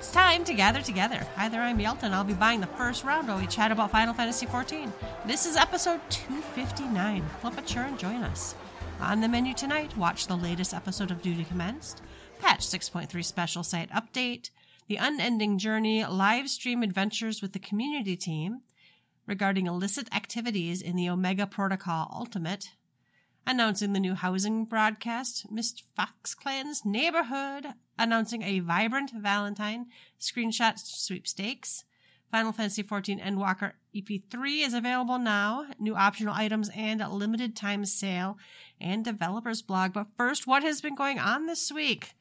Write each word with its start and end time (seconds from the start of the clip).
It's 0.00 0.12
time 0.12 0.44
to 0.44 0.54
gather 0.54 0.80
together. 0.80 1.26
Hi 1.36 1.50
there, 1.50 1.60
I'm 1.60 1.76
Yelta. 1.76 2.10
I'll 2.10 2.24
be 2.24 2.32
buying 2.32 2.62
the 2.62 2.66
first 2.68 3.04
round 3.04 3.28
while 3.28 3.38
we 3.38 3.46
chat 3.46 3.70
about 3.70 3.90
Final 3.90 4.14
Fantasy 4.14 4.46
XIV. 4.46 4.90
This 5.26 5.44
is 5.44 5.56
episode 5.56 6.00
259. 6.08 7.22
Flip 7.42 7.58
a 7.58 7.60
chair 7.60 7.84
and 7.84 7.98
join 7.98 8.22
us. 8.22 8.54
On 9.02 9.20
the 9.20 9.28
menu 9.28 9.52
tonight, 9.52 9.94
watch 9.98 10.26
the 10.26 10.38
latest 10.38 10.72
episode 10.72 11.10
of 11.10 11.20
Duty 11.20 11.44
Commenced, 11.44 12.00
Patch 12.38 12.60
6.3 12.60 13.22
Special 13.22 13.62
Site 13.62 13.90
Update, 13.90 14.48
The 14.88 14.96
Unending 14.96 15.58
Journey 15.58 16.06
live 16.06 16.48
stream 16.48 16.82
adventures 16.82 17.42
with 17.42 17.52
the 17.52 17.58
community 17.58 18.16
team 18.16 18.62
regarding 19.26 19.66
illicit 19.66 20.08
activities 20.14 20.80
in 20.80 20.96
the 20.96 21.10
Omega 21.10 21.46
Protocol 21.46 22.10
Ultimate, 22.16 22.70
announcing 23.46 23.92
the 23.92 24.00
new 24.00 24.14
housing 24.14 24.64
broadcast, 24.64 25.52
Mr. 25.52 25.82
Fox 25.96 26.34
Clan's 26.34 26.84
Neighborhood, 26.84 27.66
announcing 27.98 28.42
a 28.42 28.60
vibrant 28.60 29.10
Valentine 29.14 29.86
screenshot 30.20 30.78
sweepstakes. 30.78 31.84
Final 32.30 32.52
Fantasy 32.52 32.84
XIV 32.84 33.20
Endwalker 33.20 33.72
EP3 33.94 34.64
is 34.64 34.72
available 34.72 35.18
now. 35.18 35.66
New 35.80 35.96
optional 35.96 36.32
items 36.32 36.70
and 36.76 37.02
a 37.02 37.08
limited 37.08 37.56
time 37.56 37.84
sale 37.84 38.38
and 38.80 39.04
developers 39.04 39.62
blog. 39.62 39.92
But 39.92 40.06
first, 40.16 40.46
what 40.46 40.62
has 40.62 40.80
been 40.80 40.94
going 40.94 41.18
on 41.18 41.46
this 41.46 41.72
week? 41.72 42.14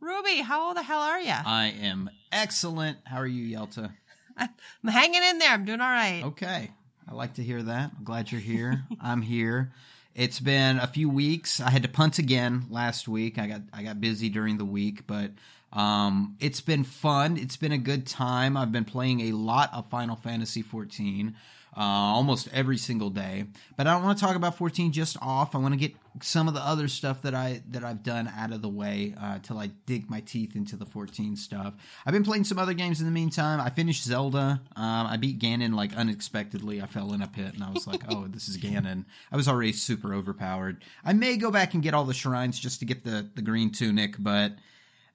Ruby, 0.00 0.40
how 0.40 0.72
the 0.72 0.82
hell 0.82 1.00
are 1.00 1.20
you? 1.20 1.30
I 1.30 1.72
am 1.80 2.10
excellent. 2.32 2.98
How 3.04 3.18
are 3.18 3.26
you, 3.26 3.56
Yelta? 3.56 3.92
I'm 4.36 4.48
hanging 4.88 5.22
in 5.22 5.38
there. 5.38 5.50
I'm 5.52 5.64
doing 5.64 5.80
all 5.80 5.88
right. 5.88 6.22
Okay. 6.24 6.70
I 7.08 7.14
like 7.14 7.34
to 7.34 7.42
hear 7.42 7.62
that. 7.62 7.92
I'm 7.96 8.04
glad 8.04 8.32
you're 8.32 8.40
here. 8.40 8.84
I'm 9.00 9.22
here. 9.22 9.72
It's 10.14 10.40
been 10.40 10.78
a 10.78 10.86
few 10.86 11.08
weeks. 11.08 11.60
I 11.60 11.70
had 11.70 11.82
to 11.84 11.88
punt 11.88 12.18
again 12.18 12.66
last 12.68 13.08
week. 13.08 13.38
I 13.38 13.46
got 13.46 13.62
I 13.72 13.82
got 13.82 14.00
busy 14.00 14.28
during 14.28 14.58
the 14.58 14.64
week, 14.64 15.06
but 15.06 15.30
um, 15.72 16.36
it's 16.38 16.60
been 16.60 16.84
fun. 16.84 17.38
It's 17.38 17.56
been 17.56 17.72
a 17.72 17.78
good 17.78 18.06
time. 18.06 18.56
I've 18.56 18.72
been 18.72 18.84
playing 18.84 19.20
a 19.20 19.32
lot 19.32 19.72
of 19.72 19.88
Final 19.88 20.16
Fantasy 20.16 20.60
14, 20.60 21.34
uh, 21.76 21.80
almost 21.80 22.48
every 22.52 22.76
single 22.76 23.10
day. 23.10 23.44
But 23.76 23.86
I 23.86 23.94
don't 23.94 24.04
want 24.04 24.18
to 24.18 24.24
talk 24.24 24.36
about 24.36 24.56
14 24.56 24.92
just 24.92 25.16
off. 25.22 25.54
I 25.54 25.58
want 25.58 25.72
to 25.72 25.80
get 25.80 25.94
some 26.20 26.46
of 26.46 26.54
the 26.54 26.60
other 26.60 26.88
stuff 26.88 27.22
that 27.22 27.34
I 27.34 27.62
that 27.70 27.82
I've 27.82 28.02
done 28.02 28.30
out 28.36 28.52
of 28.52 28.60
the 28.60 28.68
way 28.68 29.14
uh, 29.18 29.38
till 29.42 29.58
I 29.58 29.68
dig 29.86 30.10
my 30.10 30.20
teeth 30.20 30.54
into 30.54 30.76
the 30.76 30.84
14 30.84 31.36
stuff. 31.36 31.74
I've 32.04 32.12
been 32.12 32.24
playing 32.24 32.44
some 32.44 32.58
other 32.58 32.74
games 32.74 33.00
in 33.00 33.06
the 33.06 33.12
meantime. 33.12 33.60
I 33.60 33.70
finished 33.70 34.04
Zelda. 34.04 34.60
Um, 34.76 35.06
I 35.06 35.16
beat 35.16 35.38
Ganon 35.38 35.74
like 35.74 35.96
unexpectedly. 35.96 36.82
I 36.82 36.86
fell 36.86 37.14
in 37.14 37.22
a 37.22 37.28
pit 37.28 37.54
and 37.54 37.64
I 37.64 37.70
was 37.70 37.86
like, 37.86 38.02
"Oh, 38.08 38.26
this 38.26 38.48
is 38.48 38.58
Ganon." 38.58 39.06
I 39.30 39.36
was 39.36 39.48
already 39.48 39.72
super 39.72 40.12
overpowered. 40.12 40.84
I 41.04 41.14
may 41.14 41.36
go 41.36 41.50
back 41.50 41.72
and 41.74 41.82
get 41.82 41.94
all 41.94 42.04
the 42.04 42.14
shrines 42.14 42.58
just 42.58 42.80
to 42.80 42.84
get 42.84 43.04
the 43.04 43.28
the 43.34 43.42
green 43.42 43.70
tunic, 43.70 44.16
but 44.18 44.52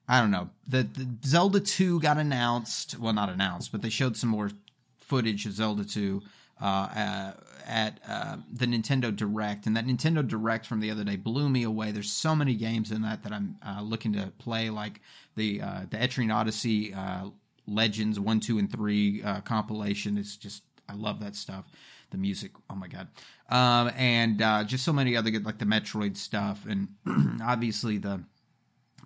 I 0.08 0.20
don't 0.20 0.30
know. 0.30 0.48
The, 0.66 0.84
the 0.84 1.06
Zelda 1.24 1.60
2 1.60 2.00
got 2.00 2.16
announced. 2.16 2.98
Well, 2.98 3.12
not 3.12 3.28
announced, 3.28 3.70
but 3.70 3.82
they 3.82 3.90
showed 3.90 4.16
some 4.16 4.30
more 4.30 4.50
footage 4.98 5.44
of 5.46 5.52
Zelda 5.52 5.84
2 5.84 6.22
uh, 6.60 6.64
uh, 6.64 7.32
at 7.66 8.00
uh, 8.08 8.36
the 8.52 8.66
Nintendo 8.66 9.14
Direct. 9.14 9.66
And 9.66 9.76
that 9.76 9.86
Nintendo 9.86 10.26
Direct 10.26 10.66
from 10.66 10.80
the 10.80 10.90
other 10.90 11.04
day 11.04 11.16
blew 11.16 11.48
me 11.48 11.62
away. 11.62 11.92
There's 11.92 12.10
so 12.10 12.34
many 12.34 12.54
games 12.54 12.90
in 12.90 13.02
that 13.02 13.22
that 13.22 13.32
I'm 13.32 13.56
uh, 13.66 13.82
looking 13.82 14.12
to 14.14 14.32
play, 14.38 14.70
like 14.70 15.00
the 15.36 15.60
uh, 15.62 15.80
the 15.90 15.96
Etrian 15.98 16.34
Odyssey 16.34 16.94
uh, 16.94 17.28
Legends 17.66 18.18
1, 18.18 18.40
2, 18.40 18.58
and 18.58 18.72
3 18.72 19.22
compilation. 19.44 20.16
It's 20.16 20.36
just, 20.36 20.62
I 20.88 20.94
love 20.94 21.20
that 21.20 21.36
stuff. 21.36 21.66
The 22.10 22.16
music, 22.16 22.52
oh 22.70 22.74
my 22.74 22.88
god, 22.88 23.08
um, 23.50 23.92
and 23.94 24.38
just 24.66 24.82
so 24.82 24.94
many 24.94 25.14
other 25.14 25.28
good, 25.28 25.44
like 25.44 25.58
the 25.58 25.66
Metroid 25.66 26.16
stuff, 26.16 26.64
and 26.66 26.88
obviously 27.42 27.98
the 27.98 28.24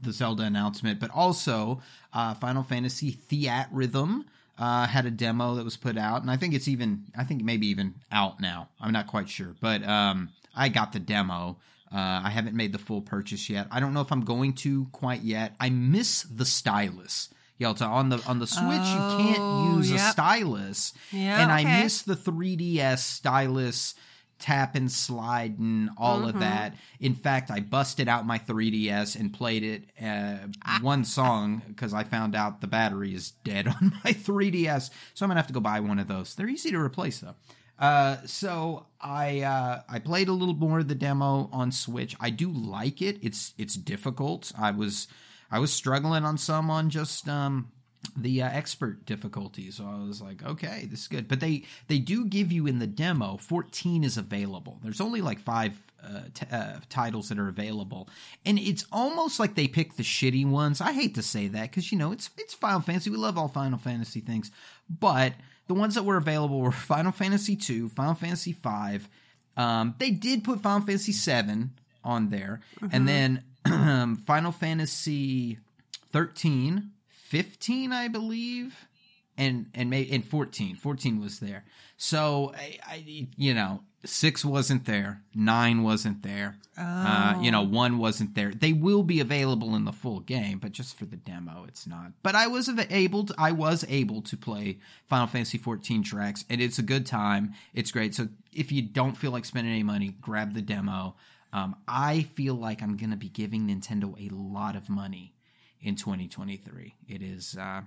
the 0.03 0.13
Zelda 0.13 0.43
announcement, 0.43 1.01
but 1.01 1.11
also 1.11 1.81
uh, 2.13 2.35
Final 2.35 2.63
Fantasy 2.63 3.13
Theatrhythm 3.13 4.25
uh, 4.63 4.87
had 4.87 5.07
a 5.07 5.11
demo 5.11 5.57
that 5.57 5.65
was 5.65 5.77
put 5.77 5.99
out, 5.99 6.23
and 6.23 6.31
I 6.31 6.37
think 6.37 6.55
it's 6.55 6.69
even, 6.69 7.07
I 7.19 7.25
think 7.25 7.43
maybe 7.43 7.67
even 7.67 7.95
out 8.13 8.39
now. 8.39 8.69
I'm 8.81 8.93
not 8.93 9.09
quite 9.09 9.29
sure, 9.29 9.57
but 9.61 9.83
um, 9.83 10.29
I 10.55 10.69
got 10.69 10.93
the 10.93 11.01
demo. 11.01 11.59
Uh, 11.93 12.23
I 12.25 12.31
haven't 12.31 12.55
made 12.55 12.73
the 12.73 12.79
full 12.79 13.01
purchase 13.03 13.51
yet. 13.51 13.67
I 13.73 13.81
don't 13.81 13.93
know 13.93 14.03
if 14.03 14.13
I'm 14.13 14.25
going 14.25 14.53
to 14.65 14.87
quite 14.93 15.23
yet. 15.23 15.57
I 15.59 15.69
miss 15.71 16.23
the 16.23 16.45
stylus. 16.45 17.29
Yelta 17.61 17.87
on 17.87 18.09
the 18.09 18.23
on 18.27 18.39
the 18.39 18.47
Switch, 18.47 18.63
Oh, 18.65 19.19
you 19.19 19.35
can't 19.35 19.77
use 19.77 19.91
yep. 19.91 20.01
a 20.01 20.13
stylus, 20.13 20.93
Yeah, 21.11 21.43
and 21.43 21.51
okay. 21.51 21.79
I 21.79 21.83
miss 21.83 22.03
the 22.03 22.15
3DS 22.17 22.99
stylus 22.99 23.95
tap 24.43 24.75
and 24.75 24.91
slide 24.91 25.59
and 25.59 25.89
all 25.97 26.19
Mm-hmm. 26.19 26.29
of 26.29 26.41
that. 26.41 26.75
In 27.01 27.15
fact, 27.15 27.51
I 27.51 27.61
busted 27.61 28.09
out 28.09 28.27
my 28.27 28.39
3DS 28.39 29.19
and 29.19 29.33
played 29.33 29.63
it 29.63 29.85
uh, 30.03 30.49
Ah. 30.65 30.79
one 30.83 31.05
song 31.05 31.63
because 31.69 31.95
I 31.95 32.05
found 32.05 32.35
out 32.35 32.61
the 32.61 32.67
battery 32.67 33.15
is 33.15 33.31
dead 33.45 33.69
on 33.81 33.93
my 34.05 34.13
3DS. 34.13 34.91
So 35.15 35.25
I'm 35.25 35.31
gonna 35.31 35.39
have 35.41 35.47
to 35.47 35.53
go 35.53 35.61
buy 35.61 35.81
one 35.81 35.99
of 35.99 36.09
those. 36.09 36.35
They're 36.35 36.49
easy 36.49 36.71
to 36.73 36.79
replace 36.79 37.21
though. 37.21 37.35
Uh, 37.79 38.19
so 38.27 38.87
I 39.01 39.41
uh, 39.41 39.81
I 39.89 39.99
played 39.99 40.29
a 40.29 40.33
little 40.33 40.55
more 40.55 40.81
of 40.81 40.89
the 40.89 40.95
demo 40.95 41.49
on 41.53 41.73
Switch. 41.73 42.15
I 42.21 42.31
do 42.31 42.51
like 42.51 43.01
it. 43.03 43.19
It's 43.23 43.55
it's 43.59 43.75
difficult. 43.75 44.53
I 44.59 44.71
was 44.71 45.09
I 45.51 45.59
was 45.59 45.73
struggling 45.73 46.25
on 46.25 46.39
some 46.39 46.71
on 46.71 46.91
just 46.91 47.29
um, 47.29 47.73
the 48.17 48.43
uh, 48.43 48.49
expert 48.51 49.07
difficulty. 49.07 49.71
So 49.71 49.85
I 49.85 50.07
was 50.07 50.21
like, 50.21 50.45
okay, 50.45 50.87
this 50.91 51.01
is 51.01 51.09
good. 51.09 51.29
But 51.29 51.41
they 51.41 51.65
they 51.89 51.99
do 51.99 52.25
give 52.25 52.53
you 52.53 52.67
in 52.67 52.79
the 52.79 52.87
demo 52.87 53.37
14 53.37 54.05
is 54.05 54.17
available. 54.17 54.79
There's 54.83 55.01
only 55.01 55.21
like 55.21 55.39
five 55.41 55.79
uh, 56.03 56.23
t- 56.35 56.47
uh, 56.51 56.81
titles 56.89 57.29
that 57.29 57.39
are 57.39 57.49
available, 57.49 58.09
and 58.45 58.59
it's 58.59 58.87
almost 58.93 59.41
like 59.41 59.55
they 59.55 59.69
pick 59.69 59.97
the 59.97 60.03
shitty 60.03 60.47
ones. 60.47 60.81
I 60.81 60.93
hate 60.93 61.15
to 61.15 61.23
say 61.23 61.49
that 61.49 61.71
because 61.71 61.93
you 61.93 61.99
know 61.99 62.13
it's 62.13 62.31
it's 62.39 62.55
Final 62.55 62.81
Fantasy. 62.81 63.11
We 63.11 63.17
love 63.17 63.39
all 63.39 63.49
Final 63.49 63.79
Fantasy 63.79 64.21
things, 64.21 64.51
but 64.89 65.35
the 65.67 65.75
ones 65.75 65.95
that 65.95 66.05
were 66.05 66.17
available 66.17 66.61
were 66.61 66.73
Final 66.73 67.13
Fantasy 67.13 67.57
2, 67.57 67.89
Final 67.91 68.15
Fantasy 68.15 68.53
5. 68.53 69.09
Um, 69.57 69.95
they 69.99 70.11
did 70.11 70.45
put 70.45 70.61
Final 70.61 70.85
Fantasy 70.85 71.13
7 71.13 71.73
on 72.05 72.31
there, 72.31 72.61
and 72.91 73.07
then 73.07 73.45
Final 74.27 74.53
Fantasy 74.53 75.59
13, 76.11 76.91
15, 77.33 77.95
I 77.95 78.09
believe, 78.09 78.89
and 79.39 79.71
and 79.75 79.89
may 79.89 80.07
and 80.11 80.23
14. 80.23 80.77
14 80.77 81.19
was 81.19 81.41
there. 81.41 81.65
So 81.97 82.53
I, 82.55 82.79
I 82.87 83.29
you 83.39 83.55
know, 83.55 83.85
six 84.05 84.45
wasn't 84.45 84.85
there, 84.85 85.23
nine 85.35 85.83
wasn't 85.83 86.23
there. 86.23 86.59
Uh, 86.77 87.39
you 87.41 87.51
know, 87.51 87.63
one 87.63 87.97
wasn't 87.97 88.35
there. 88.35 88.53
They 88.53 88.75
will 88.75 89.03
be 89.03 89.19
available 89.19 89.75
in 89.75 89.87
the 89.87 89.93
full 89.93 90.21
game, 90.21 90.59
but 90.59 90.73
just 90.73 90.99
for 90.99 91.07
the 91.07 91.17
demo, 91.17 91.65
it's 91.67 91.87
not. 91.87 92.13
But 92.23 92.35
I 92.35 92.49
was 92.49 92.69
able, 92.91 93.25
to, 93.25 93.35
I 93.39 93.53
was 93.53 93.87
able 93.89 94.21
to 94.23 94.37
play 94.37 94.81
Final 95.09 95.27
Fantasy 95.27 95.57
14 95.57 96.03
tracks, 96.03 96.45
and 96.51 96.61
it's 96.61 96.79
a 96.79 96.83
good 96.83 97.07
time. 97.07 97.55
It's 97.73 97.93
great. 97.93 98.15
So 98.15 98.29
if 98.53 98.71
you 98.73 98.83
don't 98.83 99.17
feel 99.17 99.31
like 99.31 99.47
spending 99.47 99.73
any 99.73 99.83
money, 99.83 100.17
grab 100.21 100.53
the 100.53 100.63
demo. 100.63 101.15
Um, 101.55 101.77
I 101.89 102.25
feel 102.35 102.55
like 102.55 102.83
I'm 102.83 102.99
going 102.99 103.11
to 103.11 103.17
be 103.17 103.31
giving 103.31 103.69
Nintendo 103.69 104.15
a 104.19 104.35
lot 104.35 104.77
of 104.77 104.91
money 104.91 105.33
in 105.83 105.97
2023. 105.97 106.95
It 107.09 107.23
is, 107.23 107.57
uh, 107.59 107.83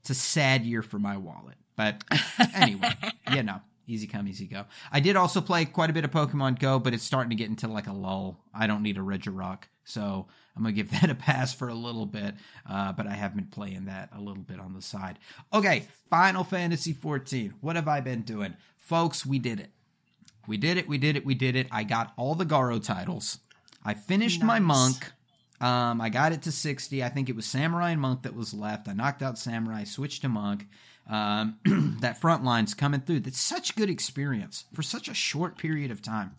it's 0.00 0.10
a 0.10 0.14
sad 0.14 0.64
year 0.64 0.82
for 0.82 0.98
my 0.98 1.16
wallet. 1.16 1.56
But 1.76 2.02
anyway, 2.54 2.94
you 3.32 3.42
know, 3.42 3.60
easy 3.86 4.06
come, 4.06 4.28
easy 4.28 4.46
go. 4.46 4.64
I 4.92 5.00
did 5.00 5.16
also 5.16 5.40
play 5.40 5.64
quite 5.64 5.90
a 5.90 5.92
bit 5.92 6.04
of 6.04 6.10
Pokemon 6.10 6.58
Go, 6.58 6.78
but 6.78 6.94
it's 6.94 7.04
starting 7.04 7.30
to 7.30 7.36
get 7.36 7.48
into 7.48 7.68
like 7.68 7.86
a 7.86 7.92
lull. 7.92 8.38
I 8.54 8.66
don't 8.66 8.82
need 8.82 8.98
a 8.98 9.00
Regirock, 9.00 9.64
so 9.84 10.26
I'm 10.56 10.62
gonna 10.62 10.72
give 10.72 10.90
that 11.00 11.10
a 11.10 11.14
pass 11.14 11.54
for 11.54 11.68
a 11.68 11.74
little 11.74 12.06
bit. 12.06 12.34
Uh, 12.68 12.92
but 12.92 13.06
I 13.06 13.12
have 13.12 13.34
been 13.34 13.46
playing 13.46 13.86
that 13.86 14.10
a 14.14 14.20
little 14.20 14.42
bit 14.42 14.60
on 14.60 14.74
the 14.74 14.82
side. 14.82 15.18
Okay, 15.52 15.86
Final 16.08 16.44
Fantasy 16.44 16.92
14. 16.92 17.54
What 17.60 17.76
have 17.76 17.88
I 17.88 18.00
been 18.00 18.22
doing, 18.22 18.56
folks? 18.78 19.24
We 19.26 19.38
did 19.38 19.60
it. 19.60 19.70
We 20.46 20.56
did 20.56 20.78
it. 20.78 20.88
We 20.88 20.98
did 20.98 21.16
it. 21.16 21.24
We 21.24 21.34
did 21.34 21.56
it. 21.56 21.68
I 21.70 21.84
got 21.84 22.12
all 22.16 22.34
the 22.34 22.46
Garo 22.46 22.82
titles. 22.84 23.38
I 23.84 23.94
finished 23.94 24.42
my 24.42 24.58
monk. 24.58 25.12
Um, 25.60 26.00
I 26.00 26.08
got 26.08 26.32
it 26.32 26.42
to 26.42 26.52
60. 26.52 27.04
I 27.04 27.08
think 27.08 27.28
it 27.28 27.36
was 27.36 27.46
Samurai 27.46 27.90
and 27.90 28.00
Monk 28.00 28.22
that 28.22 28.34
was 28.34 28.54
left. 28.54 28.88
I 28.88 28.92
knocked 28.92 29.22
out 29.22 29.38
Samurai, 29.38 29.84
switched 29.84 30.22
to 30.22 30.28
Monk. 30.28 30.66
Um, 31.08 31.58
that 32.00 32.20
front 32.20 32.44
line's 32.44 32.72
coming 32.72 33.00
through. 33.00 33.20
That's 33.20 33.40
such 33.40 33.76
good 33.76 33.90
experience 33.90 34.64
for 34.72 34.82
such 34.82 35.08
a 35.08 35.14
short 35.14 35.58
period 35.58 35.90
of 35.90 36.00
time. 36.00 36.36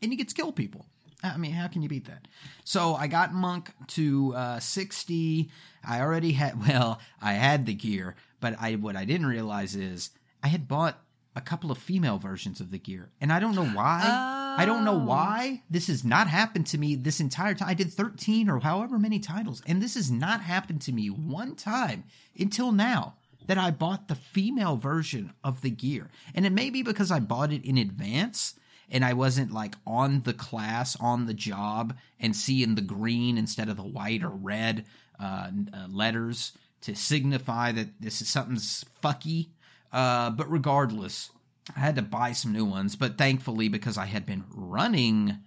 And 0.00 0.12
you 0.12 0.18
get 0.18 0.28
to 0.28 0.34
kill 0.34 0.52
people. 0.52 0.86
I 1.22 1.36
mean, 1.38 1.52
how 1.52 1.66
can 1.66 1.82
you 1.82 1.88
beat 1.88 2.06
that? 2.06 2.28
So 2.64 2.94
I 2.94 3.06
got 3.06 3.32
Monk 3.32 3.70
to 3.88 4.34
uh, 4.36 4.60
60. 4.60 5.50
I 5.82 6.00
already 6.00 6.32
had, 6.32 6.68
well, 6.68 7.00
I 7.20 7.32
had 7.32 7.66
the 7.66 7.74
gear, 7.74 8.14
but 8.40 8.54
I 8.60 8.76
what 8.76 8.96
I 8.96 9.04
didn't 9.04 9.26
realize 9.26 9.74
is 9.74 10.10
I 10.42 10.48
had 10.48 10.68
bought 10.68 11.00
a 11.34 11.40
couple 11.40 11.70
of 11.70 11.78
female 11.78 12.18
versions 12.18 12.60
of 12.60 12.70
the 12.70 12.78
gear. 12.78 13.10
And 13.20 13.32
I 13.32 13.40
don't 13.40 13.54
know 13.54 13.66
why. 13.66 14.02
I 14.56 14.64
don't 14.64 14.84
know 14.84 15.00
Oh. 15.00 15.04
why 15.04 15.62
this 15.70 15.86
has 15.88 16.04
not 16.04 16.28
happened 16.28 16.66
to 16.68 16.78
me 16.78 16.94
this 16.94 17.20
entire 17.20 17.54
time. 17.54 17.68
I 17.68 17.74
did 17.74 17.92
13 17.92 18.48
or 18.48 18.60
however 18.60 18.98
many 18.98 19.18
titles, 19.18 19.62
and 19.66 19.82
this 19.82 19.94
has 19.94 20.10
not 20.10 20.40
happened 20.42 20.80
to 20.82 20.92
me 20.92 21.08
one 21.10 21.54
time 21.56 22.04
until 22.38 22.72
now 22.72 23.14
that 23.46 23.58
I 23.58 23.70
bought 23.70 24.08
the 24.08 24.14
female 24.16 24.76
version 24.76 25.32
of 25.44 25.60
the 25.60 25.70
gear. 25.70 26.10
And 26.34 26.44
it 26.44 26.52
may 26.52 26.70
be 26.70 26.82
because 26.82 27.10
I 27.10 27.20
bought 27.20 27.52
it 27.52 27.64
in 27.64 27.78
advance 27.78 28.54
and 28.90 29.04
I 29.04 29.12
wasn't 29.12 29.52
like 29.52 29.74
on 29.86 30.22
the 30.22 30.32
class, 30.32 30.96
on 30.96 31.26
the 31.26 31.34
job, 31.34 31.96
and 32.20 32.34
seeing 32.36 32.74
the 32.74 32.80
green 32.82 33.36
instead 33.38 33.68
of 33.68 33.76
the 33.76 33.82
white 33.82 34.22
or 34.22 34.28
red 34.30 34.84
uh, 35.20 35.50
uh, 35.72 35.86
letters 35.88 36.52
to 36.82 36.94
signify 36.94 37.72
that 37.72 38.00
this 38.00 38.20
is 38.22 38.28
something's 38.28 38.84
fucky. 39.02 39.48
Uh, 39.92 40.30
but 40.30 40.50
regardless, 40.50 41.30
I 41.74 41.80
had 41.80 41.96
to 41.96 42.02
buy 42.02 42.32
some 42.32 42.52
new 42.52 42.64
ones. 42.64 42.96
But 42.96 43.18
thankfully, 43.18 43.68
because 43.68 43.98
I 43.98 44.04
had 44.06 44.26
been 44.26 44.44
running 44.50 45.38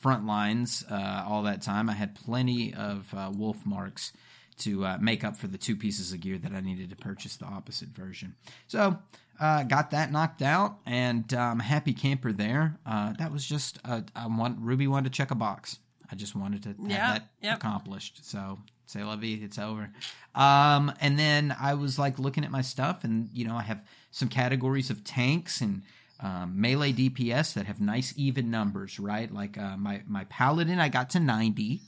front 0.00 0.26
lines 0.26 0.84
uh, 0.90 1.24
all 1.26 1.42
that 1.44 1.62
time, 1.62 1.88
I 1.90 1.94
had 1.94 2.14
plenty 2.14 2.72
of 2.74 3.12
uh, 3.14 3.30
wolf 3.34 3.64
marks 3.64 4.12
to 4.58 4.84
uh, 4.84 4.98
make 5.00 5.24
up 5.24 5.36
for 5.36 5.46
the 5.46 5.58
two 5.58 5.76
pieces 5.76 6.12
of 6.12 6.20
gear 6.20 6.38
that 6.38 6.52
I 6.52 6.60
needed 6.60 6.90
to 6.90 6.96
purchase 6.96 7.36
the 7.36 7.46
opposite 7.46 7.88
version. 7.88 8.34
So 8.68 8.98
uh, 9.40 9.64
got 9.64 9.90
that 9.90 10.12
knocked 10.12 10.42
out, 10.42 10.78
and 10.86 11.32
um, 11.34 11.58
happy 11.58 11.92
camper 11.94 12.32
there. 12.32 12.78
Uh, 12.86 13.12
that 13.18 13.32
was 13.32 13.44
just 13.44 13.78
a, 13.84 14.04
I 14.14 14.26
want 14.26 14.58
Ruby 14.60 14.86
wanted 14.86 15.12
to 15.12 15.16
check 15.16 15.30
a 15.30 15.34
box. 15.34 15.78
I 16.10 16.14
just 16.14 16.36
wanted 16.36 16.62
to 16.64 16.68
have 16.70 16.76
Yeah, 16.86 17.12
that 17.14 17.28
yep. 17.40 17.56
accomplished. 17.56 18.24
So 18.28 18.58
say 18.86 19.02
la 19.02 19.16
vie, 19.16 19.40
it's 19.42 19.58
over. 19.58 19.90
Um, 20.34 20.92
and 21.00 21.18
then 21.18 21.56
I 21.58 21.74
was 21.74 21.98
like 21.98 22.18
looking 22.18 22.44
at 22.44 22.50
my 22.50 22.62
stuff, 22.62 23.04
and 23.04 23.30
you 23.32 23.46
know 23.46 23.56
I 23.56 23.62
have 23.62 23.82
some 24.12 24.28
categories 24.28 24.88
of 24.90 25.02
tanks 25.02 25.60
and. 25.60 25.82
Um, 26.24 26.52
melee 26.60 26.92
DPS 26.92 27.52
that 27.54 27.66
have 27.66 27.80
nice 27.80 28.14
even 28.16 28.48
numbers, 28.48 29.00
right? 29.00 29.28
Like 29.34 29.58
uh, 29.58 29.76
my 29.76 30.02
my 30.06 30.22
paladin, 30.26 30.78
I 30.78 30.88
got 30.88 31.10
to 31.10 31.18
ninety, 31.18 31.80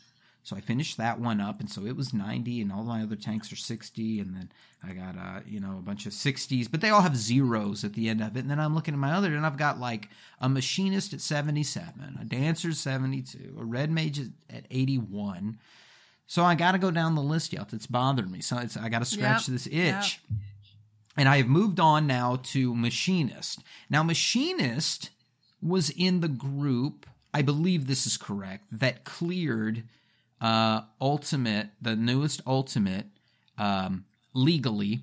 so 0.42 0.56
I 0.56 0.60
finished 0.60 0.96
that 0.96 1.20
one 1.20 1.40
up, 1.40 1.60
and 1.60 1.70
so 1.70 1.86
it 1.86 1.94
was 1.94 2.12
90, 2.12 2.60
and 2.60 2.72
all 2.72 2.82
my 2.82 3.00
other 3.04 3.14
tanks 3.14 3.52
are 3.52 3.56
60, 3.56 4.18
and 4.18 4.34
then 4.34 4.50
I 4.82 4.92
got 4.92 5.16
uh, 5.16 5.42
you 5.46 5.60
know 5.60 5.76
a 5.78 5.82
bunch 5.82 6.04
of 6.06 6.12
60s, 6.12 6.68
but 6.68 6.80
they 6.80 6.90
all 6.90 7.02
have 7.02 7.16
zeros 7.16 7.84
at 7.84 7.92
the 7.92 8.08
end 8.08 8.20
of 8.20 8.36
it. 8.36 8.40
And 8.40 8.50
then 8.50 8.58
I'm 8.58 8.74
looking 8.74 8.94
at 8.94 8.98
my 8.98 9.12
other, 9.12 9.32
and 9.36 9.46
I've 9.46 9.56
got 9.56 9.78
like 9.78 10.08
a 10.40 10.48
machinist 10.48 11.12
at 11.12 11.20
77, 11.20 12.18
a 12.20 12.24
dancer 12.24 12.72
72, 12.72 13.54
a 13.56 13.64
red 13.64 13.92
mage 13.92 14.18
at- 14.18 14.26
at 14.50 14.64
81. 14.68 15.58
So 16.26 16.42
I 16.42 16.56
got 16.56 16.72
to 16.72 16.78
go 16.78 16.90
down 16.90 17.14
the 17.14 17.22
list 17.22 17.52
yet. 17.52 17.72
It's 17.72 17.86
bothering 17.86 18.32
me. 18.32 18.40
So 18.40 18.58
it's, 18.58 18.76
I 18.76 18.88
got 18.88 18.98
to 18.98 19.04
scratch 19.04 19.46
Yep, 19.48 19.52
this 19.52 19.66
itch. 19.68 19.72
yep. 19.74 20.10
And 21.16 21.28
I 21.28 21.36
have 21.36 21.46
moved 21.46 21.78
on 21.78 22.06
now 22.06 22.40
to 22.44 22.74
machinist. 22.74 23.60
Now 23.88 24.02
machinist 24.02 25.10
was 25.62 25.90
in 25.90 26.20
the 26.20 26.28
group. 26.28 27.06
I 27.32 27.42
believe 27.42 27.86
this 27.86 28.06
is 28.06 28.16
correct. 28.16 28.64
That 28.72 29.04
cleared 29.04 29.84
uh, 30.40 30.82
Ultimate, 31.00 31.68
the 31.80 31.96
newest 31.96 32.42
Ultimate, 32.46 33.06
um, 33.56 34.04
legally, 34.34 35.02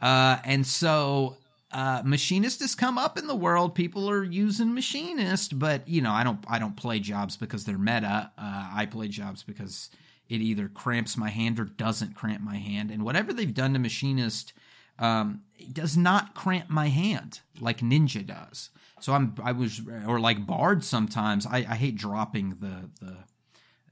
uh, 0.00 0.38
and 0.44 0.66
so 0.66 1.36
uh, 1.72 2.02
Machinist 2.04 2.60
has 2.60 2.74
come 2.74 2.98
up 2.98 3.18
in 3.18 3.26
the 3.26 3.34
world. 3.34 3.74
People 3.74 4.10
are 4.10 4.24
using 4.24 4.74
Machinist, 4.74 5.58
but 5.58 5.86
you 5.86 6.00
know, 6.00 6.10
I 6.10 6.24
don't. 6.24 6.44
I 6.48 6.58
don't 6.58 6.76
play 6.76 6.98
jobs 6.98 7.36
because 7.36 7.64
they're 7.64 7.78
meta. 7.78 8.30
Uh, 8.36 8.70
I 8.72 8.86
play 8.90 9.08
jobs 9.08 9.42
because 9.42 9.90
it 10.28 10.40
either 10.40 10.68
cramps 10.68 11.16
my 11.16 11.28
hand 11.28 11.60
or 11.60 11.64
doesn't 11.64 12.14
cramp 12.14 12.40
my 12.42 12.56
hand. 12.56 12.90
And 12.90 13.04
whatever 13.04 13.32
they've 13.32 13.52
done 13.52 13.72
to 13.74 13.78
Machinist 13.78 14.52
um, 15.00 15.42
it 15.58 15.74
does 15.74 15.96
not 15.96 16.34
cramp 16.34 16.70
my 16.70 16.88
hand 16.88 17.40
like 17.60 17.80
Ninja 17.80 18.24
does. 18.24 18.70
So 19.00 19.14
I'm. 19.14 19.34
I 19.42 19.52
was 19.52 19.80
or 20.06 20.20
like 20.20 20.46
Bard. 20.46 20.84
Sometimes 20.84 21.46
I, 21.46 21.58
I 21.58 21.74
hate 21.74 21.96
dropping 21.96 22.56
the 22.60 22.90
the 23.04 23.16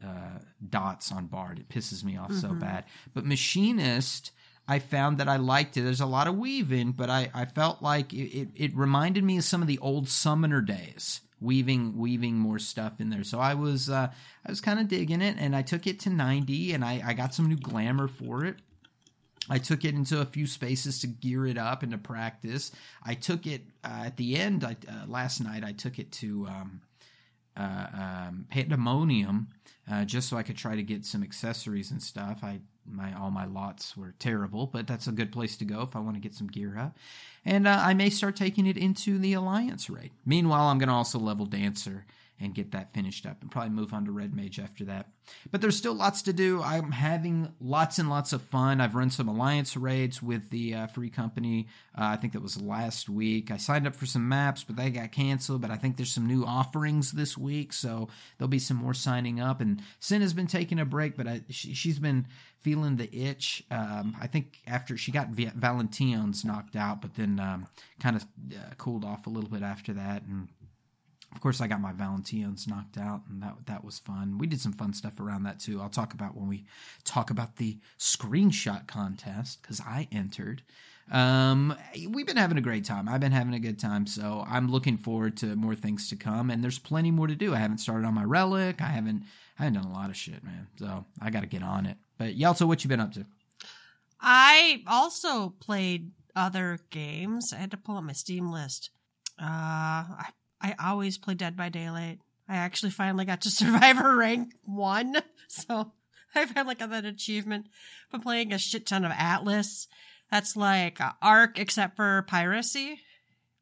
uh, 0.06 0.38
dots 0.68 1.10
on 1.10 1.26
Bard. 1.26 1.58
It 1.58 1.68
pisses 1.68 2.04
me 2.04 2.16
off 2.16 2.32
so 2.34 2.52
bad. 2.52 2.84
But 3.14 3.24
Machinist, 3.24 4.32
I 4.68 4.78
found 4.78 5.18
that 5.18 5.28
I 5.28 5.36
liked 5.36 5.76
it. 5.76 5.80
There's 5.80 6.00
a 6.00 6.06
lot 6.06 6.28
of 6.28 6.36
weaving, 6.36 6.92
but 6.92 7.08
I, 7.08 7.30
I 7.32 7.46
felt 7.46 7.82
like 7.82 8.12
it, 8.12 8.38
it, 8.38 8.48
it 8.54 8.76
reminded 8.76 9.24
me 9.24 9.38
of 9.38 9.44
some 9.44 9.62
of 9.62 9.66
the 9.68 9.78
old 9.78 10.08
Summoner 10.08 10.60
days. 10.60 11.22
Weaving, 11.40 11.96
weaving 11.96 12.34
more 12.34 12.58
stuff 12.58 13.00
in 13.00 13.10
there. 13.10 13.22
So 13.22 13.38
I 13.38 13.54
was, 13.54 13.88
uh, 13.88 14.08
I 14.44 14.50
was 14.50 14.60
kind 14.60 14.80
of 14.80 14.88
digging 14.88 15.22
it, 15.22 15.36
and 15.38 15.54
I 15.54 15.62
took 15.62 15.86
it 15.86 16.00
to 16.00 16.10
90, 16.10 16.72
and 16.72 16.84
I, 16.84 17.00
I 17.04 17.12
got 17.14 17.32
some 17.32 17.46
new 17.46 17.56
glamour 17.56 18.08
for 18.08 18.44
it. 18.44 18.56
I 19.50 19.58
took 19.58 19.84
it 19.84 19.94
into 19.94 20.20
a 20.20 20.26
few 20.26 20.46
spaces 20.46 21.00
to 21.00 21.06
gear 21.06 21.46
it 21.46 21.58
up 21.58 21.82
and 21.82 21.92
to 21.92 21.98
practice. 21.98 22.72
I 23.02 23.14
took 23.14 23.46
it 23.46 23.62
uh, 23.84 24.04
at 24.06 24.16
the 24.16 24.36
end 24.36 24.64
I, 24.64 24.76
uh, 24.88 25.06
last 25.06 25.40
night. 25.40 25.64
I 25.64 25.72
took 25.72 25.98
it 25.98 26.12
to 26.12 26.46
um, 26.46 26.80
uh, 27.56 27.86
um, 27.92 28.46
Pandemonium 28.50 29.48
uh, 29.90 30.04
just 30.04 30.28
so 30.28 30.36
I 30.36 30.42
could 30.42 30.56
try 30.56 30.76
to 30.76 30.82
get 30.82 31.04
some 31.04 31.22
accessories 31.22 31.90
and 31.90 32.02
stuff. 32.02 32.40
I 32.42 32.60
my 32.90 33.12
all 33.14 33.30
my 33.30 33.44
lots 33.44 33.96
were 33.96 34.14
terrible, 34.18 34.66
but 34.66 34.86
that's 34.86 35.06
a 35.06 35.12
good 35.12 35.30
place 35.30 35.56
to 35.58 35.64
go 35.64 35.82
if 35.82 35.94
I 35.94 36.00
want 36.00 36.16
to 36.16 36.20
get 36.20 36.34
some 36.34 36.46
gear 36.46 36.78
up. 36.78 36.96
And 37.44 37.66
uh, 37.66 37.80
I 37.82 37.94
may 37.94 38.10
start 38.10 38.36
taking 38.36 38.66
it 38.66 38.76
into 38.76 39.18
the 39.18 39.34
Alliance 39.34 39.90
raid. 39.90 40.12
Meanwhile, 40.24 40.68
I'm 40.68 40.78
going 40.78 40.88
to 40.88 40.94
also 40.94 41.18
level 41.18 41.46
Dancer 41.46 42.06
and 42.40 42.54
get 42.54 42.72
that 42.72 42.92
finished 42.92 43.26
up 43.26 43.42
and 43.42 43.50
probably 43.50 43.70
move 43.70 43.92
on 43.92 44.04
to 44.04 44.12
Red 44.12 44.34
Mage 44.34 44.58
after 44.60 44.84
that. 44.84 45.08
But 45.50 45.60
there's 45.60 45.76
still 45.76 45.94
lots 45.94 46.22
to 46.22 46.32
do. 46.32 46.62
I'm 46.62 46.92
having 46.92 47.52
lots 47.60 47.98
and 47.98 48.08
lots 48.08 48.32
of 48.32 48.42
fun. 48.42 48.80
I've 48.80 48.94
run 48.94 49.10
some 49.10 49.28
Alliance 49.28 49.76
raids 49.76 50.22
with 50.22 50.50
the 50.50 50.74
uh, 50.74 50.86
free 50.86 51.10
company. 51.10 51.66
Uh, 51.96 52.04
I 52.04 52.16
think 52.16 52.32
that 52.32 52.42
was 52.42 52.60
last 52.60 53.08
week. 53.08 53.50
I 53.50 53.56
signed 53.56 53.86
up 53.86 53.94
for 53.94 54.06
some 54.06 54.28
maps, 54.28 54.64
but 54.64 54.76
they 54.76 54.90
got 54.90 55.12
canceled. 55.12 55.60
But 55.60 55.70
I 55.70 55.76
think 55.76 55.96
there's 55.96 56.12
some 56.12 56.26
new 56.26 56.44
offerings 56.44 57.12
this 57.12 57.36
week, 57.36 57.72
so 57.72 58.08
there'll 58.38 58.48
be 58.48 58.58
some 58.58 58.76
more 58.76 58.94
signing 58.94 59.40
up. 59.40 59.60
And 59.60 59.82
Sin 60.00 60.22
has 60.22 60.32
been 60.32 60.46
taking 60.46 60.78
a 60.78 60.84
break, 60.84 61.16
but 61.16 61.26
I, 61.26 61.42
she, 61.50 61.74
she's 61.74 61.98
been 61.98 62.26
feeling 62.60 62.96
the 62.96 63.14
itch. 63.14 63.64
Um, 63.70 64.16
I 64.20 64.26
think 64.26 64.58
after 64.66 64.96
she 64.96 65.12
got 65.12 65.28
v- 65.28 65.50
Valentione's 65.54 66.44
knocked 66.44 66.76
out, 66.76 67.00
but 67.00 67.14
then 67.14 67.38
um, 67.38 67.66
kind 68.00 68.16
of 68.16 68.22
uh, 68.52 68.74
cooled 68.78 69.04
off 69.04 69.26
a 69.26 69.30
little 69.30 69.50
bit 69.50 69.62
after 69.62 69.92
that. 69.92 70.22
And 70.22 70.48
of 71.34 71.40
course, 71.40 71.60
I 71.60 71.66
got 71.66 71.80
my 71.80 71.92
Valentione's 71.92 72.66
knocked 72.66 72.96
out, 72.96 73.22
and 73.28 73.42
that 73.42 73.54
that 73.66 73.84
was 73.84 73.98
fun. 73.98 74.38
We 74.38 74.46
did 74.46 74.60
some 74.60 74.72
fun 74.72 74.94
stuff 74.94 75.20
around 75.20 75.42
that 75.44 75.60
too. 75.60 75.80
I'll 75.80 75.90
talk 75.90 76.14
about 76.14 76.36
when 76.36 76.48
we 76.48 76.64
talk 77.04 77.30
about 77.30 77.56
the 77.56 77.78
screenshot 77.98 78.86
contest 78.86 79.60
because 79.62 79.80
I 79.80 80.08
entered. 80.10 80.62
Um, 81.10 81.74
we've 82.10 82.26
been 82.26 82.36
having 82.36 82.58
a 82.58 82.62
great 82.62 82.84
time. 82.84 83.08
I've 83.08 83.20
been 83.20 83.32
having 83.32 83.54
a 83.54 83.58
good 83.58 83.78
time, 83.78 84.06
so 84.06 84.44
I'm 84.48 84.70
looking 84.70 84.96
forward 84.96 85.36
to 85.38 85.56
more 85.56 85.74
things 85.74 86.08
to 86.10 86.16
come. 86.16 86.50
And 86.50 86.62
there's 86.62 86.78
plenty 86.78 87.10
more 87.10 87.26
to 87.26 87.34
do. 87.34 87.54
I 87.54 87.58
haven't 87.58 87.78
started 87.78 88.06
on 88.06 88.14
my 88.14 88.24
relic. 88.24 88.80
I 88.80 88.88
haven't. 88.88 89.24
I 89.58 89.64
haven't 89.64 89.82
done 89.82 89.90
a 89.90 89.94
lot 89.94 90.10
of 90.10 90.16
shit, 90.16 90.42
man. 90.44 90.68
So 90.78 91.04
I 91.20 91.30
got 91.30 91.40
to 91.40 91.46
get 91.46 91.62
on 91.62 91.86
it. 91.86 91.96
But 92.16 92.38
Yelta, 92.38 92.66
what 92.66 92.84
you 92.84 92.88
been 92.88 93.00
up 93.00 93.12
to? 93.12 93.26
I 94.20 94.82
also 94.86 95.50
played 95.60 96.12
other 96.34 96.78
games. 96.90 97.52
I 97.52 97.56
had 97.56 97.70
to 97.72 97.76
pull 97.76 97.96
up 97.96 98.04
my 98.04 98.12
Steam 98.12 98.50
list. 98.50 98.90
Uh, 99.40 99.44
I 99.44 100.28
I 100.60 100.74
always 100.82 101.18
play 101.18 101.34
Dead 101.34 101.56
by 101.56 101.68
Daylight. 101.68 102.20
I 102.48 102.56
actually 102.56 102.90
finally 102.90 103.24
got 103.24 103.42
to 103.42 103.50
Survivor 103.50 104.16
rank 104.16 104.54
one, 104.64 105.16
so 105.48 105.92
I 106.34 106.46
finally 106.46 106.74
got 106.74 106.90
that 106.90 107.04
achievement 107.04 107.66
for 108.08 108.18
playing 108.18 108.52
a 108.52 108.58
shit 108.58 108.86
ton 108.86 109.04
of 109.04 109.12
Atlas. 109.14 109.88
That's 110.30 110.56
like 110.56 110.98
Ark, 111.22 111.58
except 111.58 111.96
for 111.96 112.24
piracy. 112.28 113.00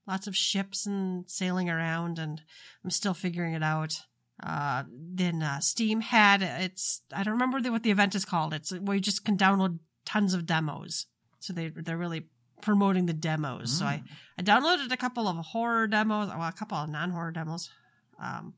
Lots 0.06 0.26
of 0.26 0.36
ships 0.36 0.86
and 0.86 1.24
sailing 1.28 1.68
around, 1.68 2.18
and 2.18 2.42
I'm 2.84 2.90
still 2.90 3.14
figuring 3.14 3.54
it 3.54 3.62
out. 3.62 3.94
Uh, 4.42 4.84
then 4.90 5.42
uh, 5.42 5.60
Steam 5.60 6.00
had 6.00 6.42
it's 6.42 7.00
I 7.12 7.22
don't 7.22 7.34
remember 7.34 7.70
what 7.70 7.82
the 7.82 7.90
event 7.90 8.14
is 8.14 8.24
called. 8.24 8.52
It's 8.52 8.70
where 8.72 8.96
you 8.96 9.00
just 9.00 9.24
can 9.24 9.36
download 9.36 9.78
tons 10.04 10.34
of 10.34 10.46
demos. 10.46 11.06
So 11.40 11.52
they 11.52 11.68
they're 11.68 11.96
really 11.96 12.26
promoting 12.62 13.06
the 13.06 13.12
demos. 13.12 13.78
So 13.78 13.84
I 13.84 14.02
I 14.38 14.42
downloaded 14.42 14.90
a 14.92 14.96
couple 14.96 15.28
of 15.28 15.36
horror 15.36 15.86
demos, 15.86 16.28
well, 16.28 16.42
a 16.48 16.52
couple 16.52 16.76
of 16.78 16.88
non 16.88 17.10
horror 17.10 17.32
demos. 17.32 17.70
Um, 18.20 18.54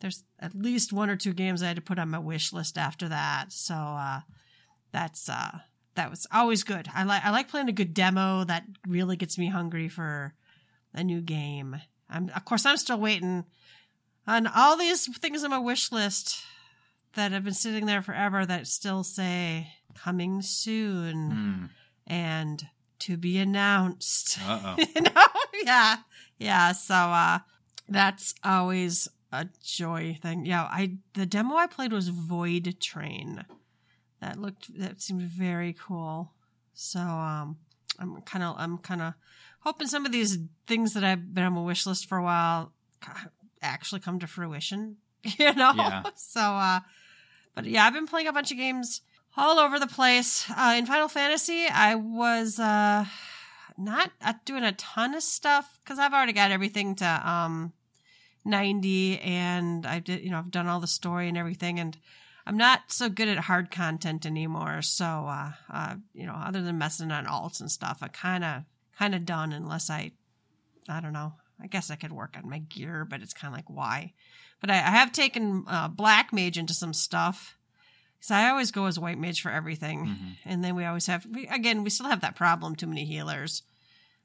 there's 0.00 0.24
at 0.38 0.54
least 0.54 0.92
one 0.92 1.08
or 1.10 1.16
two 1.16 1.32
games 1.32 1.62
I 1.62 1.68
had 1.68 1.76
to 1.76 1.82
put 1.82 1.98
on 1.98 2.10
my 2.10 2.18
wish 2.18 2.52
list 2.52 2.76
after 2.78 3.08
that. 3.08 3.52
So 3.52 3.74
uh, 3.74 4.20
that's 4.92 5.28
uh, 5.28 5.58
that 5.94 6.10
was 6.10 6.26
always 6.32 6.62
good. 6.64 6.88
I 6.94 7.04
like 7.04 7.24
I 7.24 7.30
like 7.30 7.48
playing 7.48 7.68
a 7.68 7.72
good 7.72 7.94
demo 7.94 8.44
that 8.44 8.64
really 8.86 9.16
gets 9.16 9.38
me 9.38 9.48
hungry 9.48 9.88
for 9.88 10.34
a 10.92 11.02
new 11.02 11.20
game. 11.20 11.76
I'm 12.08 12.30
of 12.34 12.44
course 12.44 12.66
I'm 12.66 12.76
still 12.76 13.00
waiting 13.00 13.44
on 14.26 14.46
all 14.46 14.76
these 14.76 15.06
things 15.18 15.44
on 15.44 15.50
my 15.50 15.58
wish 15.58 15.90
list 15.92 16.42
that 17.14 17.32
have 17.32 17.44
been 17.44 17.54
sitting 17.54 17.86
there 17.86 18.02
forever 18.02 18.44
that 18.44 18.66
still 18.66 19.04
say 19.04 19.68
coming 19.94 20.42
soon 20.42 21.30
Hmm. 21.30 21.64
and 22.06 22.66
to 23.00 23.16
be 23.16 23.38
announced. 23.38 24.38
Uh 24.46 24.60
oh. 24.78 24.84
you 24.94 25.02
know? 25.02 25.26
Yeah. 25.64 25.96
Yeah. 26.38 26.72
So 26.72 26.94
uh 26.94 27.38
that's 27.88 28.34
always 28.42 29.08
a 29.32 29.46
joy 29.62 30.18
thing. 30.20 30.46
Yeah, 30.46 30.62
I 30.64 30.98
the 31.14 31.26
demo 31.26 31.56
I 31.56 31.66
played 31.66 31.92
was 31.92 32.08
Void 32.08 32.76
Train. 32.80 33.44
That 34.20 34.40
looked 34.40 34.78
that 34.78 35.02
seemed 35.02 35.22
very 35.22 35.74
cool. 35.74 36.32
So 36.74 37.00
um 37.00 37.56
I'm 37.98 38.20
kind 38.22 38.44
of 38.44 38.56
I'm 38.58 38.78
kind 38.78 39.02
of 39.02 39.14
hoping 39.60 39.86
some 39.86 40.06
of 40.06 40.12
these 40.12 40.38
things 40.66 40.94
that 40.94 41.04
I've 41.04 41.34
been 41.34 41.44
on 41.44 41.54
my 41.54 41.62
wish 41.62 41.86
list 41.86 42.06
for 42.08 42.18
a 42.18 42.22
while 42.22 42.72
actually 43.62 44.00
come 44.00 44.18
to 44.18 44.26
fruition, 44.26 44.96
you 45.22 45.52
know? 45.54 45.72
Yeah. 45.76 46.02
So 46.16 46.40
uh 46.40 46.80
but 47.54 47.66
yeah, 47.66 47.86
I've 47.86 47.92
been 47.92 48.06
playing 48.06 48.26
a 48.28 48.32
bunch 48.32 48.50
of 48.50 48.56
games 48.56 49.02
all 49.36 49.58
over 49.58 49.78
the 49.78 49.86
place. 49.86 50.50
Uh, 50.50 50.74
in 50.76 50.86
Final 50.86 51.08
Fantasy, 51.08 51.66
I 51.66 51.94
was 51.94 52.58
uh, 52.58 53.04
not 53.76 54.10
doing 54.44 54.64
a 54.64 54.72
ton 54.72 55.14
of 55.14 55.22
stuff 55.22 55.78
because 55.82 55.98
I've 55.98 56.12
already 56.12 56.32
got 56.32 56.50
everything 56.50 56.94
to 56.96 57.28
um, 57.28 57.72
90 58.44 59.20
and 59.20 59.86
I 59.86 59.98
did, 59.98 60.22
you 60.22 60.30
know, 60.30 60.38
I've 60.38 60.50
done 60.50 60.68
all 60.68 60.80
the 60.80 60.86
story 60.86 61.28
and 61.28 61.38
everything. 61.38 61.80
And 61.80 61.96
I'm 62.46 62.56
not 62.56 62.82
so 62.88 63.08
good 63.08 63.28
at 63.28 63.38
hard 63.38 63.70
content 63.70 64.26
anymore. 64.26 64.82
So, 64.82 65.04
uh, 65.04 65.52
uh, 65.72 65.94
you 66.12 66.26
know, 66.26 66.34
other 66.34 66.62
than 66.62 66.78
messing 66.78 67.10
on 67.10 67.26
alts 67.26 67.60
and 67.60 67.70
stuff, 67.70 67.98
I 68.02 68.08
kind 68.08 68.44
of, 68.44 68.62
kind 68.98 69.14
of 69.14 69.24
done 69.24 69.52
unless 69.52 69.90
I, 69.90 70.12
I 70.88 71.00
don't 71.00 71.12
know. 71.12 71.32
I 71.60 71.66
guess 71.66 71.90
I 71.90 71.96
could 71.96 72.12
work 72.12 72.36
on 72.36 72.50
my 72.50 72.58
gear, 72.58 73.06
but 73.08 73.22
it's 73.22 73.32
kind 73.32 73.52
of 73.52 73.56
like 73.56 73.70
why. 73.70 74.12
But 74.60 74.70
I, 74.70 74.74
I 74.74 74.90
have 74.90 75.12
taken 75.12 75.64
uh, 75.66 75.88
black 75.88 76.32
mage 76.32 76.58
into 76.58 76.74
some 76.74 76.92
stuff. 76.92 77.56
So 78.24 78.34
I 78.34 78.48
always 78.48 78.70
go 78.70 78.86
as 78.86 78.98
white 78.98 79.18
mage 79.18 79.42
for 79.42 79.50
everything, 79.50 80.06
Mm-hmm. 80.06 80.30
and 80.48 80.64
then 80.64 80.74
we 80.76 80.86
always 80.86 81.06
have. 81.08 81.26
We, 81.26 81.46
again, 81.48 81.84
we 81.84 81.90
still 81.90 82.06
have 82.08 82.22
that 82.22 82.36
problem. 82.36 82.74
Too 82.74 82.86
many 82.86 83.04
healers. 83.04 83.62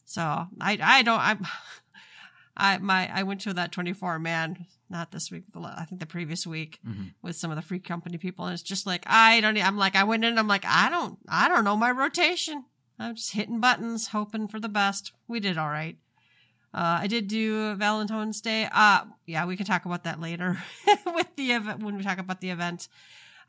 So 0.05 0.21
I, 0.21 0.77
I 0.81 1.01
don't. 1.03 1.19
I'm. 1.19 1.45
I 2.57 2.77
my 2.77 3.09
I 3.13 3.23
went 3.23 3.41
to 3.41 3.53
that 3.55 3.71
24 3.73 4.19
man 4.19 4.65
not 4.89 5.11
this 5.11 5.29
week 5.31 5.43
la- 5.55 5.75
I 5.77 5.85
think 5.85 5.99
the 5.99 6.05
previous 6.05 6.45
week 6.47 6.79
Mhm. 6.87 7.13
with 7.21 7.35
some 7.35 7.51
of 7.51 7.55
the 7.57 7.61
free 7.61 7.79
company 7.79 8.17
people 8.17 8.45
and 8.45 8.53
it's 8.53 8.63
just 8.63 8.85
like 8.85 9.03
I 9.07 9.39
don't 9.39 9.57
I'm 9.57 9.77
like 9.77 9.95
I 9.95 10.03
went 10.03 10.25
in 10.25 10.37
I'm 10.37 10.47
like 10.47 10.65
I 10.65 10.89
don't 10.89 11.17
I 11.29 11.47
don't 11.47 11.63
know 11.63 11.77
my 11.77 11.91
rotation 11.91 12.65
I'm 12.97 13.15
just 13.15 13.31
hitting 13.31 13.59
buttons 13.61 14.07
hoping 14.07 14.47
for 14.49 14.59
the 14.59 14.67
best 14.67 15.13
we 15.27 15.39
did 15.39 15.57
all 15.57 15.69
right 15.69 15.97
uh, 16.73 16.99
I 17.01 17.07
did 17.07 17.27
do 17.29 17.75
Valentine's 17.75 18.41
Day 18.41 18.67
uh 18.73 19.05
yeah 19.25 19.45
we 19.45 19.55
can 19.55 19.65
talk 19.65 19.85
about 19.85 20.03
that 20.03 20.19
later 20.19 20.57
with 21.05 21.33
the 21.37 21.51
event 21.53 21.81
when 21.81 21.95
we 21.95 22.03
talk 22.03 22.17
about 22.17 22.41
the 22.41 22.49
event 22.49 22.89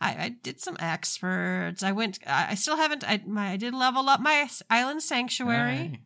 I, 0.01 0.11
I 0.25 0.29
did 0.43 0.61
some 0.61 0.77
experts 0.81 1.83
I 1.83 1.93
went 1.93 2.19
I 2.27 2.55
still 2.55 2.77
haven't 2.77 3.05
I 3.09 3.21
my 3.27 3.51
I 3.51 3.57
did 3.57 3.75
level 3.75 4.09
up 4.09 4.21
my 4.21 4.49
island 4.69 5.03
sanctuary 5.03 5.77
Hey. 5.77 6.01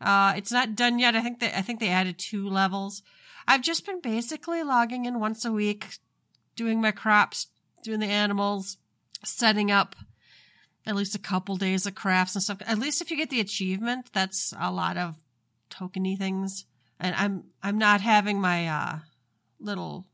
uh, 0.00 0.34
it's 0.36 0.52
not 0.52 0.76
done 0.76 0.98
yet. 0.98 1.16
I 1.16 1.22
think 1.22 1.40
they 1.40 1.52
I 1.52 1.62
think 1.62 1.80
they 1.80 1.88
added 1.88 2.18
two 2.18 2.48
levels. 2.48 3.02
I've 3.48 3.62
just 3.62 3.86
been 3.86 4.00
basically 4.00 4.62
logging 4.62 5.06
in 5.06 5.20
once 5.20 5.44
a 5.44 5.52
week, 5.52 5.98
doing 6.56 6.80
my 6.80 6.90
crops, 6.90 7.46
doing 7.82 8.00
the 8.00 8.06
animals, 8.06 8.76
setting 9.24 9.70
up 9.70 9.96
at 10.84 10.94
least 10.96 11.14
a 11.14 11.18
couple 11.20 11.56
days 11.56 11.86
of 11.86 11.94
crafts 11.94 12.34
and 12.34 12.42
stuff. 12.42 12.58
At 12.66 12.78
least 12.78 13.00
if 13.00 13.10
you 13.10 13.16
get 13.16 13.30
the 13.30 13.40
achievement, 13.40 14.10
that's 14.12 14.52
a 14.58 14.70
lot 14.70 14.96
of 14.96 15.16
tokeny 15.70 16.16
things. 16.18 16.64
And 17.00 17.14
I'm 17.14 17.44
I'm 17.62 17.78
not 17.78 18.00
having 18.00 18.40
my 18.40 18.68
uh, 18.68 18.98
little 19.60 20.06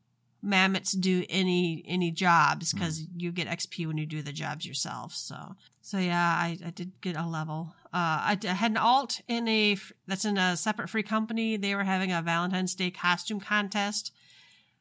mammoths 0.43 0.93
do 0.93 1.25
any 1.31 1.85
any 1.87 2.11
jobs 2.11 2.73
because 2.73 3.05
you 3.17 3.31
get 3.33 3.47
XP 3.49 3.87
when 3.87 3.97
you 3.99 4.07
do 4.07 4.23
the 4.23 4.33
jobs 4.33 4.67
yourself. 4.67 5.15
So 5.15 5.55
so 5.81 5.99
yeah, 5.99 6.21
I, 6.37 6.59
I 6.65 6.71
did 6.71 6.93
get 7.01 7.17
a 7.17 7.27
level. 7.27 7.75
Uh, 7.95 8.35
I, 8.35 8.39
I 8.45 8.47
had 8.49 8.71
an 8.73 8.77
alt 8.77 9.21
in 9.29 9.47
a 9.49 9.77
that's 10.07 10.25
in 10.25 10.39
a 10.39 10.57
separate 10.57 10.89
free 10.91 11.03
company. 11.03 11.57
They 11.57 11.75
were 11.75 11.85
having 11.85 12.11
a 12.13 12.23
Valentine's 12.23 12.75
Day 12.75 12.91
costume 12.91 13.41
contest. 13.41 14.13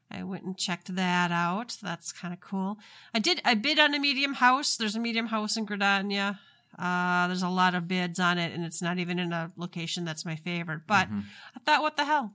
I 0.09 0.23
went 0.23 0.43
and 0.43 0.57
checked 0.57 0.93
that 0.95 1.31
out. 1.31 1.77
That's 1.81 2.11
kind 2.11 2.33
of 2.33 2.41
cool. 2.41 2.77
I 3.13 3.19
did. 3.19 3.41
I 3.45 3.53
bid 3.53 3.79
on 3.79 3.93
a 3.93 3.99
medium 3.99 4.33
house. 4.35 4.75
There's 4.75 4.95
a 4.95 4.99
medium 4.99 5.27
house 5.27 5.55
in 5.57 5.65
Gridania. 5.65 6.39
Uh, 6.77 7.27
there's 7.27 7.43
a 7.43 7.49
lot 7.49 7.75
of 7.75 7.87
bids 7.87 8.19
on 8.19 8.37
it, 8.37 8.53
and 8.53 8.63
it's 8.65 8.81
not 8.81 8.97
even 8.97 9.19
in 9.19 9.31
a 9.33 9.51
location 9.57 10.03
that's 10.05 10.25
my 10.25 10.35
favorite. 10.37 10.81
But 10.87 11.09
Mhm. 11.09 11.23
I 11.55 11.59
thought, 11.65 11.81
what 11.81 11.97
the 11.97 12.05
hell? 12.05 12.33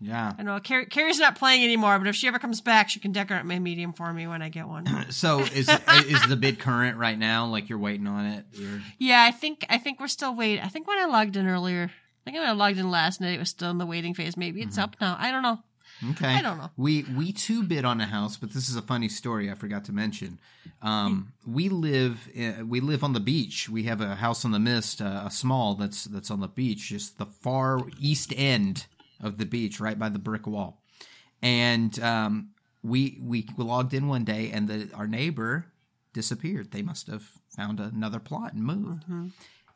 Yeah. 0.00 0.32
I 0.38 0.42
know 0.42 0.58
Carrie, 0.60 0.86
Carrie's 0.86 1.18
not 1.18 1.36
playing 1.36 1.64
anymore, 1.64 1.98
but 1.98 2.08
if 2.08 2.14
she 2.16 2.26
ever 2.26 2.38
comes 2.38 2.60
back, 2.60 2.90
she 2.90 3.00
can 3.00 3.12
decorate 3.12 3.44
my 3.44 3.58
medium 3.58 3.92
for 3.92 4.12
me 4.12 4.26
when 4.26 4.42
I 4.42 4.48
get 4.48 4.68
one. 4.68 4.86
So 5.10 5.40
is 5.40 5.68
is 5.68 6.26
the 6.28 6.36
bid 6.36 6.58
current 6.58 6.98
right 6.98 7.18
now? 7.18 7.46
Like 7.46 7.68
you're 7.68 7.78
waiting 7.78 8.06
on 8.06 8.26
it? 8.26 8.44
Yeah, 8.98 9.22
I 9.22 9.30
think 9.30 9.64
I 9.68 9.78
think 9.78 10.00
we're 10.00 10.08
still 10.08 10.34
waiting. 10.34 10.64
I 10.64 10.68
think 10.68 10.86
when 10.88 10.98
I 10.98 11.04
logged 11.04 11.36
in 11.36 11.46
earlier, 11.46 11.90
I 11.90 12.30
think 12.30 12.36
when 12.36 12.48
I 12.48 12.52
logged 12.52 12.78
in 12.78 12.90
last 12.90 13.20
night, 13.20 13.34
it 13.34 13.38
was 13.38 13.50
still 13.50 13.70
in 13.70 13.78
the 13.78 13.86
waiting 13.86 14.14
phase. 14.14 14.36
Maybe 14.36 14.60
it's 14.62 14.78
up 14.78 14.96
now. 15.00 15.16
I 15.18 15.30
don't 15.30 15.42
know. 15.42 15.60
Okay. 16.10 16.26
I 16.26 16.42
don't 16.42 16.58
know. 16.58 16.70
We 16.76 17.04
we 17.16 17.32
too 17.32 17.62
bid 17.62 17.84
on 17.84 18.00
a 18.00 18.06
house, 18.06 18.36
but 18.36 18.52
this 18.52 18.68
is 18.68 18.76
a 18.76 18.82
funny 18.82 19.08
story 19.08 19.50
I 19.50 19.54
forgot 19.54 19.84
to 19.86 19.92
mention. 19.92 20.38
Um, 20.82 21.32
we 21.46 21.68
live 21.68 22.28
uh, 22.38 22.64
we 22.64 22.80
live 22.80 23.04
on 23.04 23.12
the 23.12 23.20
beach. 23.20 23.68
We 23.68 23.84
have 23.84 24.00
a 24.00 24.16
house 24.16 24.44
on 24.44 24.50
the 24.50 24.58
mist, 24.58 25.00
uh, 25.00 25.22
a 25.26 25.30
small 25.30 25.74
that's 25.74 26.04
that's 26.04 26.30
on 26.30 26.40
the 26.40 26.48
beach, 26.48 26.88
just 26.88 27.18
the 27.18 27.26
far 27.26 27.80
east 27.98 28.32
end 28.36 28.86
of 29.24 29.38
the 29.38 29.46
beach, 29.46 29.80
right 29.80 29.98
by 29.98 30.08
the 30.08 30.18
brick 30.18 30.46
wall. 30.46 30.82
And 31.42 31.98
um, 32.00 32.50
we 32.82 33.18
we 33.20 33.46
logged 33.58 33.94
in 33.94 34.08
one 34.08 34.24
day, 34.24 34.50
and 34.52 34.68
the 34.68 34.90
our 34.94 35.06
neighbor 35.06 35.66
disappeared. 36.12 36.70
They 36.70 36.82
must 36.82 37.06
have 37.08 37.24
found 37.48 37.80
another 37.80 38.20
plot 38.20 38.52
and 38.52 38.62
moved. 38.62 39.04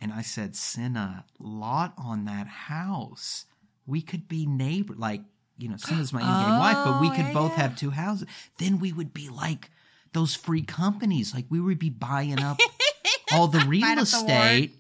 And 0.01 0.13
I 0.13 0.23
said, 0.23 0.55
Cinna, 0.55 1.25
lot 1.41 1.93
on 1.99 2.25
that 2.27 2.47
house. 2.47 3.47
We 3.87 4.01
could 4.01 4.29
be 4.29 4.47
neighbor, 4.47 4.95
like, 4.97 5.23
you 5.57 5.69
know, 5.69 5.77
Cinna's 5.77 6.13
my 6.13 6.21
in-game 6.21 6.59
wife, 6.61 6.77
but 6.85 7.01
we 7.01 7.09
Oh, 7.09 7.11
could 7.11 7.25
yeah, 7.27 7.33
both 7.33 7.51
yeah. 7.53 7.63
have 7.63 7.77
two 7.77 7.91
houses. 7.91 8.29
Then 8.59 8.79
we 8.79 8.93
would 8.93 9.13
be 9.13 9.29
like 9.29 9.71
those 10.13 10.37
free 10.37 10.63
companies. 10.63 11.35
Like 11.35 11.47
we 11.51 11.59
would 11.61 11.81
be 11.81 11.91
buying 11.91 12.39
up 12.41 12.59
all 13.33 13.49
the 13.49 13.59
real 13.67 13.85
up 13.85 13.97
the 13.97 14.03
estate 14.03 14.75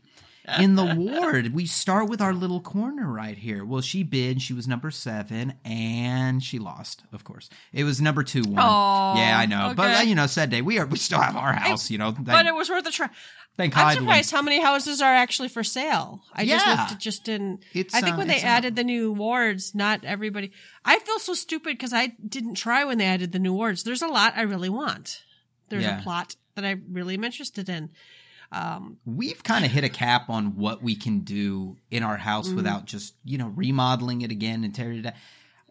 in 0.58 0.74
the 0.76 0.94
ward. 0.94 1.54
We 1.54 1.66
start 1.66 2.08
with 2.08 2.20
our 2.20 2.32
little 2.32 2.60
corner 2.60 3.10
right 3.12 3.36
here. 3.36 3.64
Well, 3.64 3.80
she 3.80 4.02
bid. 4.02 4.40
She 4.42 4.52
was 4.52 4.66
number 4.66 4.90
seven, 4.90 5.54
and 5.64 6.42
she 6.42 6.58
lost. 6.58 7.02
Of 7.12 7.24
course, 7.24 7.50
it 7.72 7.84
was 7.84 8.00
number 8.00 8.22
two 8.22 8.42
one. 8.42 8.58
Oh, 8.58 9.14
yeah, 9.16 9.38
I 9.38 9.46
know. 9.46 9.74
But 9.76 10.00
uh, 10.00 10.02
you 10.02 10.14
know, 10.14 10.26
sad 10.26 10.50
day. 10.50 10.62
We 10.62 10.78
are. 10.78 10.86
We 10.86 10.98
still 10.98 11.20
have 11.20 11.36
our 11.36 11.52
house. 11.52 11.90
you 11.90 11.98
know. 11.98 12.12
But 12.12 12.46
it 12.46 12.54
was 12.54 12.70
worth 12.70 12.86
a 12.86 12.90
try. 12.90 13.08
thank 13.56 13.76
I'm 13.76 13.96
surprised 13.96 14.30
how 14.30 14.42
many 14.42 14.60
houses 14.60 15.02
are 15.02 15.14
actually 15.14 15.48
for 15.48 15.64
sale. 15.64 16.22
I 16.32 16.44
just 16.46 16.66
looked, 16.66 16.92
it 16.92 16.98
just 16.98 17.24
didn't. 17.24 17.64
It's, 17.72 17.94
I 17.94 18.00
think 18.00 18.14
uh, 18.14 18.18
when 18.18 18.28
they 18.28 18.36
it's, 18.36 18.44
uh, 18.44 18.48
added 18.48 18.76
the 18.76 18.84
new 18.84 19.12
wards, 19.12 19.74
not 19.74 20.04
everybody. 20.04 20.52
I 20.84 20.98
feel 21.00 21.18
so 21.18 21.34
stupid 21.34 21.76
because 21.76 21.92
I 21.92 22.12
didn't 22.26 22.54
try 22.54 22.84
when 22.84 22.98
they 22.98 23.06
added 23.06 23.32
the 23.32 23.38
new 23.38 23.52
wards. 23.52 23.82
There's 23.82 24.02
a 24.02 24.08
lot 24.08 24.34
I 24.36 24.42
really 24.42 24.68
want. 24.70 25.22
There's 25.68 25.82
Yeah. 25.84 26.00
a 26.00 26.02
plot 26.02 26.34
that 26.54 26.64
I 26.64 26.76
really 26.90 27.14
am 27.14 27.24
interested 27.24 27.68
in. 27.68 27.90
Um, 28.50 28.98
we've 29.04 29.42
kind 29.42 29.64
of 29.64 29.70
hit 29.70 29.84
a 29.84 29.88
cap 29.90 30.30
on 30.30 30.56
what 30.56 30.82
we 30.82 30.94
can 30.96 31.20
do 31.20 31.76
in 31.90 32.02
our 32.02 32.16
house 32.16 32.48
Mm. 32.48 32.56
without 32.56 32.86
just 32.86 33.14
you 33.24 33.36
know 33.38 33.48
remodeling 33.48 34.22
it 34.22 34.30
again 34.30 34.64
and 34.64 34.74
tearing 34.74 35.00
it 35.00 35.02
down. 35.02 35.12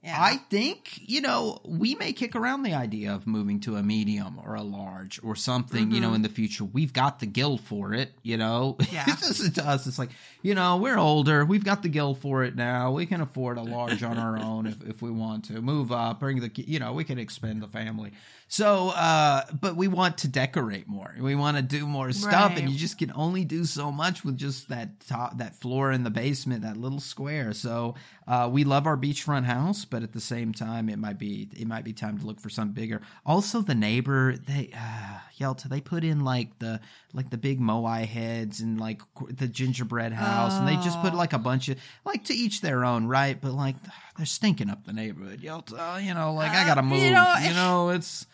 yeah. 0.04 0.16
I 0.22 0.36
think 0.38 1.00
you 1.10 1.22
know 1.22 1.60
we 1.66 1.96
may 1.96 2.14
kick 2.14 2.36
around 2.36 2.62
the 2.62 2.76
idea 2.76 3.14
of 3.16 3.26
moving 3.26 3.60
to 3.62 3.78
a 3.78 3.82
medium 3.84 4.40
or 4.46 4.54
a 4.54 4.62
large 4.62 5.20
or 5.24 5.36
something. 5.36 5.90
You 5.92 6.00
know, 6.02 6.14
in 6.14 6.22
the 6.22 6.30
future, 6.30 6.64
we've 6.66 6.94
got 6.94 7.20
the 7.20 7.26
gill 7.26 7.58
for 7.58 7.94
it. 7.96 8.14
You 8.22 8.38
know, 8.38 8.76
Mm-hmm. 8.80 8.94
Yeah. 8.96 9.06
it's 9.08 9.28
just 9.40 9.56
to 9.56 9.68
us. 9.68 9.88
It's 9.88 9.98
like 9.98 10.12
you 10.44 10.54
know 10.54 10.78
we're 10.78 11.00
older. 11.00 11.46
We've 11.46 11.66
got 11.66 11.82
the 11.82 11.90
gill 11.90 12.14
for 12.14 12.44
it 12.44 12.56
now. 12.56 12.92
We 12.92 13.08
can 13.08 13.22
afford 13.22 13.58
a 13.58 13.64
large 13.64 14.04
on 14.04 14.20
our 14.20 14.38
own 14.50 14.68
if 14.68 14.84
if 14.88 15.02
we 15.02 15.10
want 15.10 15.46
to 15.46 15.62
move 15.64 15.92
up. 15.92 16.20
Bring 16.20 16.42
the 16.42 16.52
you 16.56 16.78
know 16.78 16.94
we 16.94 17.04
can 17.04 17.18
expand 17.18 17.64
the 17.64 17.68
family. 17.68 18.12
So, 18.50 18.90
uh, 18.90 19.44
but 19.60 19.76
we 19.76 19.90
want 19.90 20.20
to 20.20 20.30
decorate 20.30 20.88
more. 20.88 21.14
We 21.20 21.36
want 21.36 21.58
to 21.58 21.64
do 21.64 21.86
more 21.86 22.14
stuff, 22.14 22.54
and 22.56 22.70
you 22.70 22.78
just 22.78 22.98
can 22.98 23.12
only 23.14 23.44
do 23.44 23.66
so 23.66 23.92
much 23.92 24.24
with 24.24 24.38
just 24.38 24.70
that 24.70 25.02
top, 25.02 25.40
that 25.40 25.54
floor 25.56 25.92
in 25.92 26.04
the 26.06 26.10
basement, 26.10 26.62
that 26.62 26.78
little 26.78 27.02
square. 27.02 27.52
So, 27.52 27.96
uh, 28.26 28.50
we 28.52 28.64
love 28.64 28.88
our 28.88 28.96
beachfront 28.96 29.44
house, 29.44 29.84
but 29.84 30.02
at 30.02 30.14
the 30.14 30.22
same 30.22 30.54
time, 30.54 30.88
it 30.88 30.98
might 30.98 31.18
be 31.20 31.50
it 31.58 31.68
might 31.68 31.84
be 31.84 31.92
time 31.94 32.18
to 32.20 32.26
look 32.26 32.40
for 32.40 32.50
something 32.50 32.74
bigger. 32.74 33.02
Also, 33.26 33.62
the 33.62 33.76
neighbor 33.76 34.36
they 34.38 34.70
uh, 34.74 35.20
Yelta 35.38 35.68
they 35.68 35.82
put 35.82 36.04
in 36.06 36.24
like 36.24 36.58
the 36.60 36.80
like 37.14 37.30
the 37.30 37.38
big 37.38 37.60
moai 37.60 38.06
heads 38.06 38.62
and 38.62 38.80
like 38.80 39.02
the 39.30 39.48
gingerbread 39.50 40.14
house, 40.14 40.54
and 40.54 40.68
they 40.68 40.76
just 40.78 41.02
put 41.02 41.14
Oh. 41.14 41.18
like 41.18 41.34
a 41.34 41.40
bunch 41.40 41.68
of 41.70 41.78
like 42.06 42.24
to 42.26 42.34
each 42.34 42.62
their 42.62 42.86
own, 42.86 43.08
right? 43.08 43.40
But 43.40 43.52
like 43.54 43.76
they're 44.18 44.26
stinking 44.26 44.70
up 44.70 44.86
the 44.86 44.94
neighborhood, 44.94 45.42
Yelta. 45.42 46.04
You 46.04 46.14
know, 46.14 46.34
like 46.34 46.52
I 46.52 46.66
gotta 46.66 46.82
Uh, 46.82 46.84
move. 46.84 47.00
you 47.00 47.06
You 47.06 47.12
know, 47.14 47.36
know, 47.54 47.90
it's 47.90 48.26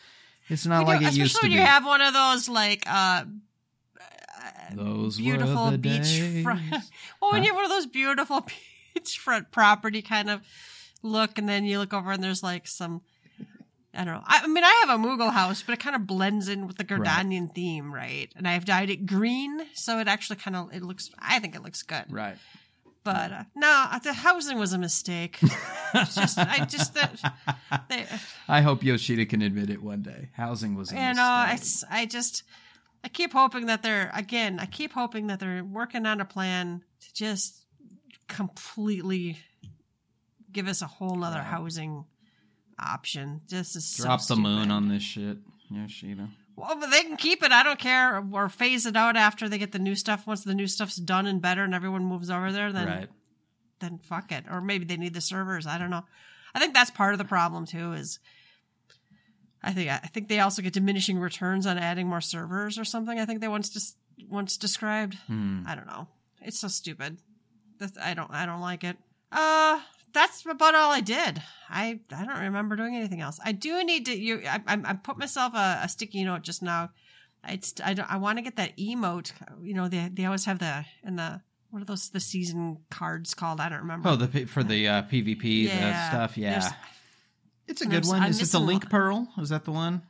it's 0.50 0.66
not 0.66 0.88
like 0.88 1.02
know, 1.02 1.08
it 1.08 1.14
used 1.14 1.36
especially 1.36 1.50
to 1.50 1.54
when 1.54 1.58
be. 1.58 1.62
you 1.62 1.66
have 1.66 1.86
one 1.86 2.02
of 2.02 2.14
those 2.14 2.50
like 2.50 2.84
uh 2.88 3.26
Those 4.74 5.18
beautiful 5.18 5.66
were 5.66 5.72
the 5.72 5.78
beach 5.78 6.44
front. 6.44 6.62
well, 7.22 7.32
when 7.32 7.42
Huh? 7.42 7.46
you 7.46 7.48
have 7.48 7.56
one 7.56 7.66
of 7.66 7.72
those 7.72 7.86
beautiful 7.86 8.48
beachfront 8.98 9.52
property 9.52 10.02
kind 10.02 10.30
of 10.30 10.42
look, 11.02 11.38
and 11.38 11.48
then 11.48 11.66
you 11.66 11.80
look 11.80 11.94
over 11.94 12.12
and 12.12 12.24
there's 12.24 12.44
like 12.44 12.68
some. 12.68 13.02
I 13.96 14.06
don't 14.06 14.16
know. 14.16 14.24
I, 14.26 14.42
I 14.44 14.48
mean, 14.48 14.64
I 14.64 14.86
have 14.88 15.00
a 15.00 15.04
Mughal 15.04 15.32
house, 15.32 15.62
but 15.62 15.74
it 15.74 15.80
kind 15.80 15.96
of 15.96 16.08
blends 16.08 16.48
in 16.48 16.66
with 16.66 16.78
the 16.78 16.84
Gridanian 16.84 17.54
theme, 17.54 17.94
right? 17.94 18.28
And 18.36 18.48
I've 18.48 18.66
dyed 18.66 18.90
it 18.90 19.06
green, 19.06 19.62
so 19.76 20.00
it 20.00 20.08
actually 20.08 20.38
kind 20.38 20.56
of 20.56 20.74
it 20.74 20.82
looks. 20.82 21.12
I 21.20 21.38
think 21.38 21.56
it 21.56 21.62
looks 21.62 21.84
good. 21.84 22.06
Right. 22.10 22.36
But 23.04 23.32
uh, 23.32 23.44
no, 23.56 23.88
the 24.02 24.14
housing 24.14 24.58
was 24.58 24.74
a 24.74 24.78
mistake. 24.78 25.40
Just, 25.94 26.40
I 26.40 26.66
just 26.66 26.94
that 26.96 27.36
they, 27.90 28.06
I 28.48 28.62
hope 28.62 28.84
Yoshida 28.84 29.26
can 29.26 29.42
admit 29.42 29.70
it 29.70 29.84
one 29.84 30.02
day. 30.02 30.30
Housing 30.34 30.76
was 30.76 30.92
a 30.92 30.96
you 30.96 31.14
know, 31.14 31.46
mistake. 31.48 31.60
it's 31.60 31.84
I 31.90 32.06
just 32.06 32.44
I 33.04 33.10
keep 33.10 33.34
hoping 33.34 33.66
that 33.68 33.84
they're 33.84 34.10
again. 34.14 34.60
I 34.60 34.66
keep 34.66 34.94
hoping 34.94 35.28
that 35.28 35.40
they're 35.40 35.64
working 35.64 36.06
on 36.06 36.22
a 36.22 36.26
plan 36.26 36.84
to 37.02 37.14
just 37.14 37.66
completely 38.28 39.38
give 40.52 40.68
us 40.68 40.82
a 40.82 40.88
whole 40.88 41.16
nother 41.16 41.42
housing 41.42 42.06
option. 42.80 43.42
This 43.50 43.76
is 43.76 43.86
so 43.86 44.06
Drop 44.06 44.26
the 44.26 44.36
moon 44.36 44.72
on 44.72 44.88
this 44.88 45.04
shit, 45.04 45.38
Yoshida. 45.70 46.30
Well, 46.56 46.78
but 46.80 46.92
they 46.92 47.02
can 47.04 47.18
keep 47.18 47.42
it. 47.44 47.52
I 47.52 47.64
don't 47.64 47.80
care, 47.80 48.24
or 48.32 48.50
phase 48.50 48.86
it 48.86 48.96
out 48.96 49.18
after 49.18 49.50
they 49.50 49.58
get 49.58 49.72
the 49.72 49.80
new 49.80 49.96
stuff. 49.96 50.28
Once 50.28 50.44
the 50.44 50.54
new 50.54 50.68
stuff's 50.68 50.98
done 50.98 51.26
and 51.26 51.42
better, 51.42 51.64
and 51.64 51.74
everyone 51.74 52.06
moves 52.06 52.30
over 52.30 52.52
there, 52.52 52.72
then 52.72 52.88
right. 52.88 53.10
then 53.80 53.98
fuck 53.98 54.32
it. 54.32 54.46
Or 54.50 54.62
maybe 54.62 54.86
they 54.86 54.98
need 54.98 55.14
the 55.14 55.22
servers. 55.22 55.66
I 55.66 55.78
don't 55.78 55.90
know. 55.90 56.04
I 56.54 56.60
think 56.60 56.74
that's 56.74 56.92
part 56.92 57.14
of 57.14 57.18
the 57.18 57.26
problem 57.26 57.66
too. 57.66 57.94
Is 57.94 58.20
I 59.64 59.74
think 59.74 59.90
I 59.90 59.98
think 59.98 60.28
they 60.28 60.40
also 60.40 60.62
get 60.62 60.74
diminishing 60.74 61.18
returns 61.20 61.66
on 61.66 61.78
adding 61.78 62.08
more 62.08 62.22
servers 62.22 62.78
or 62.78 62.86
something. 62.86 63.20
I 63.20 63.26
think 63.26 63.42
they 63.42 63.48
once 63.48 63.70
just 63.70 63.98
once 64.30 64.58
described. 64.58 65.16
Hmm. 65.28 65.64
I 65.66 65.76
don't 65.76 65.88
know. 65.88 66.08
It's 66.42 66.60
so 66.60 66.68
stupid. 66.68 67.18
That's, 67.80 67.98
I 67.98 68.14
don't 68.14 68.32
I 68.32 68.46
don't 68.46 68.62
like 68.62 68.84
it. 68.84 68.98
Uh 69.32 69.80
that's 70.14 70.46
about 70.46 70.76
all 70.76 70.92
I 70.92 71.02
did. 71.02 71.42
I 71.70 72.00
I 72.16 72.26
don't 72.26 72.40
remember 72.42 72.76
doing 72.76 72.96
anything 72.96 73.22
else. 73.22 73.40
I 73.44 73.52
do 73.52 73.84
need 73.84 74.06
to 74.06 74.16
you 74.18 74.42
I 74.48 74.62
I, 74.68 74.82
I 74.86 74.94
put 74.94 75.18
myself 75.18 75.54
a, 75.56 75.82
a 75.84 75.90
sticky 75.90 76.24
note 76.24 76.44
just 76.44 76.62
now. 76.64 76.92
I 77.44 77.60
I, 77.84 77.94
don't- 77.94 78.10
I 78.12 78.18
want 78.18 78.38
to 78.38 78.42
get 78.42 78.56
that 78.58 78.78
emote. 78.78 79.34
You 79.62 79.74
know 79.74 79.88
they 79.90 80.10
they 80.14 80.26
always 80.26 80.46
have 80.46 80.60
the 80.60 80.86
in 81.04 81.16
the 81.18 81.42
what 81.72 81.82
are 81.82 81.86
those 81.86 82.10
the 82.10 82.20
season 82.20 82.78
cards 82.92 83.34
called? 83.34 83.60
I 83.60 83.68
don't 83.70 83.80
remember. 83.80 84.10
Oh, 84.10 84.16
the 84.16 84.46
for 84.46 84.64
the 84.64 84.88
uh, 84.88 85.02
PvP 85.04 85.42
the 85.42 85.62
Yeah. 85.64 86.10
stuff. 86.10 86.38
Yeah, 86.38 86.52
There's- 86.60 86.74
it's 87.68 87.82
a 87.82 87.86
good 87.86 88.04
I'm- 88.06 88.08
one. 88.10 88.22
I'm 88.22 88.30
Is 88.30 88.42
it 88.42 88.52
the 88.52 88.60
Link. 88.60 88.90
Pearl? 88.90 89.28
Is 89.40 89.50
that 89.50 89.66
the 89.66 89.72
one? 89.72 90.04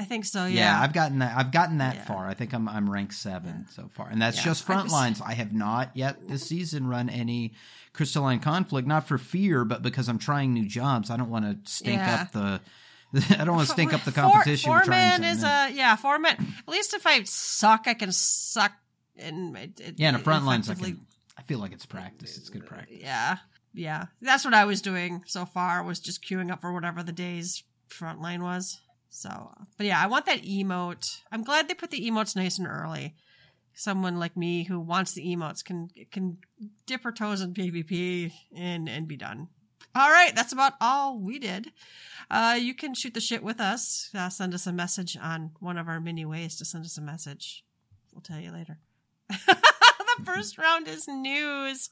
I 0.00 0.04
think 0.04 0.24
so. 0.24 0.46
Yeah, 0.46 0.60
Yeah. 0.76 0.80
I've 0.80 0.92
gotten 0.94 1.18
that. 1.18 1.36
I've 1.36 1.52
gotten 1.52 1.78
that 1.78 1.94
Yeah. 1.96 2.04
far. 2.06 2.26
I 2.26 2.32
think 2.34 2.54
I'm 2.54 2.68
I'm 2.68 2.88
ranked 2.88 3.12
seven 3.14 3.66
so 3.70 3.88
far, 3.94 4.08
and 4.08 4.20
that's 4.22 4.38
Yeah. 4.38 4.44
just 4.44 4.62
I 4.64 4.66
front 4.66 4.84
was- 4.84 4.92
lines. 4.92 5.20
I 5.20 5.34
have 5.34 5.52
not 5.52 5.90
yet 5.94 6.26
this 6.26 6.46
season 6.48 6.86
run 6.86 7.10
any 7.10 7.52
crystalline 7.92 8.40
conflict, 8.40 8.88
not 8.88 9.06
for 9.06 9.18
fear, 9.18 9.64
but 9.64 9.82
because 9.82 10.08
I'm 10.08 10.18
trying 10.18 10.54
new 10.54 10.66
jobs. 10.66 11.10
I 11.10 11.16
don't 11.18 11.28
want 11.28 11.44
to 11.64 11.70
stink 11.70 11.98
Yeah. 11.98 12.22
up 12.22 12.32
the. 12.32 12.60
I 13.38 13.44
don't 13.44 13.56
want 13.56 13.66
to 13.68 13.72
stink 13.74 13.92
up 13.92 14.04
the 14.04 14.12
competition. 14.22 14.68
Four, 14.68 14.76
with 14.78 14.86
trying 14.86 15.20
man 15.20 15.24
is 15.24 15.42
a 15.42 15.70
yeah. 15.70 15.96
Four 15.96 16.18
man. 16.18 16.34
At 16.66 16.68
least 16.68 16.94
if 16.94 17.06
I 17.06 17.22
suck, 17.24 17.82
I 17.86 17.94
can 17.94 18.10
suck. 18.12 18.72
And 19.18 19.54
it, 19.56 19.80
it, 19.80 19.94
yeah. 19.98 20.08
In 20.08 20.14
the 20.14 20.20
front 20.20 20.46
lines, 20.46 20.70
I 20.70 20.74
can. 20.74 21.04
I 21.36 21.42
feel 21.42 21.58
like 21.58 21.72
it's 21.72 21.84
practice. 21.86 22.38
It's 22.38 22.48
good 22.48 22.64
practice. 22.64 22.98
Yeah, 23.00 23.36
yeah. 23.74 24.06
That's 24.22 24.44
what 24.46 24.54
I 24.54 24.64
was 24.64 24.80
doing 24.80 25.24
so 25.26 25.44
far. 25.44 25.82
Was 25.82 26.00
just 26.00 26.22
queuing 26.24 26.50
up 26.50 26.60
for 26.62 26.72
whatever 26.72 27.02
the 27.02 27.12
day's 27.12 27.62
front 27.88 28.20
line 28.22 28.42
was. 28.42 28.78
So, 29.10 29.50
but 29.76 29.86
yeah, 29.86 30.02
I 30.02 30.06
want 30.06 30.26
that 30.26 30.44
emote. 30.44 31.20
I'm 31.32 31.42
glad 31.42 31.68
they 31.68 31.74
put 31.74 31.90
the 31.90 32.08
emotes 32.08 32.36
nice 32.36 32.58
and 32.58 32.68
early. 32.68 33.16
Someone 33.74 34.18
like 34.18 34.36
me 34.36 34.64
who 34.64 34.78
wants 34.78 35.12
the 35.12 35.26
emotes 35.26 35.64
can 35.64 35.88
can 36.10 36.38
dip 36.86 37.02
her 37.02 37.12
toes 37.12 37.40
in 37.40 37.52
PvP 37.52 38.32
and 38.56 38.88
and 38.88 39.08
be 39.08 39.16
done. 39.16 39.48
All 39.94 40.10
right, 40.10 40.34
that's 40.34 40.52
about 40.52 40.74
all 40.80 41.18
we 41.18 41.40
did. 41.40 41.72
Uh, 42.30 42.56
you 42.60 42.74
can 42.74 42.94
shoot 42.94 43.12
the 43.12 43.20
shit 43.20 43.42
with 43.42 43.60
us. 43.60 44.08
Uh, 44.14 44.28
send 44.28 44.54
us 44.54 44.66
a 44.66 44.72
message 44.72 45.16
on 45.20 45.50
one 45.58 45.76
of 45.76 45.88
our 45.88 45.98
many 45.98 46.24
ways 46.24 46.56
to 46.56 46.64
send 46.64 46.84
us 46.84 46.96
a 46.96 47.02
message. 47.02 47.64
We'll 48.12 48.22
tell 48.22 48.38
you 48.38 48.52
later. 48.52 48.78
the 49.28 50.24
first 50.24 50.56
round 50.56 50.86
is 50.86 51.08
news. 51.08 51.90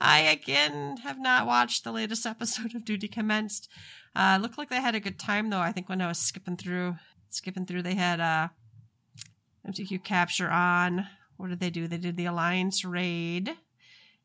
I 0.00 0.20
again 0.20 0.96
have 0.98 1.18
not 1.18 1.46
watched 1.46 1.84
the 1.84 1.92
latest 1.92 2.24
episode 2.24 2.74
of 2.74 2.86
Duty 2.86 3.08
Commenced. 3.08 3.68
Uh, 4.16 4.38
looked 4.40 4.58
like 4.58 4.70
they 4.70 4.80
had 4.80 4.94
a 4.94 5.00
good 5.00 5.18
time 5.18 5.50
though. 5.50 5.60
I 5.60 5.72
think 5.72 5.88
when 5.88 6.00
I 6.00 6.08
was 6.08 6.18
skipping 6.18 6.56
through, 6.56 6.96
skipping 7.30 7.66
through, 7.66 7.82
they 7.82 7.94
had 7.94 8.20
uh, 8.20 8.48
MTQ 9.66 10.04
capture 10.04 10.50
on. 10.50 11.06
What 11.36 11.48
did 11.48 11.60
they 11.60 11.70
do? 11.70 11.88
They 11.88 11.98
did 11.98 12.16
the 12.16 12.26
Alliance 12.26 12.84
raid 12.84 13.56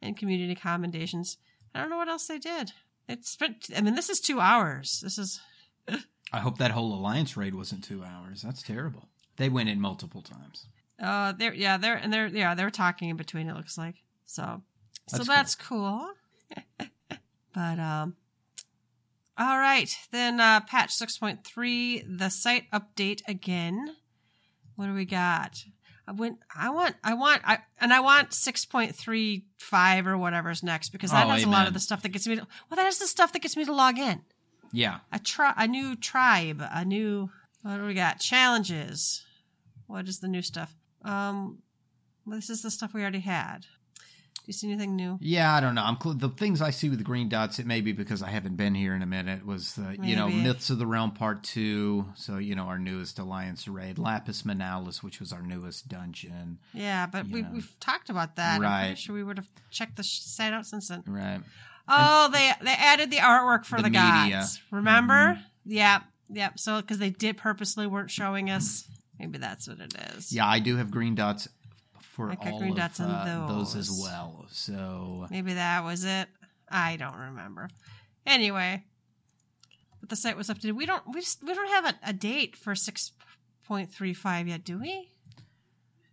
and 0.02 0.16
community 0.16 0.56
commendations. 0.56 1.38
I 1.74 1.82
don't 1.82 1.90
know 1.90 1.98
what 1.98 2.08
else 2.08 2.28
they 2.28 2.38
did. 2.38 2.72
It's 3.08 3.30
spent. 3.30 3.70
I 3.76 3.82
mean, 3.82 3.96
this 3.96 4.10
is 4.10 4.20
two 4.20 4.40
hours. 4.40 5.02
This 5.02 5.18
is 5.18 5.42
I 6.34 6.40
hope 6.40 6.58
that 6.58 6.72
whole 6.72 6.94
alliance 6.94 7.36
raid 7.36 7.56
wasn't 7.56 7.84
two 7.84 8.04
hours. 8.04 8.42
That's 8.42 8.62
terrible. 8.62 9.10
They 9.38 9.50
went 9.50 9.70
in 9.70 9.82
multiple 9.82 10.22
times. 10.22 10.66
Uh, 11.02 11.32
they're 11.32 11.54
yeah, 11.54 11.78
they're 11.78 11.96
and 11.96 12.14
they're 12.14 12.28
yeah, 12.28 12.56
they're 12.56 12.70
talking 12.70 13.10
in 13.10 13.18
between. 13.18 13.50
It 13.50 13.56
looks 13.56 13.78
like 13.78 13.96
so. 14.26 14.62
So 15.08 15.18
That's 15.18 15.28
that's 15.28 15.56
cool. 15.56 16.10
but 17.56 17.80
um, 17.80 18.16
all 19.40 19.58
right 19.58 19.90
then. 20.12 20.40
Uh, 20.40 20.60
patch 20.62 20.92
six 20.92 21.18
point 21.18 21.44
three, 21.44 22.02
the 22.02 22.30
site 22.30 22.66
update 22.72 23.22
again. 23.28 23.96
What 24.76 24.88
do 24.88 24.94
we 24.94 25.06
got? 25.06 25.64
I 26.08 26.12
went. 26.12 26.40
I 26.56 26.70
want. 26.70 26.96
I 27.04 27.14
want. 27.14 27.42
I 27.46 27.60
and 27.80 27.94
I 27.94 28.00
want 28.00 28.34
six 28.34 28.66
point 28.66 28.96
three 28.96 29.46
five 29.58 30.08
or 30.08 30.18
whatever's 30.18 30.64
next 30.64 30.90
because 30.90 31.12
that 31.12 31.26
Oh, 31.28 31.30
has 31.30 31.44
a 31.44 31.50
lot 31.50 31.68
of 31.68 31.74
the 31.74 31.80
stuff 31.80 32.02
that 32.02 32.10
gets 32.10 32.28
me. 32.28 32.36
To, 32.36 32.42
well, 32.42 32.76
that 32.76 32.84
has 32.86 32.98
the 33.00 33.08
stuff 33.08 33.32
that 33.34 33.42
gets 33.42 33.56
me 33.56 33.66
to 33.66 33.74
log 33.74 33.98
in. 33.98 34.22
Yeah. 34.72 35.00
A 35.12 35.20
tri- 35.20 35.54
a 35.58 35.68
new 35.68 35.96
tribe, 35.96 36.62
a 36.72 36.84
new 36.86 37.30
what 37.62 37.78
do 37.78 37.86
we 37.86 37.94
got? 37.94 38.20
Challenges. 38.20 39.24
What 39.88 40.08
is 40.08 40.20
the 40.20 40.28
new 40.28 40.42
stuff? 40.42 40.76
Um, 41.04 41.60
this 42.26 42.50
is 42.50 42.62
the 42.62 42.72
stuff 42.72 42.94
we 42.94 43.02
already 43.02 43.20
had. 43.22 43.66
You 44.50 44.54
see 44.54 44.72
anything 44.72 44.96
new? 44.96 45.20
Yeah, 45.22 45.54
I 45.54 45.60
don't 45.60 45.76
know. 45.76 45.84
I'm 45.84 45.96
cl- 46.02 46.16
the 46.16 46.30
things 46.30 46.60
I 46.60 46.72
see 46.72 46.90
with 46.90 46.98
the 46.98 47.04
green 47.06 47.30
dots. 47.30 47.60
It 47.60 47.68
may 47.68 47.82
be 47.82 47.92
because 47.92 48.24
I 48.24 48.30
haven't 48.30 48.56
been 48.56 48.74
here 48.74 48.96
in 48.96 49.04
a 49.04 49.06
minute. 49.06 49.46
Was 49.46 49.76
the 49.76 49.96
you 50.02 50.16
know 50.16 50.28
Myths 50.28 50.72
of 50.72 50.80
the 50.80 50.88
Realm 50.88 51.12
Part 51.12 51.44
Two? 51.44 52.08
So 52.16 52.38
you 52.40 52.56
know 52.56 52.64
our 52.64 52.80
newest 52.80 53.20
Alliance 53.20 53.68
raid, 53.68 54.00
Lapis 54.00 54.42
Manalis, 54.42 55.04
which 55.04 55.20
was 55.20 55.32
our 55.32 55.44
newest 55.44 55.88
dungeon. 55.88 56.58
Yeah, 56.74 57.06
but 57.06 57.28
we, 57.28 57.42
Yeah. 57.42 57.52
we've 57.54 57.72
talked 57.80 58.10
about 58.10 58.38
that. 58.38 58.56
I'm 58.56 58.62
Right. 58.64 58.86
pretty 58.88 59.02
sure 59.02 59.14
we 59.14 59.24
would 59.24 59.38
have 59.38 59.48
checked 59.70 59.98
the 59.98 60.04
site 60.04 60.52
out 60.52 60.66
since 60.66 60.88
then. 60.88 61.04
Right. 61.06 61.42
Oh, 61.88 62.30
they 62.34 62.52
they 62.64 62.72
added 62.74 63.12
the 63.12 63.18
artwork 63.18 63.66
for 63.66 63.78
The 63.78 63.84
the. 63.84 63.90
Mm-hmm. 64.00 64.30
gods. 64.32 64.60
Remember? 64.72 65.40
Yep, 65.68 66.02
yep. 66.32 66.58
So 66.58 66.82
because 66.82 66.98
they 66.98 67.12
did 67.12 67.38
purposely 67.38 67.86
weren't 67.86 68.10
showing 68.10 68.50
us. 68.50 68.88
Maybe 69.20 69.38
that's 69.38 69.68
what 69.68 69.80
it 69.80 69.94
is. 70.16 70.32
Yeah, 70.34 70.48
I 70.48 70.58
do 70.60 70.78
have 70.78 70.90
green 70.90 71.14
dots 71.14 71.48
for 72.20 72.32
I 72.32 72.36
got 72.36 72.48
all 72.54 72.60
green 72.60 72.72
of 72.72 72.78
dots 72.78 73.00
on 73.00 73.10
uh, 73.10 73.48
those 73.48 73.76
as 73.76 73.90
well. 73.92 74.46
So 74.50 75.26
Maybe 75.32 75.54
that 75.54 75.84
was 75.84 76.04
it. 76.04 76.28
I 76.70 76.98
don't 76.98 77.16
remember. 77.16 77.70
Anyway, 78.26 78.84
but 80.00 80.10
the 80.10 80.16
site 80.16 80.38
was 80.38 80.50
updated. 80.50 80.74
We 80.76 80.86
don't 80.86 81.04
we 81.14 81.22
just, 81.22 81.44
we 81.44 81.54
don't 81.54 81.70
have 81.70 81.86
a, 81.86 82.10
a 82.10 82.14
date 82.14 82.56
for 82.56 82.76
six 82.76 83.12
point 83.64 83.92
three 83.92 84.14
five 84.14 84.48
yet, 84.48 84.64
do 84.64 84.80
we? 84.80 85.10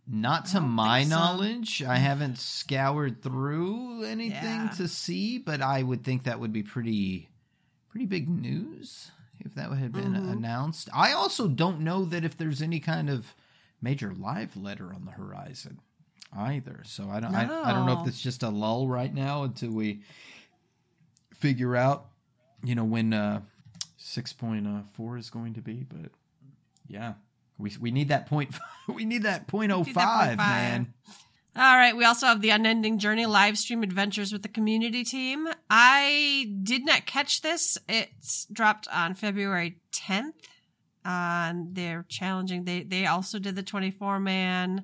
Not 0.09 0.45
to 0.47 0.61
my 0.61 1.03
so. 1.03 1.09
knowledge. 1.09 1.83
I 1.83 1.97
haven't 1.97 2.37
scoured 2.37 3.21
through 3.21 4.03
anything 4.05 4.31
Yeah. 4.43 4.69
to 4.77 4.87
see, 4.87 5.37
but 5.37 5.61
I 5.61 5.83
would 5.83 6.03
think 6.05 6.23
that 6.23 6.39
would 6.39 6.53
be 6.53 6.63
pretty 6.63 7.27
pretty 7.89 8.05
big 8.05 8.29
news 8.29 9.11
if 9.39 9.53
that 9.55 9.69
had 9.73 9.91
been 9.91 10.13
Mhm. 10.13 10.31
announced. 10.31 10.87
I 10.93 11.11
also 11.11 11.47
don't 11.47 11.81
know 11.81 12.05
that 12.05 12.23
if 12.23 12.37
there's 12.37 12.61
any 12.61 12.79
kind 12.79 13.09
of 13.09 13.35
major 13.81 14.13
live 14.13 14.55
letter 14.57 14.93
on 14.93 15.05
the 15.05 15.11
horizon 15.11 15.79
either. 16.35 16.81
So 16.85 17.09
I 17.09 17.19
don't 17.19 17.33
I, 17.33 17.43
I 17.43 17.73
don't 17.73 17.85
know 17.85 18.01
if 18.01 18.07
it's 18.07 18.21
just 18.21 18.43
a 18.43 18.49
lull 18.49 18.87
right 18.87 19.13
now 19.13 19.43
until 19.43 19.71
we 19.71 20.01
figure 21.33 21.75
out 21.75 22.07
you 22.63 22.75
know 22.75 22.85
when 22.85 23.13
uh 23.13 23.41
6.4 23.99 25.19
is 25.19 25.29
going 25.29 25.55
to 25.55 25.61
be, 25.61 25.85
but 25.87 26.11
yeah. 26.87 27.13
We, 27.59 27.71
we 27.79 27.89
need 27.91 28.09
that 28.09 28.27
point 28.27 28.55
we 28.87 29.03
need 29.03 29.23
that 29.23 29.47
point 29.47 29.71
oh 29.71 29.83
five, 29.83 30.37
point 30.37 30.37
man. 30.37 30.93
All 31.55 31.75
right. 31.75 31.97
We 31.97 32.05
also 32.05 32.27
have 32.27 32.41
the 32.41 32.51
Unending 32.51 32.99
Journey 32.99 33.25
live 33.25 33.57
stream 33.57 33.81
adventures 33.81 34.31
with 34.31 34.43
the 34.43 34.47
community 34.47 35.03
team. 35.03 35.47
I 35.71 36.53
did 36.61 36.85
not 36.85 37.07
catch 37.07 37.41
this. 37.41 37.79
It's 37.89 38.45
dropped 38.53 38.87
on 38.93 39.15
February 39.15 39.77
10th. 39.91 40.33
On 41.03 41.69
they're 41.73 42.05
challenging. 42.09 42.65
They 42.65 42.83
they 42.83 43.05
also 43.07 43.39
did 43.39 43.55
the 43.55 43.63
24 43.63 44.19
man 44.19 44.83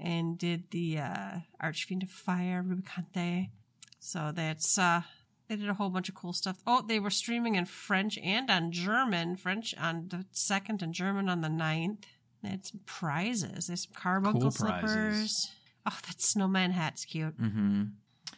and 0.00 0.38
did 0.38 0.70
the 0.70 0.98
uh, 0.98 1.30
Archfiend 1.60 2.02
of 2.02 2.10
Fire 2.10 2.64
Rubicante. 2.66 3.50
So 3.98 4.32
that's 4.34 4.78
uh 4.78 5.02
they 5.48 5.56
did 5.56 5.68
a 5.68 5.74
whole 5.74 5.90
bunch 5.90 6.08
of 6.08 6.14
cool 6.14 6.32
stuff. 6.32 6.58
Oh, 6.66 6.82
they 6.86 7.00
were 7.00 7.10
streaming 7.10 7.56
in 7.56 7.64
French 7.66 8.16
and 8.18 8.48
on 8.50 8.70
German. 8.72 9.36
French 9.36 9.74
on 9.78 10.06
the 10.08 10.24
second 10.30 10.80
and 10.82 10.94
German 10.94 11.28
on 11.28 11.40
the 11.40 11.48
9th. 11.48 12.04
They 12.42 12.50
had 12.50 12.64
some 12.64 12.80
prizes. 12.86 13.66
There's 13.66 13.82
some 13.84 13.92
carbuncle 13.94 14.42
Cool 14.42 14.50
slippers. 14.52 14.80
prizes. 14.94 15.50
Oh, 15.86 15.98
that 16.06 16.20
snowman 16.22 16.70
hat's 16.70 17.04
cute. 17.04 17.36
Mm-hmm. 17.40 17.82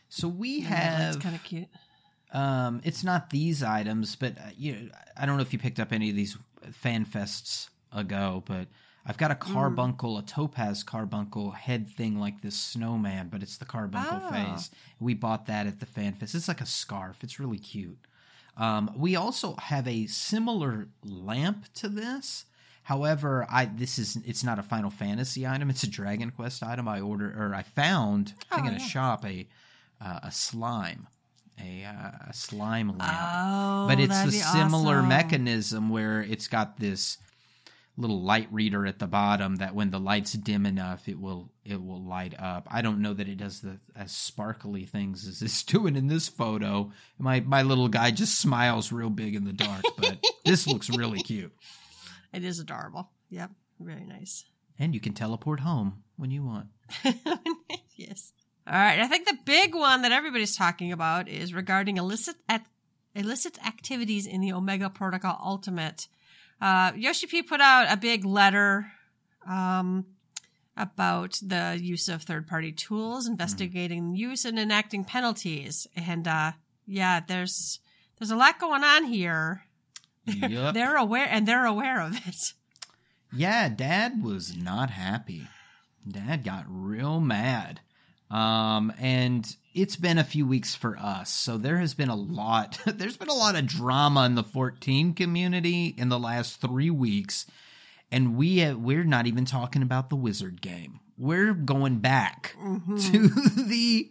So 0.08 0.26
we 0.28 0.56
It's 0.58 0.66
have 0.68 1.20
kind 1.20 1.34
of 1.34 1.42
cute. 1.44 1.68
um 2.32 2.80
it's 2.82 3.04
not 3.04 3.30
these 3.30 3.62
items, 3.62 4.16
but 4.16 4.38
uh, 4.38 4.42
you 4.56 4.72
know, 4.74 4.88
I 5.16 5.26
don't 5.26 5.36
know 5.36 5.42
if 5.42 5.52
you 5.52 5.58
picked 5.58 5.78
up 5.80 5.92
any 5.92 6.08
of 6.10 6.16
these 6.16 6.36
fan 6.72 7.04
fests 7.04 7.68
ago, 7.92 8.42
but 8.46 8.68
I've 9.04 9.18
got 9.18 9.30
a 9.32 9.34
Mm. 9.34 9.52
carbuncle, 9.52 10.16
a 10.18 10.22
topaz 10.22 10.84
carbuncle 10.84 11.50
head 11.52 11.88
thing 11.88 12.18
like 12.20 12.40
this 12.40 12.56
snowman, 12.56 13.28
but 13.28 13.42
it's 13.42 13.56
the 13.56 13.64
carbuncle 13.64 14.20
Oh. 14.24 14.30
phase. 14.30 14.70
We 15.00 15.14
bought 15.14 15.46
that 15.46 15.66
at 15.66 15.80
the 15.80 15.86
fan 15.86 16.14
fest. 16.14 16.34
It's 16.34 16.46
like 16.48 16.60
a 16.60 16.66
scarf. 16.66 17.24
It's 17.24 17.40
really 17.40 17.58
cute. 17.58 17.98
Um, 18.56 18.90
we 18.94 19.16
also 19.16 19.56
have 19.56 19.88
a 19.88 20.06
similar 20.06 20.88
lamp 21.02 21.72
to 21.74 21.88
this. 21.88 22.44
However, 22.84 23.46
I 23.48 23.64
this 23.64 23.98
is 23.98 24.16
it's 24.26 24.44
not 24.44 24.58
a 24.58 24.62
Final 24.62 24.90
Fantasy 24.90 25.46
item. 25.46 25.70
It's 25.70 25.82
a 25.84 25.88
Dragon 25.88 26.30
Quest 26.30 26.62
item. 26.62 26.86
I 26.88 27.00
ordered 27.00 27.36
or 27.38 27.54
I 27.54 27.62
found 27.62 28.34
I 28.50 28.56
think 28.56 28.66
Oh, 28.66 28.68
in 28.70 28.74
a 28.76 28.78
yeah. 28.78 28.86
shop 28.86 29.24
a 29.24 29.48
uh, 30.00 30.18
a 30.24 30.30
slime, 30.32 31.06
a 31.60 31.84
uh, 31.84 32.10
a 32.28 32.34
slime 32.34 32.88
lamp 32.98 33.12
Oh, 33.32 33.86
but 33.88 34.00
it's 34.00 34.22
the 34.24 34.32
similar 34.32 34.96
awesome. 34.98 35.08
mechanism 35.08 35.88
where 35.90 36.20
it's 36.22 36.48
got 36.48 36.78
this 36.78 37.18
little 37.96 38.22
light 38.22 38.48
reader 38.50 38.86
at 38.86 38.98
the 38.98 39.06
bottom 39.06 39.56
that 39.56 39.74
when 39.74 39.90
the 39.90 40.00
light's 40.00 40.32
dim 40.32 40.64
enough 40.64 41.08
it 41.08 41.20
will 41.20 41.52
it 41.64 41.82
will 41.82 42.02
light 42.02 42.34
up 42.38 42.66
i 42.70 42.80
don't 42.80 43.02
know 43.02 43.12
that 43.12 43.28
it 43.28 43.36
does 43.36 43.60
the 43.60 43.78
as 43.94 44.10
sparkly 44.10 44.84
things 44.86 45.26
as 45.28 45.42
it's 45.42 45.62
doing 45.74 45.94
in 45.94 46.06
this 46.08 46.26
photo 46.26 46.90
my 47.18 47.40
my 47.40 47.60
little 47.62 47.88
guy 47.88 48.10
just 48.10 48.40
smiles 48.40 48.92
real 48.92 49.10
big 49.10 49.34
in 49.34 49.44
the 49.44 49.52
dark 49.52 49.84
but 49.98 50.18
this 50.44 50.66
looks 50.66 50.88
really 50.90 51.22
cute 51.22 51.52
It 52.32 52.44
is 52.44 52.58
adorable. 52.60 53.10
Yep. 53.28 53.50
Very 53.78 54.04
nice. 54.06 54.46
And 54.78 54.94
you 54.94 55.00
can 55.00 55.12
teleport 55.12 55.60
home 55.60 56.02
when 56.16 56.30
you 56.30 56.42
want. 56.42 56.68
yes. 57.96 58.32
All 58.66 58.72
right. 58.72 59.00
I 59.00 59.06
think 59.06 59.26
the 59.26 59.36
big 59.44 59.74
one 59.74 60.00
that 60.02 60.12
everybody's 60.12 60.56
talking 60.56 60.92
about 60.92 61.28
is 61.28 61.52
regarding 61.52 61.98
illicit 61.98 62.36
at 62.48 62.64
illicit 63.14 63.58
activities 63.66 64.26
in 64.26 64.40
the 64.40 64.52
Omega 64.54 64.88
Protocol 64.88 65.38
Ultimate. 65.44 66.08
Uh, 66.62 66.92
Yoshi 66.94 67.26
P 67.26 67.42
put 67.42 67.60
out 67.60 67.92
a 67.92 67.96
big 67.96 68.24
letter 68.24 68.92
um, 69.48 70.06
about 70.76 71.40
the 71.42 71.76
use 71.80 72.08
of 72.08 72.22
third 72.22 72.46
party 72.46 72.70
tools, 72.70 73.26
investigating 73.26 74.14
use 74.14 74.44
and 74.44 74.60
enacting 74.60 75.04
penalties. 75.04 75.88
And 75.96 76.28
uh, 76.28 76.52
yeah, 76.86 77.18
there's 77.26 77.80
there's 78.18 78.30
a 78.30 78.36
lot 78.36 78.60
going 78.60 78.84
on 78.84 79.06
here. 79.06 79.64
Yep. 80.24 80.74
They're 80.74 80.96
aware 80.96 81.26
and 81.28 81.48
they're 81.48 81.66
aware 81.66 82.00
of 82.00 82.14
it. 82.28 82.52
Yeah, 83.34 83.68
Dad 83.68 84.22
was 84.22 84.56
not 84.56 84.90
happy. 84.90 85.48
Dad 86.08 86.44
got 86.44 86.64
real 86.68 87.18
mad. 87.18 87.80
Um, 88.32 88.94
and 88.98 89.56
it's 89.74 89.96
been 89.96 90.16
a 90.16 90.24
few 90.24 90.46
weeks 90.46 90.74
for 90.74 90.96
us, 90.96 91.30
so 91.30 91.58
there 91.58 91.76
has 91.76 91.92
been 91.92 92.08
a 92.08 92.16
lot. 92.16 92.78
there's 92.86 93.18
been 93.18 93.28
a 93.28 93.34
lot 93.34 93.56
of 93.56 93.66
drama 93.66 94.24
in 94.24 94.34
the 94.34 94.42
14 94.42 95.12
community 95.12 95.94
in 95.98 96.08
the 96.08 96.18
last 96.18 96.60
three 96.60 96.90
weeks, 96.90 97.46
and 98.10 98.36
we 98.36 98.58
have, 98.58 98.78
we're 98.78 99.04
not 99.04 99.26
even 99.26 99.44
talking 99.44 99.82
about 99.82 100.08
the 100.08 100.16
Wizard 100.16 100.62
game. 100.62 101.00
We're 101.18 101.52
going 101.52 101.98
back 101.98 102.56
to 102.62 103.28
the 103.28 104.10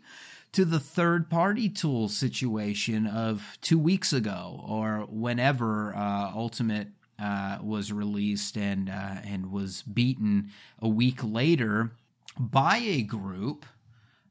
to 0.52 0.66
the 0.66 0.80
third 0.80 1.30
party 1.30 1.70
tool 1.70 2.10
situation 2.10 3.08
of 3.08 3.58
two 3.62 3.80
weeks 3.80 4.12
ago 4.12 4.64
or 4.68 5.08
whenever 5.10 5.96
uh, 5.96 6.32
Ultimate 6.36 6.90
uh, 7.18 7.58
was 7.64 7.92
released 7.92 8.58
and 8.58 8.90
uh, 8.90 9.16
and 9.24 9.52
was 9.52 9.82
beaten 9.84 10.52
a 10.80 10.88
week 10.88 11.24
later 11.24 11.92
by 12.38 12.78
a 12.78 13.02
group 13.02 13.66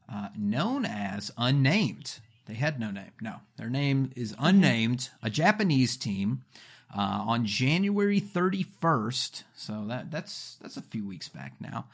uh, 0.09 0.29
known 0.37 0.85
as 0.85 1.31
Unnamed. 1.37 2.19
They 2.45 2.55
had 2.55 2.79
no 2.79 2.91
name. 2.91 3.11
No, 3.21 3.37
their 3.57 3.69
name 3.69 4.11
is 4.15 4.35
Unnamed, 4.39 5.09
a 5.23 5.29
Japanese 5.29 5.95
team. 5.97 6.43
Uh, 6.93 7.23
on 7.25 7.45
January 7.45 8.19
31st, 8.19 9.43
so 9.55 9.85
that 9.87 10.11
that's 10.11 10.57
that's 10.61 10.75
a 10.75 10.81
few 10.81 11.07
weeks 11.07 11.29
back 11.29 11.53
now. 11.61 11.85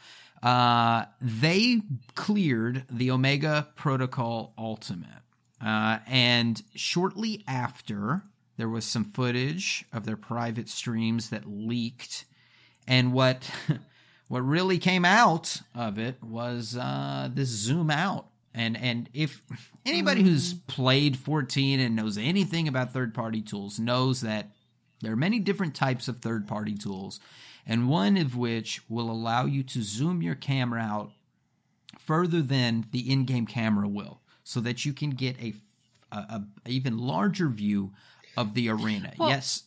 Uh, 0.42 1.06
they 1.22 1.82
cleared 2.16 2.84
the 2.90 3.12
Omega 3.12 3.68
Protocol 3.76 4.56
Ultimate, 4.58 5.22
uh, 5.64 6.00
and 6.08 6.64
shortly 6.74 7.44
after, 7.48 8.24
there 8.58 8.68
was 8.68 8.86
some 8.86 9.06
footage 9.06 9.86
of 9.94 10.08
their 10.08 10.18
private 10.18 10.68
streams 10.68 11.30
that 11.30 11.46
leaked, 11.46 12.26
and 12.88 13.14
what 13.14 13.52
what 14.28 14.42
really 14.42 14.78
came 14.78 15.06
out 15.06 15.62
of 15.76 15.98
it 15.98 16.22
was 16.24 16.76
uh, 16.78 17.30
this 17.34 17.50
zoom 17.50 17.90
out. 17.90 18.28
And 18.54 18.76
and 18.76 19.10
if 19.14 19.44
anybody 19.86 20.24
who's 20.24 20.54
played 20.56 21.16
14 21.18 21.80
and 21.80 21.96
knows 21.96 22.18
anything 22.18 22.68
about 22.68 22.92
third 22.94 23.14
party 23.14 23.42
tools 23.42 23.80
knows 23.80 24.22
that 24.22 24.50
there 25.02 25.12
are 25.14 25.18
many 25.18 25.38
different 25.40 25.76
types 25.76 26.08
of 26.08 26.18
third 26.20 26.48
party 26.48 26.74
tools, 26.74 27.20
and 27.68 27.88
one 27.88 28.18
of 28.18 28.36
which 28.36 28.82
will 28.90 29.12
allow 29.12 29.46
you 29.46 29.62
to 29.62 29.84
zoom 29.84 30.24
your 30.24 30.34
camera 30.34 30.82
out 30.82 31.12
further 32.00 32.42
than 32.42 32.86
the 32.92 33.12
in 33.12 33.26
game 33.26 33.46
camera 33.46 33.88
will, 33.88 34.22
so 34.44 34.60
that 34.62 34.86
you 34.86 34.94
can 34.94 35.12
get 35.12 35.40
a, 35.40 35.54
a, 36.12 36.18
a 36.66 36.70
even 36.70 36.98
larger 36.98 37.50
view 37.50 37.94
of 38.36 38.54
the 38.56 38.70
arena. 38.70 39.14
Well, 39.20 39.30
yes, 39.30 39.60
Do 39.60 39.66
you- 39.66 39.67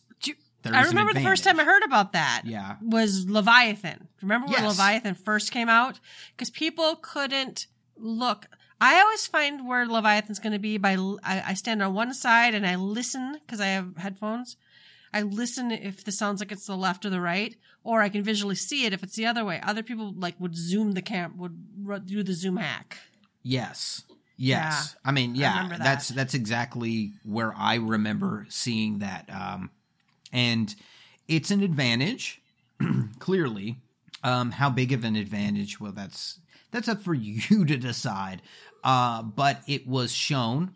I 0.65 0.83
remember 0.83 1.13
the 1.13 1.21
first 1.21 1.43
time 1.43 1.59
I 1.59 1.63
heard 1.63 1.83
about 1.83 2.13
that. 2.13 2.43
Yeah. 2.45 2.75
Was 2.81 3.29
Leviathan. 3.29 4.07
Remember 4.21 4.47
when 4.47 4.61
Yes. 4.61 4.77
Leviathan 4.77 5.15
first 5.15 5.51
came 5.51 5.69
out? 5.69 5.99
Because 6.35 6.49
people 6.49 6.97
couldn't 7.01 7.67
look. 7.97 8.47
I 8.79 8.99
always 8.99 9.27
find 9.27 9.67
where 9.67 9.85
Leviathan's 9.85 10.39
going 10.39 10.53
to 10.53 10.59
be 10.59 10.77
by 10.77 10.95
I, 11.23 11.43
I 11.47 11.53
stand 11.53 11.81
on 11.83 11.93
one 11.93 12.13
side 12.13 12.55
and 12.55 12.65
I 12.65 12.75
listen 12.75 13.39
because 13.45 13.59
I 13.59 13.67
have 13.67 13.97
headphones. 13.97 14.57
I 15.13 15.21
listen 15.23 15.71
if 15.71 16.03
the 16.03 16.11
sounds 16.11 16.39
like 16.39 16.51
it's 16.51 16.65
the 16.67 16.77
left 16.77 17.05
or 17.05 17.09
the 17.09 17.19
right, 17.19 17.55
or 17.83 18.01
I 18.01 18.09
can 18.09 18.23
visually 18.23 18.55
see 18.55 18.85
it 18.85 18.93
if 18.93 19.03
it's 19.03 19.15
the 19.15 19.25
other 19.25 19.43
way. 19.43 19.59
Other 19.61 19.83
people 19.83 20.13
like 20.17 20.39
would 20.39 20.55
zoom 20.55 20.93
the 20.93 21.01
camp 21.01 21.35
would 21.37 22.05
do 22.05 22.23
the 22.23 22.33
zoom 22.33 22.57
hack. 22.57 22.97
Yes. 23.43 24.03
Yes. 24.37 24.95
I 25.05 25.11
mean, 25.11 25.35
yeah, 25.35 25.55
remember 25.55 25.77
that. 25.77 25.83
that's 25.83 26.07
that's 26.09 26.33
exactly 26.33 27.13
where 27.23 27.53
I 27.55 27.75
remember 27.75 28.47
seeing 28.49 28.99
that. 28.99 29.29
Um, 29.29 29.69
and 30.31 30.73
it's 31.27 31.51
an 31.51 31.63
advantage, 31.63 32.41
clearly. 33.19 33.77
Um, 34.23 34.51
how 34.51 34.69
big 34.69 34.91
of 34.91 35.03
an 35.03 35.15
advantage? 35.15 35.79
Well, 35.79 35.91
that's 35.91 36.39
that's 36.71 36.87
up 36.87 37.01
for 37.01 37.13
you 37.15 37.65
to 37.65 37.77
decide. 37.77 38.41
Uh, 38.83 39.21
but 39.21 39.61
it 39.67 39.87
was 39.87 40.11
shown, 40.11 40.73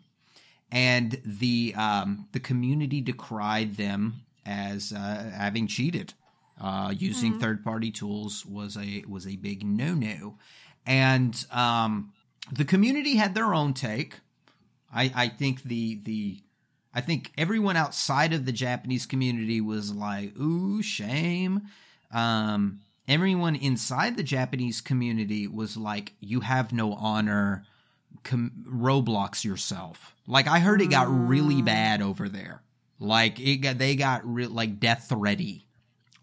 and 0.70 1.20
the 1.24 1.74
um, 1.76 2.28
the 2.32 2.40
community 2.40 3.00
decried 3.00 3.76
them 3.76 4.22
as 4.44 4.92
uh, 4.92 5.30
having 5.36 5.66
cheated. 5.66 6.14
Uh, 6.58 6.94
using 6.96 7.38
third 7.38 7.62
party 7.62 7.90
tools 7.90 8.46
was 8.46 8.78
a 8.78 9.04
was 9.06 9.26
a 9.26 9.36
big 9.36 9.62
no 9.62 9.92
no, 9.92 10.38
and 10.86 11.44
um, 11.50 12.12
the 12.50 12.64
community 12.64 13.16
had 13.16 13.34
their 13.34 13.52
own 13.52 13.74
take. 13.74 14.20
I, 14.94 15.12
I 15.14 15.28
think 15.28 15.64
the 15.64 16.00
the 16.02 16.40
I 16.96 17.02
think 17.02 17.30
everyone 17.36 17.76
outside 17.76 18.32
of 18.32 18.46
the 18.46 18.52
Japanese 18.52 19.04
community 19.04 19.60
was 19.60 19.92
like, 19.92 20.34
"Ooh, 20.38 20.82
shame." 20.82 21.68
Um, 22.10 22.80
everyone 23.06 23.54
inside 23.54 24.16
the 24.16 24.22
Japanese 24.22 24.80
community 24.80 25.46
was 25.46 25.76
like, 25.76 26.14
"You 26.20 26.40
have 26.40 26.72
no 26.72 26.94
honor." 26.94 27.66
Com- 28.22 28.64
Roblox 28.66 29.44
yourself. 29.44 30.16
Like 30.26 30.48
I 30.48 30.58
heard 30.58 30.80
it 30.80 30.90
got 30.90 31.06
really 31.08 31.60
bad 31.60 32.00
over 32.00 32.30
there. 32.30 32.62
Like 32.98 33.38
it 33.38 33.58
got 33.58 33.76
they 33.76 33.94
got 33.94 34.22
re- 34.24 34.46
like 34.46 34.80
death 34.80 35.06
thready 35.10 35.66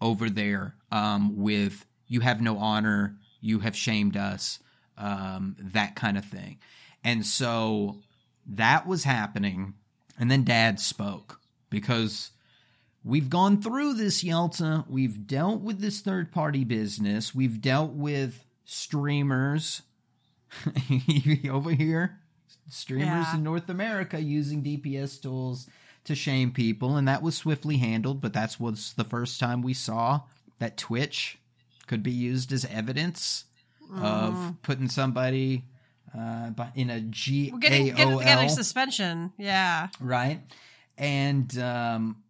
over 0.00 0.28
there 0.28 0.74
um, 0.90 1.36
with 1.36 1.86
"You 2.08 2.18
have 2.20 2.40
no 2.40 2.58
honor," 2.58 3.16
"You 3.40 3.60
have 3.60 3.76
shamed 3.76 4.16
us," 4.16 4.58
um, 4.98 5.54
that 5.60 5.94
kind 5.94 6.18
of 6.18 6.24
thing. 6.24 6.58
And 7.04 7.24
so 7.24 8.00
that 8.44 8.88
was 8.88 9.04
happening. 9.04 9.74
And 10.18 10.30
then 10.30 10.44
dad 10.44 10.78
spoke 10.80 11.40
because 11.70 12.30
we've 13.04 13.28
gone 13.28 13.60
through 13.60 13.94
this, 13.94 14.22
Yelta. 14.22 14.84
We've 14.88 15.26
dealt 15.26 15.60
with 15.60 15.80
this 15.80 16.00
third 16.00 16.32
party 16.32 16.64
business. 16.64 17.34
We've 17.34 17.60
dealt 17.60 17.92
with 17.92 18.44
streamers 18.64 19.82
over 21.50 21.72
here, 21.72 22.20
streamers 22.70 23.26
Yeah. 23.26 23.36
in 23.36 23.42
North 23.42 23.68
America 23.68 24.20
using 24.20 24.62
DPS 24.62 25.20
tools 25.20 25.68
to 26.04 26.14
shame 26.14 26.52
people. 26.52 26.96
And 26.96 27.08
that 27.08 27.22
was 27.22 27.36
swiftly 27.36 27.78
handled. 27.78 28.20
But 28.20 28.34
that 28.34 28.58
was 28.60 28.92
the 28.92 29.04
first 29.04 29.40
time 29.40 29.62
we 29.62 29.74
saw 29.74 30.22
that 30.58 30.76
Twitch 30.76 31.38
could 31.86 32.02
be 32.02 32.12
used 32.12 32.52
as 32.52 32.64
evidence 32.66 33.44
of 33.90 34.34
mm-hmm. 34.34 34.50
putting 34.62 34.88
somebody 34.88 35.64
uh, 36.16 36.50
by- 36.50 36.72
in 36.74 36.90
a 36.90 37.00
G 37.00 37.50
We're 37.52 37.58
getting, 37.58 37.86
getting, 37.86 38.14
O 38.14 38.18
getting 38.18 38.48
L, 38.48 38.54
suspension. 38.54 39.32
Yeah. 39.38 39.88
right? 40.00 40.40
And 40.96 41.56
um, 41.58 42.22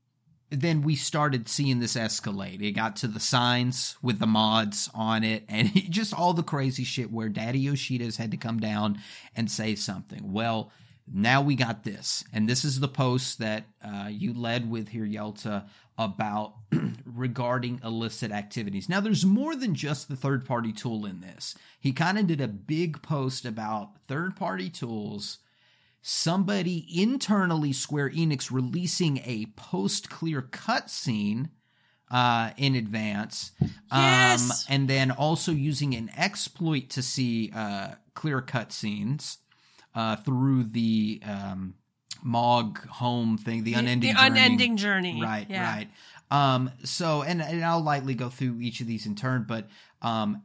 then 0.51 0.83
we 0.83 0.97
started 0.97 1.49
seeing 1.49 1.81
this 1.81 1.97
escalate. 1.97 2.63
It 2.63 2.73
got 2.73 2.97
to 2.97 3.09
the 3.09 3.21
signs 3.21 3.97
with 4.03 4.19
the 4.19 4.27
mods 4.27 4.89
on 4.95 5.25
it, 5.25 5.45
and 5.49 5.71
it, 5.75 5.91
just 5.91 6.15
all 6.15 6.33
the 6.33 6.43
crazy 6.43 6.85
shit 6.85 7.13
where 7.13 7.29
Daddy 7.29 7.65
Yoshida's 7.67 8.17
had 8.17 8.31
to 8.31 8.37
come 8.37 8.61
down 8.61 8.99
and 9.37 9.51
say 9.51 9.75
something. 9.75 10.33
Well, 10.33 10.71
now 11.13 11.43
we 11.43 11.55
got 11.55 11.85
this, 11.85 12.25
and 12.33 12.49
this 12.49 12.65
is 12.65 12.81
the 12.81 12.89
post 12.89 13.39
that 13.39 13.65
uh, 13.85 14.09
you 14.11 14.33
led 14.33 14.71
with 14.71 14.89
here, 14.89 15.05
Yelta, 15.07 15.65
about 15.97 16.55
regarding 17.05 17.81
illicit 17.85 18.33
activities. 18.33 18.89
Now, 18.89 19.01
there's 19.01 19.25
more 19.25 19.55
than 19.55 19.75
just 19.75 20.09
the 20.09 20.17
third 20.17 20.45
party 20.45 20.73
tool 20.73 21.07
in 21.07 21.21
this. 21.21 21.55
He 21.79 21.93
kind 21.93 22.19
of 22.19 22.27
did 22.27 22.41
a 22.41 22.49
big 22.49 23.03
post 23.03 23.45
about 23.45 23.91
third 24.09 24.37
party 24.37 24.71
tools 24.71 25.39
somebody 26.07 26.87
internally 26.95 27.73
Square 27.73 28.11
Enix 28.11 28.51
releasing 28.53 29.19
a 29.25 29.47
post 29.57 30.11
clear 30.11 30.43
cutscene 30.43 31.49
uh, 32.11 32.51
in 32.59 32.75
advance, 32.75 33.53
Yes! 33.91 34.51
um, 34.51 34.75
and 34.75 34.89
then 34.89 35.11
also 35.11 35.51
using 35.51 35.95
an 35.95 36.11
exploit 36.15 36.91
to 36.91 37.03
see 37.03 37.51
uh, 37.57 37.93
clear 38.13 38.43
cutscenes 38.43 39.39
uh, 39.95 40.17
through 40.17 40.65
the 40.65 41.23
um, 41.25 41.75
Mog 42.23 42.87
home 42.87 43.39
thing, 43.39 43.65
the, 43.65 43.75
unending 43.75 44.13
the 44.13 44.19
journey. 44.19 44.31
unending 44.31 44.77
journey. 44.77 45.23
Right, 45.23 45.47
Yeah. 45.49 45.75
right. 45.75 45.89
Um, 46.31 46.71
so, 46.85 47.23
and, 47.23 47.41
and 47.43 47.65
I'll 47.65 47.83
lightly 47.83 48.15
go 48.15 48.29
through 48.29 48.61
each 48.61 48.81
of 48.81 48.87
these 48.87 49.07
in 49.07 49.15
turn, 49.15 49.45
but 49.47 49.69
um, 50.03 50.43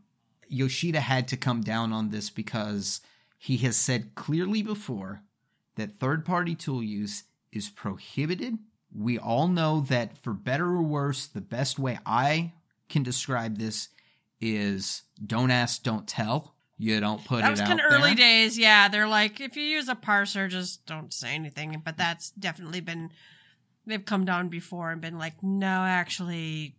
Yoshida 0.47 0.99
had 0.99 1.27
to 1.29 1.37
come 1.37 1.61
down 1.61 1.93
on 1.93 2.09
this 2.09 2.29
because 2.29 3.01
he 3.37 3.57
has 3.57 3.77
said 3.77 4.13
clearly 4.15 4.61
before 4.61 5.23
that 5.75 5.93
third 5.93 6.25
party 6.25 6.53
tool 6.53 6.83
use 6.83 7.23
is 7.51 7.69
prohibited 7.69 8.59
we 8.95 9.19
all 9.19 9.47
know 9.47 9.81
that 9.81 10.17
for 10.17 10.33
better 10.33 10.65
or 10.65 10.81
worse, 10.81 11.27
the 11.27 11.41
best 11.41 11.77
way 11.77 11.99
I 12.05 12.53
can 12.87 13.03
describe 13.03 13.57
this 13.57 13.89
is 14.41 15.03
don't 15.23 15.51
ask, 15.51 15.83
don't 15.83 16.07
tell. 16.07 16.55
You 16.81 17.01
don't 17.01 17.23
put 17.25 17.41
That 17.41 17.49
it 17.49 17.51
was 17.51 17.59
out 17.59 17.67
kind 17.67 17.81
of 17.81 17.91
early 17.91 18.15
days. 18.15 18.57
Yeah, 18.57 18.87
they're 18.87 19.07
like, 19.07 19.41
if 19.41 19.57
you 19.57 19.63
use 19.63 19.89
a 19.89 19.95
parser, 19.95 20.49
just 20.49 20.85
don't 20.85 21.13
say 21.13 21.35
anything. 21.35 21.81
But 21.83 21.97
that's 21.97 22.31
definitely 22.31 22.79
been, 22.79 23.11
they've 23.85 24.03
come 24.03 24.23
down 24.23 24.47
before 24.47 24.89
and 24.89 25.01
been 25.01 25.19
like, 25.19 25.43
no, 25.43 25.67
actually, 25.67 26.75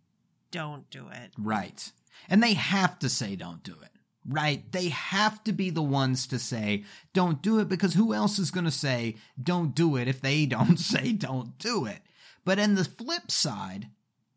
don't 0.50 0.88
do 0.88 1.08
it. 1.12 1.32
Right. 1.38 1.92
And 2.30 2.42
they 2.42 2.54
have 2.54 2.98
to 3.00 3.10
say 3.10 3.36
don't 3.36 3.62
do 3.62 3.76
it. 3.82 3.90
Right? 4.26 4.70
They 4.72 4.88
have 4.88 5.44
to 5.44 5.52
be 5.52 5.68
the 5.68 5.82
ones 5.82 6.26
to 6.28 6.38
say 6.38 6.84
don't 7.12 7.42
do 7.42 7.58
it 7.58 7.68
because 7.68 7.92
who 7.92 8.14
else 8.14 8.38
is 8.38 8.50
going 8.50 8.64
to 8.64 8.70
say 8.70 9.16
don't 9.42 9.74
do 9.74 9.96
it 9.96 10.08
if 10.08 10.22
they 10.22 10.46
don't 10.46 10.78
say 10.78 11.12
don't 11.12 11.58
do 11.58 11.84
it? 11.84 11.98
But 12.42 12.58
on 12.58 12.74
the 12.74 12.84
flip 12.84 13.30
side, 13.30 13.88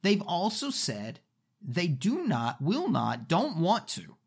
they've 0.02 0.22
also 0.24 0.72
said 0.72 1.22
they 1.62 1.88
do 1.88 2.26
not, 2.26 2.62
will 2.62 2.90
not, 2.90 3.30
don't 3.30 3.56
want 3.56 3.88
to 3.90 4.18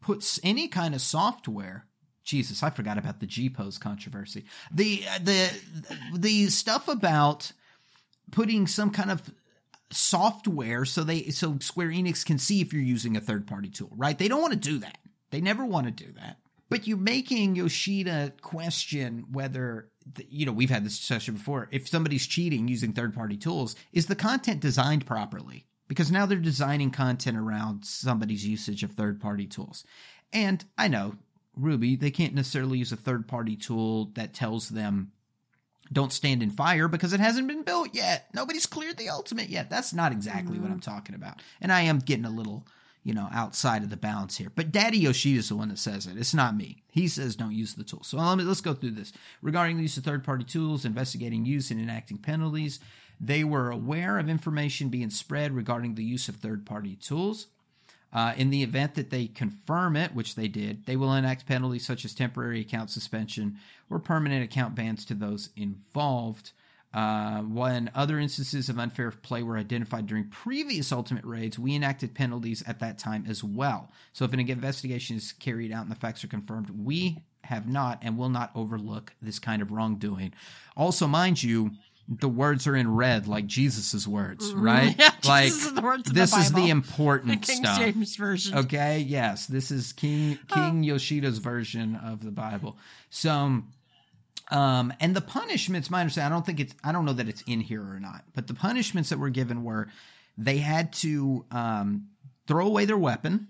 put 0.00 0.18
s- 0.18 0.40
any 0.42 0.68
kind 0.68 0.94
of 0.94 1.00
software. 1.00 1.86
Jesus, 2.24 2.62
I 2.62 2.70
forgot 2.70 2.98
about 2.98 3.20
the 3.20 3.26
G-pose 3.26 3.78
controversy. 3.78 4.44
The 4.72 5.04
uh, 5.10 5.18
the 5.22 5.50
the 6.16 6.46
stuff 6.48 6.86
about 6.88 7.52
putting 8.30 8.66
some 8.66 8.90
kind 8.90 9.10
of 9.10 9.30
software 9.90 10.84
so 10.84 11.02
they 11.02 11.24
so 11.30 11.58
Square 11.60 11.88
Enix 11.88 12.24
can 12.24 12.38
see 12.38 12.60
if 12.60 12.72
you're 12.72 12.82
using 12.82 13.16
a 13.16 13.20
third 13.20 13.46
party 13.46 13.68
tool, 13.68 13.90
right? 13.96 14.16
They 14.18 14.28
don't 14.28 14.40
want 14.40 14.52
to 14.52 14.58
do 14.58 14.78
that. 14.78 14.98
They 15.30 15.40
never 15.40 15.64
want 15.64 15.86
to 15.86 15.92
do 16.04 16.12
that. 16.12 16.38
But 16.68 16.86
you're 16.86 16.98
making 16.98 17.56
Yoshida 17.56 18.32
question 18.42 19.26
whether 19.32 19.88
th- 20.14 20.28
you 20.30 20.46
know 20.46 20.52
we've 20.52 20.70
had 20.70 20.84
this 20.84 20.98
discussion 20.98 21.34
before. 21.34 21.68
If 21.72 21.88
somebody's 21.88 22.26
cheating 22.26 22.68
using 22.68 22.92
third 22.92 23.14
party 23.14 23.36
tools, 23.36 23.74
is 23.92 24.06
the 24.06 24.14
content 24.14 24.60
designed 24.60 25.04
properly? 25.06 25.66
Because 25.90 26.12
now 26.12 26.24
they're 26.24 26.38
designing 26.38 26.92
content 26.92 27.36
around 27.36 27.84
somebody's 27.84 28.46
usage 28.46 28.84
of 28.84 28.92
third 28.92 29.20
party 29.20 29.44
tools. 29.44 29.84
And 30.32 30.64
I 30.78 30.86
know 30.86 31.16
Ruby, 31.56 31.96
they 31.96 32.12
can't 32.12 32.32
necessarily 32.32 32.78
use 32.78 32.92
a 32.92 32.96
third 32.96 33.26
party 33.26 33.56
tool 33.56 34.12
that 34.14 34.32
tells 34.32 34.68
them 34.68 35.10
don't 35.92 36.12
stand 36.12 36.44
in 36.44 36.52
fire 36.52 36.86
because 36.86 37.12
it 37.12 37.18
hasn't 37.18 37.48
been 37.48 37.64
built 37.64 37.92
yet. 37.92 38.28
Nobody's 38.32 38.66
cleared 38.66 38.98
the 38.98 39.08
ultimate 39.08 39.48
yet. 39.48 39.68
That's 39.68 39.92
not 39.92 40.12
exactly 40.12 40.58
what 40.60 40.66
mm-hmm. 40.66 40.74
I'm 40.74 40.80
talking 40.80 41.16
about. 41.16 41.42
And 41.60 41.72
I 41.72 41.80
am 41.80 41.98
getting 41.98 42.24
a 42.24 42.30
little, 42.30 42.68
you 43.02 43.12
know, 43.12 43.28
outside 43.32 43.82
of 43.82 43.90
the 43.90 43.96
bounds 43.96 44.36
here. 44.36 44.52
But 44.54 44.70
Daddy 44.70 45.00
Yoshida's 45.00 45.48
the 45.48 45.56
one 45.56 45.70
that 45.70 45.80
says 45.80 46.06
it. 46.06 46.16
It's 46.16 46.32
not 46.34 46.56
me. 46.56 46.84
He 46.92 47.08
says 47.08 47.34
don't 47.34 47.56
use 47.56 47.74
the 47.74 47.82
tool. 47.82 48.04
So 48.04 48.16
let 48.16 48.38
me, 48.38 48.44
let's 48.44 48.60
go 48.60 48.74
through 48.74 48.92
this. 48.92 49.12
Regarding 49.42 49.76
the 49.76 49.82
use 49.82 49.96
of 49.96 50.04
third 50.04 50.22
party 50.22 50.44
tools, 50.44 50.84
investigating 50.84 51.44
use 51.44 51.72
and 51.72 51.80
enacting 51.80 52.18
penalties, 52.18 52.78
they 53.20 53.44
were 53.44 53.70
aware 53.70 54.18
of 54.18 54.28
information 54.28 54.88
being 54.88 55.10
spread 55.10 55.54
regarding 55.54 55.94
the 55.94 56.04
use 56.04 56.28
of 56.28 56.36
third 56.36 56.64
party 56.64 56.96
tools. 56.96 57.48
Uh, 58.12 58.34
in 58.36 58.50
the 58.50 58.62
event 58.64 58.96
that 58.96 59.10
they 59.10 59.26
confirm 59.26 59.94
it, 59.94 60.14
which 60.14 60.34
they 60.34 60.48
did, 60.48 60.84
they 60.86 60.96
will 60.96 61.14
enact 61.14 61.46
penalties 61.46 61.86
such 61.86 62.04
as 62.04 62.12
temporary 62.12 62.60
account 62.60 62.90
suspension 62.90 63.56
or 63.88 64.00
permanent 64.00 64.42
account 64.42 64.74
bans 64.74 65.04
to 65.04 65.14
those 65.14 65.50
involved. 65.54 66.50
Uh, 66.92 67.42
when 67.42 67.88
other 67.94 68.18
instances 68.18 68.68
of 68.68 68.76
unfair 68.80 69.12
play 69.12 69.44
were 69.44 69.56
identified 69.56 70.06
during 70.06 70.24
previous 70.28 70.90
Ultimate 70.90 71.24
raids, 71.24 71.56
we 71.56 71.76
enacted 71.76 72.14
penalties 72.14 72.64
at 72.66 72.80
that 72.80 72.98
time 72.98 73.24
as 73.28 73.44
well. 73.44 73.92
So 74.12 74.24
if 74.24 74.32
an 74.32 74.40
investigation 74.40 75.16
is 75.16 75.30
carried 75.30 75.70
out 75.70 75.82
and 75.82 75.90
the 75.92 75.96
facts 75.96 76.24
are 76.24 76.28
confirmed, 76.28 76.70
we 76.70 77.22
have 77.44 77.68
not 77.68 78.00
and 78.02 78.18
will 78.18 78.28
not 78.28 78.50
overlook 78.56 79.12
this 79.22 79.38
kind 79.38 79.62
of 79.62 79.70
wrongdoing. 79.70 80.32
Also, 80.76 81.06
mind 81.06 81.42
you, 81.44 81.70
the 82.10 82.28
words 82.28 82.66
are 82.66 82.74
in 82.74 82.92
red 82.92 83.28
like 83.28 83.46
Jesus' 83.46 84.06
words, 84.06 84.52
right? 84.52 84.96
Yeah, 84.98 85.12
like 85.24 85.44
Jesus 85.44 85.66
is 85.66 85.74
the 85.74 85.80
words 85.80 86.08
of 86.08 86.14
the 86.14 86.20
this 86.20 86.36
is 86.36 86.52
the 86.52 86.68
important 86.68 87.42
King 87.46 87.56
stuff. 87.64 87.78
James 87.78 88.16
version. 88.16 88.58
Okay, 88.58 88.98
yes, 88.98 89.46
this 89.46 89.70
is 89.70 89.92
King 89.92 90.38
Oh. 90.50 90.54
King 90.54 90.82
Yoshida's 90.82 91.38
version 91.38 91.94
of 91.94 92.24
the 92.24 92.32
Bible. 92.32 92.76
So, 93.10 93.62
um, 94.50 94.92
and 95.00 95.14
the 95.14 95.20
punishments, 95.20 95.90
my 95.90 96.00
understanding, 96.00 96.32
I 96.32 96.34
don't 96.34 96.44
think 96.44 96.58
it's, 96.58 96.74
I 96.82 96.90
don't 96.90 97.04
know 97.04 97.12
that 97.12 97.28
it's 97.28 97.42
in 97.46 97.60
here 97.60 97.82
or 97.82 98.00
not, 98.00 98.24
but 98.34 98.48
the 98.48 98.54
punishments 98.54 99.10
that 99.10 99.18
were 99.20 99.30
given 99.30 99.62
were 99.62 99.88
they 100.36 100.58
had 100.58 100.92
to 100.94 101.44
um, 101.52 102.08
throw 102.48 102.66
away 102.66 102.84
their 102.86 102.98
weapon, 102.98 103.48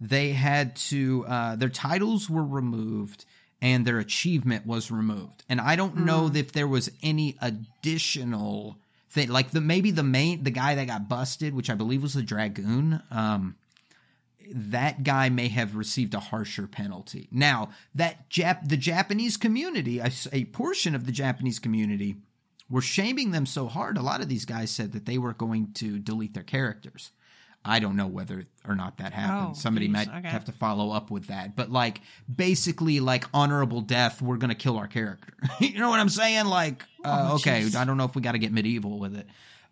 they 0.00 0.30
had 0.30 0.76
to, 0.76 1.24
uh, 1.26 1.56
their 1.56 1.68
titles 1.68 2.30
were 2.30 2.44
removed, 2.44 3.24
and 3.60 3.84
their 3.84 3.98
achievement 3.98 4.66
was 4.66 4.90
removed. 4.90 5.44
And 5.48 5.60
I 5.60 5.76
don't 5.76 5.98
know 5.98 6.30
if 6.32 6.52
there 6.52 6.68
was 6.68 6.90
any 7.02 7.36
additional 7.40 8.78
thing, 9.10 9.28
like 9.28 9.50
the 9.50 9.60
maybe 9.60 9.90
the 9.90 10.02
main, 10.02 10.44
the 10.44 10.50
guy 10.50 10.74
that 10.74 10.86
got 10.86 11.08
busted, 11.08 11.54
which 11.54 11.70
I 11.70 11.74
believe 11.74 12.02
was 12.02 12.14
the 12.14 12.22
dragoon. 12.22 13.02
Um, 13.10 13.56
that 14.50 15.02
guy 15.02 15.28
may 15.28 15.48
have 15.48 15.76
received 15.76 16.14
a 16.14 16.20
harsher 16.20 16.66
penalty. 16.66 17.28
Now, 17.30 17.70
that 17.94 18.30
Jap- 18.30 18.68
the 18.68 18.76
Japanese 18.76 19.36
community, 19.36 19.98
a, 19.98 20.10
a 20.32 20.44
portion 20.46 20.94
of 20.94 21.04
the 21.04 21.12
Japanese 21.12 21.58
community, 21.58 22.16
were 22.70 22.80
shaming 22.80 23.30
them 23.30 23.46
so 23.46 23.66
hard. 23.66 23.98
A 23.98 24.02
lot 24.02 24.20
of 24.20 24.28
these 24.28 24.44
guys 24.44 24.70
said 24.70 24.92
that 24.92 25.06
they 25.06 25.18
were 25.18 25.34
going 25.34 25.72
to 25.74 25.98
delete 25.98 26.34
their 26.34 26.42
characters. 26.42 27.10
I 27.68 27.80
don't 27.80 27.96
know 27.96 28.06
whether 28.06 28.46
or 28.66 28.74
not 28.74 28.96
that 28.96 29.12
happened. 29.12 29.48
Oh, 29.50 29.54
Somebody 29.54 29.86
geez, 29.86 29.92
might 29.92 30.08
okay. 30.08 30.28
have 30.28 30.46
to 30.46 30.52
follow 30.52 30.90
up 30.90 31.10
with 31.10 31.26
that. 31.26 31.54
But 31.54 31.70
like, 31.70 32.00
basically, 32.34 32.98
like 32.98 33.26
honorable 33.34 33.82
death, 33.82 34.22
we're 34.22 34.38
going 34.38 34.48
to 34.48 34.54
kill 34.54 34.78
our 34.78 34.86
character. 34.86 35.34
you 35.60 35.78
know 35.78 35.90
what 35.90 36.00
I'm 36.00 36.08
saying? 36.08 36.46
Like, 36.46 36.84
uh, 37.04 37.28
Oh, 37.30 37.34
okay, 37.36 37.60
jeez. 37.60 37.76
I 37.76 37.84
don't 37.84 37.98
know 37.98 38.04
if 38.04 38.14
we 38.14 38.22
got 38.22 38.32
to 38.32 38.38
get 38.38 38.52
medieval 38.52 38.98
with 38.98 39.14
it. 39.14 39.26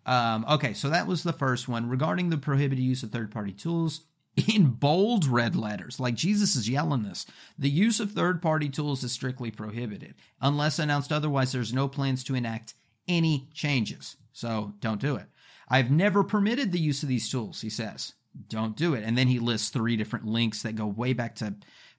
Um, 0.05 0.45
okay, 0.49 0.73
so 0.73 0.89
that 0.89 1.07
was 1.07 1.23
the 1.23 1.33
first 1.33 1.67
one. 1.67 1.89
Regarding 1.89 2.29
the 2.29 2.37
prohibited 2.37 2.83
use 2.83 3.01
of 3.01 3.11
third 3.11 3.31
party 3.31 3.51
tools, 3.51 4.01
in 4.47 4.67
bold 4.67 5.25
red 5.25 5.55
letters, 5.55 5.99
like 5.99 6.13
Jesus 6.13 6.55
is 6.55 6.69
yelling 6.69 7.01
this, 7.03 7.25
the 7.57 7.69
use 7.69 7.99
of 7.99 8.11
third 8.11 8.41
party 8.41 8.69
tools 8.69 9.03
is 9.03 9.11
strictly 9.11 9.49
prohibited. 9.49 10.13
Unless 10.39 10.77
announced 10.77 11.11
otherwise, 11.11 11.51
there's 11.51 11.73
no 11.73 11.87
plans 11.87 12.23
to 12.25 12.35
enact 12.35 12.75
any 13.07 13.49
changes. 13.53 14.17
So 14.33 14.75
don't 14.79 15.01
do 15.01 15.15
it. 15.15 15.25
I've 15.67 15.91
never 15.91 16.23
permitted 16.23 16.71
the 16.71 16.79
use 16.79 17.03
of 17.03 17.09
these 17.09 17.29
tools, 17.29 17.61
he 17.61 17.69
says. 17.69 18.13
Don't 18.49 18.75
do 18.75 18.93
it. 18.93 19.03
And 19.03 19.17
then 19.17 19.27
he 19.27 19.39
lists 19.39 19.69
three 19.69 19.97
different 19.97 20.25
links 20.25 20.61
that 20.61 20.75
go 20.75 20.85
way 20.85 21.13
back 21.13 21.35
to 21.35 21.55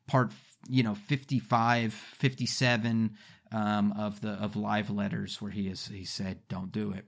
part, 0.07 0.33
you 0.69 0.83
know, 0.83 0.95
55, 0.95 1.93
57 1.93 3.17
um, 3.53 3.93
of 3.93 4.21
the 4.21 4.31
of 4.31 4.57
live 4.57 4.91
letters 4.91 5.41
where 5.41 5.51
he 5.51 5.69
is 5.69 5.87
he 5.87 6.05
said 6.05 6.41
don't 6.49 6.73
do 6.73 6.93
it. 6.93 7.07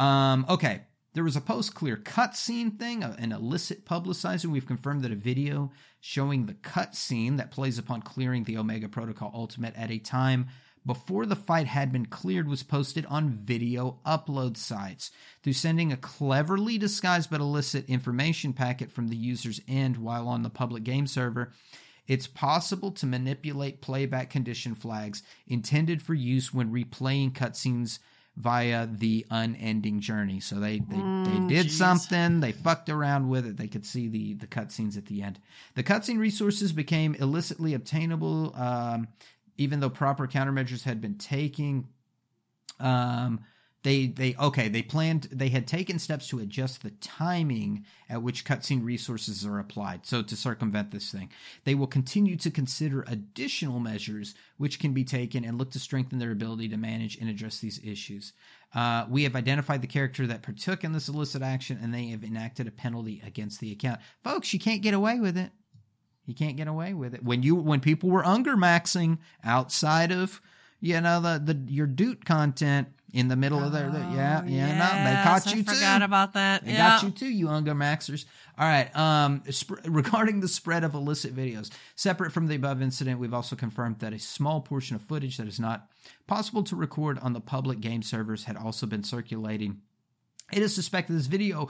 Um, 0.00 0.46
okay, 0.48 0.82
there 1.14 1.24
was 1.24 1.36
a 1.36 1.40
post 1.40 1.74
clear 1.74 1.96
cutscene 1.96 2.78
thing, 2.78 3.04
uh, 3.04 3.16
an 3.18 3.32
illicit 3.32 3.84
publicizer. 3.84 4.46
We've 4.46 4.66
confirmed 4.66 5.02
that 5.02 5.12
a 5.12 5.16
video 5.16 5.72
showing 6.00 6.46
the 6.46 6.54
cutscene 6.54 7.36
that 7.36 7.50
plays 7.50 7.78
upon 7.78 8.02
clearing 8.02 8.44
the 8.44 8.56
Omega 8.56 8.88
Protocol 8.88 9.30
Ultimate 9.34 9.76
at 9.76 9.90
a 9.90 9.98
time 9.98 10.46
before 10.84 11.26
the 11.26 11.36
fight 11.36 11.66
had 11.66 11.92
been 11.92 12.06
cleared 12.06 12.48
was 12.48 12.62
posted 12.62 13.06
on 13.06 13.30
video 13.30 13.98
upload 14.04 14.56
sites. 14.56 15.10
Through 15.42 15.52
sending 15.52 15.92
a 15.92 15.96
cleverly 15.96 16.78
disguised 16.78 17.30
but 17.30 17.40
illicit 17.40 17.88
information 17.88 18.52
packet 18.52 18.90
from 18.90 19.08
the 19.08 19.16
user's 19.16 19.60
end 19.68 19.96
while 19.96 20.28
on 20.28 20.42
the 20.42 20.50
public 20.50 20.82
game 20.82 21.06
server, 21.06 21.52
it's 22.08 22.26
possible 22.26 22.90
to 22.92 23.06
manipulate 23.06 23.80
playback 23.80 24.28
condition 24.28 24.74
flags 24.74 25.22
intended 25.46 26.02
for 26.02 26.14
use 26.14 26.52
when 26.52 26.72
replaying 26.72 27.32
cutscenes 27.32 28.00
via 28.36 28.86
the 28.86 29.26
unending 29.30 30.00
journey. 30.00 30.40
So 30.40 30.56
they 30.56 30.78
they, 30.78 30.96
they 30.96 31.48
did 31.48 31.66
jeez. 31.66 31.72
something, 31.72 32.40
they 32.40 32.52
fucked 32.52 32.88
around 32.88 33.28
with 33.28 33.46
it. 33.46 33.56
They 33.56 33.68
could 33.68 33.84
see 33.84 34.08
the 34.08 34.34
the 34.34 34.46
cutscenes 34.46 34.96
at 34.96 35.06
the 35.06 35.22
end. 35.22 35.38
The 35.74 35.82
cutscene 35.82 36.18
resources 36.18 36.72
became 36.72 37.14
illicitly 37.14 37.74
obtainable, 37.74 38.54
um, 38.56 39.08
even 39.56 39.80
though 39.80 39.90
proper 39.90 40.26
countermeasures 40.26 40.84
had 40.84 41.00
been 41.00 41.16
taken. 41.16 41.88
Um, 42.80 43.40
they 43.82 44.06
they 44.06 44.34
okay 44.38 44.68
they 44.68 44.82
planned 44.82 45.28
they 45.32 45.48
had 45.48 45.66
taken 45.66 45.98
steps 45.98 46.28
to 46.28 46.38
adjust 46.38 46.82
the 46.82 46.90
timing 46.90 47.84
at 48.08 48.22
which 48.22 48.44
cutscene 48.44 48.84
resources 48.84 49.44
are 49.44 49.58
applied. 49.58 50.06
So 50.06 50.22
to 50.22 50.36
circumvent 50.36 50.90
this 50.90 51.10
thing 51.10 51.30
they 51.64 51.74
will 51.74 51.86
continue 51.86 52.36
to 52.36 52.50
consider 52.50 53.04
additional 53.08 53.80
measures 53.80 54.34
which 54.56 54.78
can 54.78 54.92
be 54.92 55.04
taken 55.04 55.44
and 55.44 55.58
look 55.58 55.70
to 55.72 55.80
strengthen 55.80 56.18
their 56.18 56.30
ability 56.30 56.68
to 56.68 56.76
manage 56.76 57.16
and 57.16 57.28
address 57.28 57.58
these 57.58 57.80
issues. 57.84 58.32
Uh, 58.74 59.04
we 59.08 59.24
have 59.24 59.36
identified 59.36 59.82
the 59.82 59.86
character 59.86 60.26
that 60.26 60.42
partook 60.42 60.82
in 60.82 60.92
this 60.92 61.08
illicit 61.08 61.42
action 61.42 61.78
and 61.82 61.92
they 61.92 62.06
have 62.06 62.24
enacted 62.24 62.66
a 62.66 62.70
penalty 62.70 63.20
against 63.26 63.60
the 63.60 63.72
account. 63.72 64.00
Folks 64.22 64.52
you 64.52 64.60
can't 64.60 64.82
get 64.82 64.94
away 64.94 65.18
with 65.18 65.36
it 65.36 65.50
you 66.26 66.34
can't 66.34 66.56
get 66.56 66.68
away 66.68 66.94
with 66.94 67.14
it 67.14 67.22
when 67.24 67.42
you 67.42 67.54
when 67.54 67.80
people 67.80 68.10
were 68.10 68.24
unger 68.24 68.56
maxing 68.56 69.18
outside 69.44 70.12
of 70.12 70.40
you 70.80 71.00
know 71.00 71.20
the 71.20 71.38
the 71.52 71.72
your 71.72 71.86
doot 71.86 72.24
content 72.24 72.88
in 73.12 73.28
the 73.28 73.36
middle 73.36 73.62
of 73.62 73.72
their, 73.72 73.90
their 73.90 74.00
yeah 74.14 74.42
yeah 74.46 74.78
no 74.78 75.04
they 75.04 75.12
Yes, 75.12 75.24
caught 75.44 75.52
I 75.52 75.56
you 75.56 75.62
too. 75.64 75.72
forgot 75.74 76.02
about 76.02 76.32
that. 76.32 76.64
They 76.64 76.72
yeah. 76.72 76.88
got 76.96 77.02
you 77.02 77.10
too, 77.10 77.28
you 77.28 77.48
Unger 77.48 77.74
Maxers. 77.74 78.24
All 78.58 78.66
right. 78.66 78.94
Um, 78.96 79.42
sp- 79.52 79.84
regarding 79.84 80.40
the 80.40 80.48
spread 80.48 80.82
of 80.82 80.94
illicit 80.94 81.34
videos, 81.36 81.70
separate 81.94 82.32
from 82.32 82.46
the 82.46 82.54
above 82.54 82.80
incident, 82.80 83.18
we've 83.20 83.34
also 83.34 83.54
confirmed 83.54 83.98
that 83.98 84.12
a 84.14 84.18
small 84.18 84.60
portion 84.62 84.96
of 84.96 85.02
footage 85.02 85.36
that 85.36 85.46
is 85.46 85.60
not 85.60 85.88
possible 86.26 86.62
to 86.64 86.74
record 86.76 87.18
on 87.20 87.32
the 87.34 87.40
public 87.40 87.80
game 87.80 88.02
servers 88.02 88.44
had 88.44 88.56
also 88.56 88.86
been 88.86 89.02
circulating. 89.04 89.82
It 90.52 90.62
is 90.62 90.74
suspected 90.74 91.16
this 91.16 91.26
video 91.26 91.68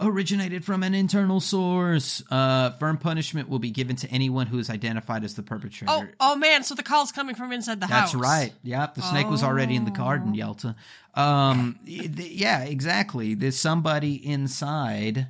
originated 0.00 0.64
from 0.64 0.82
an 0.82 0.94
internal 0.94 1.40
source. 1.40 2.22
Uh, 2.30 2.70
firm 2.72 2.96
punishment 2.98 3.48
will 3.48 3.58
be 3.58 3.70
given 3.70 3.96
to 3.96 4.10
anyone 4.10 4.46
who 4.46 4.58
is 4.58 4.70
identified 4.70 5.24
as 5.24 5.34
the 5.34 5.42
perpetrator. 5.42 5.92
Oh, 5.92 6.06
oh 6.20 6.36
man! 6.36 6.62
So 6.64 6.74
the 6.74 6.82
call's 6.82 7.12
coming 7.12 7.34
from 7.34 7.52
inside 7.52 7.80
the 7.80 7.86
house. 7.86 8.12
That's 8.12 8.14
right. 8.14 8.52
Yep. 8.62 8.94
The 8.94 9.02
snake 9.02 9.28
was 9.28 9.42
already 9.42 9.76
in 9.76 9.84
the 9.84 9.90
garden, 9.90 10.30
Oh. 10.34 10.36
Yelta. 10.36 10.74
Um, 11.14 11.78
th- 11.86 12.18
yeah, 12.18 12.62
exactly. 12.64 13.34
There's 13.34 13.58
somebody 13.58 14.14
inside 14.14 15.28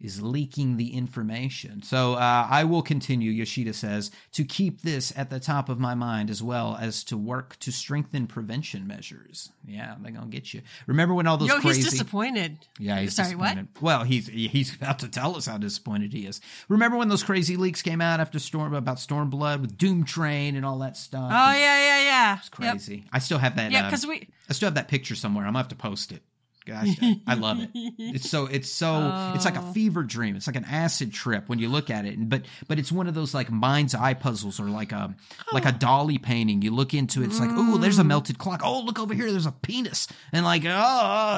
is 0.00 0.20
leaking 0.20 0.76
the 0.76 0.94
information. 0.94 1.82
So 1.82 2.14
uh, 2.14 2.46
I 2.50 2.64
will 2.64 2.82
continue, 2.82 3.30
Yoshida 3.30 3.72
says, 3.72 4.10
to 4.32 4.44
keep 4.44 4.82
this 4.82 5.12
at 5.16 5.30
the 5.30 5.40
top 5.40 5.68
of 5.68 5.80
my 5.80 5.94
mind 5.94 6.28
as 6.28 6.42
well 6.42 6.76
as 6.78 7.02
to 7.04 7.16
work 7.16 7.58
to 7.60 7.72
strengthen 7.72 8.26
prevention 8.26 8.86
measures. 8.86 9.50
Yeah, 9.66 9.94
they're 10.00 10.12
going 10.12 10.30
to 10.30 10.30
get 10.30 10.52
you. 10.52 10.60
Remember 10.86 11.14
when 11.14 11.26
all 11.26 11.38
those 11.38 11.48
Yo, 11.48 11.60
crazy... 11.60 11.82
he's 11.82 11.90
disappointed. 11.90 12.58
Yeah, 12.78 13.00
he's 13.00 13.14
Sorry, 13.14 13.34
what? 13.34 13.54
disappointed. 13.54 13.68
Well, 13.80 14.04
he's 14.04 14.26
he's 14.26 14.74
about 14.74 14.98
to 15.00 15.08
tell 15.08 15.34
us 15.36 15.46
how 15.46 15.56
disappointed 15.56 16.12
he 16.12 16.26
is. 16.26 16.40
Remember 16.68 16.98
when 16.98 17.08
those 17.08 17.22
crazy 17.22 17.56
leaks 17.56 17.80
came 17.80 18.00
out 18.00 18.20
after 18.20 18.38
Storm 18.38 18.74
about 18.74 18.98
Stormblood 18.98 19.60
with 19.60 19.78
Doom 19.78 20.04
Train 20.04 20.56
and 20.56 20.66
all 20.66 20.78
that 20.80 20.96
stuff? 20.96 21.30
Oh 21.32 21.52
yeah, 21.52 21.78
yeah, 21.78 22.02
yeah. 22.02 22.38
It's 22.38 22.48
crazy. 22.48 23.04
I 23.12 23.18
still 23.18 23.38
have 23.38 23.56
that. 23.56 23.72
Yeah, 23.72 23.82
uh, 23.82 23.84
because 23.86 24.06
we. 24.06 24.28
I 24.48 24.52
still 24.52 24.66
have 24.66 24.74
that 24.74 24.88
picture 24.88 25.14
somewhere. 25.14 25.44
I'm 25.44 25.52
gonna 25.52 25.60
have 25.60 25.68
to 25.68 25.76
post 25.76 26.12
it. 26.12 26.22
Gosh, 26.66 26.88
I 27.28 27.34
love 27.34 27.60
it. 27.60 27.70
It's 27.98 28.28
so 28.28 28.46
it's 28.46 28.68
so 28.68 29.32
it's 29.34 29.44
like 29.44 29.56
a 29.56 29.60
Oh. 29.62 29.72
fever 29.72 30.02
dream. 30.02 30.34
It's 30.36 30.46
like 30.48 30.56
an 30.56 30.64
acid 30.64 31.12
trip 31.12 31.48
when 31.48 31.58
you 31.60 31.68
look 31.68 31.90
at 31.90 32.04
it. 32.04 32.18
And 32.18 32.28
but 32.28 32.42
but 32.66 32.78
it's 32.78 32.90
one 32.90 33.06
of 33.06 33.14
those 33.14 33.32
like 33.34 33.50
mind's 33.50 33.94
eye 33.94 34.14
puzzles 34.14 34.58
or 34.58 34.64
like 34.68 34.90
a 34.92 35.14
like 35.52 35.64
a 35.64 35.72
Dali 35.72 36.20
painting. 36.20 36.62
You 36.62 36.72
look 36.74 36.92
into 36.92 37.22
it, 37.22 37.26
it's 37.26 37.38
like, 37.40 37.50
oh, 37.52 37.78
there's 37.78 37.98
a 38.00 38.02
Mm. 38.02 38.08
melted 38.08 38.38
clock. 38.38 38.60
Oh, 38.64 38.80
look 38.80 38.98
over 38.98 39.14
here, 39.14 39.30
there's 39.30 39.46
a 39.46 39.52
penis. 39.52 40.08
And 40.32 40.44
like, 40.44 40.64
oh, 40.66 40.70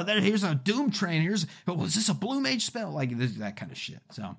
oh 0.01 0.03
there 0.05 0.21
here's 0.21 0.45
a 0.45 0.55
doom 0.55 0.91
train. 0.91 1.21
Here's 1.23 1.47
oh, 1.67 1.75
was 1.75 1.95
this 1.95 2.09
a 2.09 2.15
blue 2.15 2.41
mage 2.41 2.65
spell? 2.65 2.91
Like 2.91 3.17
this 3.19 3.35
that 3.35 3.57
kind 3.57 3.71
of 3.71 3.77
shit. 3.79 4.01
So 4.13 4.35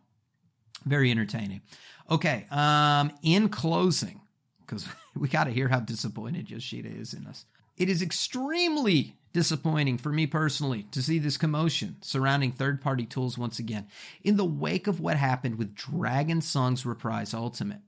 very 0.86 1.12
entertaining. 1.12 1.62
Okay, 2.10 2.48
um, 2.50 3.12
in 3.22 3.50
closing, 3.50 4.22
because 4.62 4.88
we 5.16 5.28
got 5.28 5.44
to 5.44 5.52
hear 5.52 5.68
how 5.68 5.80
disappointed 5.80 6.50
Yoshida 6.50 6.90
is 6.90 7.14
in 7.14 7.28
us. 7.28 7.46
It 7.78 7.88
is 7.90 8.02
extremely 8.02 9.16
disappointing 9.34 9.98
for 9.98 10.12
me 10.12 10.26
personally 10.26 10.84
to 10.92 11.02
see 11.02 11.20
this 11.20 11.38
commotion 11.38 11.98
surrounding 12.02 12.52
third 12.52 12.82
party 12.82 13.06
tools 13.06 13.38
once 13.38 13.60
again 13.60 13.88
in 14.24 14.38
the 14.38 14.46
wake 14.46 14.88
of 14.88 15.00
what 15.00 15.18
happened 15.18 15.58
with 15.58 15.76
Dragon 15.76 16.42
Song's 16.42 16.86
Reprise 16.86 17.34
Ultimate. 17.34 17.80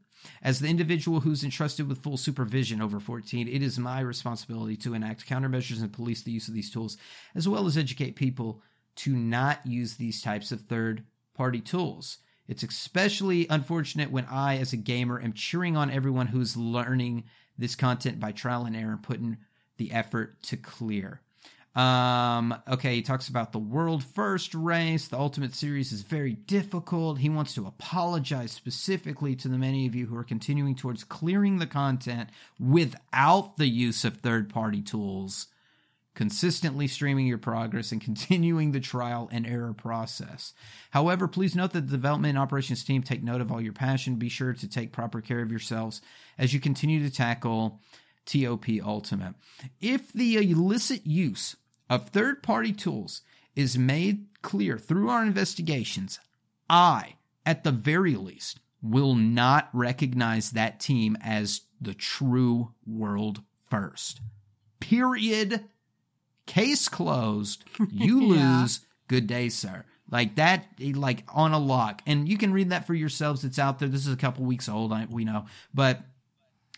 As 0.43 0.59
the 0.59 0.67
individual 0.67 1.21
who's 1.21 1.43
entrusted 1.43 1.87
with 1.87 2.03
full 2.03 2.17
supervision 2.17 2.81
over 2.81 2.99
14, 2.99 3.47
it 3.47 3.63
is 3.63 3.79
my 3.79 3.99
responsibility 4.01 4.77
to 4.77 4.93
enact 4.93 5.27
countermeasures 5.27 5.81
and 5.81 5.91
police 5.91 6.21
the 6.21 6.31
use 6.31 6.47
of 6.47 6.53
these 6.53 6.69
tools, 6.69 6.97
as 7.33 7.47
well 7.47 7.65
as 7.65 7.77
educate 7.77 8.15
people 8.15 8.61
to 8.97 9.15
not 9.15 9.65
use 9.65 9.95
these 9.95 10.21
types 10.21 10.51
of 10.51 10.61
third 10.61 11.03
party 11.33 11.59
tools. 11.59 12.19
It's 12.47 12.63
especially 12.63 13.47
unfortunate 13.49 14.11
when 14.11 14.25
I, 14.25 14.57
as 14.57 14.73
a 14.73 14.77
gamer, 14.77 15.21
am 15.21 15.33
cheering 15.33 15.77
on 15.77 15.89
everyone 15.89 16.27
who's 16.27 16.57
learning 16.57 17.23
this 17.57 17.75
content 17.75 18.19
by 18.19 18.31
trial 18.31 18.65
and 18.65 18.75
error 18.75 18.91
and 18.91 19.01
putting 19.01 19.37
the 19.77 19.91
effort 19.91 20.43
to 20.43 20.57
clear. 20.57 21.21
Um, 21.75 22.53
okay, 22.67 22.95
he 22.95 23.01
talks 23.01 23.29
about 23.29 23.53
the 23.53 23.59
world 23.59 24.03
first 24.03 24.53
race. 24.53 25.07
The 25.07 25.17
Ultimate 25.17 25.55
Series 25.55 25.93
is 25.93 26.01
very 26.01 26.33
difficult. 26.33 27.19
He 27.19 27.29
wants 27.29 27.53
to 27.55 27.65
apologize 27.65 28.51
specifically 28.51 29.35
to 29.37 29.47
the 29.47 29.57
many 29.57 29.87
of 29.87 29.95
you 29.95 30.07
who 30.07 30.17
are 30.17 30.23
continuing 30.23 30.75
towards 30.75 31.05
clearing 31.05 31.59
the 31.59 31.67
content 31.67 32.29
without 32.59 33.55
the 33.57 33.67
use 33.67 34.03
of 34.03 34.17
third 34.17 34.49
party 34.49 34.81
tools 34.81 35.47
consistently 36.13 36.87
streaming 36.87 37.25
your 37.25 37.37
progress 37.37 37.91
and 37.91 38.01
continuing 38.03 38.71
the 38.71 38.79
trial 38.79 39.29
and 39.31 39.47
error 39.47 39.73
process. 39.73 40.53
However, 40.91 41.27
please 41.27 41.55
note 41.55 41.71
that 41.71 41.87
the 41.87 41.91
development 41.91 42.31
and 42.31 42.39
operations 42.39 42.83
team 42.83 43.03
take 43.03 43.23
note 43.23 43.41
of 43.41 43.51
all 43.51 43.61
your 43.61 43.73
passion. 43.73 44.15
Be 44.15 44.29
sure 44.29 44.53
to 44.53 44.67
take 44.67 44.91
proper 44.91 45.21
care 45.21 45.41
of 45.41 45.51
yourselves 45.51 46.01
as 46.37 46.53
you 46.53 46.59
continue 46.59 47.01
to 47.03 47.15
tackle 47.15 47.79
TOP 48.25 48.65
Ultimate. 48.83 49.35
If 49.79 50.11
the 50.13 50.37
illicit 50.37 51.05
use 51.05 51.55
of 51.91 52.09
third 52.09 52.41
party 52.41 52.73
tools 52.73 53.21
is 53.55 53.77
made 53.77 54.25
clear 54.41 54.77
through 54.79 55.09
our 55.09 55.21
investigations, 55.23 56.19
I, 56.69 57.15
at 57.45 57.63
the 57.63 57.71
very 57.71 58.15
least, 58.15 58.59
will 58.81 59.13
not 59.13 59.69
recognize 59.73 60.51
that 60.51 60.79
team 60.79 61.15
as 61.21 61.61
the 61.79 61.93
true 61.93 62.73
world 62.87 63.41
first. 63.69 64.21
Period. 64.79 65.65
Case 66.47 66.87
closed. 66.89 67.63
You 67.91 68.21
Yeah. 68.35 68.61
lose. 68.61 68.79
Good 69.07 69.27
day, 69.27 69.49
sir. 69.49 69.83
Like 70.09 70.35
that, 70.35 70.65
like 70.79 71.23
on 71.29 71.53
a 71.53 71.59
lock. 71.59 72.01
And 72.05 72.27
you 72.27 72.37
can 72.37 72.51
read 72.53 72.69
that 72.71 72.87
for 72.87 72.93
yourselves. 72.93 73.43
It's 73.43 73.59
out 73.59 73.79
there. 73.79 73.87
This 73.89 74.05
is 74.07 74.13
a 74.13 74.17
couple 74.17 74.43
weeks 74.45 74.67
old. 74.67 74.91
I, 74.91 75.05
we 75.09 75.23
know, 75.25 75.45
but 75.73 76.01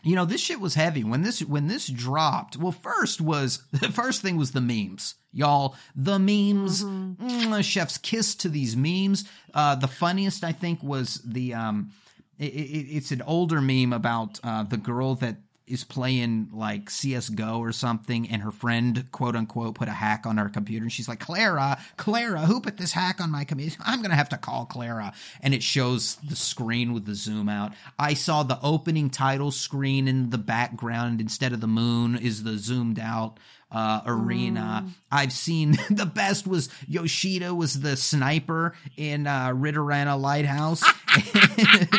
you 0.04 0.14
know 0.14 0.24
this 0.24 0.40
shit 0.40 0.60
was 0.60 0.74
heavy 0.74 1.02
when 1.02 1.22
this 1.22 1.40
when 1.40 1.66
this 1.66 1.86
dropped. 1.88 2.56
Well, 2.56 2.72
first 2.72 3.20
was 3.20 3.62
the 3.72 3.88
first 3.92 4.22
thing 4.22 4.36
was 4.36 4.52
the 4.52 4.60
memes, 4.60 5.14
y'all. 5.32 5.76
The 5.96 6.18
memes. 6.18 6.84
Mwah, 6.84 7.64
chef's 7.64 7.98
kiss 7.98 8.34
to 8.36 8.48
these 8.48 8.76
memes. 8.76 9.24
Uh, 9.52 9.74
the 9.74 9.88
funniest 9.88 10.44
I 10.44 10.52
think 10.52 10.82
was 10.82 11.20
the 11.24 11.54
um, 11.54 11.92
it, 12.38 12.52
it, 12.52 12.96
it's 12.96 13.12
an 13.12 13.22
older 13.22 13.60
meme 13.60 13.92
about 13.92 14.38
uh, 14.44 14.64
the 14.64 14.76
girl 14.76 15.14
that 15.16 15.36
is 15.66 15.84
playing 15.84 16.50
like 16.52 16.90
CS:GO 16.90 17.58
or 17.58 17.72
something, 17.72 18.28
and 18.28 18.42
her 18.42 18.50
friend, 18.50 19.10
quote 19.12 19.34
unquote, 19.34 19.74
put 19.74 19.88
a 19.88 19.92
hack 19.92 20.26
on 20.26 20.36
her 20.36 20.48
computer, 20.48 20.84
and 20.84 20.92
she's 20.92 21.08
like, 21.08 21.20
"Clara, 21.20 21.78
Clara, 21.96 22.40
who 22.42 22.60
put 22.60 22.76
this 22.76 22.92
hack 22.92 23.20
on 23.20 23.30
my 23.30 23.44
computer? 23.44 23.76
I'm 23.84 24.02
gonna 24.02 24.16
have 24.16 24.28
to 24.30 24.36
call 24.36 24.66
Clara." 24.66 25.12
And 25.40 25.54
it 25.54 25.62
shows 25.62 26.16
the 26.16 26.36
screen 26.36 26.92
with 26.92 27.06
the 27.06 27.14
zoom 27.14 27.48
out. 27.48 27.72
I 27.98 28.14
saw 28.14 28.42
the 28.42 28.60
opening 28.62 29.10
title 29.10 29.50
screen 29.50 30.08
in 30.08 30.30
the 30.30 30.38
background 30.38 31.20
instead 31.20 31.52
of 31.52 31.60
the 31.60 31.66
moon 31.66 32.16
is 32.16 32.42
the 32.42 32.58
zoomed 32.58 32.98
out 32.98 33.38
uh, 33.74 34.02
arena. 34.06 34.86
I've 35.10 35.32
seen 35.32 35.72
the 35.90 36.06
best 36.06 36.46
was 36.46 36.68
Yoshida 36.86 37.54
was 37.54 37.80
the 37.80 37.96
sniper 37.96 38.74
in 38.96 39.26
uh, 39.26 39.48
Ridorana 39.48 40.20
Lighthouse, 40.20 40.82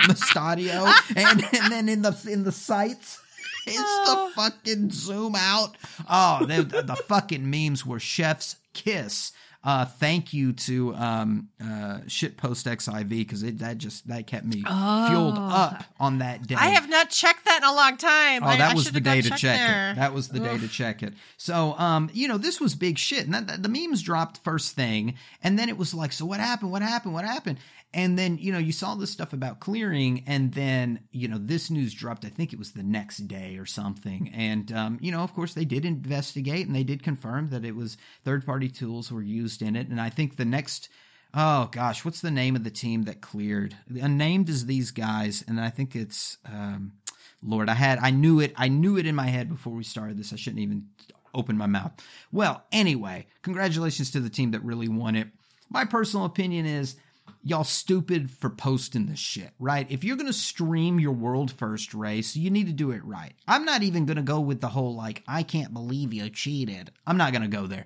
Mustadio, 0.08 0.91
and, 1.15 1.43
and 1.54 1.71
then 1.71 1.89
in 1.89 2.01
the 2.01 2.17
in 2.30 2.43
the 2.43 2.51
sights. 2.51 3.21
It's 3.67 3.78
Oh. 3.80 4.30
the 4.36 4.41
fucking 4.41 4.91
zoom 4.91 5.36
out. 5.36 5.75
Oh, 6.10 6.45
the, 6.45 6.63
the, 6.63 6.82
the 6.84 6.95
fucking 6.95 7.49
memes 7.49 7.86
were 7.86 7.99
chef's 7.99 8.58
kiss. 8.73 9.32
Uh, 9.63 9.84
thank 9.84 10.32
you 10.32 10.54
to 10.54 10.93
um, 10.93 11.49
uh, 11.60 11.97
shitpost 12.06 12.67
xiv 12.78 13.10
because 13.10 13.41
that 13.41 13.80
just 13.80 14.08
that 14.08 14.28
kept 14.28 14.45
me 14.45 14.62
fueled 14.62 15.39
up 15.39 15.84
on 15.99 16.19
that 16.19 16.45
day. 16.45 16.54
Oh. 16.56 16.62
I 16.62 16.67
have 16.67 16.88
not 16.88 17.10
checked 17.10 17.45
that 17.45 17.63
in 17.63 17.67
a 17.67 17.73
long 17.73 17.97
time. 17.97 18.43
Oh, 18.43 18.47
I- 18.47 18.58
that 18.58 18.75
was 18.75 18.91
the 18.91 19.01
day 19.01 19.21
to 19.21 19.30
check 19.32 19.58
there. 19.60 19.91
it. 19.93 19.95
That 19.95 20.13
was 20.13 20.28
the 20.28 20.39
day 20.39 20.60
to 20.60 20.67
check 20.67 21.01
it. 21.01 21.15
So, 21.38 21.73
um, 21.80 22.12
you 22.13 22.28
know, 22.28 22.38
this 22.38 22.62
was 22.62 22.75
big 22.75 22.99
shit. 22.99 23.25
And 23.25 23.34
that, 23.34 23.47
that- 23.47 23.63
the 23.63 23.69
memes 23.69 24.04
dropped 24.04 24.43
first 24.43 24.75
thing, 24.75 25.15
and 25.41 25.58
then 25.58 25.67
it 25.69 25.80
was 25.80 25.95
like, 25.95 26.13
so 26.13 26.28
what 26.28 26.39
happened? 26.39 26.69
What 26.71 26.84
happened? 26.84 27.15
What 27.15 27.25
happened? 27.25 27.58
And 27.96 28.20
then 28.20 28.38
you 28.40 28.52
know, 28.52 28.60
you 28.60 28.72
saw 28.72 28.94
this 28.94 29.10
stuff 29.10 29.34
about 29.34 29.60
clearing, 29.60 30.24
and 30.28 30.54
then 30.54 31.00
you 31.12 31.28
know, 31.28 31.40
this 31.40 31.72
news 31.72 31.94
dropped. 31.94 32.26
I 32.26 32.30
think 32.30 32.54
it 32.54 32.60
was 32.60 32.74
the 32.74 32.84
next 32.84 33.28
day 33.28 33.58
or 33.58 33.66
something. 33.66 34.30
And 34.36 34.72
um, 34.72 35.00
you 35.02 35.12
know, 35.12 35.22
of 35.22 35.34
course, 35.34 35.54
they 35.54 35.66
did 35.66 35.86
investigate, 35.86 36.68
and 36.68 36.76
they 36.76 36.84
did 36.84 37.02
confirm 37.02 37.50
that 37.50 37.66
it 37.66 37.76
was 37.76 37.98
third-party 38.24 38.70
tools 38.70 39.12
were 39.12 39.24
used 39.24 39.62
in 39.62 39.76
it. 39.76 39.88
And 39.88 40.00
I 40.00 40.10
think 40.10 40.36
the 40.36 40.46
next 40.46 40.90
Oh 41.38 41.68
gosh, 41.70 42.06
what's 42.06 42.22
the 42.22 42.32
name 42.32 42.56
of 42.56 42.64
the 42.64 42.72
team 42.72 43.04
that 43.04 43.20
cleared? 43.20 43.76
The 43.90 44.00
unnamed 44.00 44.48
is 44.48 44.66
these 44.66 44.92
guys, 44.92 45.44
and 45.46 45.60
I 45.60 45.70
think 45.70 45.94
it's 45.94 46.38
um, 46.46 46.94
Lord. 47.44 47.68
I 47.68 47.74
had 47.74 48.00
I 48.00 48.12
knew 48.12 48.39
it. 48.39 48.54
I 48.56 48.70
knew 48.70 48.98
it 48.98 49.06
in 49.06 49.16
my 49.16 49.28
head 49.28 49.50
before 49.50 49.74
we 49.74 49.84
started 49.84 50.18
this. 50.18 50.32
I 50.32 50.38
shouldn't 50.38 50.62
even 50.62 50.88
open 51.34 51.58
my 51.58 51.66
mouth. 51.66 51.91
Well, 52.32 52.64
anyway, 52.72 53.28
congratulations 53.41 54.12
to 54.12 54.22
the 54.22 54.30
team 54.30 54.52
that 54.52 54.64
really 54.64 54.88
won 54.88 55.18
it. 55.18 55.28
My 55.70 55.84
personal 55.84 56.26
opinion 56.26 56.66
is 56.66 56.96
y'all 57.46 57.64
stupid 57.64 58.32
for 58.32 58.50
posting 58.50 59.06
this 59.06 59.20
shit, 59.20 59.52
right? 59.60 59.89
If 59.91 60.04
you're 60.04 60.18
going 60.18 60.26
to 60.26 60.34
stream 60.34 61.00
your 61.00 61.12
world 61.14 61.52
first 61.52 61.93
race, 61.93 62.36
you 62.36 62.50
need 62.50 62.66
to 62.66 62.74
do 62.74 62.89
it 62.89 63.06
right. 63.06 63.34
I'm 63.48 63.64
not 63.64 63.84
even 63.84 64.06
going 64.06 64.18
to 64.18 64.24
go 64.24 64.39
with 64.39 64.62
the 64.62 64.70
whole 64.70 64.96
like 64.96 65.24
I 65.28 65.43
can't 65.43 65.72
believe 65.72 66.12
you 66.12 66.28
cheated. 66.32 66.91
I'm 67.06 67.18
not 67.18 67.32
going 67.32 67.43
to 67.43 67.48
go 67.48 67.68
there. 67.68 67.86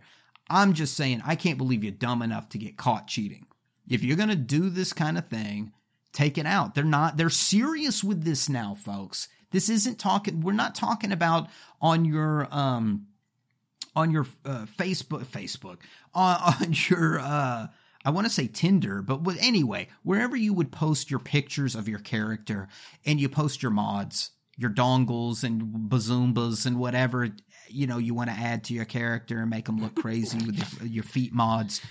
I'm 0.49 0.73
just 0.73 0.95
saying 0.95 1.21
I 1.25 1.35
can't 1.35 1.57
believe 1.57 1.83
you're 1.83 1.91
dumb 1.91 2.21
enough 2.21 2.47
to 2.49 2.57
get 2.57 2.77
caught 2.77 3.07
cheating. 3.07 3.45
If 3.87 4.01
you're 4.01 4.17
going 4.17 4.29
to 4.29 4.35
do 4.37 4.69
this 4.69 4.93
kind 4.93 5.17
of 5.17 5.27
thing, 5.27 5.73
take 6.13 6.37
it 6.37 6.45
out. 6.45 6.73
They're 6.73 6.85
not 6.85 7.17
they're 7.17 7.29
serious 7.29 8.01
with 8.01 8.23
this 8.23 8.47
now, 8.47 8.75
folks. 8.75 9.27
This 9.51 9.67
isn't 9.67 9.99
talking. 9.99 10.39
We're 10.39 10.53
not 10.53 10.73
talking 10.73 11.11
about 11.11 11.49
on 11.81 12.05
your 12.05 12.47
um 12.49 13.07
on 13.93 14.11
your 14.11 14.25
uh, 14.45 14.67
Facebook 14.77 15.25
Facebook 15.25 15.79
on, 16.13 16.37
on 16.61 16.73
your 16.89 17.19
uh 17.19 17.67
I 18.05 18.11
want 18.11 18.25
to 18.25 18.33
say 18.33 18.47
Tinder, 18.47 19.01
but 19.01 19.21
anyway, 19.39 19.89
wherever 20.03 20.35
you 20.35 20.53
would 20.53 20.71
post 20.71 21.11
your 21.11 21.19
pictures 21.19 21.75
of 21.75 21.89
your 21.89 21.99
character 21.99 22.69
and 23.05 23.19
you 23.19 23.27
post 23.27 23.61
your 23.61 23.71
mods, 23.71 24.31
your 24.57 24.69
dongles 24.69 25.43
and 25.43 25.89
bazoombas 25.89 26.65
and 26.65 26.77
whatever 26.79 27.29
you 27.69 27.87
know 27.87 27.97
you 27.97 28.13
want 28.13 28.29
to 28.29 28.35
add 28.35 28.63
to 28.65 28.73
your 28.73 28.85
character 28.85 29.41
and 29.41 29.49
make 29.49 29.65
them 29.65 29.79
look 29.79 29.95
crazy 29.95 30.37
with 30.45 30.57
your, 30.57 30.87
your 30.89 31.03
feet 31.03 31.33
mods. 31.33 31.81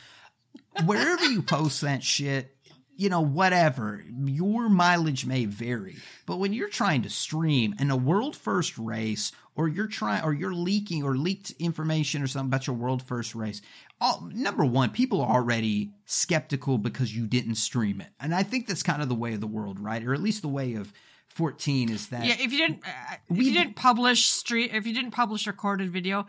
Wherever 0.85 1.25
you 1.25 1.43
post 1.43 1.81
that 1.83 2.03
shit, 2.03 2.57
you 2.99 3.09
know, 3.09 3.21
whatever, 3.21 4.05
your 4.25 4.69
mileage 4.69 5.25
may 5.25 5.45
vary. 5.45 5.97
But 6.27 6.39
when 6.39 6.53
you're 6.53 6.69
trying 6.69 7.03
to 7.03 7.11
stream 7.11 7.75
in 7.79 7.91
a 7.91 7.97
world 7.97 8.37
first 8.37 8.77
race, 8.77 9.31
or 9.55 9.69
you're 9.69 9.87
trying, 9.87 10.25
or 10.25 10.33
you're 10.33 10.53
leaking 10.53 11.05
or 11.05 11.17
leaked 11.17 11.53
information 11.61 12.23
or 12.23 12.27
something 12.27 12.49
about 12.49 12.67
your 12.67 12.77
world 12.77 13.03
first 13.03 13.37
race, 13.37 13.63
all, 14.01 14.29
number 14.33 14.65
one, 14.65 14.91
people 14.91 15.21
are 15.21 15.37
already 15.37 15.91
skeptical 16.05 16.79
because 16.79 17.15
you 17.15 17.27
didn't 17.27 17.57
stream 17.57 18.01
it. 18.01 18.09
And 18.21 18.35
I 18.35 18.43
think 18.43 18.67
that's 18.67 18.83
kind 18.83 19.03
of 19.03 19.09
the 19.09 19.15
way 19.15 19.35
of 19.35 19.41
the 19.41 19.47
world, 19.47 19.81
right? 19.81 20.05
Or 20.05 20.15
at 20.15 20.23
least 20.23 20.43
the 20.43 20.49
way 20.49 20.75
of 20.75 20.93
14 21.31 21.91
is 21.91 22.09
that. 22.09 22.25
Yeah, 22.25 22.37
if 22.39 22.53
you 22.53 22.59
didn't, 22.59 22.83
uh, 22.87 23.17
if 23.31 23.39
you 23.39 23.53
didn't 23.53 23.77
publish 23.77 24.27
street, 24.27 24.71
if 24.73 24.87
you 24.87 24.95
didn't 24.95 25.11
publish 25.11 25.47
recorded 25.47 25.91
video, 25.91 26.27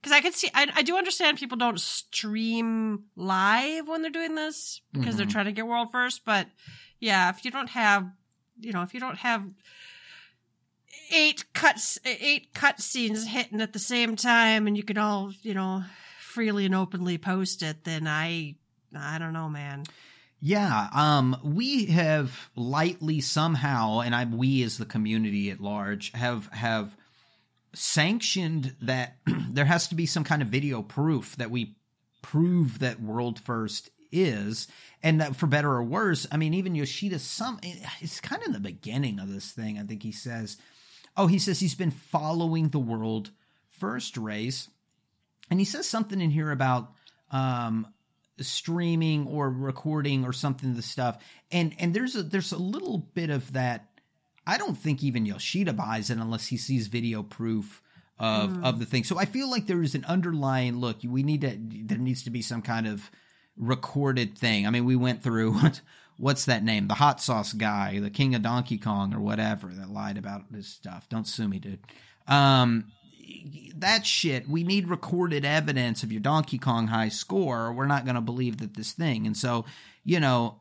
because 0.00 0.12
I 0.12 0.20
can 0.20 0.32
see, 0.32 0.48
I, 0.54 0.68
I 0.76 0.82
do 0.82 0.96
understand 0.96 1.38
people 1.38 1.58
don't 1.58 1.80
stream 1.80 3.04
live 3.16 3.88
when 3.88 4.02
they're 4.02 4.10
doing 4.10 4.36
this 4.36 4.80
because 4.92 5.16
they're 5.16 5.26
trying 5.26 5.46
to 5.46 5.52
get 5.52 5.66
world 5.66 5.90
first. 5.90 6.24
But 6.24 6.46
yeah, 7.00 7.30
if 7.30 7.44
you 7.44 7.50
don't 7.50 7.70
have, 7.70 8.08
you 8.60 8.72
know, 8.72 8.82
if 8.82 8.94
you 8.94 9.00
don't 9.00 9.18
have 9.18 9.44
eight 11.12 11.52
cuts, 11.52 11.98
eight 12.04 12.54
cut 12.54 12.80
scenes 12.80 13.26
hitting 13.26 13.60
at 13.60 13.72
the 13.72 13.78
same 13.80 14.14
time, 14.14 14.68
and 14.68 14.76
you 14.76 14.84
can 14.84 14.98
all, 14.98 15.32
you 15.42 15.54
know, 15.54 15.82
freely 16.38 16.66
and 16.66 16.74
openly 16.76 17.18
post 17.18 17.64
it, 17.64 17.82
then 17.82 18.06
I, 18.06 18.54
I 18.96 19.18
don't 19.18 19.32
know, 19.32 19.48
man. 19.48 19.82
Yeah, 20.40 20.86
um, 20.94 21.36
we 21.42 21.86
have 21.86 22.48
lightly 22.54 23.20
somehow, 23.20 24.02
and 24.02 24.14
I 24.14 24.24
we 24.24 24.62
as 24.62 24.78
the 24.78 24.84
community 24.84 25.50
at 25.50 25.60
large 25.60 26.12
have 26.12 26.46
have 26.52 26.96
sanctioned 27.74 28.76
that 28.82 29.16
there 29.50 29.64
has 29.64 29.88
to 29.88 29.96
be 29.96 30.06
some 30.06 30.22
kind 30.22 30.40
of 30.40 30.46
video 30.46 30.80
proof 30.80 31.34
that 31.38 31.50
we 31.50 31.74
prove 32.22 32.78
that 32.78 33.02
world 33.02 33.40
first 33.40 33.90
is, 34.12 34.68
and 35.02 35.20
that 35.20 35.34
for 35.34 35.48
better 35.48 35.72
or 35.72 35.82
worse. 35.82 36.24
I 36.30 36.36
mean, 36.36 36.54
even 36.54 36.76
Yoshida, 36.76 37.18
some 37.18 37.58
it's 38.00 38.20
kind 38.20 38.44
of 38.46 38.52
the 38.52 38.60
beginning 38.60 39.18
of 39.18 39.28
this 39.28 39.50
thing. 39.50 39.76
I 39.76 39.82
think 39.82 40.04
he 40.04 40.12
says, 40.12 40.56
"Oh, 41.16 41.26
he 41.26 41.40
says 41.40 41.58
he's 41.58 41.74
been 41.74 41.90
following 41.90 42.68
the 42.68 42.78
world 42.78 43.32
first 43.70 44.16
race," 44.16 44.68
and 45.50 45.58
he 45.58 45.64
says 45.64 45.86
something 45.86 46.20
in 46.20 46.30
here 46.30 46.50
about 46.50 46.92
um 47.30 47.86
streaming 48.40 49.26
or 49.26 49.50
recording 49.50 50.24
or 50.24 50.32
something 50.32 50.74
the 50.74 50.82
stuff. 50.82 51.18
And 51.50 51.74
and 51.78 51.92
there's 51.94 52.14
a 52.16 52.22
there's 52.22 52.52
a 52.52 52.58
little 52.58 52.98
bit 52.98 53.30
of 53.30 53.52
that. 53.54 53.86
I 54.46 54.58
don't 54.58 54.76
think 54.78 55.02
even 55.02 55.26
yoshida 55.26 55.72
buys 55.72 56.08
it 56.10 56.18
unless 56.18 56.46
he 56.46 56.56
sees 56.56 56.86
video 56.86 57.22
proof 57.22 57.82
of 58.18 58.50
Hmm. 58.56 58.64
of 58.64 58.78
the 58.78 58.84
thing. 58.86 59.04
So 59.04 59.18
i 59.18 59.24
feel 59.24 59.50
like 59.50 59.66
there 59.66 59.82
is 59.82 59.94
an 59.94 60.04
underlying 60.04 60.76
look 60.78 60.98
we 61.04 61.22
need 61.22 61.40
to 61.42 61.56
there 61.58 61.98
needs 61.98 62.22
to 62.24 62.30
be 62.30 62.42
some 62.42 62.62
kind 62.62 62.86
of 62.86 63.10
recorded 63.56 64.38
thing. 64.38 64.66
I 64.66 64.70
mean 64.70 64.84
we 64.84 64.96
went 64.96 65.22
through 65.22 65.52
what 65.60 65.80
what's 66.16 66.44
that 66.46 66.64
name? 66.64 66.88
The 66.88 66.94
hot 66.94 67.20
sauce 67.20 67.52
guy 67.52 67.98
the 67.98 68.10
king 68.10 68.34
of 68.34 68.42
donkey 68.42 68.78
kong 68.78 69.14
or 69.14 69.20
whatever 69.20 69.68
that 69.68 69.90
lied 69.90 70.16
about 70.16 70.52
this 70.52 70.68
stuff. 70.68 71.08
Don't 71.08 71.26
sue 71.26 71.48
me 71.48 71.58
dude. 71.58 71.80
Um 72.26 72.92
that 73.76 74.06
shit, 74.06 74.48
we 74.48 74.64
need 74.64 74.88
recorded 74.88 75.44
evidence 75.44 76.02
of 76.02 76.10
your 76.12 76.20
Donkey 76.20 76.58
Kong 76.58 76.88
high 76.88 77.08
score, 77.08 77.66
or 77.66 77.72
we're 77.72 77.86
not 77.86 78.04
going 78.04 78.14
to 78.14 78.20
believe 78.20 78.58
that 78.58 78.74
this 78.74 78.92
thing. 78.92 79.26
And 79.26 79.36
so, 79.36 79.64
you 80.04 80.20
know, 80.20 80.60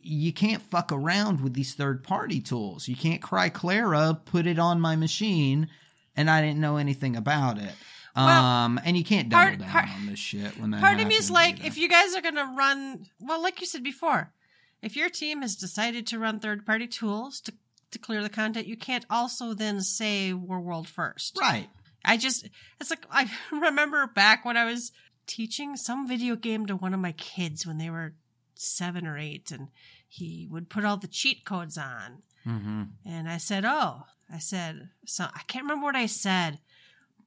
you 0.00 0.32
can't 0.32 0.62
fuck 0.62 0.92
around 0.92 1.40
with 1.40 1.54
these 1.54 1.74
third 1.74 2.04
party 2.04 2.40
tools. 2.40 2.86
You 2.86 2.96
can't 2.96 3.20
cry 3.20 3.48
Clara, 3.48 4.20
put 4.24 4.46
it 4.46 4.58
on 4.58 4.80
my 4.80 4.94
machine, 4.96 5.68
and 6.16 6.30
I 6.30 6.40
didn't 6.42 6.60
know 6.60 6.76
anything 6.76 7.16
about 7.16 7.58
it. 7.58 7.72
Well, 8.14 8.28
um, 8.28 8.80
and 8.84 8.96
you 8.96 9.04
can't 9.04 9.28
double 9.28 9.42
part- 9.42 9.58
down 9.58 9.68
part- 9.68 9.88
on 9.90 10.06
this 10.06 10.18
shit 10.18 10.58
when 10.58 10.70
that 10.70 10.80
Part 10.80 11.00
of 11.00 11.06
me 11.06 11.16
is 11.16 11.30
like, 11.30 11.58
either. 11.58 11.66
if 11.68 11.76
you 11.76 11.88
guys 11.88 12.14
are 12.14 12.22
going 12.22 12.36
to 12.36 12.54
run, 12.56 13.06
well, 13.20 13.42
like 13.42 13.60
you 13.60 13.66
said 13.66 13.82
before, 13.82 14.32
if 14.80 14.96
your 14.96 15.10
team 15.10 15.42
has 15.42 15.54
decided 15.56 16.06
to 16.06 16.18
run 16.18 16.38
third 16.38 16.64
party 16.64 16.86
tools 16.86 17.40
to, 17.42 17.52
to 17.90 17.98
clear 17.98 18.22
the 18.22 18.30
content, 18.30 18.66
you 18.66 18.76
can't 18.76 19.04
also 19.10 19.52
then 19.52 19.80
say 19.82 20.32
we're 20.32 20.58
world 20.60 20.88
first. 20.88 21.36
right, 21.38 21.68
I 22.06 22.16
just, 22.16 22.48
it's 22.80 22.90
like, 22.90 23.04
I 23.10 23.30
remember 23.52 24.06
back 24.06 24.44
when 24.44 24.56
I 24.56 24.64
was 24.64 24.92
teaching 25.26 25.76
some 25.76 26.06
video 26.06 26.36
game 26.36 26.66
to 26.66 26.76
one 26.76 26.94
of 26.94 27.00
my 27.00 27.12
kids 27.12 27.66
when 27.66 27.78
they 27.78 27.90
were 27.90 28.14
seven 28.54 29.06
or 29.06 29.18
eight, 29.18 29.50
and 29.50 29.68
he 30.08 30.46
would 30.50 30.70
put 30.70 30.84
all 30.84 30.96
the 30.96 31.08
cheat 31.08 31.44
codes 31.44 31.76
on. 31.76 32.22
mm-hmm. 32.46 32.82
And 33.04 33.28
I 33.28 33.36
said, 33.38 33.64
Oh, 33.66 34.04
I 34.32 34.38
said, 34.38 34.88
so 35.04 35.24
I 35.24 35.40
can't 35.46 35.64
remember 35.64 35.84
what 35.84 35.96
I 35.96 36.06
said, 36.06 36.58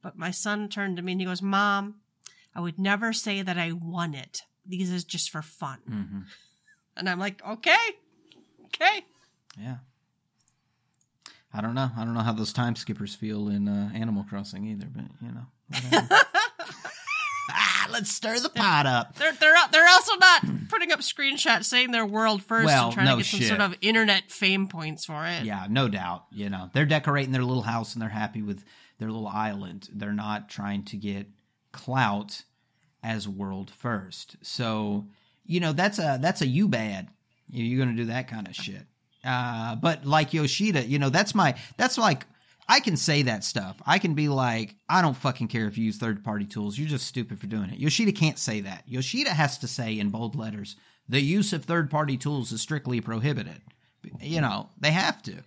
but 0.02 0.16
my 0.18 0.30
son 0.30 0.68
turned 0.68 0.96
to 0.96 1.02
me 1.02 1.12
and 1.12 1.20
he 1.20 1.26
goes, 1.26 1.42
Mom, 1.42 1.96
I 2.54 2.60
would 2.60 2.78
never 2.78 3.12
say 3.12 3.42
that 3.42 3.58
I 3.58 3.72
won 3.72 4.14
it. 4.14 4.42
These 4.66 4.90
is 4.90 5.04
just 5.04 5.30
for 5.30 5.42
fun. 5.42 5.78
Mm-hmm. 5.88 6.20
And 6.96 7.08
I'm 7.08 7.18
like, 7.18 7.42
Okay, 7.46 7.76
okay. 8.66 9.04
yeah. 9.60 9.76
I 11.52 11.60
don't 11.60 11.74
know. 11.74 11.90
I 11.96 12.04
don't 12.04 12.14
know 12.14 12.20
how 12.20 12.32
those 12.32 12.52
time 12.52 12.76
skippers 12.76 13.14
feel 13.14 13.48
in 13.48 13.66
uh, 13.68 13.90
Animal 13.94 14.24
Crossing 14.28 14.66
either, 14.66 14.86
but 14.94 15.04
you 15.20 15.32
know. 15.32 15.46
ah, 17.50 17.88
let's 17.90 18.12
stir 18.12 18.38
the 18.38 18.48
pot 18.48 18.86
up. 18.86 19.16
They're 19.16 19.32
they're 19.32 19.54
they're 19.72 19.88
also 19.88 20.16
not 20.16 20.44
putting 20.68 20.92
up 20.92 21.00
screenshots 21.00 21.64
saying 21.64 21.90
they're 21.90 22.06
world 22.06 22.42
first 22.42 22.66
Well, 22.66 22.86
and 22.86 22.94
trying 22.94 23.06
no 23.06 23.12
to 23.16 23.22
get 23.22 23.26
some 23.26 23.40
shit. 23.40 23.48
sort 23.48 23.60
of 23.60 23.74
internet 23.80 24.30
fame 24.30 24.68
points 24.68 25.04
for 25.04 25.26
it. 25.26 25.44
Yeah, 25.44 25.66
no 25.68 25.88
doubt. 25.88 26.26
You 26.30 26.50
know, 26.50 26.70
they're 26.72 26.86
decorating 26.86 27.32
their 27.32 27.42
little 27.44 27.62
house 27.62 27.94
and 27.94 28.02
they're 28.02 28.08
happy 28.08 28.42
with 28.42 28.64
their 28.98 29.08
little 29.08 29.26
island. 29.28 29.88
They're 29.92 30.12
not 30.12 30.48
trying 30.48 30.84
to 30.84 30.96
get 30.96 31.26
clout 31.72 32.42
as 33.02 33.26
world 33.28 33.70
first. 33.70 34.36
So, 34.42 35.06
you 35.44 35.58
know, 35.58 35.72
that's 35.72 35.98
a 35.98 36.18
that's 36.20 36.42
a 36.42 36.46
you 36.46 36.68
bad. 36.68 37.08
You're 37.48 37.84
going 37.84 37.96
to 37.96 38.00
do 38.02 38.08
that 38.10 38.28
kind 38.28 38.46
of 38.46 38.54
shit. 38.54 38.86
Uh, 39.24 39.76
but 39.76 40.06
like 40.06 40.32
Yoshida, 40.32 40.86
you 40.86 40.98
know, 40.98 41.10
that's 41.10 41.34
my 41.34 41.56
that's 41.76 41.98
like 41.98 42.24
I 42.68 42.80
can 42.80 42.96
say 42.96 43.22
that 43.22 43.42
stuff. 43.42 43.82
I 43.84 43.98
can 43.98 44.14
be 44.14 44.28
like, 44.28 44.76
I 44.88 45.02
don't 45.02 45.16
fucking 45.16 45.48
care 45.48 45.66
if 45.66 45.76
you 45.76 45.84
use 45.84 45.98
third 45.98 46.22
party 46.22 46.44
tools. 46.44 46.78
You're 46.78 46.88
just 46.88 47.06
stupid 47.06 47.40
for 47.40 47.46
doing 47.46 47.70
it. 47.70 47.80
Yoshida 47.80 48.12
can't 48.12 48.38
say 48.38 48.60
that. 48.60 48.84
Yoshida 48.86 49.30
has 49.30 49.58
to 49.58 49.68
say 49.68 49.98
in 49.98 50.10
bold 50.10 50.36
letters, 50.36 50.76
the 51.08 51.20
use 51.20 51.52
of 51.52 51.64
third 51.64 51.90
party 51.90 52.16
tools 52.16 52.52
is 52.52 52.60
strictly 52.60 53.00
prohibited. 53.00 53.60
You 54.20 54.40
know, 54.40 54.70
they 54.78 54.92
have 54.92 55.20
to. 55.24 55.42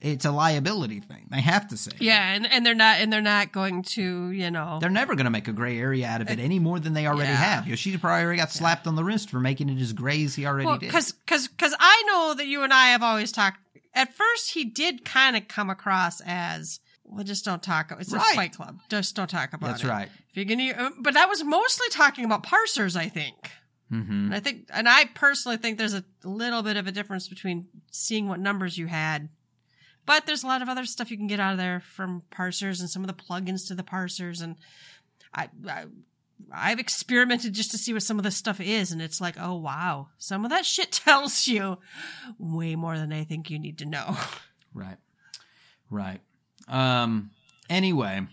It's 0.00 0.26
a 0.26 0.30
liability 0.30 1.00
thing. 1.00 1.26
They 1.30 1.40
have 1.40 1.68
to 1.68 1.76
say. 1.76 1.92
Yeah, 1.98 2.34
and, 2.34 2.46
and 2.52 2.66
they're 2.66 2.74
not 2.74 3.00
and 3.00 3.10
they're 3.10 3.22
not 3.22 3.50
going 3.50 3.82
to, 3.82 4.30
you 4.30 4.50
know 4.50 4.78
They're 4.78 4.90
never 4.90 5.14
going 5.14 5.24
to 5.24 5.30
make 5.30 5.48
a 5.48 5.52
gray 5.52 5.78
area 5.78 6.06
out 6.06 6.20
of 6.20 6.28
it 6.30 6.38
any 6.38 6.58
more 6.58 6.78
than 6.78 6.92
they 6.92 7.06
already 7.06 7.30
Yeah. 7.30 7.36
have. 7.36 7.66
Yoshida 7.66 7.98
probably 7.98 8.24
already 8.24 8.38
got 8.38 8.50
slapped 8.52 8.86
on 8.86 8.94
the 8.94 9.02
wrist 9.04 9.30
for 9.30 9.40
making 9.40 9.70
it 9.70 9.80
as 9.80 9.94
gray 9.94 10.22
as 10.24 10.34
he 10.34 10.44
already 10.46 10.70
did. 10.72 10.80
because 10.80 11.12
because 11.12 11.48
because 11.48 11.74
I 11.80 12.02
know 12.08 12.34
that 12.34 12.46
you 12.46 12.62
and 12.62 12.72
I 12.74 12.88
have 12.88 13.02
always 13.02 13.32
talked. 13.32 13.58
At 13.94 14.12
first, 14.14 14.52
he 14.52 14.64
did 14.66 15.06
kind 15.06 15.34
of 15.34 15.48
come 15.48 15.70
across 15.70 16.20
as 16.26 16.80
well. 17.04 17.24
Just 17.24 17.46
don't 17.46 17.62
talk. 17.62 17.90
About 17.90 18.02
it's 18.02 18.12
a 18.12 18.20
Fight 18.20 18.54
Club. 18.54 18.78
Just 18.90 19.16
don't 19.16 19.30
talk 19.30 19.54
about 19.54 19.68
That's 19.68 19.82
it. 19.82 19.86
That's 19.86 19.98
right. 19.98 20.08
If 20.28 20.36
you're 20.36 20.44
gonna, 20.44 20.88
uh, 20.88 20.90
but 21.00 21.14
that 21.14 21.30
was 21.30 21.42
mostly 21.42 21.88
talking 21.88 22.26
about 22.26 22.42
parsers, 22.42 22.94
I 22.96 23.08
think. 23.08 23.50
hmm 23.88 24.30
I 24.30 24.40
think, 24.40 24.68
and 24.74 24.86
I 24.86 25.06
personally 25.06 25.56
think 25.56 25.78
there's 25.78 25.94
a 25.94 26.04
little 26.22 26.62
bit 26.62 26.76
of 26.76 26.86
a 26.86 26.92
difference 26.92 27.28
between 27.28 27.68
seeing 27.90 28.28
what 28.28 28.38
numbers 28.40 28.76
you 28.76 28.86
had, 28.88 29.30
but 30.06 30.24
there's 30.24 30.44
a 30.44 30.46
lot 30.46 30.62
of 30.62 30.68
other 30.68 30.86
stuff 30.86 31.10
you 31.10 31.16
can 31.16 31.26
get 31.26 31.40
out 31.40 31.52
of 31.52 31.58
there 31.58 31.80
from 31.80 32.22
parsers 32.32 32.80
and 32.80 32.88
some 32.88 33.02
of 33.02 33.08
the 33.08 33.22
plugins 33.22 33.66
to 33.68 33.74
the 33.74 33.82
parsers. 33.82 34.40
And 34.40 34.56
I, 35.34 35.48
I 35.68 35.86
I've 36.52 36.78
experimented 36.78 37.54
just 37.54 37.70
to 37.72 37.78
see 37.78 37.92
what 37.92 38.02
some 38.02 38.18
of 38.18 38.24
this 38.24 38.36
stuff 38.36 38.60
is, 38.60 38.92
and 38.92 39.02
it's 39.02 39.20
like, 39.20 39.36
oh 39.40 39.54
wow, 39.54 40.08
some 40.18 40.44
of 40.44 40.50
that 40.50 40.66
shit 40.66 40.92
tells 41.04 41.46
you 41.46 41.78
way 42.38 42.76
more 42.76 42.98
than 42.98 43.12
I 43.12 43.24
think 43.24 43.50
you 43.50 43.58
need 43.58 43.78
to 43.78 43.84
know. 43.84 44.16
Right. 44.74 44.98
Right. 45.90 46.20
Um 46.68 47.30
anyway, 47.70 48.26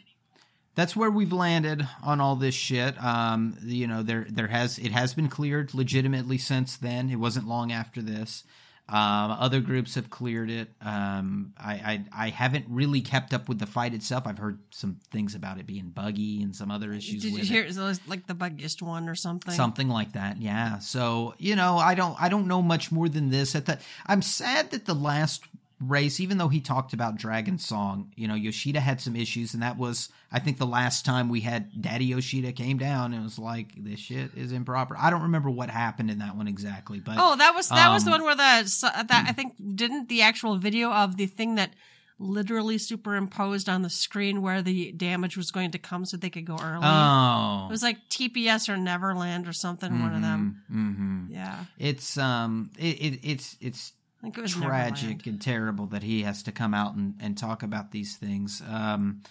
that's 0.76 0.96
where 0.96 1.10
we've 1.12 1.32
landed 1.32 1.88
on 2.04 2.20
all 2.20 2.36
this 2.36 2.56
shit. 2.56 3.02
Um 3.02 3.58
you 3.64 3.88
know, 3.88 4.04
there 4.04 4.28
there 4.30 4.48
has 4.48 4.78
it 4.78 4.92
has 4.92 5.14
been 5.14 5.30
cleared 5.30 5.74
legitimately 5.74 6.38
since 6.38 6.76
then. 6.78 7.10
It 7.10 7.16
wasn't 7.16 7.48
long 7.48 7.72
after 7.72 8.02
this. 8.02 8.44
Um, 8.90 9.32
other 9.32 9.62
groups 9.62 9.96
have 9.96 10.10
cleared 10.10 10.50
it. 10.50 10.70
Um, 10.82 11.54
I, 11.58 11.74
I 11.74 12.26
I 12.26 12.30
haven't 12.30 12.66
really 12.70 13.02
kept 13.02 13.34
up 13.34 13.48
with 13.48 13.60
the 13.60 13.66
fight 13.66 13.94
itself. 13.94 14.28
I've 14.28 14.38
heard 14.38 14.60
some 14.72 15.00
things 15.10 15.36
about 15.36 15.58
it 15.58 15.66
being 15.66 15.90
buggy 15.90 16.44
and 16.44 16.56
some 16.56 16.70
other 16.70 16.92
issues. 16.92 17.24
Did 17.24 17.34
you 17.34 17.44
hear 17.44 17.64
it 17.64 18.00
like 18.08 18.28
the 18.28 18.36
buggiest 18.36 18.82
one 18.82 19.08
or 19.08 19.16
something? 19.16 19.54
something 19.54 19.90
like 19.90 20.14
that 20.14 20.42
yeah 20.42 20.80
so 20.80 21.34
you 21.38 21.56
know 21.56 21.78
i 21.78 21.96
don't 21.96 22.20
i 22.22 22.30
don't 22.30 22.48
know 22.48 22.62
much 22.62 22.92
more 22.92 23.10
than 23.10 23.30
this 23.30 23.56
at 23.56 23.66
the 23.66 23.80
i'm 24.06 24.22
sad 24.22 24.72
that 24.72 24.86
the 24.86 24.94
last 24.94 25.44
race, 25.80 26.20
even 26.20 26.38
though 26.38 26.48
he 26.50 26.62
talked 26.62 26.94
about 26.94 27.18
Dragon 27.18 27.58
Song, 27.58 28.12
you 28.16 28.28
know, 28.28 28.36
Yoshida 28.36 28.80
had 28.80 29.02
some 29.02 29.16
issues, 29.16 29.54
and 29.54 29.62
that 29.64 29.78
was, 29.78 30.10
I 30.32 30.40
think, 30.40 30.58
the 30.58 30.66
last 30.66 31.06
time 31.06 31.30
we 31.30 31.42
had 31.42 31.82
Daddy 31.82 32.06
Yoshida 32.06 32.52
came 32.54 32.78
down 32.78 33.14
and 33.14 33.24
was 33.24 33.38
like, 33.40 33.74
"This 33.84 34.00
shit 34.00 34.32
is 34.36 34.52
improper." 34.52 34.96
I 34.98 35.10
don't 35.10 35.24
remember 35.24 35.50
what 35.50 35.70
happened 35.70 36.10
in 36.12 36.20
that 36.20 36.36
one 36.38 36.48
exactly, 36.48 37.00
but 37.00 37.16
Oh, 37.18 37.36
that 37.36 37.54
was 37.56 37.70
that 37.70 37.92
was 37.92 38.04
the 38.06 38.12
Um, 38.12 38.22
one 38.22 38.24
where 38.24 38.36
the 38.36 39.04
that 39.08 39.26
I 39.28 39.32
think 39.34 39.54
didn't 39.76 40.10
the 40.10 40.22
actual 40.22 40.58
video 40.58 40.92
of 40.92 41.18
the 41.18 41.26
thing 41.26 41.56
that 41.56 41.74
literally 42.20 42.78
superimposed 42.78 43.68
on 43.68 43.82
the 43.82 43.90
screen 43.90 44.42
where 44.42 44.62
the 44.62 44.92
damage 44.94 45.36
was 45.36 45.52
going 45.52 45.72
to 45.72 45.80
come 45.80 46.06
so 46.06 46.16
they 46.16 46.30
could 46.30 46.46
go 46.46 46.56
early. 46.62 46.80
oh, 46.84 47.66
it 47.68 47.72
was 47.72 47.84
like 47.84 47.98
TPS 48.10 48.70
or 48.70 48.78
Neverland 48.78 49.48
or 49.48 49.54
something. 49.54 50.00
One 50.00 50.14
of 50.14 50.22
them. 50.22 50.62
hmm 50.70 51.26
Yeah, 51.34 51.66
It's 51.78 52.18
um, 52.18 52.70
it, 52.78 53.02
it 53.02 53.20
it's 53.24 53.58
it's 53.60 53.94
think 54.24 54.38
it 54.38 54.42
was 54.42 54.54
tragic 54.54 55.04
Neverland. 55.04 55.28
and 55.28 55.42
terrible 55.42 55.86
that 55.88 56.02
he 56.02 56.24
has 56.24 56.44
to 56.44 56.52
come 56.52 56.74
out 56.74 56.96
and, 56.96 57.16
and 57.20 57.38
talk 57.38 57.62
about 57.62 57.92
these 57.92 58.16
things. 58.16 58.62
Um, 58.68 59.22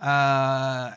uh, 0.00 0.92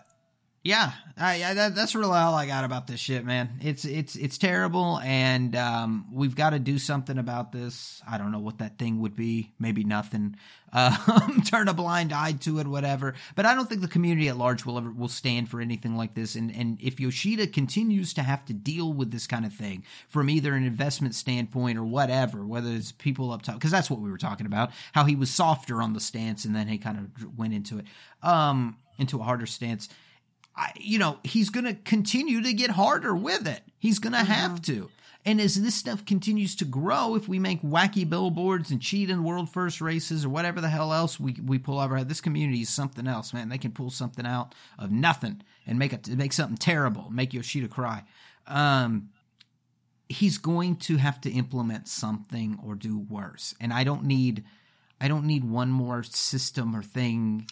yeah, 0.68 0.92
I, 1.16 1.46
I, 1.46 1.54
that, 1.54 1.76
that's 1.76 1.96
really 1.96 2.18
all 2.18 2.36
I 2.36 2.46
got 2.46 2.66
about 2.66 2.88
this 2.88 3.00
shit, 3.00 3.24
man. 3.24 3.52
It's 3.62 3.86
it's 3.86 4.18
it's 4.18 4.38
terrible, 4.38 5.00
and 5.00 5.56
um, 5.56 6.08
we've 6.12 6.36
got 6.36 6.50
to 6.50 6.60
do 6.60 6.78
something 6.78 7.18
about 7.18 7.54
this. 7.54 8.02
I 8.06 8.18
don't 8.18 8.34
know 8.34 8.40
what 8.40 8.58
that 8.58 8.78
thing 8.78 9.00
would 9.00 9.16
be. 9.16 9.54
Maybe 9.60 9.86
nothing. 9.86 10.36
Um, 10.74 11.42
turn 11.46 11.70
a 11.70 11.74
blind 11.74 12.12
eye 12.12 12.34
to 12.42 12.60
it, 12.60 12.68
whatever. 12.68 13.16
But 13.36 13.46
I 13.46 13.56
don't 13.56 13.70
think 13.70 13.80
the 13.80 13.88
community 13.88 14.28
at 14.28 14.36
large 14.36 14.66
will 14.66 14.78
ever 14.78 14.92
will 14.92 15.08
stand 15.08 15.50
for 15.50 15.62
anything 15.62 15.96
like 15.96 16.14
this. 16.14 16.36
And 16.36 16.54
and 16.54 16.78
if 16.82 17.00
Yoshida 17.00 17.48
continues 17.48 18.14
to 18.16 18.22
have 18.22 18.44
to 18.46 18.54
deal 18.54 18.92
with 18.92 19.12
this 19.12 19.28
kind 19.28 19.46
of 19.46 19.54
thing 19.54 19.86
from 20.10 20.30
either 20.30 20.54
an 20.54 20.66
investment 20.66 21.16
standpoint 21.16 21.78
or 21.78 21.86
whatever, 21.86 22.46
whether 22.46 22.70
it's 22.70 22.92
people 22.92 23.32
up 23.32 23.44
top, 23.44 23.56
because 23.56 23.72
that's 23.72 23.90
what 23.90 24.02
we 24.02 24.12
were 24.12 24.18
talking 24.18 24.46
about, 24.46 24.72
how 24.92 25.06
he 25.06 25.16
was 25.16 25.32
softer 25.32 25.82
on 25.82 25.94
the 25.94 26.02
stance 26.02 26.44
and 26.44 26.54
then 26.54 26.68
he 26.68 26.78
kind 26.78 26.98
of 26.98 27.38
went 27.38 27.54
into 27.54 27.80
it, 27.80 27.86
um, 28.22 28.76
into 29.00 29.22
a 29.22 29.24
harder 29.24 29.46
stance. 29.46 29.88
I, 30.58 30.72
you 30.76 30.98
know, 30.98 31.20
he's 31.24 31.50
going 31.50 31.66
to 31.66 31.76
continue 31.76 32.42
to 32.42 32.52
get 32.52 32.72
harder 32.72 33.16
with 33.16 33.48
it. 33.48 33.62
He's 33.78 34.00
going 34.00 34.14
to 34.14 34.24
have 34.24 34.62
to. 34.64 34.90
And 35.24 35.42
as 35.42 35.62
this 35.62 35.76
stuff 35.76 36.06
continues 36.06 36.56
to 36.56 36.66
grow, 36.66 37.16
if 37.16 37.28
we 37.28 37.38
make 37.38 37.62
wacky 37.62 38.10
billboards 38.10 38.72
and 38.72 38.82
cheat 38.82 39.10
in 39.10 39.26
world 39.26 39.50
first 39.50 39.82
races 39.82 40.24
or 40.24 40.30
whatever 40.30 40.62
the 40.62 40.70
hell 40.70 40.94
else 40.94 41.20
we, 41.20 41.34
we 41.46 41.60
pull 41.60 41.80
out 41.80 41.86
of 41.86 41.92
our 41.92 41.98
head, 41.98 42.10
this 42.10 42.22
community 42.22 42.62
is 42.62 42.70
something 42.70 43.08
else, 43.08 43.34
man. 43.34 43.50
They 43.50 43.58
can 43.58 43.74
pull 43.74 43.90
something 43.90 44.26
out 44.26 44.56
of 44.80 44.90
nothing 44.90 45.42
and 45.66 45.78
make 45.78 45.92
it 45.92 46.08
make 46.08 46.32
something 46.32 46.58
terrible, 46.58 47.10
make 47.12 47.34
Yoshida 47.34 47.68
cry. 47.68 48.04
Um, 48.48 49.10
he's 50.08 50.38
going 50.38 50.78
to 50.78 50.96
have 50.96 51.20
to 51.22 51.30
implement 51.30 51.90
something 51.90 52.58
or 52.66 52.76
do 52.76 52.98
worse. 52.98 53.54
And 53.60 53.74
I 53.74 53.84
don't 53.84 54.06
need, 54.06 54.46
I 55.02 55.10
don't 55.10 55.26
need 55.26 55.44
one 55.44 55.72
more 55.72 56.04
system 56.04 56.74
or 56.74 56.82
thing 56.82 57.50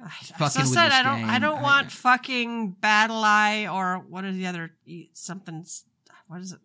I 0.00 0.48
so 0.48 0.60
this 0.60 0.76
I 0.76 1.02
don't. 1.02 1.24
I 1.28 1.38
don't 1.38 1.58
I- 1.58 1.62
want 1.62 1.90
fucking 1.92 2.76
BattlEye 2.80 3.72
or 3.72 3.98
what 4.08 4.24
are 4.24 4.32
the 4.32 4.46
other 4.46 4.70
something? 5.12 5.64
What 6.28 6.40
is 6.40 6.52
it? 6.52 6.60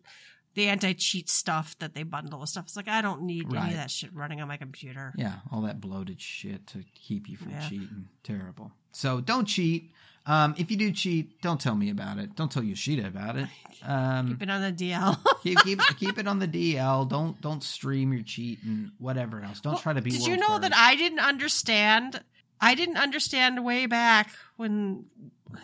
The 0.54 0.68
anti-cheat 0.68 1.28
stuff 1.28 1.76
that 1.80 1.94
they 1.94 2.04
bundle 2.04 2.38
with 2.38 2.48
stuff. 2.48 2.66
It's 2.66 2.76
like 2.76 2.86
I 2.86 3.02
don't 3.02 3.22
need 3.22 3.46
any 3.52 3.70
of 3.70 3.76
that 3.76 3.90
shit 3.90 4.14
running 4.14 4.40
on 4.40 4.46
my 4.46 4.56
computer. 4.56 5.12
Yeah, 5.16 5.34
all 5.50 5.62
that 5.62 5.80
bloated 5.80 6.20
shit 6.20 6.64
to 6.68 6.84
keep 6.94 7.28
you 7.28 7.36
from 7.36 7.50
Yeah. 7.50 7.68
cheating. 7.68 8.08
Terrible. 8.22 8.70
So 8.92 9.20
don't 9.20 9.46
cheat. 9.46 9.90
Um, 10.26 10.54
if 10.56 10.70
you 10.70 10.76
do 10.78 10.90
cheat, 10.92 11.42
don't 11.42 11.60
tell 11.60 11.74
me 11.74 11.90
about 11.90 12.18
it. 12.18 12.34
Don't 12.36 12.50
tell 12.52 12.62
Yoshida 12.62 13.06
about 13.06 13.36
it. 13.36 13.48
Um, 13.86 14.28
Keep 14.28 14.42
it 14.44 14.50
on 14.50 14.62
the 14.62 14.72
DL. 14.72 15.18
keep 15.42 15.58
keep 15.58 15.78
keep 15.98 16.16
it 16.18 16.26
on 16.26 16.38
the 16.38 16.48
DL. 16.48 17.06
Don't 17.06 17.38
don't 17.42 17.62
stream 17.62 18.14
your 18.14 18.22
cheat 18.22 18.62
and 18.62 18.92
whatever 18.98 19.42
else. 19.42 19.60
Don't 19.60 19.78
try 19.78 19.92
to 19.92 20.00
be. 20.00 20.10
Did 20.10 20.26
you 20.26 20.38
know 20.38 20.58
that. 20.58 20.72
I 20.74 20.94
didn't 20.96 21.18
understand? 21.18 22.22
I 22.60 22.74
didn't 22.74 22.96
understand 22.96 23.64
way 23.64 23.86
back 23.86 24.30
when 24.56 25.06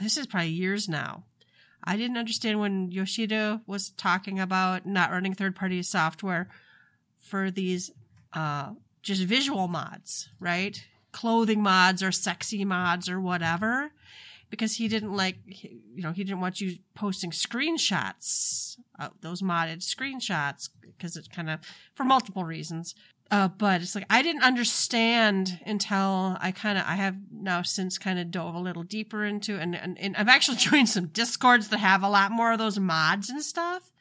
this 0.01 0.17
is 0.17 0.27
probably 0.27 0.51
years 0.51 0.89
now. 0.89 1.25
I 1.83 1.97
didn't 1.97 2.19
understand 2.19 2.61
when 2.61 2.91
Yoshida 2.91 3.63
was 3.67 3.91
talking 3.91 4.39
about 4.39 4.87
not 4.87 5.11
running 5.11 5.35
third 5.35 5.57
party 5.57 5.83
software 5.83 6.49
for 7.19 7.51
these 7.51 7.91
uh, 8.35 8.71
just 9.03 9.23
visual 9.23 9.67
mods, 9.67 10.29
right? 10.39 10.83
Clothing 11.13 11.63
mods 11.63 12.03
or 12.03 12.13
sexy 12.13 12.65
mods 12.65 13.09
or 13.09 13.21
whatever. 13.21 13.93
Because 14.51 14.77
he 14.77 14.89
didn't 14.89 15.17
like, 15.17 15.37
you 15.47 16.03
know, 16.03 16.11
he 16.11 16.25
didn't 16.25 16.41
want 16.41 16.61
you 16.61 16.79
posting 16.95 17.31
screenshots, 17.31 18.77
uh, 18.99 19.09
those 19.21 19.43
modded 19.43 19.79
screenshots, 19.79 20.71
because 20.81 21.17
it's 21.17 21.29
kind 21.29 21.49
of 21.49 21.61
for 21.95 22.03
multiple 22.03 22.45
reasons. 22.45 22.97
Uh, 23.31 23.47
but 23.47 23.81
it's 23.81 23.95
like 23.95 24.07
I 24.11 24.23
didn't 24.23 24.43
understand 24.43 25.61
until 25.65 26.37
I 26.41 26.51
kind 26.53 26.77
of 26.77 26.85
I 26.87 26.95
have 26.97 27.17
now 27.31 27.63
since 27.63 27.97
kind 27.97 28.19
of 28.19 28.31
dove 28.33 28.55
a 28.57 28.59
little 28.59 28.83
deeper 28.83 29.25
into 29.25 29.57
and, 29.57 29.77
and 29.77 29.97
and 30.01 30.17
I've 30.17 30.27
actually 30.29 30.57
joined 30.69 30.89
some 30.89 31.07
discords 31.07 31.69
that 31.69 31.79
have 31.79 32.03
a 32.03 32.09
lot 32.09 32.33
more 32.33 32.53
of 32.53 32.59
those 32.59 32.79
mods 32.81 33.31
and 33.31 33.41
stuff, 33.43 33.93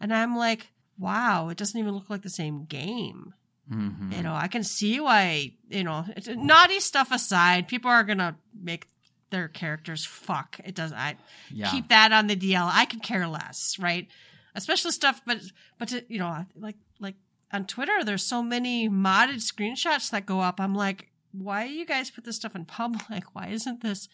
and 0.00 0.14
I'm 0.14 0.36
like, 0.36 0.68
wow, 0.98 1.48
it 1.48 1.56
doesn't 1.58 1.78
even 1.78 1.94
look 1.94 2.08
like 2.08 2.22
the 2.22 2.30
same 2.30 2.64
game. 2.64 3.34
Mhm. 3.68 4.16
You 4.16 4.22
know, 4.22 4.34
I 4.34 4.46
can 4.46 4.62
see 4.62 5.00
why. 5.00 5.52
You 5.68 5.82
know, 5.82 6.04
it's, 6.16 6.28
naughty 6.28 6.78
stuff 6.78 7.10
aside, 7.10 7.66
people 7.66 7.90
are 7.90 8.04
gonna 8.04 8.36
make 8.54 8.88
their 9.30 9.48
characters 9.48 10.04
fuck. 10.06 10.60
It 10.64 10.76
does. 10.76 10.92
I 10.92 11.16
Yeah. 11.50 11.68
keep 11.72 11.88
that 11.88 12.12
on 12.12 12.28
the 12.28 12.36
DL. 12.36 12.70
I 12.72 12.84
could 12.84 13.02
care 13.02 13.26
less, 13.26 13.76
right? 13.80 14.06
Especially 14.54 14.92
stuff, 14.92 15.20
but 15.26 15.40
but 15.78 15.88
to, 15.88 16.04
you 16.08 16.20
know, 16.20 16.46
like 16.54 16.76
on 17.52 17.66
Twitter, 17.66 18.04
there's 18.04 18.22
so 18.22 18.42
many 18.42 18.88
modded 18.88 19.36
screenshots 19.36 20.10
that 20.10 20.26
go 20.26 20.40
up. 20.40 20.60
I'm 20.60 20.74
like, 20.74 21.10
why 21.32 21.66
do 21.66 21.72
you 21.72 21.86
guys 21.86 22.10
put 22.10 22.24
this 22.24 22.36
stuff 22.36 22.56
in 22.56 22.64
public? 22.64 23.24
Why 23.34 23.48
isn't 23.48 23.82
this? 23.82 24.08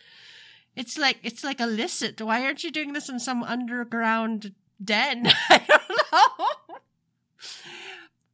It's 0.75 0.99
like 0.99 1.19
it's 1.23 1.45
like 1.45 1.61
illicit. 1.61 2.21
Why 2.21 2.45
aren't 2.45 2.65
you 2.65 2.71
doing 2.71 2.95
this 2.95 3.09
in 3.09 3.21
some 3.21 3.43
underground 3.43 4.55
den? 4.83 5.27
I 5.49 5.63
don't 5.69 5.89
know. 5.91 6.79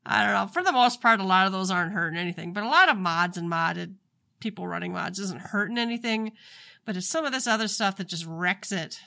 I 0.07 0.24
don't 0.24 0.32
know. 0.32 0.46
For 0.46 0.62
the 0.62 0.72
most 0.72 1.03
part, 1.03 1.20
a 1.20 1.24
lot 1.24 1.46
of 1.46 1.53
those 1.53 1.70
aren't 1.70 1.92
hurting 1.92 2.18
anything, 2.18 2.53
but 2.53 2.62
a 2.62 2.68
lot 2.68 2.88
of 2.88 2.96
mods 2.96 3.36
and 3.36 3.51
modded 3.51 3.94
people 4.40 4.66
running 4.66 4.92
mods 4.92 5.18
isn't 5.18 5.40
hurting 5.40 5.78
anything. 5.78 6.32
But 6.84 6.96
it's 6.96 7.09
some 7.09 7.26
of 7.26 7.32
this 7.32 7.46
other 7.46 7.68
stuff 7.68 7.96
that 7.96 8.09
just 8.09 8.24
wrecks 8.24 8.72
it. 8.72 9.01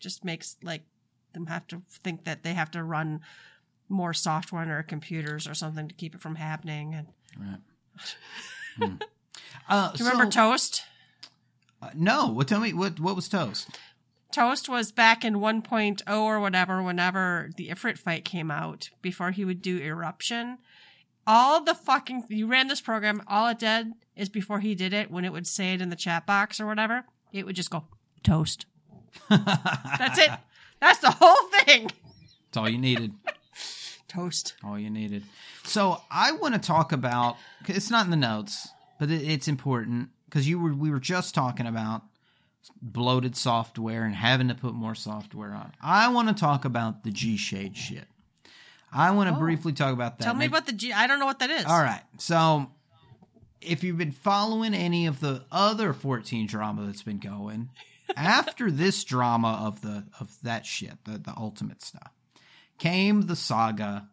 Just 0.00 0.24
makes 0.24 0.56
like 0.62 0.82
them 1.34 1.46
have 1.46 1.66
to 1.68 1.82
think 1.88 2.24
that 2.24 2.42
they 2.42 2.54
have 2.54 2.70
to 2.72 2.82
run 2.82 3.20
more 3.94 4.12
software 4.12 4.62
on 4.62 4.68
their 4.68 4.82
computers 4.82 5.46
or 5.48 5.54
something 5.54 5.88
to 5.88 5.94
keep 5.94 6.14
it 6.14 6.20
from 6.20 6.34
happening. 6.36 6.94
And 6.94 7.06
Right. 7.38 7.60
Hmm. 8.76 8.94
Uh, 9.68 9.92
do 9.92 9.98
you 10.02 10.10
remember 10.10 10.30
so- 10.30 10.50
Toast? 10.50 10.82
uh, 11.80 11.90
no. 11.94 12.28
Well, 12.32 12.44
Tell 12.44 12.60
me 12.60 12.72
what? 12.72 12.98
What 12.98 13.14
was 13.16 13.28
toast? 13.28 13.68
Toast 14.32 14.68
was 14.68 14.90
back 14.90 15.24
in 15.24 15.34
1.0 15.36 16.02
or 16.08 16.40
whatever, 16.40 16.82
whenever 16.82 17.50
the 17.56 17.68
Ifrit 17.68 17.96
fight 17.98 18.24
came 18.24 18.50
out, 18.50 18.90
before 19.00 19.30
he 19.30 19.44
would 19.44 19.62
do 19.62 19.78
Eruption. 19.78 20.58
All 21.24 21.62
the 21.62 21.72
fucking, 21.74 22.24
you 22.28 22.48
ran 22.48 22.66
this 22.66 22.80
program, 22.80 23.22
all 23.28 23.46
it 23.46 23.60
did 23.60 23.92
is 24.16 24.28
before 24.28 24.58
he 24.58 24.74
did 24.74 24.92
it, 24.92 25.08
when 25.10 25.24
it 25.24 25.32
would 25.32 25.46
say 25.46 25.72
it 25.74 25.80
in 25.80 25.88
the 25.88 25.94
chat 25.96 26.26
box 26.26 26.58
or 26.60 26.66
whatever, 26.66 27.04
it 27.32 27.46
would 27.46 27.54
just 27.54 27.70
go, 27.70 27.84
Toast. 28.24 28.66
That's 29.30 30.18
it. 30.18 30.30
That's 30.80 30.98
the 30.98 31.12
whole 31.12 31.48
thing. 31.60 31.84
That's 32.46 32.56
all 32.56 32.68
you 32.68 32.78
needed. 32.78 33.12
Toast. 34.14 34.54
All 34.64 34.78
you 34.78 34.90
needed. 34.90 35.24
So 35.64 36.00
I 36.10 36.32
want 36.32 36.54
to 36.54 36.60
talk 36.60 36.92
about. 36.92 37.36
It's 37.66 37.90
not 37.90 38.04
in 38.04 38.10
the 38.10 38.16
notes, 38.16 38.68
but 38.98 39.10
it, 39.10 39.22
it's 39.28 39.48
important 39.48 40.10
because 40.26 40.48
you 40.48 40.58
were 40.60 40.72
we 40.74 40.90
were 40.90 41.00
just 41.00 41.34
talking 41.34 41.66
about 41.66 42.02
bloated 42.80 43.36
software 43.36 44.04
and 44.04 44.14
having 44.14 44.48
to 44.48 44.54
put 44.54 44.74
more 44.74 44.94
software 44.94 45.52
on. 45.52 45.72
I 45.82 46.08
want 46.08 46.28
to 46.28 46.34
talk 46.34 46.64
about 46.64 47.02
the 47.04 47.10
G 47.10 47.36
Shade 47.36 47.76
shit. 47.76 48.04
I 48.92 49.10
want 49.10 49.28
to 49.30 49.34
Oh. 49.36 49.38
briefly 49.40 49.72
talk 49.72 49.92
about 49.92 50.18
that. 50.18 50.24
Tell 50.24 50.34
me 50.34 50.40
Maybe- 50.40 50.52
about 50.52 50.66
the 50.66 50.72
G. 50.72 50.92
I 50.92 51.06
don't 51.06 51.18
know 51.18 51.26
what 51.26 51.40
that 51.40 51.50
is. 51.50 51.64
All 51.64 51.80
right. 51.82 52.02
So 52.18 52.70
if 53.60 53.82
you've 53.82 53.98
been 53.98 54.12
following 54.12 54.72
any 54.74 55.06
of 55.06 55.20
the 55.20 55.44
other 55.50 55.92
14 55.92 56.46
drama 56.46 56.86
that's 56.86 57.02
been 57.02 57.18
going, 57.18 57.70
after 58.16 58.70
this 58.70 59.02
drama 59.04 59.60
of 59.66 59.80
the 59.80 60.04
of 60.20 60.36
that 60.42 60.64
shit, 60.64 60.92
the, 61.04 61.18
the 61.18 61.34
ultimate 61.36 61.82
stuff, 61.82 62.12
came 62.78 63.22
the 63.22 63.36
saga 63.36 64.08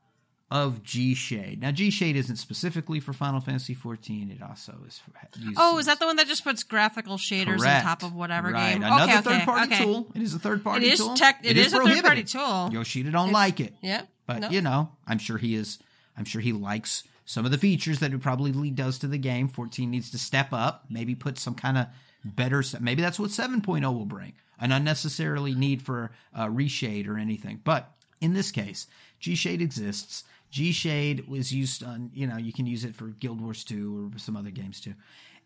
of 0.49 0.83
G 0.83 1.13
Shade. 1.15 1.61
Now 1.61 1.71
G 1.71 1.89
Shade 1.89 2.17
isn't 2.17 2.35
specifically 2.35 2.99
for 2.99 3.13
Final 3.13 3.39
Fantasy 3.39 3.73
14. 3.73 4.29
It 4.31 4.43
also 4.43 4.75
is 4.85 4.99
for 4.99 5.11
Oh, 5.55 5.77
is 5.79 5.85
that 5.85 5.99
the 5.99 6.05
one 6.05 6.17
that 6.17 6.27
just 6.27 6.43
puts 6.43 6.63
graphical 6.63 7.17
shaders 7.17 7.59
Correct. 7.59 7.77
on 7.77 7.83
top 7.83 8.03
of 8.03 8.13
whatever 8.13 8.51
right. 8.51 8.73
game? 8.73 8.83
Another 8.83 9.03
okay, 9.03 9.19
okay, 9.19 9.29
third 9.39 9.45
party 9.45 9.73
okay. 9.73 9.83
tool. 9.85 10.11
It 10.13 10.21
is 10.21 10.33
a 10.33 10.39
third 10.39 10.63
party 10.63 10.87
It 10.87 10.93
is 10.93 10.99
tool. 10.99 11.15
tech- 11.15 11.39
it 11.43 11.57
is 11.57 11.73
a 11.73 11.79
third-party 11.81 12.23
tool. 12.25 12.69
Yoshida 12.73 13.11
don't 13.11 13.31
like 13.31 13.61
it. 13.61 13.73
Yeah. 13.81 14.01
But 14.27 14.39
No. 14.39 14.49
you 14.49 14.61
know, 14.61 14.91
I'm 15.07 15.19
sure 15.19 15.37
he 15.37 15.55
is. 15.55 15.79
I'm 16.17 16.25
sure 16.25 16.41
he 16.41 16.51
likes 16.51 17.03
some 17.25 17.45
of 17.45 17.51
the 17.51 17.57
features 17.57 17.99
that 17.99 18.13
it 18.13 18.21
probably 18.21 18.51
does 18.71 18.99
to 18.99 19.07
the 19.07 19.17
game. 19.17 19.47
14 19.47 19.89
needs 19.89 20.11
to 20.11 20.17
step 20.17 20.49
up, 20.51 20.85
maybe 20.89 21.15
put 21.15 21.37
some 21.39 21.55
kind 21.55 21.77
of 21.77 21.87
better. 22.25 22.61
Maybe 22.81 23.01
that's 23.01 23.17
what 23.19 23.29
7.0 23.29 23.81
will 23.93 24.05
bring. 24.05 24.33
An 24.59 24.73
unnecessarily 24.73 25.55
need 25.55 25.81
for 25.81 26.11
uh, 26.35 26.47
reshade 26.47 27.07
or 27.07 27.17
anything. 27.17 27.61
But 27.63 27.89
in 28.21 28.33
this 28.33 28.51
case, 28.51 28.87
G 29.19 29.35
Shade 29.35 29.61
exists. 29.61 30.23
G 30.49 30.71
Shade 30.71 31.27
was 31.27 31.51
used 31.51 31.83
on, 31.83 32.11
you 32.13 32.27
know, 32.27 32.37
you 32.37 32.53
can 32.53 32.65
use 32.65 32.85
it 32.85 32.95
for 32.95 33.07
Guild 33.07 33.41
Wars 33.41 33.63
2 33.63 34.11
or 34.13 34.19
some 34.19 34.37
other 34.37 34.51
games 34.51 34.79
too. 34.79 34.93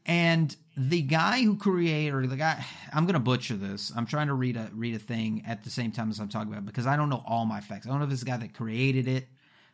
And 0.05 0.55
the 0.77 1.01
guy 1.01 1.41
who 1.41 1.57
created, 1.57 2.13
or 2.13 2.27
the 2.27 2.35
guy, 2.35 2.63
I'm 2.93 3.05
going 3.05 3.15
to 3.15 3.19
butcher 3.19 3.55
this. 3.55 3.91
I'm 3.95 4.05
trying 4.05 4.27
to 4.27 4.35
read 4.35 4.55
a 4.55 4.69
read 4.73 4.93
a 4.95 4.99
thing 4.99 5.43
at 5.47 5.63
the 5.63 5.71
same 5.71 5.91
time 5.91 6.11
as 6.11 6.19
I'm 6.19 6.29
talking 6.29 6.49
about 6.49 6.59
it 6.59 6.65
because 6.67 6.85
I 6.85 6.95
don't 6.95 7.09
know 7.09 7.23
all 7.25 7.45
my 7.45 7.59
facts. 7.59 7.87
I 7.87 7.89
don't 7.89 7.99
know 7.99 8.05
if 8.05 8.11
it's 8.11 8.19
the 8.19 8.27
guy 8.27 8.37
that 8.37 8.53
created 8.53 9.07
it, 9.07 9.27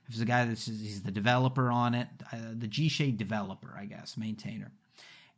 if 0.06 0.10
it's 0.10 0.20
the 0.20 0.26
guy 0.26 0.46
that's 0.46 0.66
he's 0.68 1.02
the 1.02 1.12
developer 1.12 1.70
on 1.70 1.94
it, 1.96 2.08
uh, 2.32 2.38
the 2.54 2.68
G 2.68 2.88
Shade 2.88 3.18
developer, 3.18 3.76
I 3.78 3.86
guess, 3.86 4.16
maintainer. 4.16 4.72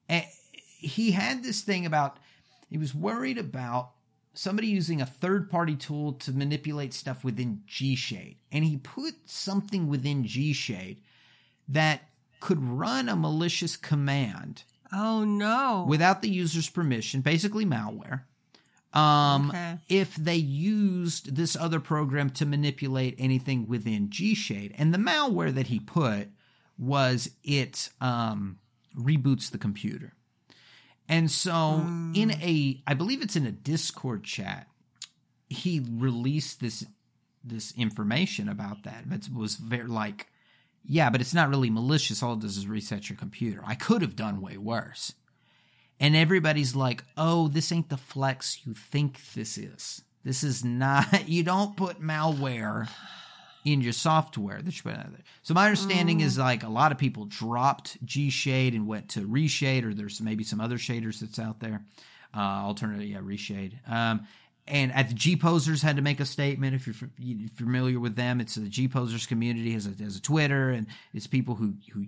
And 0.08 0.26
he 0.52 1.12
had 1.12 1.44
this 1.44 1.62
thing 1.62 1.88
about 1.88 2.20
he 2.70 2.78
was 2.78 2.94
worried 2.94 3.40
about 3.40 3.92
somebody 4.34 4.68
using 4.68 5.02
a 5.02 5.06
third 5.06 5.50
party 5.50 5.76
tool 5.76 6.14
to 6.14 6.32
manipulate 6.32 6.94
stuff 6.94 7.24
within 7.24 7.62
G 7.66 7.96
Shade, 7.96 8.38
and 8.52 8.64
he 8.66 8.78
put 8.78 9.14
something 9.26 9.88
within 9.88 10.26
G 10.26 10.54
Shade 10.54 11.02
that 11.68 12.10
could 12.40 12.62
run 12.64 13.08
a 13.10 13.16
malicious 13.16 13.78
command 13.78 14.64
Oh 14.92 15.24
no. 15.24 15.86
without 15.88 16.22
the 16.22 16.30
user's 16.30 16.70
permission, 16.70 17.22
basically 17.22 17.66
malware. 17.66 18.24
Um, 18.94 19.50
Okay. 19.50 19.78
if 19.90 20.16
they 20.16 20.36
used 20.36 21.36
this 21.36 21.56
other 21.56 21.80
program 21.80 22.30
to 22.32 22.46
manipulate 22.46 23.16
anything 23.18 23.68
within 23.68 24.10
G 24.12 24.36
Shade, 24.36 24.74
and 24.78 24.94
the 24.94 24.98
malware 25.00 25.54
that 25.54 25.68
he 25.68 25.80
put 25.80 26.28
was 26.78 27.30
it 27.44 27.90
um, 28.02 28.60
reboots 28.96 29.50
the 29.50 29.58
computer. 29.58 30.14
And 31.10 31.30
so, 31.30 31.86
in 32.14 32.30
hmm. 32.30 32.42
a, 32.42 32.82
I 32.88 32.94
believe 32.94 33.22
it's 33.22 33.36
in 33.36 33.46
a 33.46 33.52
Discord 33.52 34.24
chat, 34.24 34.68
he 35.50 35.82
released 35.86 36.60
this 36.60 36.86
this 37.44 37.74
information 37.78 38.48
about 38.48 38.84
that. 38.84 39.04
It 39.12 39.28
was 39.34 39.56
very 39.56 39.88
like, 39.88 40.28
yeah, 40.86 41.10
but 41.10 41.20
it's 41.20 41.34
not 41.34 41.50
really 41.50 41.70
malicious. 41.70 42.24
All 42.24 42.34
it 42.34 42.40
does 42.40 42.58
is 42.58 42.68
reset 42.68 43.10
your 43.10 43.18
computer. 43.18 43.62
I 43.66 43.76
could 43.76 44.02
have 44.02 44.16
done 44.16 44.42
way 44.42 44.58
worse. 44.58 45.14
And 46.00 46.16
everybody's 46.16 46.76
like, 46.76 47.04
oh, 47.18 47.48
this 47.50 47.72
ain't 47.72 47.90
the 47.90 47.98
flex 47.98 48.66
you 48.66 48.74
think 48.74 49.20
this 49.34 49.58
is. 49.58 50.04
This 50.24 50.44
is 50.44 50.64
not, 50.64 51.28
you 51.28 51.44
don't 51.44 51.78
put 51.78 52.02
malware 52.02 52.90
in 53.66 53.82
your 53.82 53.94
software 53.94 54.62
that 54.62 54.76
you 54.76 54.84
put 54.84 54.94
out 55.00 55.12
there. 55.12 55.24
So 55.42 55.54
my 55.54 55.66
understanding 55.66 56.20
is 56.20 56.38
like 56.38 56.64
a 56.64 56.70
lot 56.70 56.92
of 56.92 56.98
people 56.98 57.26
dropped 57.26 58.04
G 58.06 58.30
Shade 58.30 58.74
and 58.74 58.88
went 58.88 59.10
to 59.10 59.22
Reshade, 59.22 59.86
or 59.86 59.94
there's 59.94 60.22
maybe 60.22 60.44
some 60.44 60.60
other 60.60 60.78
shaders 60.78 61.20
that's 61.20 61.40
out 61.40 61.60
there. 61.60 61.86
Uh, 62.36 62.40
alternative, 62.40 63.08
yeah, 63.08 63.20
Reshade. 63.20 63.74
Um, 63.90 64.28
and 64.68 64.92
at 64.94 65.10
the 65.10 65.14
G 65.14 65.36
Posers 65.36 65.82
had 65.82 65.98
to 65.98 66.02
make 66.02 66.20
a 66.20 66.26
statement. 66.26 66.74
If 66.74 66.88
you're 66.88 66.96
f- 66.96 67.52
familiar 67.56 68.00
with 68.00 68.16
them, 68.16 68.40
it's 68.40 68.56
the 68.56 68.70
G 68.70 68.88
Posers 68.88 69.28
community 69.28 69.74
has 69.74 69.86
a, 69.86 70.04
has 70.04 70.16
a 70.16 70.22
Twitter, 70.22 70.70
and 70.70 70.88
it's 71.14 71.28
people 71.28 71.56
who 71.56 71.74
who 71.94 72.08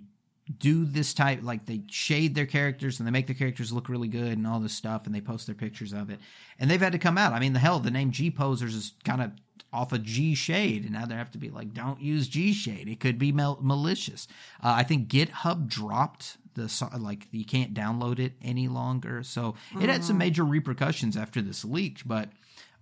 do 0.58 0.84
this 0.84 1.12
type 1.12 1.40
like 1.42 1.66
they 1.66 1.82
shade 1.90 2.34
their 2.34 2.46
characters 2.46 2.98
and 2.98 3.06
they 3.06 3.10
make 3.10 3.26
their 3.26 3.34
characters 3.34 3.72
look 3.72 3.88
really 3.88 4.08
good 4.08 4.38
and 4.38 4.46
all 4.46 4.60
this 4.60 4.74
stuff 4.74 5.06
and 5.06 5.14
they 5.14 5.20
post 5.20 5.46
their 5.46 5.54
pictures 5.54 5.92
of 5.92 6.10
it. 6.10 6.20
And 6.58 6.70
they've 6.70 6.80
had 6.80 6.92
to 6.92 6.98
come 6.98 7.18
out. 7.18 7.32
I 7.32 7.40
mean 7.40 7.52
the 7.52 7.58
hell 7.58 7.80
the 7.80 7.90
name 7.90 8.10
g 8.10 8.30
posers 8.30 8.74
is 8.74 8.92
kind 9.04 9.22
of 9.22 9.32
off 9.72 9.92
of 9.92 10.02
g 10.02 10.34
shade 10.34 10.84
and 10.84 10.92
now 10.92 11.04
they 11.04 11.14
have 11.14 11.32
to 11.32 11.38
be 11.38 11.50
like 11.50 11.74
don't 11.74 12.00
use 12.00 12.28
g 12.28 12.52
shade. 12.52 12.88
It 12.88 13.00
could 13.00 13.18
be 13.18 13.32
mal- 13.32 13.58
malicious. 13.60 14.28
Uh, 14.62 14.74
i 14.76 14.82
think 14.82 15.08
github 15.08 15.66
dropped 15.66 16.36
the 16.54 16.90
like 16.98 17.26
you 17.32 17.44
can't 17.44 17.74
download 17.74 18.18
it 18.18 18.34
any 18.40 18.68
longer. 18.68 19.22
So 19.22 19.56
it 19.80 19.88
had 19.88 20.04
some 20.04 20.18
major 20.18 20.44
repercussions 20.44 21.16
after 21.16 21.42
this 21.42 21.64
leaked 21.64 22.06
but 22.06 22.30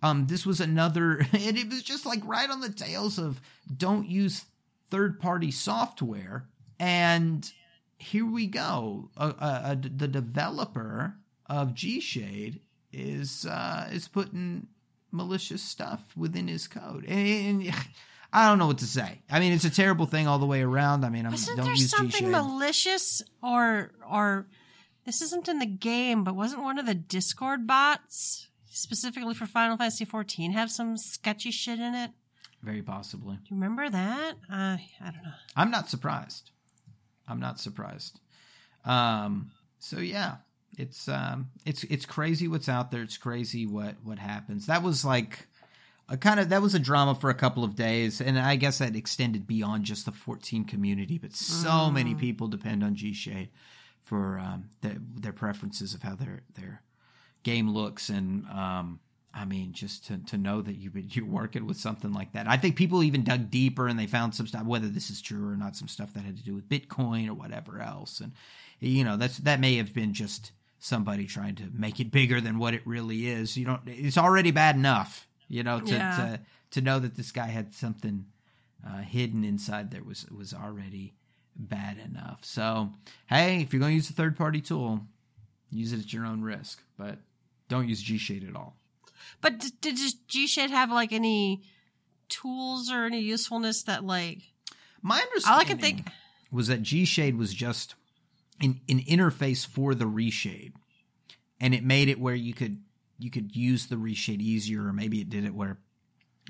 um, 0.04 0.26
this 0.26 0.44
was 0.44 0.60
another, 0.60 1.26
and 1.32 1.56
it 1.56 1.70
was 1.70 1.82
just 1.82 2.04
like 2.04 2.20
right 2.24 2.50
on 2.50 2.60
the 2.60 2.68
tails 2.68 3.18
of 3.18 3.40
don't 3.74 4.06
use 4.06 4.44
third 4.90 5.18
party 5.18 5.50
software. 5.50 6.46
And 6.78 7.50
here 7.98 8.26
we 8.26 8.46
go. 8.46 9.10
Uh, 9.16 9.32
uh, 9.38 9.74
the 9.74 10.08
developer 10.08 11.16
of 11.46 11.74
G 11.74 12.00
Shade 12.00 12.60
is 12.92 13.46
uh, 13.46 13.88
is 13.92 14.08
putting 14.08 14.68
malicious 15.10 15.62
stuff 15.62 16.16
within 16.16 16.48
his 16.48 16.66
code, 16.66 17.04
and, 17.06 17.62
and 17.62 17.74
I 18.32 18.48
don't 18.48 18.58
know 18.58 18.66
what 18.66 18.78
to 18.78 18.86
say. 18.86 19.22
I 19.30 19.38
mean, 19.38 19.52
it's 19.52 19.64
a 19.64 19.70
terrible 19.70 20.06
thing 20.06 20.26
all 20.26 20.38
the 20.38 20.46
way 20.46 20.62
around. 20.62 21.04
I 21.04 21.08
mean, 21.08 21.24
I'm, 21.24 21.32
Wasn't 21.32 21.56
don't 21.56 21.66
there 21.66 21.74
use 21.74 21.90
something 21.90 22.24
Shade. 22.24 22.30
malicious 22.30 23.22
or 23.42 23.92
or 24.10 24.46
this 25.04 25.22
isn't 25.22 25.48
in 25.48 25.58
the 25.58 25.66
game, 25.66 26.24
but 26.24 26.34
wasn't 26.34 26.62
one 26.62 26.78
of 26.78 26.86
the 26.86 26.94
Discord 26.94 27.66
bots 27.66 28.48
specifically 28.70 29.34
for 29.34 29.46
Final 29.46 29.76
Fantasy 29.76 30.04
XIV 30.04 30.52
have 30.52 30.70
some 30.70 30.96
sketchy 30.96 31.50
shit 31.50 31.78
in 31.78 31.94
it? 31.94 32.10
Very 32.62 32.82
possibly. 32.82 33.36
Do 33.36 33.54
you 33.54 33.56
remember 33.56 33.88
that? 33.88 34.32
Uh, 34.50 34.78
I 35.00 35.04
don't 35.04 35.22
know. 35.22 35.32
I'm 35.54 35.70
not 35.70 35.88
surprised. 35.88 36.50
I'm 37.28 37.40
not 37.40 37.60
surprised. 37.60 38.20
Um, 38.84 39.50
so 39.78 39.98
yeah, 39.98 40.36
it's 40.78 41.08
um, 41.08 41.50
it's 41.64 41.84
it's 41.84 42.06
crazy 42.06 42.48
what's 42.48 42.68
out 42.68 42.90
there. 42.90 43.02
It's 43.02 43.16
crazy 43.16 43.66
what 43.66 43.96
what 44.02 44.18
happens. 44.18 44.66
That 44.66 44.82
was 44.82 45.04
like 45.04 45.46
a 46.08 46.16
kind 46.16 46.40
of 46.40 46.50
that 46.50 46.62
was 46.62 46.74
a 46.74 46.78
drama 46.78 47.14
for 47.14 47.30
a 47.30 47.34
couple 47.34 47.64
of 47.64 47.76
days, 47.76 48.20
and 48.20 48.38
I 48.38 48.56
guess 48.56 48.78
that 48.78 48.96
extended 48.96 49.46
beyond 49.46 49.84
just 49.84 50.04
the 50.04 50.12
14 50.12 50.64
community. 50.64 51.18
But 51.18 51.32
so 51.34 51.90
many 51.90 52.14
people 52.14 52.48
depend 52.48 52.82
on 52.84 52.94
G 52.94 53.12
Shade 53.12 53.50
for 54.02 54.38
um, 54.38 54.68
their, 54.82 54.96
their 54.98 55.32
preferences 55.32 55.94
of 55.94 56.02
how 56.02 56.14
their 56.14 56.42
their 56.54 56.82
game 57.42 57.70
looks 57.70 58.08
and 58.08 58.46
um 58.46 59.00
I 59.34 59.44
mean 59.44 59.72
just 59.72 60.06
to 60.06 60.18
to 60.18 60.38
know 60.38 60.62
that 60.62 60.76
you 60.76 60.90
you're 60.94 61.26
working 61.26 61.66
with 61.66 61.76
something 61.76 62.12
like 62.12 62.32
that. 62.32 62.48
I 62.48 62.56
think 62.56 62.76
people 62.76 63.02
even 63.02 63.24
dug 63.24 63.50
deeper 63.50 63.88
and 63.88 63.98
they 63.98 64.06
found 64.06 64.34
some 64.34 64.46
stuff 64.46 64.64
whether 64.64 64.88
this 64.88 65.10
is 65.10 65.20
true 65.20 65.48
or 65.48 65.56
not 65.56 65.76
some 65.76 65.88
stuff 65.88 66.12
that 66.14 66.24
had 66.24 66.36
to 66.36 66.44
do 66.44 66.54
with 66.54 66.68
Bitcoin 66.68 67.28
or 67.28 67.34
whatever 67.34 67.80
else 67.80 68.20
and 68.20 68.32
you 68.80 69.04
know 69.04 69.16
that's 69.16 69.38
that 69.38 69.60
may 69.60 69.76
have 69.76 69.92
been 69.94 70.12
just 70.14 70.52
somebody 70.78 71.26
trying 71.26 71.54
to 71.54 71.64
make 71.72 71.98
it 71.98 72.10
bigger 72.10 72.40
than 72.40 72.58
what 72.58 72.74
it 72.74 72.82
really 72.86 73.26
is. 73.28 73.56
You 73.56 73.64
don't 73.66 73.80
it's 73.86 74.18
already 74.18 74.50
bad 74.50 74.76
enough, 74.76 75.26
you 75.48 75.62
know, 75.62 75.80
to 75.80 75.94
Yeah. 75.94 76.16
to 76.16 76.40
to 76.72 76.80
know 76.80 76.98
that 76.98 77.16
this 77.16 77.32
guy 77.32 77.46
had 77.46 77.74
something 77.74 78.26
uh, 78.86 78.98
hidden 78.98 79.44
inside 79.44 79.90
there 79.90 80.04
was 80.04 80.26
was 80.30 80.52
already 80.52 81.14
bad 81.56 81.98
enough. 81.98 82.44
So, 82.44 82.90
hey, 83.26 83.62
if 83.62 83.72
you're 83.72 83.80
going 83.80 83.92
to 83.92 83.96
use 83.96 84.10
a 84.10 84.12
third 84.12 84.36
party 84.36 84.60
tool, 84.60 85.00
use 85.70 85.92
it 85.92 86.00
at 86.00 86.12
your 86.12 86.26
own 86.26 86.42
risk, 86.42 86.82
but 86.98 87.18
don't 87.68 87.88
use 87.88 88.02
G 88.02 88.18
Shade 88.18 88.46
at 88.46 88.56
all. 88.56 88.76
But 89.40 89.62
did 89.80 89.96
G 90.28 90.46
Shade 90.46 90.70
have 90.70 90.90
like 90.90 91.12
any 91.12 91.62
tools 92.28 92.90
or 92.90 93.04
any 93.04 93.20
usefulness 93.20 93.82
that 93.84 94.04
like 94.04 94.42
My 95.02 95.20
understanding 95.20 95.54
all 95.54 95.60
I 95.60 95.64
can 95.64 95.78
think? 95.78 96.08
was 96.50 96.68
that 96.68 96.82
G 96.82 97.04
Shade 97.04 97.36
was 97.36 97.52
just 97.54 97.94
an, 98.60 98.80
an 98.88 99.00
interface 99.00 99.66
for 99.66 99.94
the 99.94 100.04
reshade, 100.06 100.72
and 101.60 101.74
it 101.74 101.82
made 101.84 102.08
it 102.08 102.18
where 102.20 102.34
you 102.34 102.54
could 102.54 102.78
you 103.18 103.30
could 103.30 103.54
use 103.56 103.86
the 103.86 103.96
reshade 103.96 104.40
easier, 104.40 104.86
or 104.86 104.92
maybe 104.92 105.20
it 105.20 105.28
did 105.30 105.44
it 105.44 105.54
where 105.54 105.78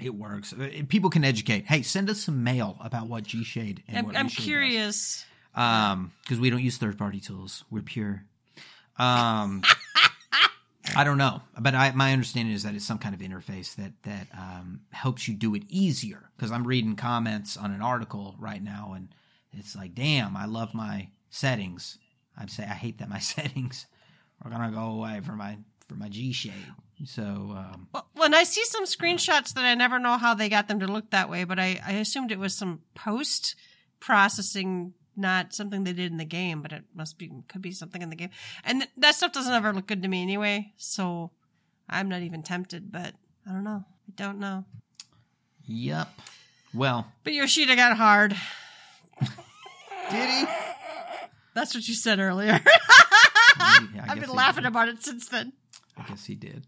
it 0.00 0.14
works. 0.14 0.52
Uh, 0.52 0.70
People 0.88 1.08
can 1.10 1.24
educate. 1.24 1.66
Hey, 1.66 1.82
send 1.82 2.08
us 2.10 2.20
some 2.20 2.42
mail 2.44 2.76
about 2.80 3.06
what 3.08 3.24
G 3.24 3.44
Shade 3.44 3.82
and 3.88 3.98
I'm, 3.98 4.04
what 4.06 4.16
I'm 4.16 4.26
Reshade 4.28 4.36
does. 4.36 4.44
curious. 4.44 5.24
um 5.54 6.12
because 6.22 6.38
we 6.40 6.50
don't 6.50 6.62
use 6.62 6.76
third 6.78 6.98
party 6.98 7.20
tools 7.20 7.62
we're 7.70 7.80
pure 7.82 8.24
um 8.98 9.62
i 10.96 11.04
don't 11.04 11.18
know 11.18 11.40
but 11.58 11.74
I, 11.74 11.92
my 11.92 12.12
understanding 12.12 12.54
is 12.54 12.62
that 12.64 12.74
it's 12.74 12.86
some 12.86 12.98
kind 12.98 13.14
of 13.14 13.20
interface 13.20 13.74
that 13.76 13.92
that 14.02 14.28
um 14.36 14.80
helps 14.90 15.28
you 15.28 15.34
do 15.34 15.54
it 15.54 15.62
easier 15.68 16.30
because 16.36 16.50
i'm 16.52 16.66
reading 16.66 16.96
comments 16.96 17.56
on 17.56 17.72
an 17.72 17.82
article 17.82 18.36
right 18.38 18.62
now 18.62 18.92
and 18.94 19.08
it's 19.52 19.74
like 19.76 19.94
damn 19.94 20.36
i 20.36 20.46
love 20.46 20.74
my 20.74 21.08
settings. 21.30 21.98
I'd 22.38 22.50
say 22.50 22.64
i 22.64 22.74
hate 22.74 22.98
that 22.98 23.08
my 23.08 23.18
settings 23.34 23.86
are 24.44 24.50
gonna 24.50 24.70
go 24.70 24.86
away 24.86 25.20
for 25.24 25.32
my 25.32 25.58
for 25.86 25.94
my 25.94 26.08
g 26.08 26.32
shade 26.32 26.52
so 27.04 27.22
um 27.22 27.88
Well, 27.92 28.06
when 28.14 28.34
I 28.34 28.44
see 28.44 28.64
some 28.64 28.84
screenshots 28.84 29.52
that 29.54 29.64
I 29.64 29.74
never 29.74 29.98
know 29.98 30.16
how 30.16 30.34
they 30.34 30.48
got 30.48 30.68
them 30.68 30.80
to 30.80 30.86
look 30.86 31.10
that 31.10 31.28
way, 31.28 31.44
but 31.44 31.58
I, 31.58 31.80
I 31.84 31.92
assumed 31.94 32.30
it 32.30 32.38
was 32.38 32.54
some 32.54 32.82
post 32.94 33.56
processing, 34.00 34.94
not 35.16 35.54
something 35.54 35.84
they 35.84 35.92
did 35.92 36.10
in 36.12 36.18
the 36.18 36.24
game, 36.24 36.62
but 36.62 36.72
it 36.72 36.84
must 36.94 37.18
be, 37.18 37.30
could 37.48 37.62
be 37.62 37.72
something 37.72 38.02
in 38.02 38.10
the 38.10 38.16
game. 38.16 38.30
And 38.64 38.80
th- 38.80 38.90
that 38.98 39.14
stuff 39.14 39.32
doesn't 39.32 39.52
ever 39.52 39.72
look 39.72 39.86
good 39.86 40.02
to 40.02 40.08
me 40.08 40.22
anyway, 40.22 40.72
so 40.76 41.30
I'm 41.88 42.08
not 42.08 42.22
even 42.22 42.42
tempted, 42.42 42.90
but 42.92 43.14
I 43.48 43.52
don't 43.52 43.64
know. 43.64 43.84
I 44.08 44.12
don't 44.16 44.38
know. 44.38 44.64
yep 45.66 46.08
well 46.74 47.06
But 47.22 47.32
Yoshida 47.34 47.76
got 47.76 47.96
hard. 47.96 48.36
did 50.10 50.28
he 50.30 50.44
That's 51.54 51.74
what 51.74 51.86
you 51.88 51.94
said 51.94 52.18
earlier. 52.18 52.60
I 53.56 53.88
I've 54.08 54.20
been 54.20 54.30
laughing 54.30 54.64
did. 54.64 54.68
about 54.68 54.88
it 54.88 55.02
since 55.02 55.28
then. 55.28 55.52
I 55.96 56.02
guess 56.08 56.24
he 56.26 56.34
did. 56.34 56.66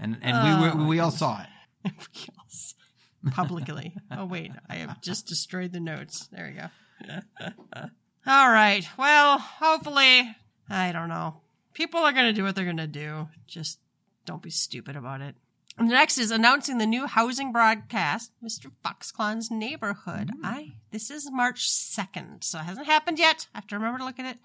And 0.00 0.18
and 0.22 0.62
we 0.62 0.68
Oh, 0.68 0.76
were, 0.76 0.84
we 0.86 0.98
all 1.00 1.10
saw 1.12 1.42
it. 1.84 1.92
Publicly. 3.30 3.94
oh, 4.10 4.26
wait. 4.26 4.52
I 4.68 4.76
have 4.76 5.00
just 5.00 5.26
destroyed 5.26 5.72
the 5.72 5.80
notes. 5.80 6.28
There 6.32 6.46
we 6.46 6.60
go. 6.60 6.66
All 8.26 8.50
right. 8.50 8.86
Well, 8.98 9.38
hopefully, 9.38 10.34
I 10.68 10.92
don't 10.92 11.08
know. 11.08 11.40
People 11.72 12.00
are 12.00 12.12
going 12.12 12.26
to 12.26 12.32
do 12.32 12.42
what 12.42 12.54
they're 12.54 12.64
going 12.64 12.76
to 12.76 12.86
do. 12.86 13.28
Just 13.46 13.78
don't 14.24 14.42
be 14.42 14.50
stupid 14.50 14.96
about 14.96 15.20
it. 15.20 15.34
And 15.78 15.88
the 15.88 15.94
next 15.94 16.18
is 16.18 16.32
announcing 16.32 16.78
the 16.78 16.86
new 16.86 17.06
housing 17.06 17.52
broadcast, 17.52 18.32
Mr. 18.44 18.70
Foxclown's 18.84 19.48
Neighborhood. 19.48 20.32
I 20.42 20.72
this 20.90 21.08
is 21.08 21.30
March 21.30 21.70
second, 21.70 22.42
so 22.42 22.58
it 22.58 22.64
hasn't 22.64 22.86
happened 22.86 23.20
yet. 23.20 23.46
I 23.54 23.58
have 23.58 23.68
to 23.68 23.76
remember 23.76 23.98
to 23.98 24.04
look 24.04 24.18
at 24.18 24.26
it. 24.26 24.38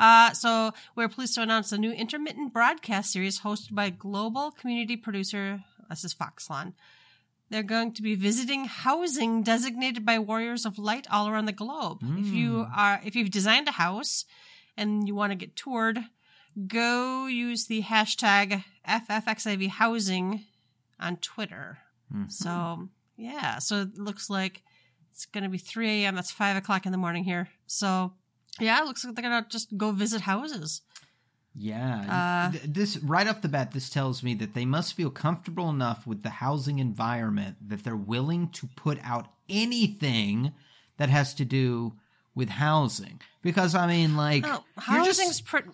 Uh, 0.00 0.32
so 0.32 0.72
we're 0.96 1.08
pleased 1.08 1.34
to 1.36 1.42
announce 1.42 1.70
a 1.70 1.78
new 1.78 1.92
intermittent 1.92 2.52
broadcast 2.52 3.12
series 3.12 3.40
hosted 3.42 3.76
by 3.76 3.90
global 3.90 4.50
community 4.50 4.96
producer. 4.96 5.62
This 5.88 6.04
is 6.04 6.14
Foxlawn. 6.14 6.72
They're 7.52 7.62
going 7.62 7.92
to 7.92 8.02
be 8.02 8.14
visiting 8.14 8.64
housing 8.64 9.42
designated 9.42 10.06
by 10.06 10.18
warriors 10.18 10.64
of 10.64 10.78
light 10.78 11.06
all 11.10 11.28
around 11.28 11.44
the 11.44 11.52
globe. 11.52 11.98
If 12.02 12.28
you 12.28 12.64
hmm. 12.64 12.72
are, 12.74 12.98
if 13.04 13.14
you've 13.14 13.30
designed 13.30 13.68
a 13.68 13.72
house 13.72 14.24
and 14.74 15.06
you 15.06 15.14
want 15.14 15.32
to 15.32 15.36
get 15.36 15.54
toured, 15.54 15.98
go 16.66 17.26
use 17.26 17.66
the 17.66 17.82
hashtag 17.82 18.64
FFXIV 18.88 19.68
housing 19.68 20.46
on 20.98 21.18
Twitter. 21.18 21.76
Mm-hmm. 22.10 22.30
So 22.30 22.88
yeah, 23.18 23.58
so 23.58 23.82
it 23.82 23.98
looks 23.98 24.30
like 24.30 24.62
it's 25.10 25.26
going 25.26 25.44
to 25.44 25.50
be 25.50 25.58
3 25.58 26.04
a.m. 26.04 26.14
That's 26.14 26.32
5 26.32 26.56
o'clock 26.56 26.86
in 26.86 26.92
the 26.92 26.96
morning 26.96 27.22
here. 27.22 27.50
So 27.66 28.14
yeah, 28.60 28.80
it 28.80 28.86
looks 28.86 29.04
like 29.04 29.14
they're 29.14 29.28
going 29.28 29.44
to 29.44 29.50
just 29.50 29.76
go 29.76 29.92
visit 29.92 30.22
houses. 30.22 30.80
Yeah. 31.54 32.50
Uh, 32.54 32.58
this 32.66 32.96
right 32.98 33.26
off 33.28 33.42
the 33.42 33.48
bat, 33.48 33.72
this 33.72 33.90
tells 33.90 34.22
me 34.22 34.34
that 34.36 34.54
they 34.54 34.64
must 34.64 34.94
feel 34.94 35.10
comfortable 35.10 35.68
enough 35.68 36.06
with 36.06 36.22
the 36.22 36.30
housing 36.30 36.78
environment 36.78 37.56
that 37.68 37.84
they're 37.84 37.94
willing 37.96 38.48
to 38.50 38.68
put 38.76 38.98
out 39.04 39.28
anything 39.48 40.52
that 40.96 41.08
has 41.10 41.34
to 41.34 41.44
do 41.44 41.92
with 42.34 42.48
housing. 42.48 43.20
Because 43.42 43.74
I 43.74 43.86
mean, 43.86 44.16
like, 44.16 44.44
Oh, 44.46 44.64
housing's 44.78 45.40
pretty. 45.40 45.68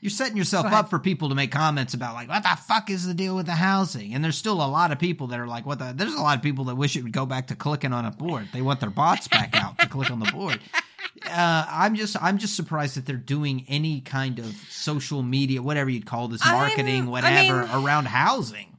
you're 0.00 0.10
setting 0.10 0.36
yourself 0.36 0.66
up 0.66 0.90
for 0.90 0.98
people 0.98 1.30
to 1.30 1.34
make 1.34 1.50
comments 1.50 1.94
about 1.94 2.14
like 2.14 2.28
what 2.28 2.42
the 2.42 2.56
fuck 2.68 2.90
is 2.90 3.06
the 3.06 3.14
deal 3.14 3.34
with 3.34 3.46
the 3.46 3.52
housing 3.52 4.12
and 4.14 4.22
there's 4.22 4.36
still 4.36 4.62
a 4.62 4.68
lot 4.68 4.92
of 4.92 4.98
people 4.98 5.28
that 5.28 5.40
are 5.40 5.46
like 5.46 5.64
what 5.64 5.78
the 5.78 5.94
there's 5.96 6.12
a 6.14 6.20
lot 6.20 6.36
of 6.36 6.42
people 6.42 6.64
that 6.66 6.74
wish 6.74 6.94
it 6.94 7.02
would 7.02 7.12
go 7.12 7.24
back 7.24 7.46
to 7.46 7.54
clicking 7.56 7.92
on 7.94 8.04
a 8.04 8.10
board 8.10 8.46
they 8.52 8.60
want 8.60 8.80
their 8.80 8.90
bots 8.90 9.28
back 9.28 9.56
out 9.56 9.78
to 9.78 9.88
click 9.88 10.10
on 10.10 10.20
the 10.20 10.30
board 10.30 10.60
uh, 11.26 11.64
i'm 11.68 11.94
just 11.94 12.16
i'm 12.22 12.38
just 12.38 12.54
surprised 12.56 12.96
that 12.96 13.06
they're 13.06 13.16
doing 13.16 13.64
any 13.68 14.00
kind 14.00 14.38
of 14.38 14.46
social 14.68 15.22
media 15.22 15.62
whatever 15.62 15.88
you'd 15.90 16.06
call 16.06 16.28
this 16.28 16.44
I'm- 16.44 16.54
marketing 16.54 17.02
I 17.04 17.06
whatever 17.08 17.62
mean- 17.66 17.84
around 17.84 18.06
housing 18.08 18.70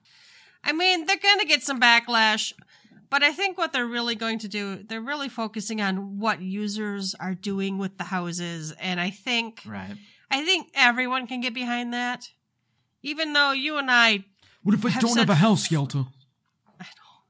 I 0.68 0.72
mean, 0.74 1.06
they're 1.06 1.18
going 1.22 1.38
to 1.42 1.46
get 1.46 1.62
some 1.62 1.80
backlash, 1.80 2.52
but 3.12 3.22
I 3.22 3.32
think 3.32 3.56
what 3.56 3.72
they're 3.72 3.86
really 3.86 4.16
going 4.16 4.40
to 4.40 4.48
do, 4.48 4.82
they're 4.82 5.00
really 5.00 5.30
focusing 5.30 5.80
on 5.80 6.18
what 6.18 6.42
users 6.42 7.14
are 7.20 7.36
doing 7.36 7.78
with 7.78 8.00
the 8.00 8.04
houses, 8.06 8.72
and 8.80 9.00
I 9.00 9.12
think 9.12 9.62
right 9.68 9.96
I 10.32 10.44
think 10.44 10.72
everyone 10.74 11.28
can 11.28 11.40
get 11.42 11.54
behind 11.54 11.94
that. 11.94 12.32
Even 13.04 13.34
though 13.34 13.52
you 13.52 13.78
and 13.78 13.92
I 13.92 14.26
What 14.64 14.74
if 14.74 14.84
I 14.84 15.00
don't 15.00 15.12
said- 15.14 15.20
have 15.20 15.30
a 15.30 15.36
house, 15.36 15.68
Yelta? 15.70 16.08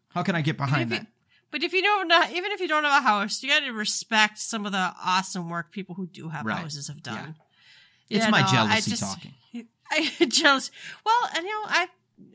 how 0.09 0.23
can 0.23 0.35
i 0.35 0.41
get 0.41 0.55
behind 0.55 0.93
if 0.93 0.99
you- 0.99 1.03
that 1.03 1.07
But 1.55 1.63
if 1.63 1.71
you 1.71 1.81
don't, 1.81 2.09
know, 2.09 2.21
even 2.33 2.51
if 2.51 2.59
you 2.59 2.67
don't 2.67 2.83
have 2.83 3.01
a 3.01 3.07
house, 3.07 3.41
you 3.41 3.47
got 3.47 3.61
to 3.61 3.71
respect 3.71 4.39
some 4.39 4.65
of 4.65 4.73
the 4.73 4.93
awesome 5.01 5.49
work 5.49 5.71
people 5.71 5.95
who 5.95 6.05
do 6.05 6.27
have 6.27 6.45
Right. 6.45 6.57
houses 6.57 6.89
have 6.89 7.01
done. 7.01 7.35
it's 8.09 8.25
Yeah, 8.25 8.29
my 8.29 8.41
no, 8.41 8.47
I 8.47 8.51
jealousy 8.51 8.91
just- 8.91 9.03
talking 9.03 9.33
I 9.89 10.09
jealous. 10.27 10.69
Well, 11.05 11.29
and 11.33 11.45
you 11.45 11.49
know, 11.53 11.65
I 11.69 11.87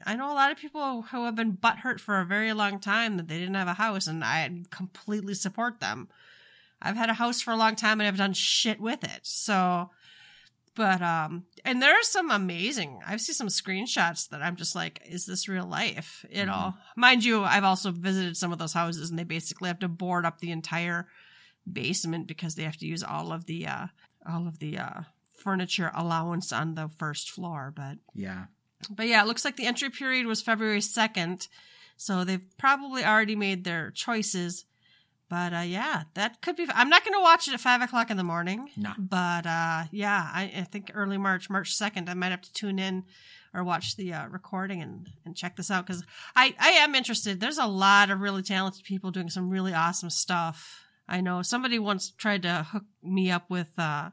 I 0.07 0.17
know 0.17 0.33
a 0.33 0.33
lot 0.33 0.51
of 0.51 0.57
people 0.57 1.03
who 1.03 1.25
have 1.27 1.35
been 1.37 1.55
butthurt 1.59 2.01
for 2.01 2.19
a 2.19 2.25
very 2.25 2.55
long 2.55 2.81
time 2.81 3.19
that 3.19 3.29
they 3.29 3.39
didn't 3.39 3.57
have 3.57 3.69
a 3.69 3.75
house, 3.75 4.07
and 4.07 4.25
I 4.25 4.51
completely 4.71 5.35
support 5.35 5.81
them. 5.81 6.09
I've 6.81 6.97
had 6.97 7.11
a 7.11 7.15
house 7.15 7.43
for 7.43 7.51
a 7.51 7.57
long 7.57 7.77
time 7.77 8.01
and 8.01 8.09
I've 8.09 8.17
done 8.17 8.33
shit 8.33 8.81
with 8.81 9.05
it. 9.05 9.21
So, 9.25 9.91
but 10.75 11.03
um, 11.03 11.45
and 11.65 11.83
there 11.83 11.93
are 11.93 12.03
some 12.03 12.31
amazing. 12.31 13.01
I've 13.07 13.21
seen 13.21 13.35
some 13.35 13.49
screenshots 13.49 14.29
that 14.31 14.43
I'm 14.43 14.57
just 14.57 14.75
like, 14.75 15.03
is 15.09 15.27
this 15.27 15.49
real 15.49 15.67
life? 15.67 16.25
You 16.31 16.47
know, 16.47 16.75
mind 16.97 17.25
you, 17.25 17.43
I've 17.45 17.65
also 17.65 17.91
visited 17.91 18.37
some 18.37 18.53
of 18.53 18.59
those 18.59 18.73
houses, 18.73 19.11
and 19.11 19.19
they 19.19 19.25
basically 19.25 19.69
have 19.69 19.81
to 19.81 19.89
board 19.89 20.25
up 20.25 20.39
the 20.39 20.53
entire 20.53 21.09
basement 21.71 22.27
because 22.27 22.55
they 22.55 22.63
have 22.63 22.79
to 22.79 22.87
use 22.87 23.03
all 23.03 23.33
of 23.33 23.47
the 23.47 23.67
uh 23.67 23.87
all 24.29 24.49
of 24.49 24.59
the 24.59 24.79
uh 24.79 25.01
furniture 25.37 25.91
allowance 25.95 26.53
on 26.53 26.75
the 26.75 26.89
first 26.89 27.31
floor. 27.31 27.73
But 27.75 27.99
yeah 28.15 28.47
but 28.89 29.07
yeah, 29.07 29.23
it 29.23 29.27
looks 29.27 29.45
like 29.45 29.57
the 29.57 29.67
entry 29.67 29.91
period 29.91 30.27
was 30.27 30.41
February 30.41 30.81
2nd. 30.81 31.49
So 31.97 32.25
they've 32.25 32.41
probably 32.57 33.05
already 33.05 33.37
made 33.37 33.65
their 33.65 33.91
choices. 33.91 34.65
But 35.31 35.55
uh, 35.55 35.59
yeah, 35.61 36.03
that 36.15 36.43
could 36.43 36.57
be. 36.57 36.67
I'm 36.75 36.91
not 36.91 37.05
going 37.05 37.15
to 37.17 37.23
watch 37.23 37.47
it 37.49 37.55
at 37.55 37.61
5 37.61 37.83
o'clock 37.83 38.11
in 38.11 38.17
the 38.19 38.25
morning. 38.25 38.69
No. 38.77 38.93
But 38.99 39.47
uh, 39.47 39.85
yeah, 39.93 40.29
I, 40.35 40.53
I 40.55 40.65
think 40.65 40.91
early 40.93 41.17
March, 41.19 41.49
March 41.49 41.73
2nd, 41.79 42.09
I 42.11 42.15
might 42.15 42.33
have 42.33 42.43
to 42.43 42.53
tune 42.53 42.79
in 42.79 43.05
or 43.55 43.63
watch 43.65 43.97
the 43.97 44.13
uh, 44.13 44.27
recording 44.29 44.83
and, 44.83 45.09
and 45.25 45.37
check 45.37 45.57
this 45.57 45.71
out 45.71 45.87
because 45.87 46.05
I, 46.37 46.55
I 46.59 46.71
am 46.71 46.95
interested. 46.95 47.39
There's 47.41 47.59
a 47.59 47.67
lot 47.67 48.11
of 48.11 48.21
really 48.21 48.43
talented 48.43 48.85
people 48.85 49.11
doing 49.13 49.31
some 49.31 49.51
really 49.51 49.73
awesome 49.73 50.11
stuff. 50.11 50.85
I 51.09 51.21
know 51.21 51.43
somebody 51.43 51.79
once 51.79 52.11
tried 52.11 52.43
to 52.43 52.67
hook 52.71 52.85
me 53.03 53.31
up 53.31 53.49
with 53.51 53.71
uh, 53.79 54.11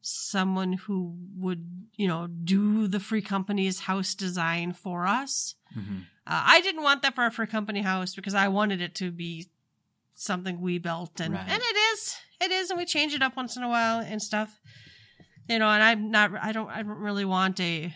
someone 0.00 0.74
who 0.74 1.14
would, 1.36 1.66
you 1.96 2.08
know, 2.08 2.26
do 2.26 2.88
the 2.88 3.00
free 3.00 3.22
company's 3.22 3.80
house 3.80 4.14
design 4.14 4.72
for 4.72 5.06
us. 5.06 5.54
hmm 5.72 6.00
Uh, 6.24 6.42
I 6.56 6.60
didn't 6.60 6.82
want 6.84 7.02
that 7.02 7.14
for 7.16 7.26
a 7.26 7.30
free 7.32 7.48
company 7.48 7.82
house 7.82 8.14
because 8.14 8.34
I 8.34 8.46
wanted 8.48 8.80
it 8.80 8.94
to 8.96 9.10
be 9.10 9.48
something 10.22 10.60
we 10.60 10.78
built, 10.78 11.20
and 11.20 11.34
Right. 11.34 11.48
and 11.48 11.62
it 11.62 11.76
is, 11.76 12.16
it 12.40 12.50
is, 12.50 12.70
and 12.70 12.78
we 12.78 12.84
change 12.84 13.14
it 13.14 13.22
up 13.22 13.36
once 13.36 13.56
in 13.56 13.62
a 13.62 13.68
while 13.68 14.00
and 14.00 14.22
stuff. 14.22 14.60
You 15.48 15.58
know, 15.58 15.68
and 15.68 15.82
I'm 15.82 16.10
not, 16.10 16.32
I 16.40 16.52
don't, 16.52 16.70
I 16.70 16.82
don't 16.82 16.98
really 16.98 17.24
want 17.24 17.58
a, 17.60 17.92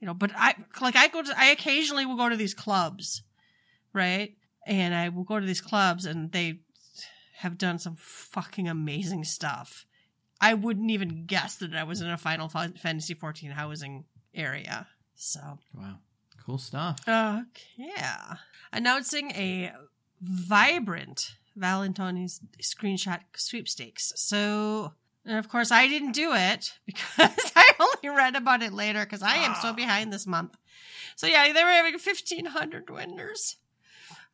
you 0.00 0.06
know, 0.06 0.14
but 0.14 0.32
I 0.34 0.54
like 0.80 0.96
I 0.96 1.08
go 1.08 1.22
to, 1.22 1.34
I 1.38 1.46
occasionally 1.46 2.06
will 2.06 2.16
go 2.16 2.28
to 2.28 2.36
these 2.36 2.54
clubs, 2.54 3.22
right? 3.92 4.36
And 4.66 4.94
I 4.94 5.08
will 5.08 5.24
go 5.24 5.40
to 5.40 5.46
these 5.46 5.60
clubs, 5.60 6.04
and 6.04 6.32
they 6.32 6.60
have 7.38 7.56
done 7.56 7.78
some 7.78 7.96
fucking 7.98 8.68
amazing 8.68 9.24
stuff. 9.24 9.86
I 10.40 10.54
wouldn't 10.54 10.90
even 10.90 11.26
guess 11.26 11.56
that 11.56 11.74
I 11.74 11.84
was 11.84 12.00
in 12.00 12.10
a 12.10 12.18
Final 12.18 12.48
Fantasy 12.48 13.14
14 13.14 13.50
housing 13.52 14.04
area. 14.34 14.88
So, 15.14 15.58
wow 15.74 15.98
cool 16.44 16.58
stuff 16.58 16.98
uh, 17.06 17.42
yeah. 17.76 18.36
Announcing 18.72 19.30
a 19.32 19.72
vibrant 20.20 21.34
Valentine's 21.56 22.40
screenshot 22.62 23.20
sweepstakes. 23.36 24.12
So, 24.16 24.92
and 25.24 25.38
of 25.38 25.48
course, 25.48 25.70
I 25.70 25.88
didn't 25.88 26.12
do 26.12 26.32
it 26.34 26.72
because 26.86 27.52
I 27.56 27.68
only 27.78 28.16
read 28.16 28.36
about 28.36 28.62
it 28.62 28.72
later 28.72 29.00
because 29.04 29.22
I 29.22 29.36
am 29.36 29.54
so 29.60 29.72
behind 29.72 30.12
this 30.12 30.26
month. 30.26 30.56
So, 31.16 31.26
yeah, 31.26 31.52
they 31.52 31.62
were 31.64 31.70
having 31.70 31.92
1,500 31.94 32.88
winners. 32.90 33.56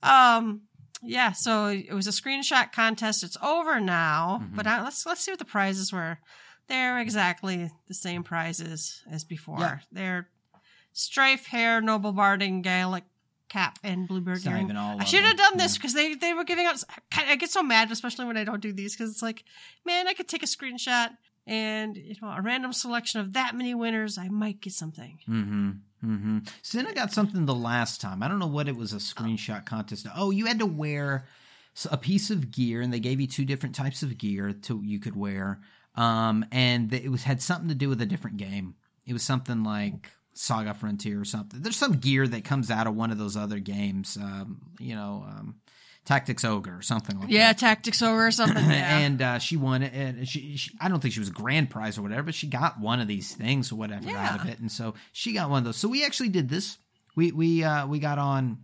Um, 0.03 0.63
yeah, 1.03 1.33
so 1.33 1.67
it 1.67 1.93
was 1.93 2.07
a 2.07 2.11
screenshot 2.11 2.73
contest. 2.73 3.23
It's 3.23 3.37
over 3.43 3.81
now, 3.81 4.41
Mhm. 4.43 4.57
but 4.57 4.67
uh, 4.67 4.81
let's 4.85 5.05
let's 5.05 5.21
see 5.21 5.33
what 5.33 5.39
the 5.39 5.45
prizes 5.45 5.93
were. 5.93 6.19
They're 6.69 6.99
exactly 6.99 7.71
the 7.87 7.95
same 7.95 8.23
prizes 8.25 9.03
as 9.11 9.25
before. 9.25 9.59
Yeah. 9.61 9.79
They're 9.93 10.29
strife 10.93 11.47
hair, 11.47 11.81
noble 11.81 12.13
barding, 12.13 12.63
Gaelic 12.63 13.05
cap, 13.49 13.79
and 13.83 14.09
bluebird 14.09 14.37
It's 14.37 14.47
not 14.47 14.61
even 14.61 14.77
all 14.77 15.01
I 15.01 15.05
should 15.05 15.23
have 15.23 15.37
done 15.37 15.57
this 15.57 15.77
because 15.77 15.95
they 15.95 16.15
they 16.15 16.33
were 16.33 16.45
giving 16.45 16.67
out. 16.67 16.83
I 17.13 17.37
get 17.37 17.51
so 17.51 17.63
mad, 17.63 17.91
especially 17.91 18.25
when 18.25 18.37
I 18.37 18.45
don't 18.45 18.61
do 18.61 18.73
these, 18.73 18.97
because 18.97 19.11
it's 19.11 19.23
like, 19.23 19.45
man, 19.85 20.09
I 20.09 20.15
could 20.15 20.29
take 20.29 20.43
a 20.43 20.47
screenshot 20.47 21.11
and 21.47 21.97
you 21.97 22.15
know 22.21 22.29
a 22.29 22.43
random 22.43 22.73
selection 22.73 23.21
of 23.21 23.35
that 23.35 23.55
many 23.55 23.75
winners, 23.75 24.19
I 24.19 24.29
might 24.29 24.61
get 24.61 24.73
something. 24.73 25.19
Mm-hmm. 25.29 25.71
Mm-hmm. 26.05 26.39
So 26.63 26.79
then 26.79 26.87
I 26.87 26.93
got 26.93 27.13
something 27.13 27.47
the 27.47 27.55
last 27.55 28.01
time. 28.01 28.23
I 28.23 28.29
don't 28.29 28.39
know 28.39 28.47
what 28.47 28.69
it 28.69 28.77
was 28.77 28.93
a 28.93 28.97
screenshot 28.97 29.65
contest. 29.65 30.07
Oh, 30.15 30.31
you 30.31 30.47
had 30.47 30.59
to 30.59 30.67
wear 30.67 31.27
a 31.91 31.97
piece 31.97 32.31
of 32.31 32.51
gear, 32.51 32.81
and 32.81 32.93
they 32.93 33.01
gave 33.01 33.21
you 33.21 33.27
two 33.27 33.45
different 33.45 33.75
types 33.75 34.03
of 34.03 34.19
gear 34.19 34.53
to 34.53 34.83
you 34.85 34.99
could 34.99 35.17
wear. 35.17 35.61
Um, 35.95 36.45
and 36.53 36.93
it 36.93 37.11
was 37.11 37.25
had 37.25 37.41
something 37.41 37.69
to 37.69 37.75
do 37.75 37.89
with 37.89 38.01
a 38.01 38.07
different 38.07 38.37
game. 38.37 38.75
It 39.07 39.13
was 39.13 39.23
something 39.23 39.63
like 39.63 40.11
Saga 40.39 40.75
Frontier 40.75 41.21
or 41.21 41.25
something. 41.25 41.63
There's 41.63 41.77
some 41.77 41.93
gear 41.95 42.27
that 42.29 42.45
comes 42.45 42.71
out 42.71 42.87
of 42.87 42.95
one 42.95 43.11
of 43.11 43.19
those 43.19 43.37
other 43.37 43.59
games. 43.59 44.17
Um, 44.21 44.61
you 44.79 44.95
know, 44.95 45.25
um, 45.27 45.57
Tactics 46.05 46.45
Ogre 46.45 46.77
or 46.77 46.83
something 46.83 47.19
like 47.19 47.29
that. 47.29 47.35
Yeah, 47.35 47.53
tactics 47.53 48.01
Ogre 48.01 48.27
or 48.29 48.31
something. 48.31 48.65
Yeah. 48.71 48.99
and 48.99 49.21
uh, 49.23 49.39
she 49.41 49.57
won 49.57 49.83
it. 49.83 49.93
And 49.93 50.29
she, 50.29 50.57
she, 50.57 50.71
I 50.81 50.89
don't 50.89 51.01
think 51.01 51.15
she 51.15 51.21
was 51.21 51.29
a 51.31 51.33
grand 51.33 51.69
prize 51.71 51.99
or 51.99 52.03
whatever, 52.03 52.23
but 52.25 52.35
she 52.37 52.47
got 52.47 52.79
one 52.79 53.01
of 53.01 53.09
these 53.09 53.35
things 53.35 53.73
or 53.73 53.77
whatever 53.77 54.11
out 54.11 54.41
of 54.41 54.49
it, 54.49 54.61
and 54.61 54.71
so 54.71 54.95
she 55.13 55.33
got 55.33 55.51
one 55.51 55.59
of 55.59 55.65
those. 55.65 55.77
So 55.77 55.89
we 55.89 56.05
actually 56.05 56.29
did 56.29 56.49
this. 56.49 56.79
We 57.17 57.33
we 57.33 57.65
uh, 57.65 57.87
we 57.89 57.99
got 57.99 58.19
on 58.19 58.59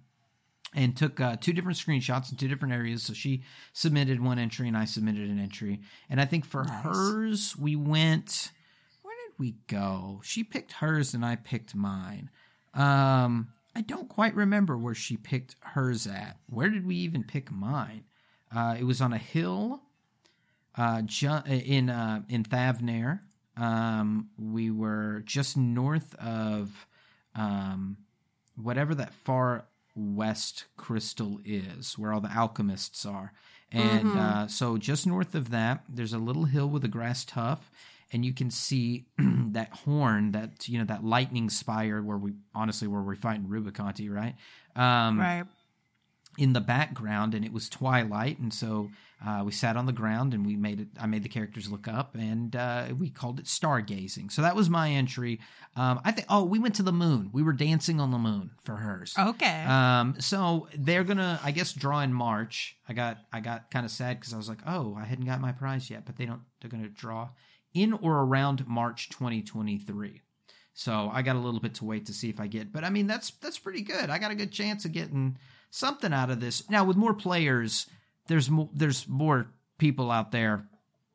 and 0.74 0.96
took 0.96 1.20
uh, 1.20 1.36
two 1.40 1.52
different 1.52 1.78
screenshots 1.78 2.30
in 2.30 2.38
two 2.38 2.48
different 2.48 2.74
areas. 2.74 3.02
So 3.02 3.12
she 3.12 3.42
submitted 3.72 4.22
one 4.22 4.38
entry, 4.38 4.68
and 4.68 4.76
I 4.76 4.84
submitted 4.84 5.28
an 5.28 5.38
entry. 5.40 5.80
And 6.08 6.20
I 6.20 6.26
think 6.26 6.44
for 6.44 6.62
Nice. 6.64 6.84
hers, 6.84 7.56
we 7.58 7.74
went. 7.76 8.52
We 9.38 9.56
go? 9.66 10.20
She 10.24 10.44
picked 10.44 10.72
hers, 10.72 11.14
and 11.14 11.24
I 11.24 11.36
picked 11.36 11.74
mine. 11.74 12.30
Um, 12.74 13.48
I 13.74 13.80
don't 13.80 14.08
quite 14.08 14.34
remember 14.34 14.76
where 14.76 14.94
she 14.94 15.16
picked 15.16 15.56
hers 15.60 16.06
at. 16.06 16.38
Where 16.48 16.68
did 16.68 16.86
we 16.86 16.96
even 16.96 17.24
pick 17.24 17.50
mine? 17.50 18.04
Uh, 18.54 18.76
it 18.78 18.84
was 18.84 19.00
on 19.00 19.12
a 19.12 19.18
hill 19.18 19.82
uh, 20.76 21.02
ju- 21.02 21.40
in 21.46 21.88
uh, 21.90 22.22
in 22.28 22.44
Thavnair. 22.44 23.20
Um, 23.56 24.28
we 24.38 24.70
were 24.70 25.22
just 25.26 25.56
north 25.56 26.14
of 26.16 26.86
um, 27.34 27.98
whatever 28.56 28.94
that 28.94 29.12
far 29.14 29.66
West 29.94 30.64
Crystal 30.76 31.40
is, 31.44 31.98
where 31.98 32.12
all 32.12 32.20
the 32.20 32.30
alchemists 32.32 33.04
are. 33.04 33.32
And 33.70 34.14
Mhm. 34.14 34.16
uh, 34.16 34.48
so 34.48 34.76
just 34.76 35.06
north 35.06 35.34
of 35.34 35.50
that, 35.50 35.84
there's 35.88 36.12
a 36.12 36.18
little 36.18 36.44
hill 36.44 36.68
with 36.68 36.84
a 36.84 36.88
grass 36.88 37.24
tuff, 37.24 37.70
and 38.12 38.24
you 38.24 38.32
can 38.34 38.50
see 38.50 39.06
that 39.18 39.70
horn, 39.84 40.32
that 40.32 40.68
you 40.68 40.78
know, 40.78 40.84
that 40.84 41.04
lightning 41.04 41.48
spire 41.50 42.02
where 42.02 42.18
we 42.18 42.32
honestly 42.54 42.88
where 42.88 43.02
we're 43.02 43.14
fighting 43.16 43.46
Rubicante, 43.46 44.10
right? 44.10 44.34
Um, 44.76 45.18
right. 45.20 45.44
in 46.38 46.52
the 46.54 46.60
background 46.60 47.34
and 47.34 47.44
it 47.44 47.52
was 47.52 47.68
twilight 47.68 48.38
and 48.38 48.52
so 48.54 48.90
uh, 49.24 49.42
we 49.44 49.52
sat 49.52 49.76
on 49.76 49.84
the 49.86 49.92
ground 49.92 50.32
and 50.34 50.46
we 50.46 50.56
made 50.56 50.80
it 50.80 50.88
i 50.98 51.06
made 51.06 51.22
the 51.22 51.28
characters 51.28 51.70
look 51.70 51.86
up 51.86 52.14
and 52.14 52.56
uh, 52.56 52.86
we 52.98 53.10
called 53.10 53.38
it 53.38 53.44
stargazing 53.44 54.32
so 54.32 54.40
that 54.40 54.56
was 54.56 54.70
my 54.70 54.88
entry 54.90 55.38
um, 55.76 56.00
i 56.04 56.10
think 56.10 56.26
oh 56.30 56.42
we 56.42 56.58
went 56.58 56.74
to 56.74 56.82
the 56.82 56.90
moon 56.92 57.28
we 57.34 57.42
were 57.42 57.52
dancing 57.52 58.00
on 58.00 58.10
the 58.10 58.18
moon 58.18 58.50
for 58.64 58.76
hers 58.76 59.14
Okay. 59.18 59.62
um, 59.64 60.16
so 60.18 60.66
they're 60.78 61.04
gonna 61.04 61.38
i 61.44 61.50
guess 61.50 61.74
draw 61.74 62.00
in 62.00 62.14
march 62.14 62.76
i 62.88 62.94
got 62.94 63.18
i 63.30 63.38
got 63.40 63.70
kind 63.70 63.84
of 63.84 63.92
sad 63.92 64.18
because 64.18 64.32
i 64.32 64.38
was 64.38 64.48
like 64.48 64.60
oh 64.66 64.96
i 64.98 65.04
hadn't 65.04 65.26
got 65.26 65.38
my 65.38 65.52
prize 65.52 65.90
yet 65.90 66.06
but 66.06 66.16
they 66.16 66.24
don't 66.24 66.40
they're 66.62 66.70
gonna 66.70 66.88
draw 66.88 67.28
in 67.74 67.92
or 67.94 68.18
around 68.22 68.66
march 68.66 69.08
2023 69.10 70.20
so 70.74 71.10
I 71.12 71.20
got 71.22 71.36
a 71.36 71.38
little 71.38 71.60
bit 71.60 71.74
to 71.74 71.84
wait 71.84 72.06
to 72.06 72.14
see 72.14 72.30
if 72.30 72.40
I 72.40 72.46
get, 72.46 72.72
but 72.72 72.82
I 72.82 72.88
mean 72.88 73.06
that's 73.06 73.30
that's 73.42 73.58
pretty 73.58 73.82
good. 73.82 74.08
I 74.08 74.16
got 74.18 74.30
a 74.30 74.34
good 74.34 74.50
chance 74.52 74.86
of 74.86 74.92
getting 74.92 75.36
something 75.70 76.14
out 76.14 76.30
of 76.30 76.40
this. 76.40 76.68
Now 76.70 76.84
with 76.84 76.96
more 76.96 77.12
players, 77.12 77.86
there's 78.26 78.48
more 78.48 78.70
there's 78.72 79.06
more 79.06 79.48
people 79.76 80.10
out 80.10 80.32
there 80.32 80.66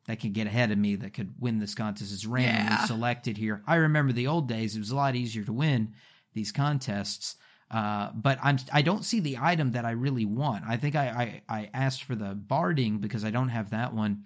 that 0.06 0.20
can 0.20 0.30
get 0.32 0.46
ahead 0.46 0.70
of 0.70 0.78
me 0.78 0.94
that 0.94 1.12
could 1.12 1.34
win 1.40 1.58
this 1.58 1.74
contest. 1.74 2.12
It's 2.12 2.24
randomly 2.24 2.70
Yeah. 2.70 2.84
selected 2.84 3.36
here. 3.36 3.64
I 3.66 3.74
remember 3.76 4.12
the 4.12 4.28
old 4.28 4.46
days; 4.48 4.76
it 4.76 4.78
was 4.78 4.92
a 4.92 4.96
lot 4.96 5.16
easier 5.16 5.42
to 5.42 5.52
win 5.52 5.92
these 6.34 6.52
contests. 6.52 7.34
Uh, 7.68 8.10
but 8.14 8.38
I'm 8.40 8.58
I 8.72 8.82
don't 8.82 9.04
see 9.04 9.18
the 9.18 9.38
item 9.40 9.72
that 9.72 9.84
I 9.84 9.90
really 9.90 10.24
want. 10.24 10.62
I 10.68 10.76
think 10.76 10.94
I, 10.94 11.42
I 11.48 11.56
I 11.62 11.70
asked 11.74 12.04
for 12.04 12.14
the 12.14 12.32
barding 12.36 12.98
because 12.98 13.24
I 13.24 13.30
don't 13.30 13.48
have 13.48 13.70
that 13.70 13.92
one, 13.92 14.22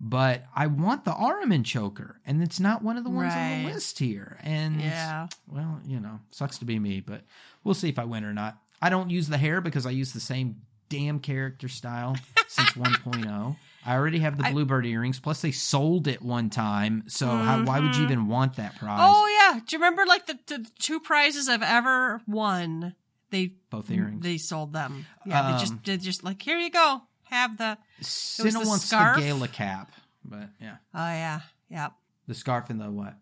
but 0.00 0.44
I 0.54 0.66
want 0.66 1.04
the 1.04 1.12
Araman 1.12 1.64
choker, 1.64 2.20
and 2.26 2.42
it's 2.42 2.60
not 2.60 2.82
one 2.82 2.96
of 2.96 3.04
the 3.04 3.10
ones 3.10 3.32
on 3.32 3.62
the 3.64 3.72
list 3.72 3.98
here. 3.98 4.38
And 4.42 4.80
yeah. 4.80 5.28
well, 5.48 5.80
you 5.86 6.00
know, 6.00 6.20
sucks 6.30 6.58
to 6.58 6.64
be 6.64 6.78
me, 6.78 7.00
but 7.00 7.22
we'll 7.64 7.74
see 7.74 7.88
if 7.88 7.98
I 7.98 8.04
win 8.04 8.24
or 8.24 8.34
not. 8.34 8.58
I 8.82 8.90
don't 8.90 9.10
use 9.10 9.28
the 9.28 9.38
hair 9.38 9.60
because 9.60 9.86
I 9.86 9.90
use 9.90 10.12
the 10.12 10.20
same 10.20 10.56
damn 10.88 11.18
character 11.18 11.68
style 11.68 12.14
since 12.48 12.70
1.0. 12.72 13.56
I 13.86 13.94
already 13.94 14.18
have 14.18 14.36
the 14.36 14.46
I- 14.46 14.52
bluebird 14.52 14.84
earrings. 14.84 15.18
Plus, 15.18 15.40
they 15.40 15.50
sold 15.52 16.08
it 16.08 16.20
one 16.20 16.50
time. 16.50 17.04
So 17.06 17.26
how, 17.26 17.64
why 17.64 17.80
would 17.80 17.96
you 17.96 18.02
Mhm. 18.02 18.10
even 18.10 18.26
want 18.28 18.56
that 18.56 18.76
prize? 18.76 18.98
Oh 19.00 19.26
yeah. 19.54 19.60
Do 19.60 19.76
you 19.76 19.78
remember 19.80 20.04
like 20.06 20.26
the, 20.26 20.38
the 20.46 20.66
two 20.78 21.00
prizes 21.00 21.48
I've 21.48 21.62
ever 21.62 22.20
won? 22.26 22.94
They 23.30 23.52
Both 23.70 23.90
earrings. 23.90 24.22
They 24.22 24.38
sold 24.38 24.72
them. 24.72 25.06
Yeah. 25.24 25.42
they 25.42 25.52
Um, 25.54 25.58
just 25.58 25.84
they 25.84 25.96
just 25.96 26.22
like 26.24 26.42
here 26.42 26.58
you 26.58 26.70
go. 26.70 27.02
Have 27.30 27.58
the. 27.58 27.78
Cinna 28.00 28.60
the 28.60 28.66
wants 28.68 28.84
scarf. 28.86 29.16
the 29.16 29.22
gala 29.22 29.48
cap, 29.48 29.92
but 30.24 30.48
yeah, 30.60 30.76
Oh 30.94 30.98
yeah. 31.08 31.40
Yeah. 31.70 31.88
the 32.26 32.34
scarf 32.34 32.70
and 32.70 32.80
the 32.80 32.90
what? 32.90 33.14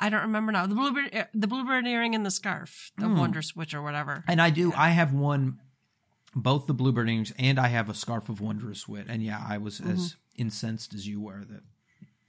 I 0.00 0.10
don't 0.10 0.22
remember 0.22 0.52
now. 0.52 0.66
The 0.66 0.74
bluebird, 0.76 1.08
eh, 1.12 1.24
the 1.34 1.46
bluebird 1.48 1.86
earring, 1.86 2.14
and 2.14 2.24
the 2.24 2.30
scarf, 2.30 2.92
the 2.98 3.06
Hmm. 3.08 3.18
wonder 3.18 3.42
switch 3.42 3.74
or 3.74 3.82
whatever. 3.82 4.24
And 4.28 4.40
I 4.40 4.50
do. 4.50 4.72
I 4.76 4.90
have 4.90 5.12
one, 5.12 5.58
both 6.36 6.66
the 6.66 6.74
bluebird 6.74 7.08
earrings, 7.08 7.32
and 7.38 7.58
I 7.58 7.68
have 7.68 7.88
a 7.88 7.94
scarf 7.94 8.28
of 8.28 8.40
wondrous 8.40 8.86
wit. 8.86 9.06
And 9.08 9.22
yeah, 9.24 9.44
I 9.46 9.58
was 9.58 9.80
as 9.80 10.14
incensed 10.36 10.94
as 10.94 11.06
you 11.08 11.20
were 11.20 11.44
that 11.44 11.62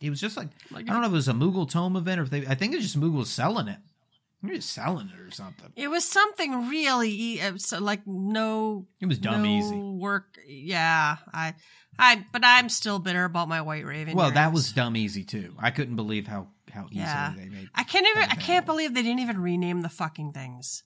it 0.01 0.09
was 0.09 0.19
just 0.19 0.35
like, 0.35 0.49
Like 0.71 0.89
I 0.89 0.93
don't 0.93 1.01
know 1.01 1.07
if 1.07 1.13
it 1.13 1.15
was 1.15 1.27
a 1.27 1.33
Moogle 1.33 1.69
Tome 1.69 1.95
event 1.95 2.19
or 2.19 2.23
if 2.23 2.29
they. 2.31 2.47
I 2.47 2.55
think 2.55 2.73
it's 2.73 2.83
just 2.83 2.99
Moogle 2.99 3.25
selling 3.25 3.67
it. 3.67 3.77
Just 4.47 4.71
selling 4.71 5.09
it 5.13 5.19
or 5.19 5.31
something. 5.31 5.71
It 5.75 5.89
was 5.89 6.05
something 6.05 6.69
really 6.69 7.11
e- 7.11 7.41
uh, 7.41 7.53
like 7.81 8.07
no. 8.07 8.87
It 9.01 9.05
was 9.07 9.17
dumb 9.19 9.43
no 9.43 9.49
easy. 9.49 9.75
Work. 9.75 10.37
Yeah. 10.47 11.17
I. 11.33 11.55
I. 11.97 12.25
But 12.31 12.43
I'm 12.45 12.69
still 12.69 12.99
bitter 12.99 13.25
about 13.25 13.49
my 13.49 13.61
white 13.61 13.85
raven. 13.85 14.15
Well, 14.15 14.31
that 14.31 14.53
was 14.53 14.71
dumb 14.71 14.95
easy 14.95 15.23
too. 15.25 15.55
I 15.59 15.71
couldn't 15.71 15.97
believe 15.97 16.25
how 16.27 16.47
how 16.71 16.85
easily 16.85 17.01
Yeah. 17.01 17.33
they 17.35 17.49
made. 17.49 17.69
I 17.75 17.83
can't 17.83 18.07
even. 18.07 18.23
I 18.29 18.35
can't 18.35 18.65
believe 18.65 18.93
they 18.93 19.03
didn't 19.03 19.19
even 19.19 19.39
rename 19.41 19.81
the 19.81 19.89
fucking 19.89 20.31
things. 20.31 20.83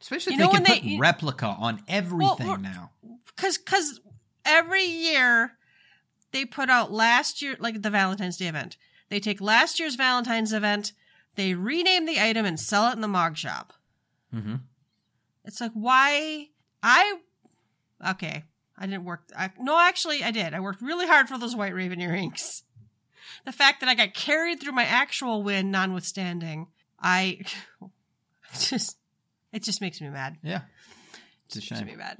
Especially 0.00 0.34
You 0.34 0.40
if 0.44 0.50
they 0.50 0.56
can 0.58 0.64
put 0.64 0.82
they- 0.82 0.96
replica 0.98 1.46
on 1.46 1.82
everything 1.88 2.46
we're- 2.48 2.60
now. 2.62 2.90
Cause, 3.36 3.58
cause 3.58 4.00
every 4.44 4.84
year 4.84 5.52
they 6.32 6.44
put 6.44 6.68
out 6.70 6.90
last 6.92 7.40
year, 7.42 7.56
like 7.60 7.82
the 7.82 7.90
Valentine's 7.90 8.36
Day 8.36 8.46
event. 8.48 8.76
They 9.08 9.20
take 9.20 9.40
last 9.40 9.78
year's 9.80 9.94
Valentine's 9.94 10.52
event, 10.52 10.92
they 11.38 11.54
rename 11.54 12.04
the 12.04 12.20
item 12.20 12.44
and 12.44 12.58
sell 12.60 12.90
it 12.90 12.94
in 12.94 13.00
the 13.00 13.08
Mog 13.08 13.36
shop. 13.38 13.72
hmm 14.32 14.56
It's 15.44 15.60
like 15.60 15.70
why 15.72 16.48
I 16.82 17.18
okay. 18.10 18.44
I 18.76 18.86
didn't 18.86 19.04
work. 19.04 19.22
I, 19.36 19.50
no, 19.58 19.78
actually, 19.78 20.22
I 20.22 20.30
did. 20.30 20.54
I 20.54 20.60
worked 20.60 20.82
really 20.82 21.06
hard 21.06 21.28
for 21.28 21.38
those 21.38 21.56
white 21.56 21.74
raven 21.74 22.00
earrings. 22.00 22.62
The 23.44 23.52
fact 23.52 23.80
that 23.80 23.88
I 23.88 23.94
got 23.94 24.14
carried 24.14 24.60
through 24.60 24.72
my 24.72 24.84
actual 24.84 25.42
win, 25.42 25.70
notwithstanding, 25.70 26.66
I 27.00 27.40
just 28.58 28.96
it 29.52 29.62
just 29.62 29.80
makes 29.80 30.00
me 30.00 30.08
mad. 30.08 30.38
Yeah, 30.42 30.62
it's 31.46 31.56
a 31.56 31.58
Makes 31.58 31.66
shame. 31.68 31.86
me 31.86 31.94
mad. 31.96 32.18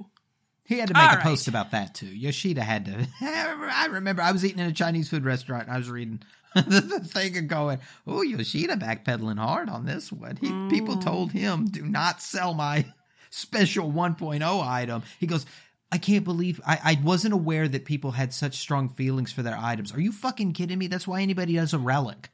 He 0.65 0.79
had 0.79 0.87
to 0.87 0.93
make 0.93 1.03
All 1.09 1.13
a 1.13 1.17
right. 1.17 1.23
post 1.23 1.47
about 1.47 1.71
that 1.71 1.93
too. 1.95 2.05
Yoshida 2.07 2.61
had 2.63 2.85
to. 2.85 3.07
I 3.21 3.87
remember 3.91 4.21
I 4.21 4.31
was 4.31 4.45
eating 4.45 4.59
in 4.59 4.67
a 4.67 4.71
Chinese 4.73 5.09
food 5.09 5.25
restaurant. 5.25 5.63
And 5.65 5.73
I 5.73 5.77
was 5.77 5.89
reading 5.89 6.21
the 6.55 6.99
thing 7.03 7.37
of 7.37 7.47
going, 7.47 7.79
"Oh, 8.07 8.21
Yoshida 8.21 8.75
backpedaling 8.75 9.37
hard 9.37 9.69
on 9.69 9.85
this 9.85 10.11
one." 10.11 10.35
He, 10.37 10.47
People 10.69 10.95
Mm. 10.97 11.03
told 11.03 11.31
him, 11.31 11.65
"Do 11.67 11.83
not 11.83 12.21
sell 12.21 12.53
my 12.53 12.85
special 13.29 13.91
1.0 13.91 14.63
item." 14.65 15.03
He 15.19 15.27
goes. 15.27 15.45
I 15.91 15.97
can't 15.97 16.23
believe 16.23 16.61
I, 16.67 16.79
I 16.83 16.99
wasn't 17.03 17.33
aware 17.33 17.67
that 17.67 17.83
people 17.83 18.11
had 18.11 18.31
such 18.31 18.57
strong 18.57 18.89
feelings 18.89 19.31
for 19.31 19.41
their 19.41 19.57
items. 19.57 19.91
Are 19.91 19.99
you 19.99 20.11
fucking 20.11 20.53
kidding 20.53 20.77
me? 20.77 20.85
That's 20.85 21.07
why 21.07 21.21
anybody 21.23 21.55
does 21.55 21.73
a 21.73 21.79
relic. 21.79 22.29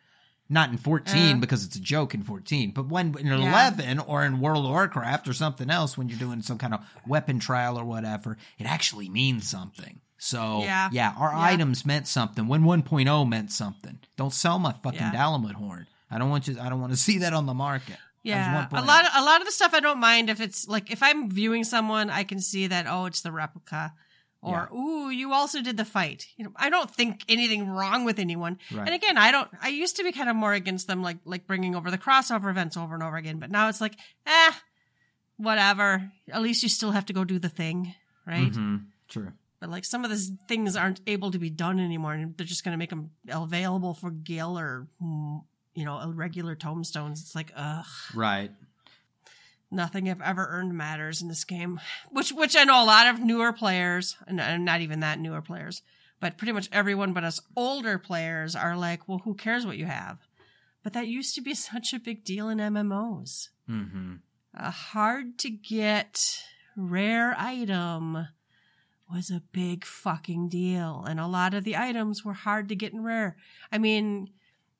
Not 0.49 0.72
in 0.72 0.78
14 0.78 1.38
Uh. 1.38 1.39
because 1.39 1.63
it's 1.63 1.78
a 1.78 1.80
joke 1.80 2.13
in 2.13 2.22
14, 2.24 2.72
but 2.72 2.88
when 2.89 3.18
in 3.18 3.28
Yeah. 3.28 3.36
11 3.49 3.99
or 3.99 4.26
in 4.26 4.41
World 4.41 4.66
of 4.66 4.72
Warcraft 4.72 5.30
or 5.30 5.34
something 5.34 5.70
else 5.70 5.97
when 5.97 6.09
you're 6.09 6.20
doing 6.20 6.41
some 6.41 6.57
kind 6.57 6.74
of 6.74 6.82
weapon 7.07 7.39
trial 7.39 7.80
or 7.80 7.86
whatever, 7.86 8.36
it 8.59 8.66
actually 8.66 9.07
means 9.07 9.49
something. 9.49 10.01
So, 10.26 10.63
Yeah. 10.63 11.13
our 11.17 11.32
Yeah. 11.32 11.39
items 11.39 11.86
meant 11.86 12.07
something 12.07 12.47
when 12.47 12.63
1.0 12.63 13.26
meant 13.26 13.51
something. 13.51 13.99
Don't 14.17 14.34
sell 14.34 14.57
my 14.57 14.71
fucking 14.73 14.99
Yeah. 14.99 15.11
Dalamud 15.13 15.53
horn. 15.53 15.86
I 16.09 16.17
don't 16.17 16.30
want 16.32 16.47
you 16.47 16.59
I 16.59 16.67
don't 16.69 16.82
want 16.82 16.93
to 16.93 16.97
see 16.97 17.19
that 17.19 17.34
on 17.34 17.45
the 17.45 17.53
market. 17.53 17.97
Yeah, 18.23 18.67
a 18.71 18.82
lot 18.82 19.05
of 19.05 19.11
a 19.13 19.23
lot 19.23 19.41
of 19.41 19.45
the 19.45 19.51
stuff 19.51 19.76
I 19.76 19.80
don't 19.82 19.99
mind 19.99 20.32
if 20.32 20.41
it's 20.41 20.67
like 20.67 20.89
if 20.89 21.03
I'm 21.03 21.30
viewing 21.30 21.63
someone, 21.63 22.09
I 22.09 22.23
can 22.23 22.39
see 22.39 22.65
that 22.65 22.88
oh, 22.88 23.05
it's 23.05 23.21
the 23.21 23.32
replica, 23.32 23.93
or 24.41 24.67
ooh, 24.73 25.09
you 25.11 25.32
also 25.32 25.61
did 25.61 25.78
the 25.78 25.86
fight. 25.86 26.26
You 26.38 26.45
know, 26.45 26.51
I 26.55 26.71
don't 26.71 26.89
think 26.89 27.23
anything 27.30 27.67
wrong 27.69 28.03
with 28.03 28.17
anyone. 28.17 28.57
Right. 28.71 28.88
And 28.88 28.95
again, 28.95 29.19
I 29.19 29.30
don't. 29.32 29.47
I 29.61 29.67
used 29.67 29.97
to 29.97 30.03
be 30.03 30.11
kind 30.11 30.28
of 30.30 30.36
more 30.36 30.53
against 30.53 30.88
them, 30.88 31.03
like 31.03 31.17
like 31.23 31.45
bringing 31.45 31.76
over 31.76 31.91
the 31.91 31.99
crossover 31.99 32.49
events 32.49 32.76
over 32.78 32.95
and 32.95 33.03
over 33.03 33.15
again. 33.17 33.38
But 33.38 33.51
now 33.51 33.69
it's 33.69 33.82
like, 33.82 33.95
eh, 34.26 34.51
whatever. 35.38 36.11
At 36.32 36.41
least 36.41 36.63
you 36.63 36.69
still 36.69 36.91
have 36.91 37.05
to 37.07 37.13
go 37.13 37.23
do 37.26 37.38
the 37.38 37.49
thing, 37.49 37.93
right? 38.26 38.51
Mhm. 38.51 38.86
True. 39.07 39.34
But 39.59 39.69
like 39.69 39.85
some 39.85 40.03
of 40.03 40.09
these 40.11 40.31
things 40.47 40.75
aren't 40.75 41.01
able 41.07 41.31
to 41.31 41.39
be 41.39 41.49
done 41.49 41.79
anymore, 41.79 42.13
and 42.13 42.37
they're 42.37 42.45
just 42.45 42.63
going 42.63 42.73
to 42.73 42.77
make 42.77 42.89
them 42.89 43.11
available 43.29 43.93
for 43.93 44.11
Gil 44.11 44.57
or 44.59 44.87
mm, 45.01 45.43
you 45.73 45.85
know 45.85 46.11
regular 46.13 46.55
tomestones. 46.55 47.21
It's 47.21 47.35
like, 47.35 47.51
ugh. 47.55 47.85
Right. 48.13 48.51
nothing 49.71 50.09
I've 50.09 50.21
ever 50.21 50.47
earned 50.49 50.73
matters 50.77 51.21
in 51.21 51.27
this 51.27 51.43
game. 51.43 51.79
Which 52.11 52.31
which 52.31 52.55
I 52.55 52.63
know 52.63 52.83
a 52.83 52.85
lot 52.85 53.07
of 53.07 53.19
newer 53.21 53.53
players, 53.53 54.17
and 54.27 54.65
not 54.65 54.81
even 54.81 54.99
that 55.01 55.19
newer 55.19 55.41
players, 55.41 55.81
but 56.19 56.37
pretty 56.37 56.51
much 56.53 56.69
everyone 56.71 57.13
but 57.13 57.23
us 57.23 57.39
older 57.55 57.97
players 57.97 58.55
are 58.55 58.75
like, 58.77 59.07
well, 59.07 59.19
who 59.19 59.33
cares 59.35 59.65
what 59.65 59.77
you 59.77 59.85
have? 59.85 60.19
But 60.83 60.93
that 60.93 61.07
used 61.07 61.33
to 61.35 61.41
be 61.41 61.53
such 61.55 61.93
a 61.93 61.99
big 61.99 62.23
deal 62.23 62.49
in 62.49 62.59
MMOs. 62.59 63.49
Mhm. 63.69 64.19
A 64.53 64.71
hard 64.71 65.37
to 65.39 65.49
get 65.49 66.43
rare 66.77 67.35
item 67.37 68.27
was 69.11 69.29
a 69.29 69.43
big 69.51 69.85
fucking 69.85 70.49
deal, 70.49 71.05
and 71.07 71.19
a 71.19 71.27
lot 71.27 71.53
of 71.53 71.63
the 71.63 71.77
items 71.77 72.23
were 72.23 72.33
hard 72.33 72.69
to 72.69 72.75
get 72.75 72.93
and 72.93 73.05
rare. 73.05 73.37
I 73.71 73.77
mean, 73.77 74.29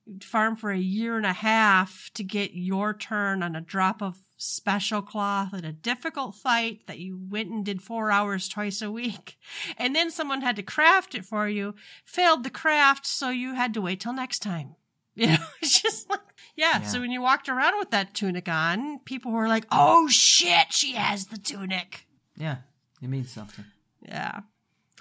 you'd 0.05 0.23
farm 0.23 0.55
for 0.55 0.71
a 0.71 0.78
year 0.78 1.17
and 1.17 1.26
a 1.26 1.34
half 1.34 2.09
to 2.13 2.23
get 2.23 2.53
your 2.53 2.93
turn 2.93 3.43
on 3.43 3.55
a 3.55 3.61
drop 3.61 4.01
of 4.01 4.17
special 4.38 5.01
cloth 5.01 5.53
in 5.53 5.63
a 5.63 5.71
difficult 5.71 6.36
fight 6.36 6.86
that 6.88 6.99
you 6.99 7.17
went 7.30 7.49
and 7.49 7.65
did 7.65 7.82
four 7.82 8.11
hours 8.11 8.49
twice 8.49 8.82
a 8.82 8.91
week. 8.91 9.38
And 9.78 9.95
then 9.95 10.11
someone 10.11 10.41
had 10.41 10.55
to 10.57 10.63
craft 10.63 11.15
it 11.15 11.26
for 11.26 11.47
you, 11.47 11.76
failed 12.03 12.43
the 12.43 12.49
craft, 12.49 13.05
so 13.05 13.30
you 13.30 13.53
had 13.53 13.73
to 13.73 13.82
wait 13.82 13.99
till 13.99 14.13
next 14.13 14.39
time. 14.39 14.76
You 15.17 15.28
know, 15.28 15.45
it's 15.61 15.82
just 15.82 16.09
like, 16.09 16.19
yeah. 16.57 16.82
Yeah. 16.82 16.88
So 16.88 16.99
when 16.99 17.09
you 17.09 17.21
walked 17.21 17.47
around 17.47 17.80
with 17.80 17.91
that 17.91 18.13
tunic 18.13 18.49
on, 18.49 18.99
people 18.99 19.32
were 19.32 19.47
like, 19.47 19.65
oh 19.71 20.09
shit, 20.09 20.73
she 20.73 20.91
has 20.91 21.28
the 21.28 21.38
tunic. 21.38 22.05
Yeah. 22.36 22.57
It 23.01 23.07
means 23.07 23.32
something. 23.32 23.63
Yeah. 24.08 24.41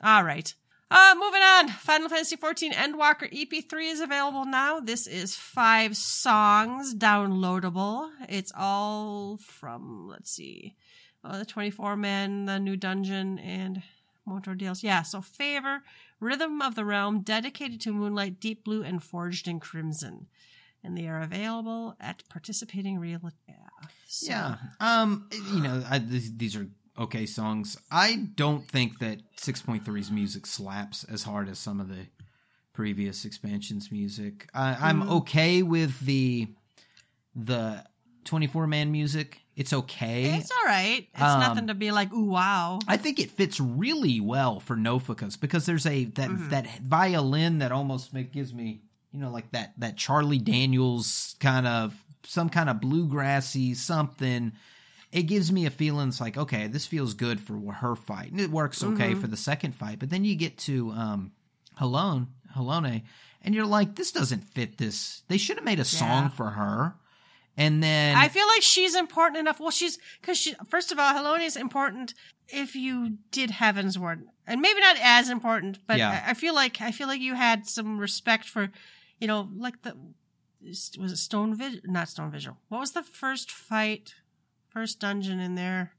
All 0.03 0.25
right. 0.25 0.53
Uh, 0.91 1.15
moving 1.19 1.43
on. 1.43 1.69
Final 1.69 2.09
Fantasy 2.09 2.37
XIV 2.37 2.73
Endwalker 2.73 3.29
EP3 3.33 3.91
is 3.93 4.01
available 4.01 4.45
now. 4.45 4.81
This 4.81 5.07
is 5.07 5.35
five 5.35 5.97
songs 5.97 6.95
downloadable. 6.95 8.11
It's 8.29 8.53
all 8.57 9.39
from, 9.39 10.09
let's 10.09 10.31
see, 10.31 10.77
uh, 11.25 11.39
the 11.39 11.45
24 11.45 11.97
men, 11.97 12.45
the 12.45 12.61
new 12.61 12.77
dungeon, 12.77 13.39
and 13.39 13.83
Mount 14.27 14.47
Ordeals. 14.47 14.83
Yeah, 14.85 15.03
so 15.03 15.21
Favor, 15.21 15.83
Rhythm 16.21 16.63
of 16.63 16.75
the 16.75 16.85
Realm, 16.85 17.21
dedicated 17.23 17.81
to 17.83 17.93
Moonlight, 17.93 18.39
Deep 18.39 18.63
Blue, 18.65 18.83
and 18.83 19.03
Forged 19.03 19.49
in 19.49 19.59
Crimson. 19.59 20.27
And 20.85 20.97
they 20.97 21.09
are 21.09 21.23
available 21.23 21.97
at 21.99 22.23
participating 22.29 22.99
real. 22.99 23.21
Yeah. 23.49 23.55
So, 24.07 24.27
Yeah. 24.29 24.57
Um. 24.81 25.29
You 25.53 25.63
know, 25.63 25.83
I, 25.89 25.99
these, 25.99 26.37
these 26.37 26.57
are 26.57 26.69
okay 26.99 27.27
songs. 27.27 27.77
I 27.91 28.29
don't 28.35 28.69
think 28.69 28.99
that 29.01 29.21
6.3's 29.37 30.11
music 30.11 30.47
slaps 30.47 31.05
as 31.05 31.25
hard 31.25 31.49
as 31.49 31.59
some 31.59 31.81
of 31.81 31.89
the 31.89 32.07
previous 32.73 33.25
expansions 33.25 33.91
music. 33.93 34.49
I, 34.55 34.77
I'm 34.91 35.03
Mhm. 35.03 35.09
okay 35.11 35.63
with 35.63 36.01
the 36.01 36.49
the 37.37 37.85
24 38.25 38.67
man 38.67 38.93
music. 38.93 39.41
It's 39.57 39.73
okay. 39.73 40.37
It's 40.37 40.51
all 40.51 40.65
right. 40.67 41.07
It's 41.15 41.23
Um, 41.23 41.41
nothing 41.41 41.67
to 41.69 41.75
be 41.75 41.91
like, 41.91 42.13
ooh, 42.13 42.25
wow. 42.31 42.79
I 42.89 42.97
think 42.97 43.19
it 43.21 43.31
fits 43.31 43.61
really 43.61 44.21
well 44.21 44.61
for 44.61 44.77
Nophica 44.77 45.39
because 45.41 45.67
there's 45.67 45.87
a 45.87 46.05
that 46.07 46.31
Mhm. 46.31 46.51
that 46.51 46.79
violin 46.81 47.59
that 47.59 47.71
almost 47.73 48.13
make, 48.15 48.33
gives 48.33 48.53
me 48.55 48.83
you 49.13 49.21
know 49.21 49.31
like 49.31 49.51
that 49.53 49.75
that 49.79 49.97
Charlie 49.97 50.39
Daniels 50.39 51.37
kind 51.41 51.67
of 51.67 52.05
some 52.25 52.49
kind 52.49 52.69
of 52.71 52.77
bluegrassy 52.79 53.77
something. 53.77 54.53
It 55.15 55.23
gives 55.25 55.53
me 55.53 55.65
a 55.65 55.71
feeling 55.71 56.09
it's 56.09 56.21
like 56.21 56.37
okay, 56.37 56.67
this 56.67 56.87
feels 56.87 57.15
good 57.15 57.41
for 57.41 57.73
her 57.75 57.95
fight, 57.95 58.33
and 58.33 58.41
it 58.41 58.51
works 58.51 58.83
okay 58.83 59.13
Mhm. 59.15 59.21
for 59.21 59.29
the 59.29 59.37
second 59.37 59.75
fight. 59.77 59.99
But 60.01 60.11
then 60.11 60.25
you 60.25 60.35
get 60.35 60.59
to 60.59 60.91
um, 60.91 61.31
Halone, 61.81 62.27
Halone, 62.57 63.03
and 63.41 63.55
you're 63.55 63.65
like, 63.65 63.95
this 63.95 64.11
doesn't 64.11 64.43
fit 64.43 64.77
this. 64.79 65.23
They 65.29 65.39
should 65.39 65.57
have 65.57 65.65
made 65.65 65.79
a 65.79 65.85
song 65.85 66.31
for 66.31 66.51
her, 66.51 66.97
and 67.57 67.81
then 67.81 68.17
I 68.17 68.29
feel 68.29 68.47
like 68.49 68.63
she's 68.63 68.97
important 68.97 69.39
enough. 69.39 69.61
Well, 69.61 69.71
she's 69.71 69.99
because 70.21 70.37
she 70.37 70.55
first 70.69 70.91
of 70.91 70.99
all, 70.99 71.15
Halone 71.15 71.45
is 71.47 71.57
important 71.57 72.13
if 72.49 72.75
you 72.75 73.19
did 73.31 73.51
Heavensward, 73.51 74.23
and 74.49 74.61
maybe 74.61 74.81
not 74.81 74.97
as 75.01 75.31
important, 75.31 75.79
but 75.87 75.99
Yeah. 75.99 76.25
I, 76.27 76.35
feel 76.35 76.55
like 76.55 76.81
I 76.81 76.91
feel 76.91 77.07
like 77.07 77.21
you 77.21 77.35
had 77.37 77.67
some 77.69 77.99
respect 77.99 78.47
for, 78.47 78.71
you 79.21 79.29
know, 79.29 79.49
like 79.57 79.83
the 79.83 79.97
was 80.61 81.13
it 81.13 81.17
Stone 81.19 81.55
Vision 81.57 81.81
Not 81.85 82.09
Stone 82.09 82.33
Vigil. 82.33 82.59
What 82.69 82.81
was 82.81 82.93
the 82.93 83.03
first 83.03 83.51
fight, 83.51 84.15
first 84.75 85.01
dungeon 85.01 85.41
in 85.41 85.55
there? 85.55 85.93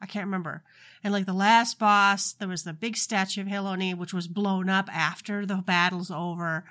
I 0.00 0.06
can't 0.06 0.26
remember. 0.26 0.62
And 1.04 1.12
like 1.12 1.26
the 1.26 1.32
last 1.32 1.78
boss, 1.78 2.32
there 2.32 2.48
was 2.48 2.64
the 2.64 2.72
big 2.72 2.96
statue 2.96 3.42
of 3.42 3.46
Halone, 3.46 3.96
which 3.96 4.12
was 4.12 4.26
blown 4.28 4.68
up 4.68 4.88
after 4.92 5.46
the 5.46 5.56
battle's 5.56 6.10
over. 6.10 6.64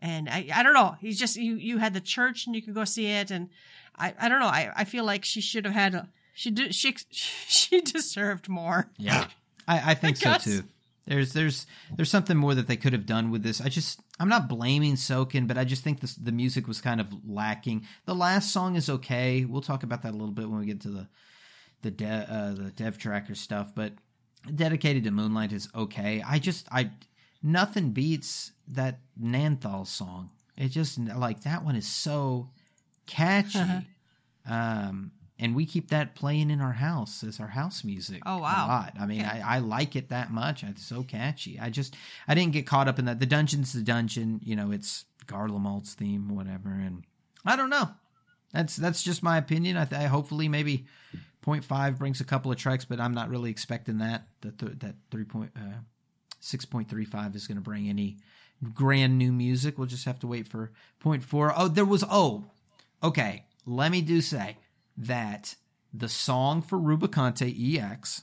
And 0.00 0.28
I, 0.28 0.48
I 0.52 0.62
don't 0.64 0.74
know. 0.74 0.96
He's 1.00 1.18
just 1.18 1.36
you. 1.36 1.54
You 1.54 1.78
had 1.78 1.94
the 1.94 2.00
church, 2.00 2.46
and 2.46 2.56
you 2.56 2.62
could 2.62 2.74
go 2.74 2.84
see 2.84 3.06
it. 3.06 3.30
And 3.30 3.48
I, 3.96 4.14
I 4.20 4.28
don't 4.28 4.40
know. 4.40 4.46
I, 4.46 4.72
I 4.74 4.84
feel 4.84 5.04
like 5.04 5.24
she 5.24 5.40
should 5.40 5.64
have 5.64 5.74
had 5.74 5.94
a. 5.94 6.08
She 6.34 6.50
did. 6.50 6.74
She, 6.74 6.96
she 7.10 7.80
deserved 7.80 8.48
more. 8.48 8.88
Yeah, 8.98 9.28
I, 9.68 9.92
I 9.92 9.94
think 9.94 10.16
so 10.18 10.34
too. 10.38 10.64
There's 11.06 11.32
there's 11.32 11.66
there's 11.96 12.10
something 12.10 12.36
more 12.36 12.54
that 12.54 12.68
they 12.68 12.76
could 12.76 12.92
have 12.92 13.06
done 13.06 13.30
with 13.30 13.42
this. 13.42 13.60
I 13.60 13.68
just 13.68 14.00
I'm 14.20 14.28
not 14.28 14.48
blaming 14.48 14.94
Soken, 14.94 15.48
but 15.48 15.58
I 15.58 15.64
just 15.64 15.82
think 15.82 16.00
this, 16.00 16.14
the 16.14 16.32
music 16.32 16.68
was 16.68 16.80
kind 16.80 17.00
of 17.00 17.08
lacking. 17.26 17.86
The 18.04 18.14
last 18.14 18.52
song 18.52 18.76
is 18.76 18.88
okay. 18.88 19.44
We'll 19.44 19.62
talk 19.62 19.82
about 19.82 20.02
that 20.02 20.12
a 20.12 20.16
little 20.16 20.34
bit 20.34 20.48
when 20.48 20.60
we 20.60 20.66
get 20.66 20.80
to 20.82 20.90
the 20.90 21.08
the 21.82 21.90
de, 21.90 22.06
uh, 22.06 22.52
the 22.54 22.70
dev 22.70 22.98
tracker 22.98 23.34
stuff. 23.34 23.74
But 23.74 23.94
dedicated 24.54 25.04
to 25.04 25.10
Moonlight 25.10 25.52
is 25.52 25.68
okay. 25.74 26.22
I 26.24 26.38
just 26.38 26.68
I 26.70 26.90
nothing 27.42 27.90
beats 27.90 28.52
that 28.68 29.00
Nald'thal 29.20 29.86
song. 29.86 30.30
It 30.56 30.68
just 30.68 30.98
like 30.98 31.42
that 31.42 31.64
one 31.64 31.74
is 31.74 31.86
so 31.86 32.50
catchy. 33.06 33.58
Uh-huh. 33.58 33.80
Um, 34.46 35.12
and 35.38 35.54
we 35.56 35.66
keep 35.66 35.88
that 35.90 36.14
playing 36.14 36.50
in 36.50 36.60
our 36.60 36.72
house 36.72 37.24
as 37.24 37.40
our 37.40 37.48
house 37.48 37.82
music. 37.84 38.22
Oh, 38.26 38.38
A 38.38 38.40
lot. 38.40 38.94
I 39.00 39.06
mean, 39.06 39.22
Okay. 39.22 39.40
I, 39.40 39.56
I 39.56 39.58
like 39.58 39.96
it 39.96 40.10
that 40.10 40.30
much. 40.30 40.62
It's 40.62 40.84
so 40.86 41.02
catchy. 41.02 41.58
I 41.58 41.70
just 41.70 41.94
I 42.28 42.34
didn't 42.34 42.52
get 42.52 42.66
caught 42.66 42.88
up 42.88 42.98
in 42.98 43.04
that. 43.06 43.18
The 43.20 43.26
dungeon's 43.26 43.72
the 43.72 43.82
dungeon. 43.82 44.40
You 44.44 44.56
know, 44.56 44.70
it's 44.72 45.04
Garlemald's 45.26 45.94
theme, 45.94 46.34
whatever. 46.34 46.70
And 46.70 47.04
I 47.44 47.56
don't 47.56 47.70
know. 47.70 47.88
That's 48.52 48.76
that's 48.76 49.02
just 49.02 49.22
my 49.22 49.38
opinion. 49.38 49.76
I, 49.76 49.84
th- 49.86 50.00
I 50.00 50.04
hopefully 50.04 50.46
maybe 50.48 50.84
0.5 51.44 51.98
brings 51.98 52.20
a 52.20 52.24
couple 52.24 52.52
of 52.52 52.58
tracks, 52.58 52.84
but 52.84 53.00
I'm 53.00 53.14
not 53.14 53.30
really 53.30 53.50
expecting 53.50 53.98
that. 53.98 54.26
That 54.42 54.58
th- 54.58 54.78
that 54.80 54.94
three 55.10 55.24
point 55.24 55.50
uh, 55.56 55.78
six 56.40 56.64
point 56.64 56.88
three 56.90 57.04
five 57.06 57.34
is 57.34 57.46
going 57.46 57.56
to 57.56 57.62
bring 57.62 57.88
any 57.88 58.18
grand 58.74 59.18
new 59.18 59.32
music. 59.32 59.78
We'll 59.78 59.86
just 59.88 60.04
have 60.04 60.18
to 60.20 60.26
wait 60.26 60.46
for 60.46 60.70
0.4. 61.02 61.52
Oh, 61.56 61.66
there 61.68 61.84
was 61.84 62.04
oh, 62.08 62.44
okay. 63.02 63.46
Let 63.64 63.90
me 63.90 64.02
do 64.02 64.20
say 64.20 64.58
that 64.96 65.56
the 65.92 66.08
song 66.08 66.62
for 66.62 66.78
Rubicante 66.78 67.78
EX. 67.78 68.22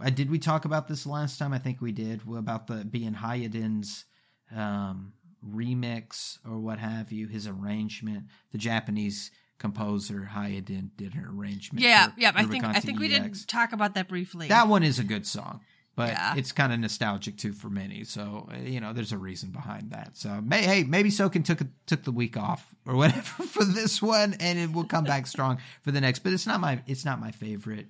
Uh, 0.00 0.10
did 0.10 0.30
we 0.30 0.38
talk 0.38 0.64
about 0.64 0.88
this 0.88 1.06
last 1.06 1.38
time? 1.38 1.52
I 1.52 1.58
think 1.58 1.80
we 1.80 1.92
did 1.92 2.22
about 2.34 2.66
the 2.66 2.84
being 2.84 3.14
Hayadin's 3.14 4.06
um, 4.54 5.12
remix 5.46 6.38
or 6.48 6.58
what 6.58 6.78
have 6.78 7.12
you, 7.12 7.26
his 7.28 7.46
arrangement. 7.46 8.24
The 8.52 8.58
Japanese 8.58 9.30
composer 9.58 10.30
Hayadin 10.32 10.90
did 10.96 11.14
an 11.14 11.24
arrangement. 11.24 11.82
Yeah, 11.84 12.10
yeah. 12.16 12.32
I 12.34 12.44
think 12.44 12.64
I 12.64 12.80
think 12.80 12.98
we 12.98 13.08
did 13.08 13.48
talk 13.48 13.72
about 13.72 13.94
that 13.94 14.08
briefly. 14.08 14.48
That 14.48 14.68
one 14.68 14.82
is 14.82 14.98
a 14.98 15.04
good 15.04 15.26
song, 15.26 15.60
but 15.94 16.10
Yeah. 16.10 16.34
it's 16.36 16.52
kind 16.52 16.72
of 16.72 16.80
nostalgic 16.80 17.36
too 17.36 17.52
for 17.52 17.68
many. 17.70 18.04
So 18.04 18.48
you 18.64 18.80
know, 18.80 18.92
there's 18.92 19.12
a 19.12 19.18
reason 19.18 19.50
behind 19.50 19.90
that. 19.90 20.16
So 20.16 20.40
may, 20.40 20.62
hey, 20.62 20.84
maybe 20.84 21.10
Soken 21.10 21.44
took 21.44 21.60
a, 21.60 21.66
took 21.86 22.04
the 22.04 22.12
week 22.12 22.36
off 22.36 22.74
or 22.86 22.94
whatever 23.00 23.44
for 23.44 23.64
this 23.64 24.00
one, 24.02 24.34
and 24.40 24.58
it 24.58 24.72
will 24.72 24.84
come 24.84 25.04
back 25.04 25.26
strong 25.26 25.58
for 25.82 25.90
the 25.92 26.00
next. 26.00 26.20
But 26.20 26.32
it's 26.32 26.46
not 26.46 26.60
my 26.60 26.82
it's 26.86 27.04
not 27.04 27.20
my 27.20 27.30
favorite. 27.30 27.86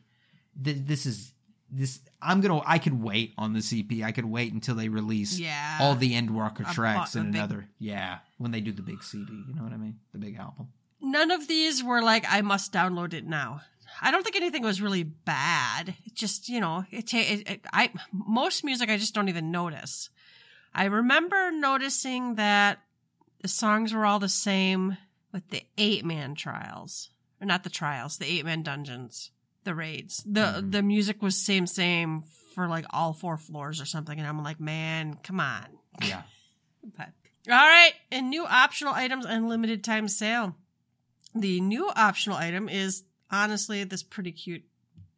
Th- 0.63 0.77
This 0.85 1.07
is 1.07 1.33
this. 1.71 2.01
I'm 2.21 2.41
gonna. 2.41 2.61
I 2.67 2.79
could 2.79 3.03
wait 3.03 3.33
on 3.39 3.53
the 3.55 3.61
EP. 3.91 4.05
I 4.05 4.13
could 4.13 4.27
wait 4.27 4.53
until 4.53 4.75
they 4.75 4.89
release 4.89 5.39
Yeah. 5.39 5.79
all 5.81 5.95
the 5.95 6.13
Endwalker 6.13 6.69
A 6.71 6.75
tracks 6.75 7.17
in 7.17 7.27
big- 7.33 7.35
another. 7.37 7.69
Yeah, 7.79 8.19
when 8.39 8.51
they 8.51 8.61
do 8.61 8.73
the 8.73 8.83
big 8.83 9.03
CD. 9.03 9.33
You 9.49 9.55
know 9.55 9.63
what 9.63 9.73
I 9.73 9.77
mean? 9.79 9.99
The 10.13 10.19
big 10.19 10.37
album. 10.37 10.69
None 11.01 11.31
of 11.31 11.49
these 11.49 11.83
were 11.83 12.01
like 12.03 12.25
I 12.29 12.43
must 12.43 12.73
download 12.73 13.13
it 13.15 13.27
now. 13.27 13.63
I 14.01 14.11
don't 14.11 14.23
think 14.23 14.37
anything 14.37 14.63
was 14.63 14.81
really 14.81 15.03
bad. 15.03 15.95
It 16.05 16.15
just 16.15 16.49
you 16.49 16.61
know 16.61 16.85
it, 16.91 17.13
it, 17.15 17.49
it 17.51 17.61
I 17.73 17.91
most 18.13 18.65
music 18.65 18.91
I 18.91 18.97
just 18.97 19.15
don't 19.15 19.29
even 19.29 19.51
notice. 19.51 20.11
I 20.75 20.85
remember 20.87 21.51
noticing 21.53 22.37
that 22.37 22.79
the 23.43 23.49
songs 23.49 23.93
were 23.93 24.07
all 24.07 24.19
the 24.19 24.29
same 24.29 24.97
with 25.33 25.49
the 25.51 25.63
eight 25.77 26.05
man 26.05 26.35
trials, 26.35 27.11
or 27.41 27.47
not 27.47 27.65
the 27.65 27.71
trials, 27.71 28.19
the 28.19 28.27
eight 28.27 28.45
man 28.45 28.63
dungeons, 28.63 29.31
the 29.65 29.75
raids. 29.75 30.23
the 30.27 30.41
Mhm. 30.41 30.73
The 30.73 30.83
music 30.83 31.21
was 31.23 31.37
same 31.37 31.67
same 31.67 32.23
for 32.55 32.69
like 32.69 32.85
all 32.91 33.13
four 33.13 33.37
floors 33.39 33.81
or 33.81 33.85
something, 33.87 34.19
and 34.19 34.27
I'm 34.29 34.43
like, 34.43 34.61
man, 34.61 35.19
come 35.23 35.41
on. 35.41 35.67
Yeah. 36.03 36.23
But 36.97 37.11
all 37.49 37.55
right, 37.55 37.93
and 38.11 38.29
new 38.31 38.45
optional 38.45 38.93
items 38.93 39.25
and 39.25 39.49
limited 39.49 39.85
time 39.85 40.09
sale. 40.09 40.57
The 41.35 41.61
new 41.61 41.89
optional 41.91 42.37
item 42.37 42.69
is 42.69 43.05
honestly 43.33 43.83
this 43.85 44.03
pretty 44.03 44.31
cute 44.33 44.63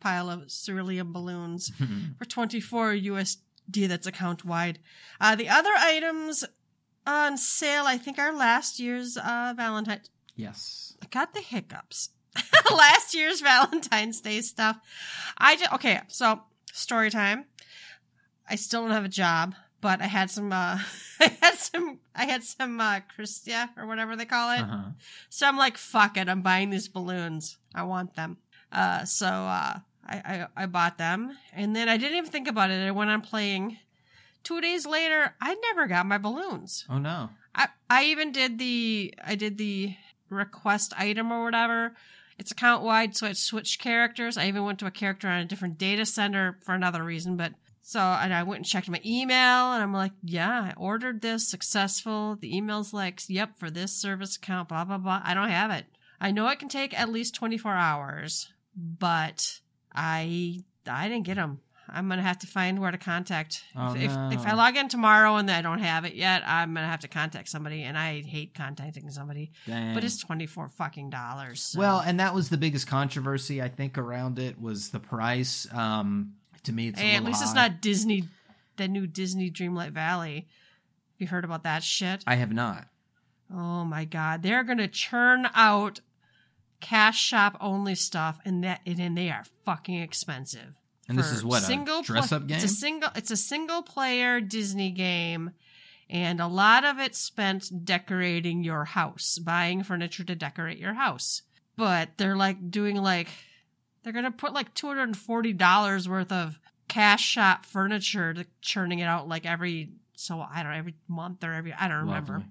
pile 0.01 0.31
of 0.31 0.49
cerulean 0.49 1.13
balloons 1.13 1.71
for 2.19 2.25
24 2.25 2.93
USD. 2.95 3.89
That's 3.89 4.07
account 4.07 4.45
wide. 4.45 4.79
Uh, 5.21 5.35
the 5.37 5.49
other 5.49 5.71
items 5.77 6.45
on 7.07 7.37
sale, 7.37 7.85
I 7.87 7.99
think, 7.99 8.19
are 8.19 8.33
last 8.35 8.79
year's 8.79 9.17
uh, 9.17 9.53
Valentine. 9.57 10.01
yes. 10.37 10.97
I 11.03 11.07
got 11.07 11.35
the 11.35 11.41
hiccups. 11.41 12.11
last 12.75 13.15
year's 13.15 13.41
Valentine's 13.41 14.21
Day 14.21 14.41
stuff. 14.41 14.79
I 15.39 15.57
just 15.57 15.73
okay. 15.73 16.01
So 16.09 16.41
story 16.73 17.11
time. 17.11 17.45
I 18.49 18.57
still 18.57 18.83
don't 18.83 18.91
have 18.91 19.05
a 19.05 19.09
job, 19.09 19.55
but 19.85 20.01
I 20.01 20.07
had 20.07 20.31
some. 20.31 20.51
uh 20.51 20.79
I 21.21 21.31
had 21.43 21.55
some. 21.59 21.99
I 22.17 22.25
had 22.25 22.43
some 22.43 22.81
uh 22.81 23.01
Christia 23.15 23.69
or 23.77 23.87
whatever 23.87 24.17
they 24.17 24.25
call 24.25 24.51
it. 24.53 24.63
Uh-huh. 24.63 24.91
So 25.29 25.47
I'm 25.47 25.59
like, 25.59 25.77
fuck 25.77 26.17
it. 26.17 26.27
I'm 26.27 26.41
buying 26.41 26.71
these 26.71 26.89
balloons. 26.89 27.59
I 27.75 27.83
want 27.83 28.17
them. 28.17 28.39
Uh, 28.73 29.05
so 29.05 29.27
uh, 29.27 29.79
I, 30.07 30.17
I 30.33 30.47
I 30.57 30.67
bought 30.67 30.97
them, 30.97 31.37
and 31.53 31.77
then 31.77 31.91
I 31.91 31.99
didn't 31.99 32.17
even 32.17 32.31
think 32.31 32.49
about 32.49 32.71
it. 32.71 32.85
I 32.85 32.93
went 32.93 33.11
on 33.11 33.21
playing. 33.21 33.77
Two 34.43 34.63
days 34.63 34.87
later, 34.87 35.35
I 35.41 35.55
never 35.55 35.87
got 35.87 36.07
my 36.07 36.17
balloons. 36.19 36.87
Oh 36.89 36.99
no. 36.99 37.29
I 37.55 37.69
I 37.91 38.05
even 38.05 38.33
did 38.33 38.59
the 38.59 39.15
I 39.23 39.35
did 39.35 39.59
the 39.59 39.95
request 40.31 40.95
item 40.97 41.31
or 41.31 41.45
whatever. 41.45 41.95
It's 42.39 42.51
account 42.51 42.83
wide, 42.83 43.17
so 43.17 43.27
it 43.27 43.37
switched 43.37 43.83
characters. 43.83 44.39
I 44.39 44.49
even 44.49 44.65
went 44.65 44.79
to 44.79 44.87
a 44.87 44.91
character 44.91 45.29
on 45.29 45.41
a 45.41 45.45
different 45.45 45.77
data 45.77 46.07
center 46.07 46.59
for 46.63 46.75
another 46.75 47.05
reason, 47.05 47.37
but 47.37 47.53
so 47.87 48.01
and 48.01 48.33
I 48.33 48.43
went 48.45 48.61
and 48.61 48.67
checked 48.67 48.89
my 48.89 49.01
email 49.05 49.73
and 49.75 49.83
I'm 49.83 49.93
like, 49.93 50.13
yeah, 50.23 50.73
I 50.73 50.75
ordered 50.79 51.21
this 51.21 51.47
successful. 51.47 52.37
The 52.41 52.57
email's 52.57 52.95
like, 52.95 53.21
yep, 53.29 53.59
for 53.59 53.71
this 53.71 53.93
service 53.93 54.37
account, 54.37 54.71
blah 54.71 54.85
blah 54.85 54.99
blah. 54.99 55.21
I 55.23 55.35
don't 55.35 55.51
have 55.51 55.71
it. 55.71 55.85
I 56.21 56.31
know 56.31 56.49
it 56.49 56.59
can 56.59 56.69
take 56.71 56.99
at 56.99 57.11
least 57.11 57.35
24 57.35 57.73
hours, 57.75 58.49
but 58.75 59.61
I 59.95 60.61
I 60.89 61.09
didn't 61.09 61.25
get 61.27 61.37
them. 61.37 61.61
I'm 61.87 62.09
gonna 62.09 62.23
have 62.23 62.39
to 62.39 62.47
find 62.47 62.79
where 62.81 62.91
to 62.91 62.97
contact. 62.97 63.63
Oh, 63.77 63.95
if, 63.95 64.05
if, 64.05 64.41
if 64.41 64.47
I 64.47 64.55
log 64.55 64.77
in 64.79 64.89
tomorrow 64.89 65.37
and 65.37 65.51
I 65.51 65.61
don't 65.61 65.81
have 65.81 66.07
it 66.07 66.15
yet, 66.15 66.43
I'm 66.47 66.73
gonna 66.73 66.87
have 66.89 67.01
to 67.01 67.09
contact 67.09 67.49
somebody, 67.51 67.83
and 67.83 67.99
I 67.99 68.23
hate 68.23 68.55
contacting 68.55 69.11
somebody. 69.11 69.53
Dang. 69.67 69.93
But 69.95 70.03
it's 70.03 70.19
twenty 70.19 70.47
four 70.47 70.71
fucking 70.71 71.11
dollars. 71.11 71.61
so- 71.61 71.79
Well, 71.81 72.01
and 72.01 72.19
that 72.21 72.35
was 72.35 72.49
the 72.49 72.57
biggest 72.57 72.87
controversy 72.87 73.61
I 73.61 73.69
think 73.69 73.99
around 73.99 74.39
it 74.39 74.59
was 74.59 74.91
the 74.91 75.01
price. 75.01 75.67
Um, 75.75 76.33
to 76.65 76.73
me, 76.73 76.89
it's 76.89 77.01
hey, 77.01 77.17
at 77.17 77.25
least 77.25 77.43
it's 77.43 77.55
not 77.55 77.81
Disney, 77.81 78.25
the 78.77 78.89
new 78.89 79.07
Disney 79.07 79.51
Dreamlight 79.51 79.93
Valley. 79.93 80.47
You 81.19 81.27
heard 81.27 81.45
about 81.45 81.63
that 81.63 81.83
shit? 81.83 82.25
I 82.27 82.35
have 82.35 82.53
not. 82.53 82.89
Oh 83.53 83.85
my 83.85 84.05
god, 84.05 84.43
they're 84.43 84.65
gonna 84.65 84.89
churn 84.89 85.49
out 85.55 86.01
cash 86.81 87.19
shop 87.19 87.57
only 87.61 87.95
stuff, 87.95 88.39
and 88.45 88.65
that 88.65 88.81
and 88.87 89.17
they 89.17 89.31
are 89.31 89.45
fucking 89.65 90.01
expensive. 90.01 90.75
And 91.09 91.19
this 91.19 91.31
is 91.31 91.45
what 91.45 91.63
single 91.63 92.01
a 92.01 92.03
dress 92.03 92.33
up 92.33 92.47
game. 92.47 92.57
It's 92.57 92.65
a 92.65 92.69
single. 92.69 93.11
It's 93.15 93.31
a 93.31 93.37
single 93.37 93.83
player 93.83 94.41
Disney 94.41 94.91
game, 94.91 95.51
and 96.09 96.41
a 96.41 96.47
lot 96.47 96.85
of 96.85 96.99
it 96.99 97.15
spent 97.15 97.85
decorating 97.85 98.65
your 98.65 98.85
house, 98.85 99.39
buying 99.39 99.83
furniture 99.83 100.25
to 100.25 100.35
decorate 100.35 100.79
your 100.79 100.95
house. 100.95 101.43
But 101.77 102.11
they're 102.17 102.37
like 102.37 102.71
doing 102.71 102.97
like 102.97 103.29
they're 104.05 104.13
gonna 104.13 104.31
put 104.31 104.53
like 104.53 104.73
two 104.75 104.87
hundred 104.87 105.05
and 105.05 105.17
forty 105.17 105.53
dollars 105.53 106.09
worth 106.09 106.31
of 106.31 106.61
cash 106.87 107.25
shop 107.25 107.65
furniture 107.67 108.35
to 108.35 108.47
churning 108.61 108.99
it 109.01 109.05
out 109.05 109.27
like 109.27 109.47
every 109.47 109.91
so 110.15 110.41
I 110.41 110.63
don't 110.63 110.73
know 110.73 110.79
every 110.79 110.95
month 111.09 111.43
or 111.43 111.53
every 111.53 111.73
I 111.73 111.89
don't 111.89 112.07
remember. 112.07 112.35
Lovely. 112.35 112.49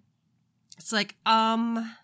It's 0.78 0.92
like 0.92 1.16
um, 1.26 1.96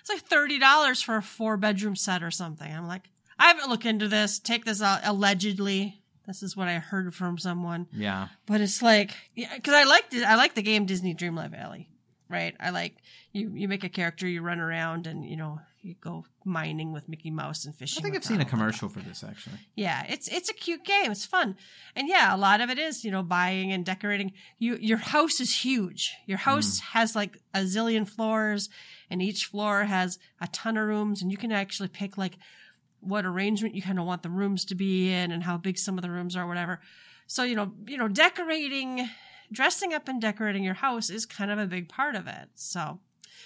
it's 0.00 0.08
like 0.08 0.22
thirty 0.22 0.58
dollars 0.58 1.02
for 1.02 1.16
a 1.16 1.22
four 1.22 1.56
bedroom 1.56 1.96
set 1.96 2.22
or 2.22 2.30
something. 2.30 2.70
I'm 2.70 2.88
like, 2.88 3.02
I 3.38 3.48
haven't 3.48 3.68
looked 3.68 3.86
into 3.86 4.08
this. 4.08 4.38
Take 4.38 4.64
this 4.64 4.82
out. 4.82 5.00
Allegedly, 5.04 6.00
this 6.26 6.42
is 6.42 6.56
what 6.56 6.68
I 6.68 6.78
heard 6.78 7.14
from 7.14 7.38
someone. 7.38 7.86
Yeah. 7.92 8.28
But 8.46 8.60
it's 8.60 8.82
like, 8.82 9.12
yeah, 9.34 9.54
because 9.54 9.74
I 9.74 9.84
like 9.84 10.10
the, 10.10 10.24
I 10.24 10.34
like 10.36 10.54
the 10.54 10.62
game 10.62 10.86
Disney 10.86 11.14
Dreamlight 11.14 11.50
Valley, 11.50 11.88
right? 12.28 12.54
I 12.58 12.70
like 12.70 12.96
you. 13.32 13.52
You 13.54 13.68
make 13.68 13.84
a 13.84 13.88
character, 13.88 14.26
you 14.26 14.42
run 14.42 14.60
around, 14.60 15.06
and 15.06 15.24
you 15.24 15.36
know 15.36 15.60
you 15.86 15.94
go 16.00 16.24
mining 16.44 16.92
with 16.92 17.08
Mickey 17.08 17.30
Mouse 17.30 17.64
and 17.64 17.74
fishing. 17.74 18.00
I 18.00 18.02
think 18.02 18.16
I've 18.16 18.24
seen 18.24 18.40
a 18.40 18.44
commercial 18.44 18.88
for 18.88 18.98
this 18.98 19.22
actually. 19.22 19.58
Yeah, 19.76 20.04
it's 20.08 20.26
it's 20.28 20.48
a 20.48 20.54
cute 20.54 20.84
game. 20.84 21.12
It's 21.12 21.24
fun, 21.24 21.56
and 21.94 22.08
yeah, 22.08 22.34
a 22.34 22.36
lot 22.36 22.60
of 22.60 22.70
it 22.70 22.78
is 22.78 23.04
you 23.04 23.10
know 23.10 23.22
buying 23.22 23.72
and 23.72 23.84
decorating. 23.84 24.32
You 24.58 24.76
your 24.76 24.98
house 24.98 25.40
is 25.40 25.64
huge. 25.64 26.14
Your 26.26 26.38
house 26.38 26.80
mm. 26.80 26.84
has 26.92 27.14
like 27.14 27.38
a 27.54 27.60
zillion 27.60 28.08
floors, 28.08 28.68
and 29.08 29.22
each 29.22 29.46
floor 29.46 29.84
has 29.84 30.18
a 30.40 30.48
ton 30.48 30.76
of 30.76 30.86
rooms, 30.88 31.22
and 31.22 31.30
you 31.30 31.38
can 31.38 31.52
actually 31.52 31.88
pick 31.88 32.18
like 32.18 32.36
what 33.00 33.24
arrangement 33.24 33.76
you 33.76 33.82
kind 33.82 34.00
of 34.00 34.06
want 34.06 34.24
the 34.24 34.30
rooms 34.30 34.64
to 34.66 34.74
be 34.74 35.12
in, 35.12 35.30
and 35.30 35.44
how 35.44 35.56
big 35.56 35.78
some 35.78 35.96
of 35.96 36.02
the 36.02 36.10
rooms 36.10 36.34
are, 36.34 36.48
whatever. 36.48 36.80
So 37.28 37.44
you 37.44 37.54
know 37.54 37.72
you 37.86 37.96
know 37.96 38.08
decorating, 38.08 39.08
dressing 39.52 39.94
up 39.94 40.08
and 40.08 40.20
decorating 40.20 40.64
your 40.64 40.74
house 40.74 41.10
is 41.10 41.26
kind 41.26 41.52
of 41.52 41.60
a 41.60 41.66
big 41.66 41.88
part 41.88 42.16
of 42.16 42.26
it. 42.26 42.48
So, 42.56 42.98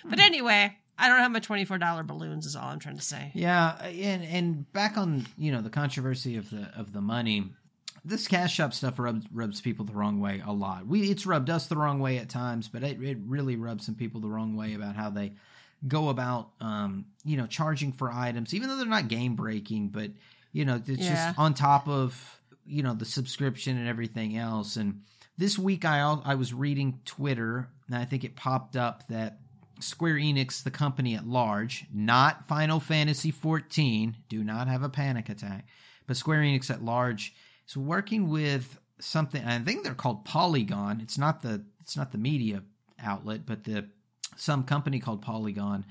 but 0.04 0.18
hmm. 0.18 0.24
anyway. 0.24 0.78
I 1.00 1.08
don't 1.08 1.18
have 1.18 1.32
my 1.32 1.40
twenty-four 1.40 1.78
dollar 1.78 2.02
balloons. 2.02 2.46
Is 2.46 2.54
all 2.56 2.68
I'm 2.68 2.78
trying 2.78 2.96
to 2.98 3.02
say. 3.02 3.30
Yeah, 3.34 3.76
and 3.84 4.22
and 4.24 4.72
back 4.72 4.96
on 4.96 5.26
you 5.38 5.50
know 5.52 5.62
the 5.62 5.70
controversy 5.70 6.36
of 6.36 6.50
the 6.50 6.70
of 6.76 6.92
the 6.92 7.00
money, 7.00 7.50
this 8.04 8.28
cash 8.28 8.54
shop 8.54 8.74
stuff 8.74 8.98
rubs 8.98 9.26
rubs 9.32 9.60
people 9.60 9.84
the 9.84 9.94
wrong 9.94 10.20
way 10.20 10.42
a 10.44 10.52
lot. 10.52 10.86
We 10.86 11.10
it's 11.10 11.24
rubbed 11.26 11.50
us 11.50 11.66
the 11.66 11.76
wrong 11.76 12.00
way 12.00 12.18
at 12.18 12.28
times, 12.28 12.68
but 12.68 12.82
it, 12.82 13.02
it 13.02 13.18
really 13.26 13.56
rubs 13.56 13.86
some 13.86 13.94
people 13.94 14.20
the 14.20 14.28
wrong 14.28 14.56
way 14.56 14.74
about 14.74 14.94
how 14.94 15.10
they 15.10 15.32
go 15.88 16.10
about 16.10 16.50
um 16.60 17.06
you 17.24 17.36
know 17.38 17.46
charging 17.46 17.92
for 17.92 18.12
items, 18.12 18.52
even 18.52 18.68
though 18.68 18.76
they're 18.76 18.86
not 18.86 19.08
game 19.08 19.34
breaking, 19.36 19.88
but 19.88 20.10
you 20.52 20.64
know 20.66 20.76
it's 20.76 20.88
Yeah. 20.88 21.28
just 21.28 21.38
on 21.38 21.54
top 21.54 21.88
of 21.88 22.40
you 22.66 22.82
know 22.82 22.94
the 22.94 23.06
subscription 23.06 23.78
and 23.78 23.88
everything 23.88 24.36
else. 24.36 24.76
And 24.76 25.00
this 25.38 25.58
week 25.58 25.86
I 25.86 26.00
I 26.00 26.34
was 26.34 26.52
reading 26.52 27.00
Twitter 27.06 27.68
and 27.86 27.96
I 27.96 28.04
think 28.04 28.24
it 28.24 28.36
popped 28.36 28.76
up 28.76 29.08
that 29.08 29.38
Square 29.80 30.16
Enix, 30.16 30.62
the 30.62 30.70
company 30.70 31.14
at 31.14 31.26
large, 31.26 31.86
not 31.92 32.46
Final 32.46 32.80
Fantasy 32.80 33.32
XIV, 33.32 34.14
do 34.28 34.44
not 34.44 34.68
have 34.68 34.82
a 34.82 34.88
panic 34.88 35.28
attack, 35.28 35.66
but 36.06 36.16
Square 36.16 36.40
Enix 36.40 36.70
at 36.70 36.84
large 36.84 37.34
is 37.68 37.76
working 37.76 38.28
with 38.28 38.78
something. 38.98 39.44
I 39.44 39.58
think 39.58 39.84
they're 39.84 39.94
called 39.94 40.24
Polygon. 40.24 41.00
It's 41.00 41.18
not 41.18 41.42
the 41.42 41.64
it's 41.80 41.96
not 41.96 42.12
the 42.12 42.18
media 42.18 42.62
outlet, 42.98 43.46
but 43.46 43.64
the 43.64 43.88
some 44.36 44.64
company 44.64 45.00
called 45.00 45.22
Polygon 45.22 45.84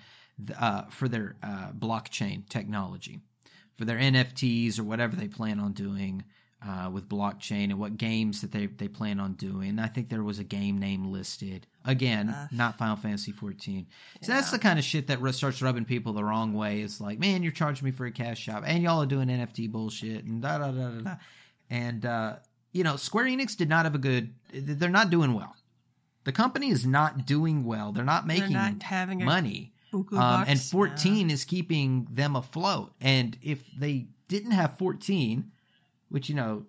uh, 0.57 0.83
for 0.89 1.07
their 1.07 1.35
uh, 1.43 1.71
blockchain 1.71 2.47
technology, 2.47 3.19
for 3.73 3.85
their 3.85 3.97
NFTs 3.97 4.79
or 4.79 4.83
whatever 4.83 5.15
they 5.15 5.27
plan 5.27 5.59
on 5.59 5.73
doing. 5.73 6.23
Uh, 6.61 6.89
with 6.91 7.07
blockchain 7.07 7.69
and 7.69 7.79
what 7.79 7.95
games 7.95 8.41
that 8.41 8.51
they, 8.51 8.65
they 8.65 8.89
plan 8.89 9.17
on 9.17 9.31
doing. 9.35 9.79
I 9.79 9.87
think 9.87 10.09
there 10.09 10.23
was 10.23 10.39
a 10.39 10.43
game 10.43 10.77
name 10.77 11.09
listed. 11.09 11.65
Again, 11.85 12.35
not 12.51 12.77
Final 12.77 12.97
Fantasy 12.97 13.31
14. 13.31 13.87
So 14.21 14.33
that's 14.33 14.51
the 14.51 14.59
kind 14.59 14.77
of 14.77 14.83
shit 14.83 15.07
that 15.07 15.19
starts 15.33 15.61
rubbing 15.61 15.85
people 15.85 16.11
the 16.11 16.23
wrong 16.23 16.53
way. 16.53 16.81
It's 16.81 16.99
like, 16.99 17.17
man, 17.17 17.43
you're 17.43 17.53
charging 17.53 17.85
me 17.85 17.91
for 17.91 18.05
a 18.05 18.11
cash 18.11 18.39
shop, 18.39 18.63
and 18.65 18.83
y'all 18.83 19.01
are 19.01 19.05
doing 19.05 19.29
NFT 19.29 19.71
bullshit, 19.71 20.25
and 20.25 20.41
da 20.41 20.57
da 20.57 20.71
da 20.71 20.89
da 20.89 20.99
da. 21.01 21.15
And 21.69 22.05
uh, 22.05 22.35
you 22.73 22.83
know, 22.83 22.97
Square 22.97 23.25
Enix 23.27 23.55
did 23.55 23.69
not 23.69 23.85
have 23.85 23.95
a 23.95 23.99
good. 23.99 24.33
They're 24.53 24.89
not 24.89 25.09
doing 25.09 25.33
well. 25.33 25.55
The 26.25 26.33
company 26.33 26.69
is 26.69 26.85
not 26.85 27.25
doing 27.25 27.63
well. 27.63 27.91
They're 27.91 28.03
not 28.03 28.27
making 28.27 28.51
not 28.53 28.83
having 28.83 29.23
money. 29.23 29.71
Um, 29.93 30.05
and 30.47 30.59
bucks, 30.59 30.71
14 30.71 31.31
is 31.31 31.45
keeping 31.45 32.07
them 32.11 32.35
afloat. 32.35 32.93
And 33.01 33.37
if 33.41 33.63
they 33.77 34.07
didn't 34.27 34.51
have 34.51 34.77
14, 34.77 35.51
which 36.09 36.29
you 36.29 36.35
know, 36.35 36.65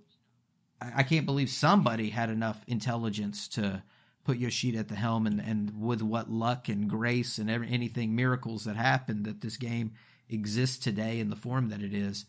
I, 0.81 0.93
I 0.97 1.03
can't 1.03 1.27
believe 1.27 1.51
somebody 1.51 2.11
had 2.11 2.31
enough 2.31 2.65
intelligence 2.67 3.49
to 3.49 3.83
put 4.25 4.39
Yoshida 4.39 4.79
at 4.79 4.89
the 4.89 4.95
helm, 4.95 5.27
and 5.27 5.41
and 5.41 5.81
with 5.81 6.03
what 6.03 6.31
luck 6.31 6.69
and 6.69 6.89
grace 6.89 7.39
and 7.39 7.51
every, 7.51 7.69
anything 7.71 8.15
miracles 8.15 8.65
that 8.65 8.77
happened 8.77 9.25
that 9.25 9.41
this 9.41 9.57
game 9.57 9.93
exists 10.29 10.79
today 10.79 11.19
in 11.19 11.31
the 11.31 11.37
form 11.37 11.71
that 11.71 11.83
it 11.83 11.93
is. 11.93 12.27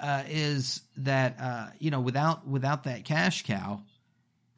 Uh, 0.00 0.22
is 0.28 0.82
that 0.96 1.36
uh, 1.40 1.68
you 1.78 1.90
know 1.90 2.00
without 2.00 2.46
without 2.46 2.84
that 2.84 3.04
cash 3.04 3.44
cow, 3.44 3.82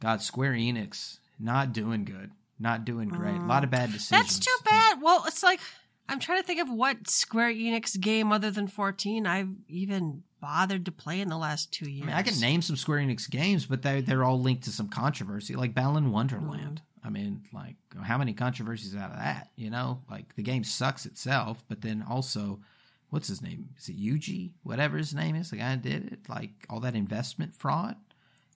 God 0.01 0.20
Square 0.20 0.53
Enix 0.53 1.18
not 1.39 1.72
doing 1.72 2.05
good, 2.05 2.32
not 2.59 2.84
doing 2.84 3.09
great. 3.09 3.36
A 3.36 3.47
lot 3.47 3.62
of 3.62 3.70
bad 3.70 3.93
decisions. 3.93 4.11
That's 4.11 4.39
too 4.41 4.57
bad. 4.64 5.01
Well, 5.01 5.24
it's 5.28 5.43
like 5.43 5.61
I'm 6.09 6.20
trying 6.20 6.40
to 6.40 6.46
think 6.46 6.61
of 6.61 6.70
what 6.70 7.09
Square 7.09 7.52
Enix 7.52 7.98
game 8.00 8.32
other 8.32 8.50
than 8.50 8.66
14 8.66 9.26
I've 9.26 9.50
even 9.68 10.22
bothered 10.40 10.84
to 10.86 10.92
play 10.92 11.20
in 11.20 11.28
the 11.28 11.36
last 11.36 11.72
two 11.72 11.90
years. 11.90 12.04
I 12.04 12.06
mean, 12.06 12.16
I 12.16 12.22
can 12.22 12.38
name 12.40 12.62
some 12.62 12.76
Square 12.76 13.00
Enix 13.00 13.28
games, 13.28 13.66
but 13.66 13.82
they 13.82 14.00
they're 14.00 14.24
all 14.24 14.40
linked 14.40 14.64
to 14.64 14.70
some 14.70 14.88
controversy, 14.88 15.54
like 15.56 15.74
Balan 15.74 16.11
Wonderland. 16.11 16.80
Mm. 16.80 17.06
I 17.06 17.11
mean, 17.11 17.42
like 17.52 17.76
how 18.02 18.18
many 18.18 18.32
controversies 18.32 18.96
out 18.96 19.11
of 19.11 19.18
that? 19.18 19.50
You 19.56 19.70
know, 19.70 20.02
like 20.11 20.34
the 20.36 20.42
game 20.42 20.64
sucks 20.64 21.06
itself, 21.06 21.62
but 21.68 21.82
then 21.82 22.04
also, 22.09 22.61
what's 23.11 23.28
his 23.28 23.42
name? 23.42 23.70
Is 23.78 23.88
it 23.88 24.00
Yuji? 24.00 24.52
Whatever 24.62 24.96
his 24.96 25.14
name 25.14 25.36
is, 25.36 25.50
the 25.50 25.56
guy 25.56 25.70
that 25.70 25.82
did 25.82 26.12
it. 26.12 26.28
Like 26.28 26.50
all 26.70 26.80
that 26.80 26.94
investment 26.94 27.54
fraud. 27.54 27.96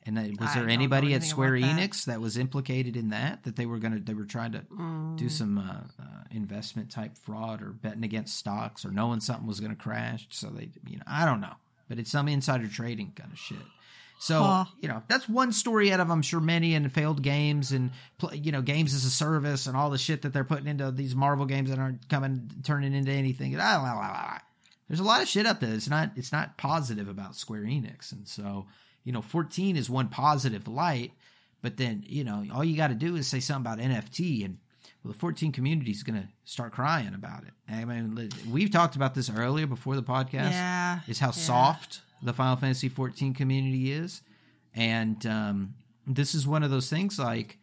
And 0.05 0.17
that, 0.17 0.31
was 0.41 0.51
I 0.51 0.61
there 0.61 0.69
anybody 0.69 1.15
at 1.15 1.23
Square 1.23 1.57
about 1.57 1.77
that. 1.77 1.91
Enix 1.91 2.05
that 2.07 2.21
was 2.21 2.37
implicated 2.37 2.97
in 2.97 3.11
that? 3.11 3.45
That 3.45 3.55
they 3.57 3.67
were 3.67 3.79
gonna 3.79 4.01
they 4.01 4.15
were 4.15 4.25
trying 4.25 4.53
to 4.53 4.61
Mm. 4.61 5.17
do 5.17 5.29
some 5.29 5.59
uh, 5.59 5.63
uh, 6.03 6.05
investment 6.33 6.91
type 6.91 7.17
fraud 7.17 7.63
or 7.63 7.71
betting 7.71 8.03
against 8.05 8.37
stocks 8.37 8.85
or 8.85 8.91
knowing 8.91 9.21
something 9.21 9.47
was 9.47 9.61
going 9.61 9.71
to 9.75 9.81
crash. 9.81 10.27
So 10.31 10.49
they, 10.49 10.71
you 10.87 10.97
know, 10.97 11.05
I 11.07 11.25
don't 11.25 11.41
know, 11.41 11.55
but 11.89 11.99
it's 12.01 12.11
some 12.11 12.27
insider 12.29 12.67
trading 12.67 13.13
kind 13.15 13.33
of 13.33 13.39
shit. 13.39 13.59
So 14.19 14.43
Huh. 14.43 14.65
you 14.81 14.89
know, 14.89 15.03
that's 15.09 15.29
one 15.29 15.53
story 15.53 15.93
out 15.93 16.01
of 16.01 16.11
I'm 16.11 16.23
sure 16.23 16.41
many 16.41 16.75
and 16.75 16.93
failed 16.93 17.23
games 17.23 17.71
and 17.73 17.91
you 18.33 18.51
know 18.53 18.63
games 18.63 18.95
as 18.95 19.05
a 19.05 19.11
service 19.11 19.67
and 19.69 19.77
all 19.77 19.91
the 19.91 19.99
shit 19.99 20.23
that 20.23 20.33
they're 20.33 20.43
putting 20.45 20.67
into 20.69 20.91
these 20.91 21.15
Marvel 21.15 21.47
games 21.47 21.71
that 21.71 21.79
aren't 21.79 22.09
coming 22.09 22.51
turning 22.65 22.93
into 22.93 23.13
anything. 23.13 23.53
There's 24.89 25.01
a 25.01 25.05
lot 25.05 25.23
of 25.23 25.29
shit 25.29 25.47
up 25.47 25.61
there. 25.61 25.73
It's 25.75 25.89
not 25.89 26.11
it's 26.17 26.33
not 26.33 26.59
positive 26.59 27.09
about 27.09 27.35
Square 27.37 27.63
Enix, 27.63 28.13
and 28.13 28.27
so 28.29 28.67
you 29.05 29.13
know, 29.13 29.23
14 29.23 29.77
is 29.77 29.91
one 29.91 30.09
positive 30.09 30.69
light. 30.69 31.13
But 31.61 31.77
then, 31.77 32.05
you 32.07 32.25
know, 32.25 32.45
all 32.53 32.65
you 32.65 32.77
got 32.77 32.89
to 32.89 32.95
do 32.95 33.15
is 33.17 33.29
say 33.29 33.41
something 33.41 33.73
about 33.73 33.85
NFT, 33.85 34.45
and 34.45 34.59
well, 35.03 35.13
the 35.13 35.19
14 35.19 35.53
community 35.53 35.93
is 35.93 36.03
going 36.03 36.21
to 36.21 36.29
start 36.45 36.73
crying 36.73 37.15
about 37.15 37.45
it. 37.45 37.53
I 37.69 37.85
mean, 37.85 38.31
we've 38.51 38.71
talked 38.71 38.97
about 38.97 39.15
this 39.15 39.31
earlier 39.31 39.67
before 39.67 39.95
the 39.95 40.03
podcast. 40.03 40.51
Yeah, 40.51 41.01
is 41.07 41.21
how 41.21 41.29
yeah. 41.29 41.33
soft 41.33 42.01
the 42.21 42.33
Final 42.33 42.57
Fantasy 42.57 42.89
14 42.89 43.33
community 43.33 43.93
is, 43.93 44.23
and 44.75 45.25
um, 45.25 45.75
this 46.07 46.35
is 46.35 46.49
one 46.49 46.65
of 46.65 46.71
those 46.71 46.91
things. 46.91 47.19
Like, 47.19 47.59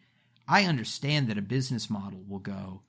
I 0.48 0.64
understand 0.64 1.28
that 1.28 1.38
a 1.38 1.42
business 1.42 1.90
model 1.90 2.20
will 2.26 2.38
go 2.38 2.80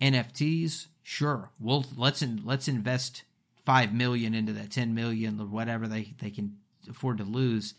NFTs. 0.00 0.86
Sure, 1.02 1.50
we'll 1.60 1.84
let's 1.94 2.22
in, 2.22 2.40
let's 2.42 2.68
invest 2.68 3.24
five 3.66 3.92
million 3.92 4.34
into 4.34 4.54
that, 4.54 4.70
ten 4.70 4.94
million, 4.94 5.38
or 5.38 5.46
whatever 5.46 5.86
they 5.86 6.14
they 6.20 6.30
can 6.30 6.56
afford 6.88 7.18
to 7.18 7.24
lose 7.24 7.74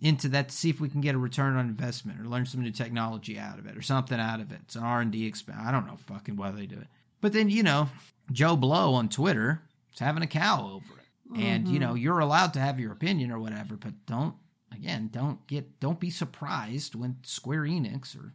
into 0.00 0.28
that 0.28 0.50
to 0.50 0.54
see 0.54 0.70
if 0.70 0.80
we 0.80 0.88
can 0.88 1.00
get 1.00 1.14
a 1.14 1.18
return 1.18 1.56
on 1.56 1.66
investment 1.66 2.20
or 2.20 2.24
learn 2.24 2.46
some 2.46 2.62
new 2.62 2.70
technology 2.70 3.38
out 3.38 3.58
of 3.58 3.66
it 3.66 3.76
or 3.76 3.82
something 3.82 4.20
out 4.20 4.40
of 4.40 4.52
it. 4.52 4.60
It's 4.64 4.76
an 4.76 4.82
R 4.82 5.00
and 5.00 5.10
D 5.10 5.26
expense. 5.26 5.58
I 5.60 5.72
don't 5.72 5.86
know 5.86 5.96
fucking 5.96 6.36
why 6.36 6.50
they 6.50 6.66
do 6.66 6.76
it. 6.76 6.88
But 7.20 7.32
then 7.32 7.48
you 7.48 7.62
know, 7.62 7.88
Joe 8.30 8.56
Blow 8.56 8.94
on 8.94 9.08
Twitter 9.08 9.62
is 9.92 9.98
having 9.98 10.22
a 10.22 10.26
cow 10.26 10.70
over 10.74 11.00
it, 11.00 11.40
and 11.40 11.66
you 11.68 11.78
know 11.78 11.94
you're 11.94 12.18
allowed 12.18 12.52
to 12.54 12.60
have 12.60 12.78
your 12.78 12.92
opinion 12.92 13.30
or 13.30 13.38
whatever, 13.38 13.76
but 13.76 13.94
don't 14.06 14.34
again, 14.72 15.08
don't 15.12 15.46
get 15.46 15.80
don't 15.80 16.00
be 16.00 16.10
surprised 16.10 16.94
when 16.94 17.16
Square 17.22 17.62
Enix 17.62 18.16
or 18.16 18.34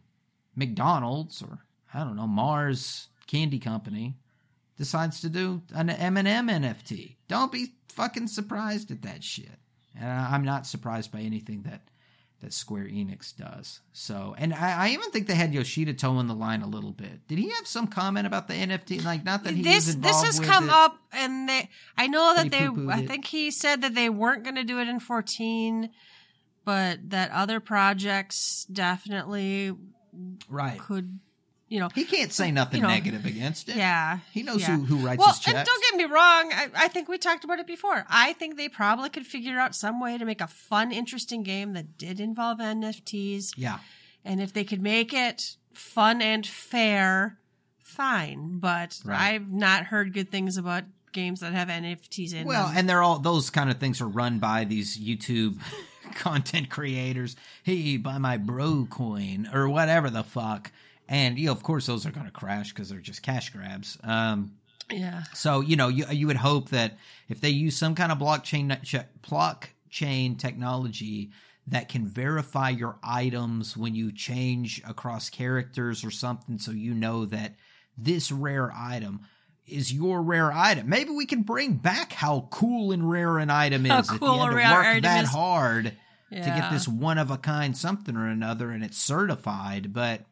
McDonald's 0.56 1.42
or 1.42 1.60
I 1.94 2.04
don't 2.04 2.16
know 2.16 2.26
Mars 2.26 3.08
Candy 3.26 3.58
Company 3.58 4.16
decides 4.76 5.20
to 5.20 5.28
do 5.28 5.62
an 5.74 5.90
M&M 5.90 6.48
NFT. 6.48 7.16
Don't 7.28 7.52
be 7.52 7.74
fucking 7.88 8.26
surprised 8.26 8.90
at 8.90 9.02
that 9.02 9.22
shit. 9.22 9.58
And 9.98 10.10
I'm 10.10 10.44
not 10.44 10.66
surprised 10.66 11.12
by 11.12 11.20
anything 11.20 11.62
that 11.62 11.82
that 12.42 12.52
Square 12.52 12.86
Enix 12.86 13.34
does. 13.36 13.80
So, 13.92 14.34
and 14.36 14.52
I, 14.52 14.86
I 14.86 14.88
even 14.90 15.10
think 15.12 15.28
they 15.28 15.34
had 15.34 15.54
Yoshida 15.54 15.94
toeing 15.94 16.26
the 16.26 16.34
line 16.34 16.62
a 16.62 16.66
little 16.66 16.90
bit. 16.90 17.26
Did 17.28 17.38
he 17.38 17.50
have 17.50 17.66
some 17.68 17.86
comment 17.86 18.26
about 18.26 18.48
the 18.48 18.54
NFT? 18.54 19.04
Like, 19.04 19.24
not 19.24 19.44
that 19.44 19.54
he 19.54 19.62
this 19.62 19.94
this 19.94 20.22
has 20.22 20.40
come 20.40 20.64
it. 20.68 20.74
up, 20.74 20.98
and 21.12 21.48
they. 21.48 21.70
I 21.96 22.08
know 22.08 22.34
that 22.34 22.44
He 22.44 22.50
they. 22.50 22.66
I 22.92 23.00
it. 23.00 23.08
think 23.08 23.26
he 23.26 23.50
said 23.52 23.82
that 23.82 23.94
they 23.94 24.10
weren't 24.10 24.42
going 24.42 24.56
to 24.56 24.64
do 24.64 24.80
it 24.80 24.88
in 24.88 24.98
fourteen, 24.98 25.90
but 26.64 27.10
that 27.10 27.30
other 27.30 27.60
projects 27.60 28.66
definitely 28.70 29.72
right? 30.48 30.78
could. 30.80 31.20
You 31.72 31.80
know, 31.80 31.88
He 31.94 32.04
can't 32.04 32.30
say 32.30 32.50
nothing 32.50 32.78
You 32.78 32.82
know, 32.82 32.88
negative 32.88 33.24
against 33.24 33.68
it. 33.70 33.76
yeah. 33.76 34.18
he 34.30 34.42
knows 34.42 34.60
yeah. 34.60 34.76
who 34.76 34.84
who 34.84 34.96
writes 35.06 35.18
Well, 35.20 35.28
his 35.32 35.46
and 35.46 35.66
don't 35.66 35.82
get 35.82 35.96
me 35.96 36.04
wrong. 36.04 36.52
I, 36.52 36.68
I 36.74 36.88
think 36.88 37.08
we 37.08 37.16
talked 37.16 37.44
about 37.44 37.58
it 37.60 37.66
before. 37.66 38.04
I 38.10 38.34
think 38.34 38.58
they 38.58 38.68
probably 38.68 39.08
could 39.08 39.26
figure 39.26 39.58
out 39.58 39.74
some 39.74 39.98
way 39.98 40.18
to 40.18 40.24
make 40.26 40.42
a 40.42 40.46
fun, 40.46 40.92
interesting 40.92 41.42
game 41.42 41.72
that 41.72 41.96
did 41.96 42.20
involve 42.20 42.58
NFTs. 42.58 43.54
yeah, 43.56 43.78
And 44.22 44.42
if 44.42 44.52
they 44.52 44.64
could 44.64 44.82
make 44.82 45.14
it 45.14 45.56
fun 45.72 46.20
and 46.20 46.46
fair, 46.46 47.38
fine. 47.82 48.58
But 48.58 49.00
Right. 49.04 49.34
I've 49.34 49.50
not 49.50 49.84
heard 49.84 50.12
good 50.12 50.30
things 50.30 50.58
about 50.58 50.84
games 51.12 51.40
that 51.40 51.52
have 51.54 51.68
NFTs 51.68 52.32
in 52.32 52.38
them. 52.40 52.46
Well, 52.48 52.66
them. 52.68 52.76
and 52.76 52.88
they're 52.88 53.02
all 53.02 53.18
those 53.18 53.48
kind 53.50 53.70
of 53.70 53.78
things 53.78 54.00
are 54.02 54.08
run 54.08 54.38
by 54.38 54.64
these 54.64 54.98
YouTube 54.98 55.58
content 56.14 56.68
creators. 56.68 57.34
Hey, 57.62 57.96
buy 57.96 58.18
my 58.18 58.36
bro 58.36 58.86
coin 58.90 59.48
or 59.52 59.68
whatever 59.70 60.10
the 60.10 60.22
fuck. 60.22 60.70
And 61.08 61.38
you 61.38 61.46
know, 61.46 61.52
of 61.52 61.62
course, 61.62 61.86
those 61.86 62.06
are 62.06 62.10
going 62.10 62.26
to 62.26 62.32
crash 62.32 62.72
because 62.72 62.88
they're 62.88 62.98
just 62.98 63.22
cash 63.22 63.50
grabs. 63.50 63.98
Um, 64.02 64.52
yeah. 64.90 65.24
so 65.34 65.60
you 65.60 65.76
know, 65.76 65.88
you 65.88 66.06
you 66.10 66.26
would 66.26 66.36
hope 66.36 66.70
that 66.70 66.98
if 67.28 67.40
they 67.40 67.50
use 67.50 67.76
some 67.76 67.94
kind 67.94 68.12
of 68.12 68.18
blockchain 68.18 68.68
blockchain 69.22 70.38
technology 70.38 71.30
that 71.68 71.88
can 71.88 72.06
verify 72.06 72.70
your 72.70 72.98
items 73.02 73.76
when 73.76 73.94
you 73.94 74.12
change 74.12 74.82
across 74.86 75.30
characters 75.30 76.04
or 76.04 76.10
something, 76.10 76.58
so 76.58 76.72
you 76.72 76.94
know 76.94 77.24
that 77.26 77.54
this 77.96 78.32
rare 78.32 78.72
item 78.74 79.20
is 79.66 79.92
your 79.92 80.22
rare 80.22 80.52
item. 80.52 80.88
Maybe 80.88 81.10
we 81.10 81.26
can 81.26 81.42
bring 81.42 81.74
back 81.74 82.12
how 82.12 82.48
cool 82.50 82.92
and 82.92 83.08
rare 83.08 83.38
an 83.38 83.50
item 83.50 83.86
is 83.86 83.92
How 83.92 83.98
if 84.00 84.10
you 84.12 84.18
cool 84.18 84.38
had 84.38 84.50
to 84.50 84.56
rare 84.56 84.72
work 84.94 85.02
that 85.02 85.24
is. 85.24 85.30
hard 85.30 85.92
to 86.30 86.36
get 86.36 86.70
this 86.70 86.88
one 86.88 87.18
of 87.18 87.30
a 87.30 87.36
kind 87.36 87.76
something 87.76 88.16
or 88.16 88.26
another 88.26 88.70
and 88.70 88.82
it's 88.82 88.98
certified. 88.98 89.92
But 89.92 90.22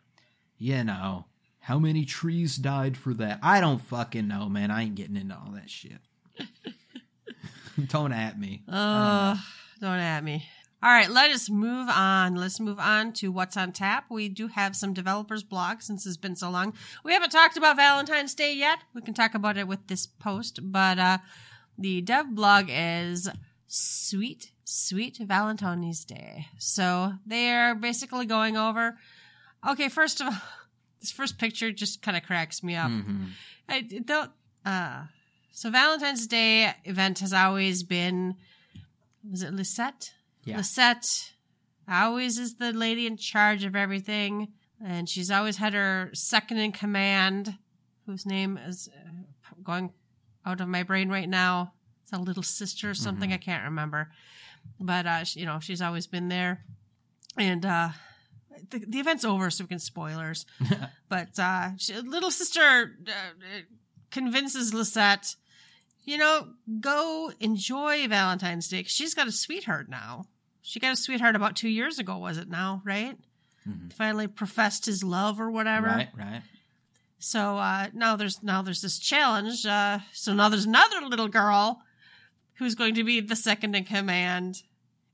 you 0.60 0.84
know, 0.84 1.24
how 1.58 1.78
many 1.78 2.04
trees 2.04 2.56
died 2.56 2.96
for 2.96 3.14
that? 3.14 3.40
I 3.42 3.60
don't 3.60 3.80
fucking 3.80 4.28
know, 4.28 4.48
man. 4.48 4.70
I 4.70 4.82
ain't 4.82 4.94
getting 4.94 5.16
into 5.16 5.34
all 5.34 5.52
that 5.54 5.70
shit. 5.70 5.98
don't 7.88 8.12
at 8.12 8.38
me. 8.38 8.62
Oh, 8.68 9.42
don't 9.80 9.98
at 9.98 10.22
me. 10.22 10.46
All 10.82 10.90
right, 10.90 11.10
let 11.10 11.30
us 11.30 11.50
move 11.50 11.88
on. 11.88 12.36
Let's 12.36 12.60
move 12.60 12.78
on 12.78 13.12
to 13.14 13.32
what's 13.32 13.56
on 13.56 13.72
tap. 13.72 14.04
We 14.10 14.28
do 14.28 14.48
have 14.48 14.76
some 14.76 14.94
developers 14.94 15.42
blog 15.42 15.82
since 15.82 16.06
it's 16.06 16.16
been 16.16 16.36
so 16.36 16.50
long. 16.50 16.74
We 17.04 17.12
haven't 17.12 17.30
talked 17.30 17.56
about 17.56 17.76
Valentine's 17.76 18.34
Day 18.34 18.54
yet. 18.54 18.78
We 18.94 19.02
can 19.02 19.14
talk 19.14 19.34
about 19.34 19.58
it 19.58 19.68
with 19.68 19.86
this 19.88 20.06
post, 20.06 20.60
but 20.62 20.98
uh 20.98 21.18
the 21.78 22.02
dev 22.02 22.34
blog 22.34 22.66
is 22.68 23.28
sweet, 23.66 24.52
sweet 24.64 25.16
Valentine's 25.18 26.04
Day. 26.04 26.46
So 26.58 27.14
they're 27.26 27.74
basically 27.74 28.26
going 28.26 28.56
over. 28.58 28.98
Okay, 29.68 29.88
first 29.88 30.20
of 30.20 30.28
all, 30.28 30.34
this 31.00 31.10
first 31.12 31.38
picture 31.38 31.70
just 31.72 32.02
kind 32.02 32.16
of 32.16 32.22
cracks 32.22 32.62
me 32.62 32.76
up. 32.76 32.90
Mhm. 32.90 33.30
I 33.68 33.80
don't. 33.82 34.30
Uh, 34.64 35.04
so 35.52 35.70
Valentine's 35.70 36.26
Day 36.26 36.72
event 36.84 37.18
has 37.20 37.32
always 37.32 37.82
been. 37.82 38.36
Was 39.30 39.42
it 39.42 39.52
Lisette? 39.52 40.12
Yeah. 40.44 40.56
Lisette 40.58 41.32
always 41.88 42.38
is 42.38 42.54
the 42.56 42.72
lady 42.72 43.06
in 43.06 43.16
charge 43.16 43.64
of 43.64 43.76
everything, 43.76 44.48
and 44.82 45.08
she's 45.08 45.30
always 45.30 45.56
had 45.58 45.74
her 45.74 46.10
second 46.14 46.58
in 46.58 46.72
command, 46.72 47.58
whose 48.06 48.24
name 48.24 48.56
is 48.58 48.88
uh, 48.94 49.52
going 49.62 49.92
out 50.46 50.60
of 50.60 50.68
my 50.68 50.82
brain 50.82 51.10
right 51.10 51.28
now. 51.28 51.74
It's 52.02 52.12
a 52.12 52.18
little 52.18 52.42
sister 52.42 52.90
or 52.90 52.94
something. 52.94 53.30
Mhm. 53.30 53.34
I 53.34 53.38
can't 53.38 53.64
remember, 53.64 54.10
but 54.80 55.06
uh, 55.06 55.24
you 55.34 55.44
know 55.44 55.60
she's 55.60 55.82
always 55.82 56.06
been 56.06 56.28
there, 56.28 56.64
and 57.36 57.64
uh, 57.66 57.90
the, 58.70 58.84
the 58.86 58.98
event's 59.00 59.24
over, 59.24 59.50
so 59.50 59.64
we 59.64 59.68
can 59.68 59.78
spoilers. 59.78 60.46
But 61.08 61.38
uh, 61.38 61.70
she, 61.76 61.94
little 61.94 62.30
sister 62.30 62.96
uh, 63.08 63.60
convinces 64.10 64.72
Lisette, 64.72 65.34
you 66.04 66.18
know, 66.18 66.48
go 66.80 67.32
enjoy 67.40 68.06
Valentine's 68.06 68.68
Day 68.68 68.84
she's 68.84 69.14
got 69.14 69.26
a 69.26 69.32
sweetheart 69.32 69.88
now. 69.88 70.24
She 70.62 70.78
got 70.78 70.92
a 70.92 70.96
sweetheart 70.96 71.34
about 71.36 71.56
two 71.56 71.68
years 71.68 71.98
ago, 71.98 72.18
was 72.18 72.38
it 72.38 72.48
now, 72.48 72.80
right? 72.84 73.18
Mhm. 73.68 73.92
Finally 73.92 74.28
professed 74.28 74.86
his 74.86 75.02
love 75.02 75.40
or 75.40 75.50
whatever. 75.50 75.86
Right, 75.88 76.08
right. 76.16 76.42
So 77.18 77.58
uh, 77.58 77.88
now 77.92 78.16
there's 78.16 78.42
now 78.42 78.62
there's 78.62 78.80
this 78.82 78.98
challenge. 78.98 79.66
Uh, 79.66 79.98
so 80.12 80.32
now 80.32 80.48
there's 80.48 80.64
another 80.64 81.00
little 81.02 81.28
girl 81.28 81.82
who's 82.54 82.74
going 82.74 82.94
to 82.94 83.04
be 83.04 83.20
the 83.20 83.36
second 83.36 83.74
in 83.74 83.84
command, 83.84 84.62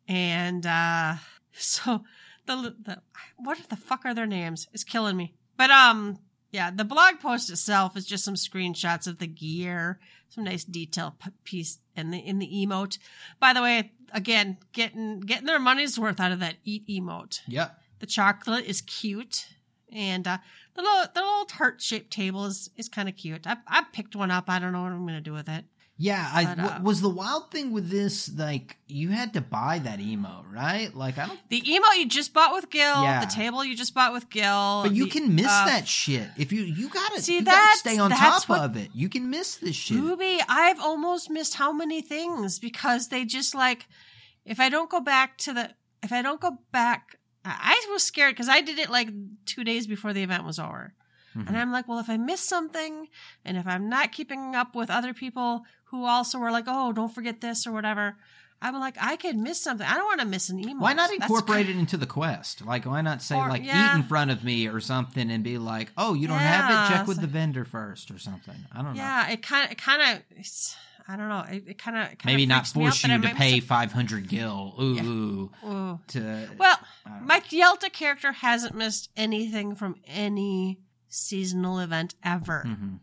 and 0.09 0.64
uh, 0.66 1.14
so 1.52 2.05
the 2.47 2.74
the 2.82 3.02
what 3.36 3.59
the 3.68 3.77
fuck 3.77 4.05
are 4.05 4.14
their 4.14 4.27
names? 4.27 4.68
It's 4.73 4.85
killing 4.85 5.16
me. 5.16 5.35
But 5.56 5.70
um, 5.70 6.18
yeah, 6.52 6.70
the 6.70 6.85
blog 6.85 7.20
post 7.20 7.51
itself 7.51 7.97
is 7.97 8.06
just 8.06 8.24
some 8.24 8.35
screenshots 8.35 9.06
of 9.06 9.18
the 9.18 9.27
gear, 9.27 9.98
some 10.28 10.44
nice 10.44 10.64
detail 10.64 11.16
p- 11.23 11.31
piece 11.44 11.78
in 11.97 12.10
the 12.10 12.18
in 12.18 12.39
the 12.39 12.48
emote. 12.48 12.98
By 13.40 13.52
the 13.52 13.62
way, 13.62 13.93
again, 14.12 14.59
getting 14.73 15.20
getting 15.20 15.47
their 15.47 15.59
money's 15.59 15.98
worth 15.98 16.20
out 16.20 16.32
of 16.32 16.40
that 16.40 16.56
eat 16.64 16.86
emote. 16.89 17.40
Yeah, 17.47 17.70
The 17.98 18.06
chocolate 18.06 18.64
is 18.66 18.81
cute, 18.82 19.48
and 19.93 20.27
uh, 20.27 20.39
the 20.74 20.82
little 20.82 21.05
the 21.14 21.20
little 21.20 21.47
heart 21.52 21.81
shaped 21.82 22.10
table 22.12 22.44
is 22.47 22.70
is 22.77 22.89
kind 22.89 23.09
of 23.09 23.16
cute. 23.16 23.47
I 23.47 23.56
I 23.66 23.85
picked 23.93 24.14
one 24.16 24.31
up. 24.31 24.44
I 24.48 24.59
don't 24.59 24.73
know 24.73 24.82
what 24.82 24.93
I'm 24.93 25.06
gonna 25.06 25.20
do 25.20 25.32
with 25.32 25.48
it. 25.48 25.64
Yeah, 25.98 26.28
I 26.31 26.44
But, 26.44 26.59
uh, 26.59 26.62
w- 26.68 26.85
was 26.85 27.01
the 27.01 27.09
wild 27.09 27.51
thing 27.51 27.73
with 27.73 27.89
this 27.89 28.31
like 28.36 28.77
you 28.86 29.09
had 29.09 29.32
to 29.32 29.40
buy 29.40 29.78
that 29.78 29.98
emo, 29.98 30.44
right? 30.52 30.94
Like 30.94 31.16
I 31.16 31.27
don't 31.27 31.40
The 31.48 31.73
emo 31.73 31.86
you 31.97 32.06
just 32.06 32.35
bought 32.35 32.52
with 32.52 32.68
Gil, 32.68 33.02
Yeah. 33.02 33.24
the 33.24 33.31
table 33.32 33.64
you 33.64 33.74
just 33.74 33.94
bought 33.94 34.12
with 34.12 34.28
Gil, 34.28 34.82
but 34.82 34.93
you 34.93 35.05
the- 35.05 35.10
can 35.10 35.35
miss 35.35 35.47
uh, 35.47 35.64
that 35.64 35.89
shit 35.89 36.28
if 36.36 36.52
you 36.52 36.62
you 36.62 36.90
gotta 36.90 37.23
See, 37.23 37.39
you 37.39 37.47
stay 37.77 37.97
on 37.98 38.10
top 38.10 38.47
what- 38.48 38.60
of 38.60 38.77
it. 38.77 38.90
You 38.94 39.09
can 39.09 39.31
miss 39.31 39.56
this 39.56 39.74
shit. 39.74 39.98
Ruby, 39.98 40.39
I've 40.48 40.81
almost 40.81 41.31
missed 41.31 41.55
how 41.55 41.73
many 41.73 42.02
things 42.02 42.59
because 42.59 43.09
they 43.09 43.24
just 43.24 43.55
like 43.55 43.86
if 44.44 44.60
I 44.60 44.68
don't 44.68 44.90
go 44.90 45.01
back 45.01 45.39
to 45.39 45.55
the 45.55 45.70
if 46.02 46.12
I 46.12 46.20
don't 46.20 46.40
go 46.43 46.59
back 46.73 47.16
I 47.44 47.74
I 47.89 47.93
was 47.93 48.02
scared 48.02 48.35
because 48.35 48.48
I 48.51 48.60
did 48.60 48.78
it 48.78 48.90
like 48.90 49.09
two 49.47 49.64
days 49.64 49.86
before 49.86 50.12
the 50.12 50.23
event 50.23 50.44
was 50.44 50.59
over. 50.59 50.93
And 51.47 51.55
I'm 51.55 51.70
like, 51.70 51.86
well, 51.86 51.98
if 51.98 52.09
I 52.09 52.16
miss 52.16 52.40
something 52.40 53.09
and 53.44 53.59
if 53.59 53.66
I'm 53.66 53.90
not 53.90 54.10
keeping 54.10 54.55
up 54.55 54.74
with 54.74 54.89
other 54.89 55.12
people 55.12 55.64
who 55.90 56.04
also 56.04 56.38
were 56.38 56.50
like, 56.50 56.64
oh, 56.66 56.92
don't 56.92 57.14
forget 57.14 57.40
this 57.40 57.66
or 57.66 57.72
whatever, 57.72 58.16
I'm 58.62 58.74
like, 58.80 58.96
I 59.00 59.16
could 59.16 59.36
miss 59.36 59.60
something. 59.62 59.86
I 59.86 59.94
don't 59.94 60.06
want 60.06 60.20
to 60.20 60.26
miss 60.26 60.48
an 60.48 60.58
email. 60.58 60.78
Why 60.78 60.94
not 60.94 61.12
incorporate 61.12 61.68
it 61.68 61.76
into 61.76 61.96
the 61.98 62.06
quest? 62.06 62.64
Like, 62.64 62.86
why 62.86 63.02
not 63.02 63.20
say 63.22 63.36
Or- 63.36 63.48
like 63.50 63.62
yeah. 63.64 63.92
eat 63.92 63.96
in 63.98 64.02
front 64.04 64.30
of 64.30 64.42
me 64.44 64.66
or 64.66 64.80
something 64.80 65.30
and 65.30 65.44
be 65.44 65.58
like, 65.58 65.92
oh, 65.96 66.14
you 66.14 66.26
don't 66.26 66.38
have 66.38 66.70
it. 66.90 66.94
Check 66.96 67.06
with 67.06 67.16
so- 67.16 67.20
the 67.22 67.26
vendor 67.28 67.64
first 67.66 68.10
or 68.10 68.18
something. 68.18 68.54
I 68.72 68.76
don't 68.82 68.94
know. 68.94 68.98
Yeah, 68.98 69.28
it 69.30 69.42
kind 69.42 69.66
of, 69.66 69.72
it 69.72 69.78
kind 69.78 70.00
of, 70.02 70.46
I 71.06 71.16
don't 71.16 71.28
know. 71.28 71.44
It, 71.50 71.64
it 71.68 71.78
kind 71.78 71.96
of, 71.98 72.08
Maybe 72.24 72.46
not 72.46 72.60
out 72.62 72.66
force 72.68 73.04
you 73.04 73.20
to 73.20 73.28
pay 73.34 73.60
five 73.60 73.92
hundred 73.92 74.26
gil. 74.28 74.74
Ooh, 74.80 75.50
a- 75.62 75.66
Ooh. 75.68 76.00
to 76.08 76.48
Well, 76.58 76.78
my 77.04 77.10
don't 77.12 77.20
know. 77.20 77.26
Mike 77.26 77.48
Yelta 77.50 77.92
character 77.92 78.32
hasn't 78.32 78.74
missed 78.74 79.10
anything 79.16 79.76
from 79.76 79.96
any 80.06 80.80
seasonal 81.08 81.78
event 81.78 82.14
ever. 82.24 82.64
Mhm. 82.66 83.00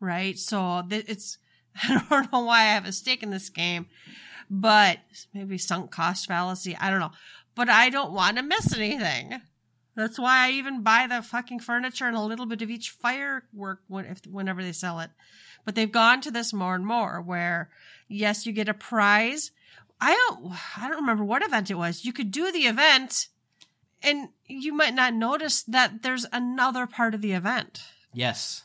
right? 0.00 0.36
So 0.38 0.82
th- 0.88 1.04
it's 1.08 1.38
I 1.82 2.04
don't 2.08 2.32
know 2.32 2.44
why 2.44 2.60
I 2.60 2.74
have 2.74 2.86
a 2.86 2.92
stake 2.92 3.22
in 3.22 3.30
this 3.30 3.48
game, 3.48 3.86
but 4.50 4.98
maybe 5.32 5.58
sunk 5.58 5.90
cost 5.90 6.26
fallacy. 6.26 6.76
I 6.80 6.90
don't 6.90 7.00
know, 7.00 7.12
but 7.54 7.68
I 7.68 7.90
don't 7.90 8.12
want 8.12 8.36
to 8.36 8.42
miss 8.42 8.76
anything. 8.76 9.40
That's 9.94 10.18
why 10.18 10.46
I 10.46 10.50
even 10.52 10.82
buy 10.82 11.06
the 11.06 11.22
fucking 11.22 11.60
furniture 11.60 12.06
and 12.06 12.16
a 12.16 12.22
little 12.22 12.46
bit 12.46 12.62
of 12.62 12.70
each 12.70 12.90
firework 12.90 13.80
when, 13.88 14.06
if, 14.06 14.26
whenever 14.26 14.62
they 14.62 14.72
sell 14.72 15.00
it. 15.00 15.10
But 15.64 15.74
they've 15.74 15.92
gone 15.92 16.20
to 16.22 16.30
this 16.30 16.52
more 16.52 16.74
and 16.74 16.86
more 16.86 17.20
where, 17.20 17.68
yes, 18.08 18.46
you 18.46 18.52
get 18.52 18.68
a 18.68 18.74
prize. 18.74 19.50
I 20.00 20.14
don't, 20.14 20.52
I 20.78 20.88
don't 20.88 21.02
remember 21.02 21.24
what 21.24 21.44
event 21.44 21.70
it 21.70 21.74
was. 21.74 22.04
You 22.04 22.12
could 22.12 22.30
do 22.30 22.50
the 22.50 22.66
event 22.66 23.28
and 24.02 24.30
you 24.46 24.72
might 24.72 24.94
not 24.94 25.14
notice 25.14 25.62
that 25.64 26.02
there's 26.02 26.26
another 26.32 26.86
part 26.86 27.14
of 27.14 27.20
the 27.20 27.32
event 27.32 27.82
Yes, 28.14 28.64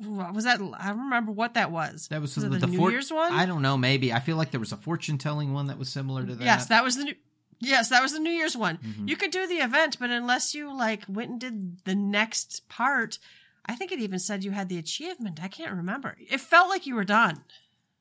was 0.00 0.44
that? 0.44 0.60
I 0.78 0.88
don't 0.88 0.98
remember 1.00 1.32
what 1.32 1.54
that 1.54 1.70
was. 1.70 2.08
that 2.08 2.20
was, 2.20 2.36
Was 2.36 2.44
the, 2.44 2.50
the 2.58 2.66
New 2.66 2.76
for- 2.78 2.90
Year's 2.90 3.12
one? 3.12 3.32
I 3.32 3.46
don't 3.46 3.62
know. 3.62 3.76
Maybe 3.76 4.12
I 4.12 4.20
feel 4.20 4.36
like 4.36 4.50
there 4.50 4.60
was 4.60 4.72
a 4.72 4.76
fortune 4.76 5.18
telling 5.18 5.52
one 5.52 5.66
that 5.66 5.78
was 5.78 5.88
similar 5.88 6.24
to 6.24 6.34
that. 6.36 6.44
yes, 6.44 6.66
that 6.66 6.84
was 6.84 6.96
the 6.96 7.04
new. 7.04 7.14
Yes, 7.60 7.88
that 7.88 8.02
was 8.02 8.12
the 8.12 8.20
New 8.20 8.30
Year's 8.30 8.56
one. 8.56 8.78
Mhm. 8.78 9.08
You 9.08 9.16
could 9.16 9.32
do 9.32 9.46
the 9.48 9.56
event, 9.56 9.98
but 9.98 10.10
unless 10.10 10.54
you 10.54 10.72
like 10.72 11.02
went 11.08 11.30
and 11.30 11.40
did 11.40 11.84
the 11.84 11.96
next 11.96 12.68
part, 12.68 13.18
I 13.66 13.74
think 13.74 13.90
it 13.90 13.98
even 13.98 14.20
said 14.20 14.44
you 14.44 14.52
had 14.52 14.68
the 14.68 14.78
achievement. 14.78 15.42
I 15.42 15.48
can't 15.48 15.74
remember. 15.74 16.16
It 16.20 16.40
felt 16.40 16.68
like 16.68 16.86
you 16.86 16.94
were 16.94 17.02
done. 17.04 17.42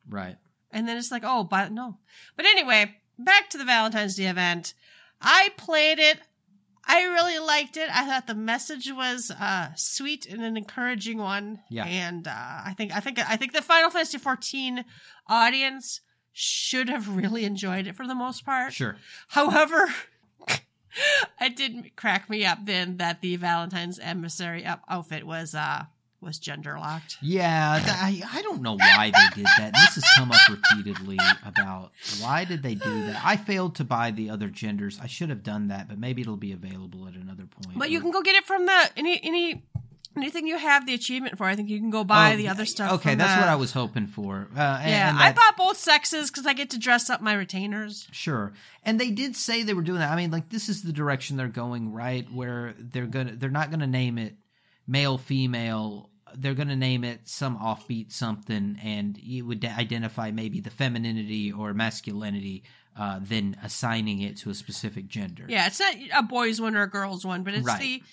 Right. 0.08 0.38
And 0.72 0.88
then 0.88 0.98
it's 0.98 1.10
like, 1.12 1.24
oh, 1.26 1.44
but 1.44 1.72
no. 1.72 1.98
But 2.36 2.46
anyway, 2.46 2.98
back 3.18 3.50
to 3.50 3.58
the 3.58 3.66
Valentine's 3.66 4.16
Day 4.16 4.28
event. 4.28 4.76
I 5.20 5.50
played 5.58 5.98
it. 5.98 6.20
I 6.88 7.04
really 7.04 7.38
liked 7.40 7.76
it. 7.76 7.90
I 7.94 8.06
thought 8.06 8.28
the 8.28 8.34
message 8.34 8.90
was 8.92 9.30
uh, 9.30 9.70
sweet 9.76 10.26
and 10.26 10.42
an 10.42 10.56
encouraging 10.56 11.18
one. 11.18 11.60
Yeah. 11.70 11.86
And 11.86 12.28
uh, 12.28 12.32
I 12.32 12.74
think 12.78 12.96
I 12.96 13.02
think 13.02 13.20
I 13.20 13.36
think 13.36 13.52
the 13.52 13.62
Final 13.62 13.90
Fantasy 13.90 14.18
XIV 14.18 14.86
audience 15.28 16.00
should 16.32 16.88
have 16.88 17.10
really 17.16 17.44
enjoyed 17.44 17.88
it 17.88 17.96
for 17.96 18.08
the 18.08 18.16
most 18.16 18.46
part. 18.46 18.72
Sure. 18.72 18.96
However, 19.28 19.94
it 21.42 21.56
did 21.58 21.96
crack 21.98 22.30
me 22.30 22.46
up 22.46 22.60
then 22.66 22.98
that 22.98 23.22
the 23.22 23.36
Valentine's 23.36 24.00
emissary 24.00 24.66
outfit 24.66 25.26
was 25.26 25.54
uh 25.54 25.86
was 26.28 26.38
gender 26.38 26.78
locked. 26.78 27.18
Yeah, 27.22 27.80
th- 27.84 28.24
I, 28.24 28.38
I 28.38 28.42
don't 28.44 28.62
know 28.62 28.76
why 28.76 29.12
they 29.16 29.42
did 29.42 29.48
that. 29.58 29.74
This 29.74 29.96
has 29.96 30.04
come 30.16 30.32
up 30.32 30.40
repeatedly 30.50 31.18
about 31.44 31.92
why 32.22 32.46
did 32.46 32.62
they 32.62 32.76
do 32.76 33.06
that. 33.08 33.20
I 33.26 33.38
failed 33.38 33.76
to 33.78 33.84
buy 33.84 34.12
the 34.12 34.30
other 34.30 34.50
genders. 34.50 35.00
I 35.02 35.08
should 35.08 35.30
have 35.30 35.42
done 35.42 35.70
that, 35.70 35.88
but 35.88 35.98
maybe 35.98 36.22
it'll 36.22 36.38
be 36.38 36.52
available 36.52 37.08
at 37.08 37.16
another 37.16 37.46
point. 37.46 37.80
But 37.80 37.90
you 37.90 38.00
can 38.02 38.12
go 38.12 38.22
get 38.22 38.36
it 38.36 38.46
from 38.46 38.66
the 38.68 38.90
any 38.96 39.20
any 39.24 39.64
anything 40.16 40.48
you 40.48 40.58
have 40.58 40.86
the 40.88 40.96
achievement 40.96 41.38
for. 41.38 41.46
I 41.46 41.56
think 41.56 41.70
you 41.70 41.80
can 41.80 41.92
go 41.92 42.04
buy 42.04 42.34
Oh, 42.34 42.38
the 42.38 42.48
other 42.50 42.66
stuff. 42.66 42.92
Okay, 42.94 43.14
that's 43.16 43.36
the- 43.36 43.40
what 43.42 43.50
I 43.50 43.56
was 43.56 43.72
hoping 43.72 44.08
for. 44.08 44.48
Uh, 44.56 44.60
and- 44.82 44.90
Yeah, 44.90 45.10
and 45.12 45.20
I 45.20 45.32
bought 45.32 45.56
both 45.58 45.78
sexes 45.78 46.32
because 46.32 46.48
I 46.48 46.54
get 46.54 46.72
to 46.72 46.80
dress 46.80 47.10
up 47.12 47.22
my 47.22 47.34
retainers. 47.34 48.08
Sure. 48.12 48.54
And 48.84 49.00
they 49.00 49.12
did 49.12 49.36
say 49.36 49.62
they 49.64 49.76
were 49.76 49.84
doing 49.84 50.00
that. 50.00 50.12
I 50.12 50.16
mean, 50.16 50.32
like 50.32 50.50
this 50.50 50.70
is 50.70 50.82
the 50.82 50.92
direction 50.92 51.38
they're 51.38 51.48
going, 51.48 51.94
right? 51.94 52.26
Where 52.34 52.74
they're 52.80 53.06
gonna 53.06 53.34
they're 53.36 53.50
not 53.52 53.70
gonna 53.70 53.86
name 53.88 54.18
it 54.18 54.36
male 54.88 55.18
female. 55.20 56.10
They're 56.36 56.54
gonna 56.56 56.76
name 56.76 57.04
it 57.04 57.28
some 57.28 57.58
offbeat 57.58 58.12
something, 58.12 58.78
and 58.84 59.18
it 59.18 59.42
would 59.44 59.64
identify 59.66 60.32
maybe 60.32 60.60
the 60.60 60.70
femininity 60.70 61.52
or 61.52 61.74
masculinity, 61.74 62.64
uh, 62.96 63.20
then 63.22 63.56
assigning 63.64 64.22
it 64.22 64.38
to 64.38 64.50
a 64.50 64.54
specific 64.54 65.08
gender. 65.08 65.46
Yeah, 65.48 65.68
it's 65.68 65.80
not 65.80 65.96
a 66.14 66.24
boys 66.24 66.60
one 66.62 66.76
or 66.76 66.84
a 66.84 66.90
girls 66.90 67.26
one, 67.26 67.44
but 67.44 67.54
it's 67.54 67.66
Right. 67.66 67.80
the 67.80 68.04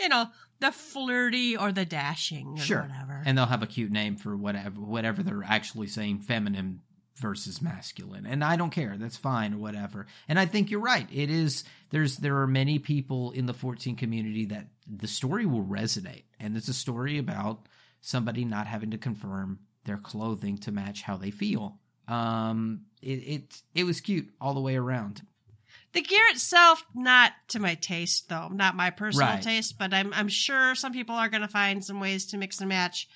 you 0.00 0.08
know 0.08 0.26
the 0.60 0.72
flirty 0.72 1.56
or 1.56 1.72
the 1.72 1.84
dashing 1.84 2.48
or 2.58 2.58
Sure. 2.58 2.82
whatever. 2.82 3.22
And 3.24 3.36
they'll 3.36 3.46
have 3.46 3.62
a 3.62 3.66
cute 3.66 3.90
name 3.92 4.16
for 4.16 4.36
whatever 4.36 4.80
whatever 4.80 5.22
they're 5.22 5.44
actually 5.44 5.86
saying 5.88 6.20
feminine 6.20 6.80
versus 7.16 7.60
masculine. 7.60 8.24
And 8.24 8.42
I 8.42 8.56
don't 8.56 8.70
care. 8.70 8.96
That's 8.96 9.18
fine 9.18 9.52
or 9.52 9.58
whatever. 9.58 10.06
And 10.26 10.38
I 10.38 10.46
think 10.46 10.70
you're 10.70 10.80
right. 10.80 11.06
It 11.12 11.28
is 11.30 11.64
there's 11.90 12.16
there 12.16 12.38
are 12.40 12.46
many 12.46 12.78
people 12.78 13.30
in 13.32 13.44
the 13.44 13.52
14 13.52 13.94
community 13.96 14.46
that 14.46 14.68
the 14.98 15.06
story 15.08 15.46
will 15.46 15.64
resonate. 15.64 16.24
And 16.38 16.56
it's 16.56 16.68
a 16.68 16.74
story 16.74 17.18
about 17.18 17.66
somebody 18.00 18.44
not 18.44 18.66
having 18.66 18.90
to 18.90 18.98
confirm 18.98 19.60
their 19.84 19.98
clothing 19.98 20.58
to 20.58 20.72
match 20.72 21.02
how 21.02 21.16
they 21.16 21.30
feel. 21.30 21.78
Um 22.08 22.82
it 23.02 23.06
it, 23.34 23.62
it 23.74 23.84
was 23.84 24.00
cute 24.00 24.30
all 24.40 24.54
the 24.54 24.60
way 24.60 24.76
around. 24.76 25.22
The 25.92 26.02
gear 26.02 26.24
itself, 26.30 26.84
not 26.94 27.32
to 27.48 27.58
my 27.60 27.74
taste 27.74 28.28
though, 28.28 28.48
not 28.48 28.76
my 28.76 28.90
personal 28.90 29.28
Right. 29.28 29.42
taste, 29.42 29.78
but 29.78 29.92
I'm 29.94 30.12
I'm 30.12 30.28
sure 30.28 30.74
some 30.74 30.92
people 30.92 31.14
are 31.14 31.28
going 31.28 31.42
to 31.42 31.48
find 31.48 31.84
some 31.84 32.00
ways 32.00 32.26
to 32.26 32.38
mix 32.38 32.60
and 32.60 32.68
match 32.68 33.08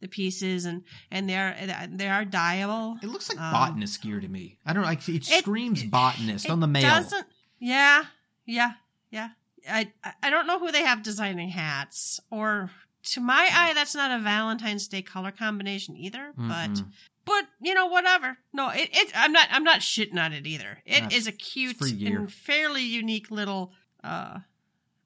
the 0.00 0.08
pieces, 0.08 0.64
and 0.64 0.82
and 1.10 1.28
they 1.28 1.36
are 1.36 1.54
they 1.90 2.08
are 2.08 2.24
dyeable. 2.24 3.02
It 3.02 3.08
looks 3.08 3.28
like 3.28 3.38
Um, 3.40 3.52
botanist 3.52 4.02
gear 4.02 4.18
to 4.20 4.28
me. 4.28 4.58
I 4.66 4.72
don't 4.72 4.82
know. 4.82 4.88
Like, 4.88 5.06
it, 5.08 5.30
It- 5.30 5.40
screams 5.44 5.82
botanist 5.84 6.46
It 6.46 6.50
on 6.50 6.60
the 6.60 6.66
mail. 6.66 6.82
Doesn't 6.82 7.26
yeah 7.58 8.04
yeah 8.46 8.72
yeah. 9.10 9.30
I 9.68 9.92
I- 10.22 10.30
don't 10.30 10.46
know 10.46 10.58
who 10.58 10.70
they 10.72 10.82
have 10.82 11.02
designing 11.02 11.48
hats, 11.50 12.20
or 12.30 12.70
to 13.04 13.20
my 13.20 13.48
eye, 13.52 13.72
that's 13.74 13.94
not 13.94 14.10
a 14.18 14.22
Valentine's 14.22 14.88
Day 14.88 15.02
color 15.02 15.30
combination 15.32 15.96
either. 15.96 16.32
But 16.36 16.70
Mm-mm. 16.70 16.86
but 17.24 17.44
you 17.60 17.74
know 17.74 17.86
whatever. 17.86 18.38
No, 18.52 18.68
it, 18.70 18.88
it 18.92 19.12
I'm 19.14 19.32
not 19.32 19.48
I'm 19.50 19.64
not 19.64 19.80
shitting 19.80 20.18
on 20.18 20.32
it 20.32 20.46
either. 20.46 20.78
It 20.86 21.00
That's- 21.02 21.14
is 21.14 21.26
a 21.26 21.32
cute 21.32 21.80
and 21.80 22.32
fairly 22.32 22.82
unique 22.82 23.30
little 23.30 23.72
uh 24.04 24.38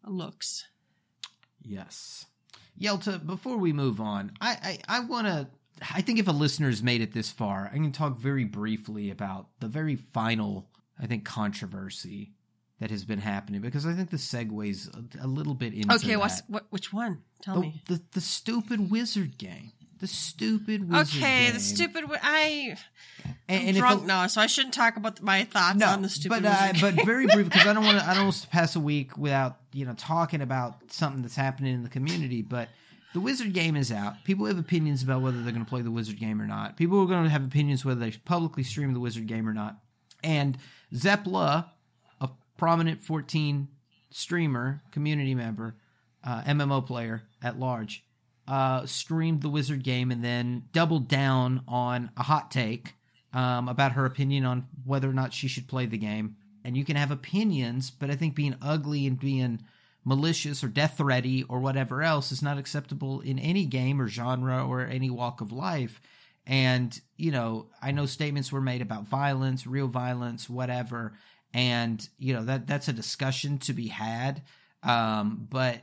looks. 0.04 0.66
Yes. 1.62 2.26
Yelta, 2.78 3.18
before 3.24 3.56
we 3.56 3.72
move 3.72 4.00
on, 4.00 4.32
I, 4.40 4.78
I, 4.88 4.96
I 4.98 5.00
want 5.00 5.26
to. 5.26 5.48
I 5.94 6.00
think 6.00 6.18
if 6.18 6.28
a 6.28 6.32
listener's 6.32 6.82
made 6.82 7.00
it 7.00 7.12
this 7.12 7.30
far, 7.30 7.70
I 7.72 7.76
can 7.76 7.92
talk 7.92 8.18
very 8.18 8.44
briefly 8.44 9.10
about 9.10 9.48
the 9.60 9.68
very 9.68 9.96
final, 9.96 10.68
I 10.98 11.06
think, 11.06 11.24
controversy 11.24 12.32
that 12.80 12.90
has 12.90 13.04
been 13.04 13.20
happening 13.20 13.60
because 13.60 13.86
I 13.86 13.94
think 13.94 14.10
the 14.10 14.16
segues 14.18 14.88
a, 14.94 15.24
a 15.24 15.28
little 15.28 15.54
bit 15.54 15.72
into 15.74 15.94
Okay, 15.94 16.16
what's 16.16 16.42
what? 16.48 16.66
Which 16.70 16.92
one? 16.92 17.22
Tell 17.42 17.54
the, 17.56 17.60
me. 17.60 17.82
the 17.88 18.02
the 18.12 18.20
stupid 18.20 18.90
wizard 18.90 19.38
game. 19.38 19.72
The 19.98 20.06
stupid 20.06 20.90
wizard 20.90 21.22
Okay, 21.22 21.44
game. 21.46 21.54
the 21.54 21.60
stupid. 21.60 22.04
I 22.22 22.76
And, 23.48 23.60
I'm 23.60 23.68
and 23.68 23.76
drunk 23.78 24.02
a- 24.04 24.06
now, 24.06 24.26
so 24.26 24.42
I 24.42 24.46
shouldn't 24.46 24.74
talk 24.74 24.96
about 24.98 25.22
my 25.22 25.44
thoughts 25.44 25.78
no, 25.78 25.86
on 25.86 26.02
the 26.02 26.10
stupid. 26.10 26.42
but 26.42 26.44
uh, 26.44 26.72
but 26.80 27.06
very 27.06 27.26
brief 27.26 27.46
because 27.46 27.66
I 27.66 27.72
don't 27.72 27.84
want 27.84 27.98
to 28.00 28.04
I 28.06 28.12
don't 28.14 28.24
want 28.30 28.36
to 28.36 28.48
pass 28.48 28.76
a 28.76 28.80
week 28.80 29.16
without 29.16 29.56
you 29.72 29.86
know 29.86 29.94
talking 29.94 30.42
about 30.42 30.76
something 30.92 31.22
that's 31.22 31.36
happening 31.36 31.72
in 31.74 31.82
the 31.82 31.88
community. 31.88 32.42
But 32.42 32.68
the 33.14 33.20
Wizard 33.20 33.54
game 33.54 33.74
is 33.74 33.90
out. 33.90 34.22
People 34.24 34.44
have 34.44 34.58
opinions 34.58 35.02
about 35.02 35.22
whether 35.22 35.40
they're 35.42 35.52
going 35.52 35.64
to 35.64 35.68
play 35.68 35.80
the 35.80 35.90
Wizard 35.90 36.18
game 36.20 36.42
or 36.42 36.46
not. 36.46 36.76
People 36.76 37.00
are 37.00 37.06
going 37.06 37.24
to 37.24 37.30
have 37.30 37.42
opinions 37.46 37.82
whether 37.82 38.00
they 38.00 38.10
publicly 38.10 38.64
stream 38.64 38.92
the 38.92 39.00
Wizard 39.00 39.26
game 39.26 39.48
or 39.48 39.54
not. 39.54 39.78
And 40.22 40.58
Zepla, 40.92 41.70
prominent 42.56 43.02
14 43.02 43.68
streamer, 44.10 44.82
community 44.90 45.34
member, 45.34 45.76
uh, 46.24 46.42
MMO 46.42 46.84
player 46.84 47.22
at 47.42 47.58
large, 47.58 48.04
uh, 48.48 48.86
streamed 48.86 49.42
the 49.42 49.48
Wizard 49.48 49.82
game 49.82 50.10
and 50.10 50.24
then 50.24 50.64
doubled 50.72 51.08
down 51.08 51.62
on 51.66 52.10
a 52.16 52.22
hot 52.22 52.50
take 52.50 52.94
um, 53.32 53.68
about 53.68 53.92
her 53.92 54.06
opinion 54.06 54.44
on 54.44 54.66
whether 54.84 55.08
or 55.08 55.12
not 55.12 55.32
she 55.32 55.48
should 55.48 55.68
play 55.68 55.86
the 55.86 55.98
game. 55.98 56.36
And 56.64 56.76
you 56.76 56.84
can 56.84 56.96
have 56.96 57.10
opinions, 57.10 57.90
but 57.90 58.10
I 58.10 58.16
think 58.16 58.34
being 58.34 58.56
ugly 58.60 59.06
and 59.06 59.18
being 59.18 59.60
malicious 60.04 60.64
or 60.64 60.68
death 60.68 60.96
threaty 60.96 61.42
or 61.44 61.60
whatever 61.60 62.02
else 62.02 62.32
is 62.32 62.42
not 62.42 62.58
acceptable 62.58 63.20
in 63.20 63.38
any 63.38 63.64
game 63.64 64.00
or 64.00 64.08
genre 64.08 64.66
or 64.66 64.80
any 64.80 65.10
walk 65.10 65.40
of 65.40 65.52
life. 65.52 66.00
And, 66.46 66.98
you 67.16 67.32
know, 67.32 67.66
I 67.82 67.90
know 67.90 68.06
statements 68.06 68.52
were 68.52 68.60
made 68.60 68.80
about 68.80 69.08
violence, 69.08 69.66
real 69.66 69.88
violence, 69.88 70.48
whatever. 70.48 71.14
And, 71.56 72.06
you 72.18 72.34
know, 72.34 72.44
that 72.44 72.66
that's 72.66 72.88
a 72.88 72.92
discussion 72.92 73.56
to 73.60 73.72
be 73.72 73.88
had. 73.88 74.42
Um, 74.82 75.48
but 75.50 75.80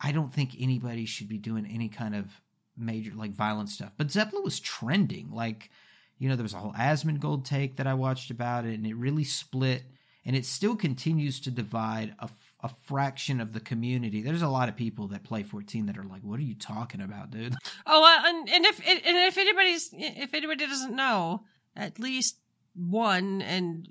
I 0.00 0.10
don't 0.10 0.34
think 0.34 0.56
anybody 0.58 1.06
should 1.06 1.28
be 1.28 1.38
doing 1.38 1.66
any 1.72 1.88
kind 1.88 2.16
of 2.16 2.40
major 2.76 3.12
like 3.14 3.30
violent 3.30 3.68
stuff. 3.68 3.92
But 3.96 4.08
Zepla 4.08 4.42
was 4.42 4.58
trending. 4.58 5.30
Like, 5.30 5.70
you 6.18 6.28
know, 6.28 6.34
there 6.34 6.42
was 6.42 6.52
a 6.52 6.58
whole 6.58 6.72
Asmongold 6.72 7.44
take 7.44 7.76
that 7.76 7.86
I 7.86 7.94
watched 7.94 8.32
about 8.32 8.64
it, 8.64 8.74
and 8.74 8.84
it 8.84 8.96
really 8.96 9.22
split, 9.22 9.84
and 10.24 10.34
it 10.34 10.44
still 10.44 10.74
continues 10.74 11.38
to 11.42 11.50
divide 11.52 12.16
a, 12.18 12.28
a 12.60 12.68
fraction 12.68 13.40
of 13.40 13.52
the 13.52 13.60
community. 13.60 14.20
There's 14.20 14.42
a 14.42 14.48
lot 14.48 14.68
of 14.68 14.74
people 14.74 15.06
that 15.08 15.22
play 15.22 15.44
14 15.44 15.86
that 15.86 15.96
are 15.96 16.02
like, 16.02 16.22
"What 16.22 16.40
are 16.40 16.42
you 16.44 16.56
talking 16.56 17.00
about, 17.00 17.30
dude?" 17.30 17.54
Oh, 17.86 18.00
well, 18.00 18.26
and, 18.26 18.48
and 18.48 18.64
if 18.64 18.80
and 18.80 19.00
if 19.04 19.38
anybody's 19.38 19.90
if 19.92 20.34
anybody 20.34 20.66
doesn't 20.66 20.96
know, 20.96 21.44
at 21.76 22.00
least 22.00 22.38
one 22.74 23.42
and 23.42 23.88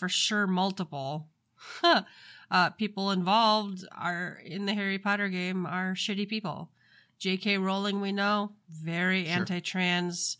for 0.00 0.08
sure 0.08 0.46
multiple 0.46 1.28
uh, 2.50 2.70
people 2.70 3.10
involved 3.10 3.86
are 3.96 4.40
in 4.44 4.64
the 4.64 4.72
Harry 4.74 4.98
Potter 4.98 5.28
game 5.28 5.66
are 5.66 5.92
shitty 5.94 6.26
people. 6.26 6.70
J.K. 7.18 7.58
Rowling, 7.58 8.00
we 8.00 8.12
know, 8.12 8.52
very 8.70 9.26
Sure. 9.26 9.34
anti-trans 9.40 10.38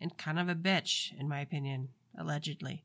and 0.00 0.16
kind 0.16 0.38
of 0.38 0.48
a 0.48 0.54
bitch, 0.54 1.12
in 1.20 1.28
my 1.28 1.40
opinion, 1.40 1.90
allegedly. 2.18 2.82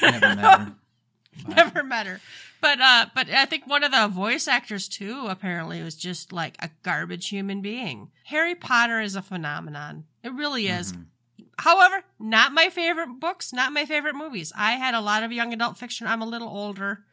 Never 0.00 0.20
met 0.36 0.38
her. 0.60 0.66
But- 0.66 1.56
Never 1.56 1.82
met 1.82 2.06
her, 2.06 2.20
but 2.60 2.80
uh, 2.80 3.06
but 3.12 3.28
I 3.28 3.44
think 3.46 3.66
one 3.66 3.82
of 3.82 3.90
the 3.90 4.06
voice 4.06 4.46
actors 4.46 4.86
too 4.86 5.26
apparently 5.28 5.82
was 5.82 5.96
just 5.96 6.32
like 6.32 6.54
a 6.60 6.70
garbage 6.84 7.28
human 7.28 7.60
being. 7.60 8.12
Harry 8.26 8.54
Potter 8.54 9.00
is 9.00 9.16
a 9.16 9.20
phenomenon. 9.22 10.04
It 10.22 10.32
really 10.32 10.68
is. 10.68 10.92
Mhm. 10.92 11.06
However, 11.58 12.02
not 12.18 12.52
my 12.52 12.68
favorite 12.68 13.20
books, 13.20 13.52
not 13.52 13.72
my 13.72 13.84
favorite 13.84 14.14
movies. 14.16 14.52
I 14.56 14.72
had 14.72 14.94
a 14.94 15.00
lot 15.00 15.22
of 15.22 15.32
young 15.32 15.52
adult 15.52 15.78
fiction. 15.78 16.06
I'm 16.06 16.22
a 16.22 16.26
little 16.26 16.48
older. 16.48 17.04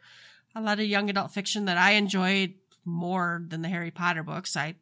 A 0.54 0.60
lot 0.60 0.80
of 0.80 0.86
young 0.86 1.08
adult 1.08 1.32
fiction 1.32 1.64
that 1.66 1.78
I 1.78 1.92
enjoyed 1.92 2.54
more 2.84 3.42
than 3.48 3.62
the 3.62 3.68
Harry 3.68 3.90
Potter 3.90 4.22
books. 4.22 4.56
I, 4.56 4.74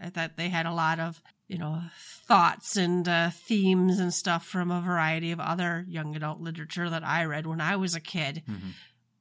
I 0.00 0.10
thought 0.10 0.36
they 0.36 0.48
had 0.48 0.66
a 0.66 0.72
lot 0.72 1.00
of, 1.00 1.20
you 1.48 1.58
know, 1.58 1.80
thoughts 2.26 2.76
and 2.76 3.08
uh, 3.08 3.30
themes 3.30 3.98
and 3.98 4.12
stuff 4.14 4.46
from 4.46 4.70
a 4.70 4.80
variety 4.80 5.32
of 5.32 5.40
other 5.40 5.84
young 5.88 6.14
adult 6.14 6.40
literature 6.40 6.88
that 6.90 7.04
I 7.04 7.24
read 7.24 7.46
when 7.46 7.60
I 7.60 7.76
was 7.76 7.94
a 7.94 8.00
kid. 8.00 8.42
Mhm. 8.48 8.72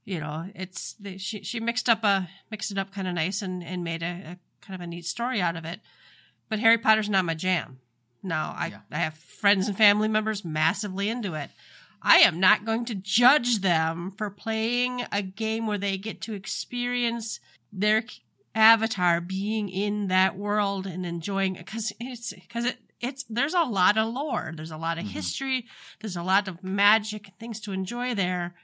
You 0.05 0.19
know, 0.21 0.49
it's 0.55 0.93
the, 0.99 1.17
she 1.17 1.43
she 1.43 1.59
mixed 1.59 1.89
up 1.89 2.03
a 2.05 2.29
mixed 2.49 2.71
it 2.71 2.77
up 2.77 2.93
kind 2.93 3.07
of 3.09 3.13
nice 3.15 3.41
and 3.41 3.61
and 3.63 3.83
made 3.83 4.03
a, 4.03 4.05
a 4.05 4.37
kind 4.61 4.75
of 4.75 4.79
a 4.81 4.87
neat 4.87 5.05
story 5.05 5.41
out 5.41 5.55
of 5.57 5.65
it. 5.65 5.81
But 6.47 6.59
Harry 6.59 6.77
Potter's 6.77 7.09
not 7.09 7.25
my 7.25 7.33
jam. 7.33 7.79
No, 8.27 8.53
I 8.55 8.67
Yeah. 8.67 8.79
I 8.91 8.97
have 8.99 9.13
friends 9.15 9.67
and 9.67 9.77
family 9.77 10.07
members 10.07 10.43
massively 10.45 11.09
into 11.09 11.33
it. 11.33 11.49
I 12.01 12.17
am 12.19 12.39
not 12.39 12.63
going 12.65 12.85
to 12.85 12.95
judge 12.95 13.59
them 13.61 14.11
for 14.11 14.29
playing 14.29 15.03
a 15.11 15.21
game 15.21 15.65
where 15.65 15.77
they 15.79 15.97
get 15.97 16.21
to 16.21 16.33
experience 16.33 17.39
their 17.73 18.03
avatar 18.53 19.21
being 19.21 19.69
in 19.69 20.07
that 20.07 20.35
world 20.37 20.85
and 20.87 21.05
enjoying 21.05 21.55
it 21.55 21.65
because 21.65 21.93
it's 21.99 22.33
because 22.33 22.65
it 22.65 22.77
it's 22.99 23.23
there's 23.29 23.53
a 23.53 23.61
lot 23.61 23.97
of 23.97 24.11
lore 24.11 24.51
there's 24.55 24.71
a 24.71 24.77
lot 24.77 24.97
of 24.97 25.05
Mhm. 25.05 25.09
history 25.09 25.65
there's 26.01 26.15
a 26.15 26.23
lot 26.23 26.47
of 26.47 26.63
magic 26.63 27.27
and 27.27 27.37
things 27.37 27.59
to 27.59 27.71
enjoy 27.71 28.15
there 28.15 28.55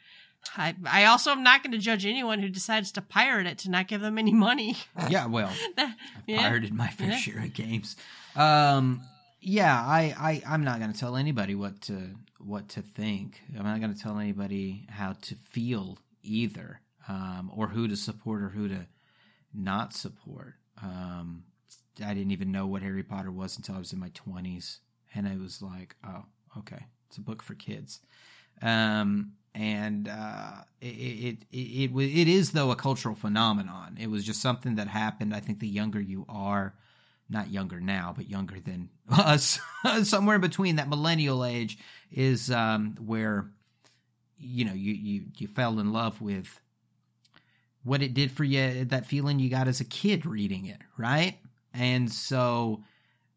i 0.57 0.73
i 0.87 1.05
also 1.05 1.29
am 1.31 1.43
not 1.43 1.61
going 1.61 1.73
to 1.73 1.77
judge 1.77 2.07
anyone 2.07 2.39
who 2.39 2.49
decides 2.49 2.91
to 2.93 3.01
pirate 3.03 3.45
it 3.45 3.59
to 3.59 3.69
not 3.69 3.87
give 3.87 4.01
them 4.01 4.17
any 4.17 4.33
money 4.33 4.77
Yeah, 5.09 5.27
well, 5.27 5.51
That- 5.75 5.95
yeah. 6.25 6.39
pirated 6.41 6.73
my 6.73 6.87
fair 6.87 7.09
Yeah. 7.11 7.17
share 7.17 7.39
of 7.43 7.53
games. 7.53 7.95
Um, 8.35 9.01
yeah, 9.43 9.75
I, 9.75 10.15
I, 10.17 10.41
I'm 10.47 10.63
not 10.63 10.79
going 10.79 10.93
to 10.93 10.99
tell 10.99 11.15
anybody 11.17 11.53
what 11.53 11.81
to 11.83 12.11
what 12.39 12.69
to 12.69 12.81
think. 12.81 13.41
I'm 13.57 13.65
not 13.65 13.79
going 13.79 13.93
to 13.93 14.01
tell 14.01 14.17
anybody 14.19 14.87
how 14.89 15.13
to 15.13 15.35
feel 15.35 15.97
either, 16.23 16.81
um, 17.07 17.51
or 17.55 17.67
who 17.67 17.87
to 17.87 17.95
support 17.95 18.41
or 18.41 18.49
who 18.49 18.67
to 18.69 18.87
not 19.53 19.93
support. 19.93 20.55
Um, 20.81 21.43
I 22.03 22.13
didn't 22.13 22.31
even 22.31 22.51
know 22.51 22.65
what 22.67 22.81
Harry 22.81 23.03
Potter 23.03 23.31
was 23.31 23.57
until 23.57 23.75
I 23.75 23.79
was 23.79 23.93
in 23.93 23.99
my 23.99 24.09
20s, 24.09 24.79
and 25.13 25.27
I 25.27 25.37
was 25.37 25.61
like, 25.61 25.95
oh, 26.05 26.25
okay, 26.59 26.85
it's 27.07 27.17
a 27.17 27.21
book 27.21 27.43
for 27.43 27.53
kids. 27.53 27.99
Um, 28.61 29.33
and 29.55 30.07
uh, 30.07 30.63
it, 30.81 30.85
it 30.85 31.37
it 31.51 31.91
it 31.91 31.91
it 31.95 32.27
is 32.27 32.53
though 32.53 32.71
a 32.71 32.75
cultural 32.75 33.15
phenomenon. 33.15 33.97
It 33.99 34.09
was 34.09 34.23
just 34.23 34.41
something 34.41 34.75
that 34.75 34.87
happened. 34.87 35.35
I 35.35 35.41
think 35.41 35.59
the 35.59 35.67
younger 35.67 36.01
you 36.01 36.25
are, 36.27 36.73
not 37.33 37.51
younger 37.51 37.79
now, 37.79 38.13
but 38.15 38.29
younger 38.29 38.59
than 38.59 38.89
us, 39.09 39.59
somewhere 40.03 40.35
in 40.35 40.41
between 40.41 40.77
that 40.77 40.89
millennial 40.89 41.43
age 41.43 41.77
is 42.11 42.51
um, 42.51 42.95
where 43.03 43.49
you 44.37 44.65
know 44.65 44.73
you 44.73 44.93
you 44.93 45.23
you 45.37 45.47
fell 45.47 45.79
in 45.79 45.91
love 45.91 46.21
with 46.21 46.59
what 47.83 48.01
it 48.01 48.13
did 48.13 48.31
for 48.31 48.43
you, 48.43 48.85
that 48.85 49.05
feeling 49.05 49.39
you 49.39 49.49
got 49.49 49.67
as 49.67 49.81
a 49.81 49.85
kid 49.85 50.25
reading 50.25 50.65
it, 50.65 50.79
right? 50.97 51.37
And 51.73 52.09
so 52.09 52.83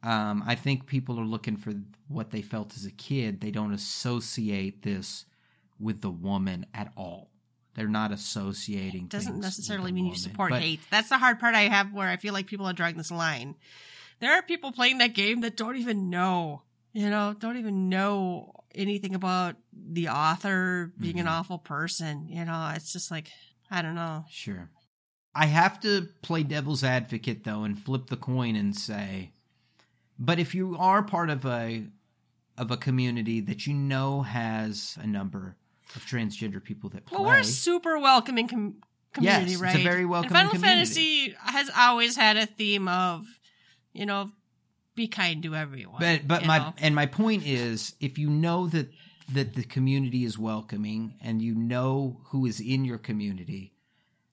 um, 0.02 0.44
I 0.46 0.54
think 0.54 0.86
people 0.86 1.18
are 1.18 1.24
looking 1.24 1.56
for 1.56 1.72
what 2.06 2.30
they 2.30 2.42
felt 2.42 2.76
as 2.76 2.84
a 2.84 2.92
kid. 2.92 3.40
They 3.40 3.50
don't 3.50 3.72
associate 3.72 4.82
this 4.82 5.24
with 5.80 6.00
the 6.00 6.10
woman 6.10 6.66
at 6.72 6.92
all. 6.96 7.30
They're 7.76 7.86
not 7.88 8.10
associating. 8.10 9.06
doesn't 9.06 9.32
things 9.34 9.42
necessarily 9.44 9.92
mean 9.92 10.06
you 10.06 10.16
support 10.16 10.50
But- 10.50 10.62
hate 10.62 10.80
that's 10.90 11.08
the 11.10 11.18
hard 11.18 11.38
part 11.38 11.54
i 11.54 11.62
have 11.68 11.92
where 11.92 12.08
i 12.08 12.16
feel 12.16 12.32
like 12.32 12.46
people 12.46 12.66
are 12.66 12.72
drawing 12.72 12.96
this 12.96 13.10
line 13.10 13.54
there 14.20 14.32
are 14.32 14.42
people 14.42 14.72
playing 14.72 14.98
that 14.98 15.12
game 15.14 15.42
that 15.42 15.56
don't 15.56 15.76
even 15.76 16.10
know 16.10 16.62
you 16.92 17.08
know 17.10 17.34
don't 17.38 17.58
even 17.58 17.88
know 17.88 18.52
anything 18.74 19.14
about 19.14 19.56
the 19.72 20.08
author 20.08 20.92
being 20.98 21.20
an 21.20 21.26
Mhm. 21.26 21.30
awful 21.30 21.58
person 21.58 22.26
you 22.28 22.44
know 22.44 22.72
it's 22.74 22.92
just 22.92 23.10
like 23.10 23.30
i 23.70 23.82
don't 23.82 23.94
know 23.94 24.24
Sure. 24.30 24.70
I 25.38 25.44
have 25.46 25.80
to 25.80 26.08
play 26.22 26.42
devil's 26.44 26.82
advocate 26.82 27.44
though 27.44 27.64
and 27.64 27.78
flip 27.78 28.06
the 28.06 28.16
coin 28.16 28.56
and 28.56 28.74
say, 28.74 29.32
but 30.18 30.38
if 30.38 30.54
you 30.54 30.78
are 30.78 31.02
part 31.02 31.28
of 31.28 31.44
a 31.44 31.88
of 32.56 32.70
a 32.70 32.76
community 32.78 33.40
that 33.40 33.66
you 33.66 33.74
know 33.74 34.22
has 34.22 34.96
a 34.98 35.06
number 35.06 35.56
of 35.96 36.04
transgender 36.06 36.62
people 36.62 36.90
that 36.90 37.06
play, 37.06 37.16
Well, 37.18 37.26
we're 37.26 37.38
a 37.38 37.44
super 37.44 37.98
welcoming 37.98 38.48
com- 38.48 38.76
community, 39.12 39.52
Yes, 39.52 39.60
right? 39.60 39.74
it's 39.74 39.80
a 39.80 39.88
very 39.88 40.02
And 40.02 40.10
welcoming 40.10 40.32
Final 40.34 40.52
community. 40.52 40.76
Fantasy 41.30 41.34
has 41.40 41.70
always 41.76 42.16
had 42.16 42.36
a 42.36 42.46
theme 42.46 42.86
of, 42.88 43.26
you 43.92 44.06
know, 44.06 44.30
be 44.94 45.08
kind 45.08 45.42
to 45.42 45.54
everyone. 45.54 46.00
but 46.00 46.26
but 46.26 46.46
my 46.46 46.58
know? 46.58 46.74
and 46.78 46.94
my 46.94 47.06
point 47.06 47.46
is, 47.46 47.94
if 48.00 48.16
you 48.18 48.30
know 48.30 48.66
that 48.68 48.90
that 49.32 49.54
the 49.54 49.64
community 49.64 50.24
is 50.24 50.38
welcoming 50.38 51.14
and 51.20 51.42
you 51.42 51.54
know 51.54 52.20
who 52.26 52.46
is 52.46 52.60
in 52.60 52.84
your 52.84 52.96
community, 52.98 53.74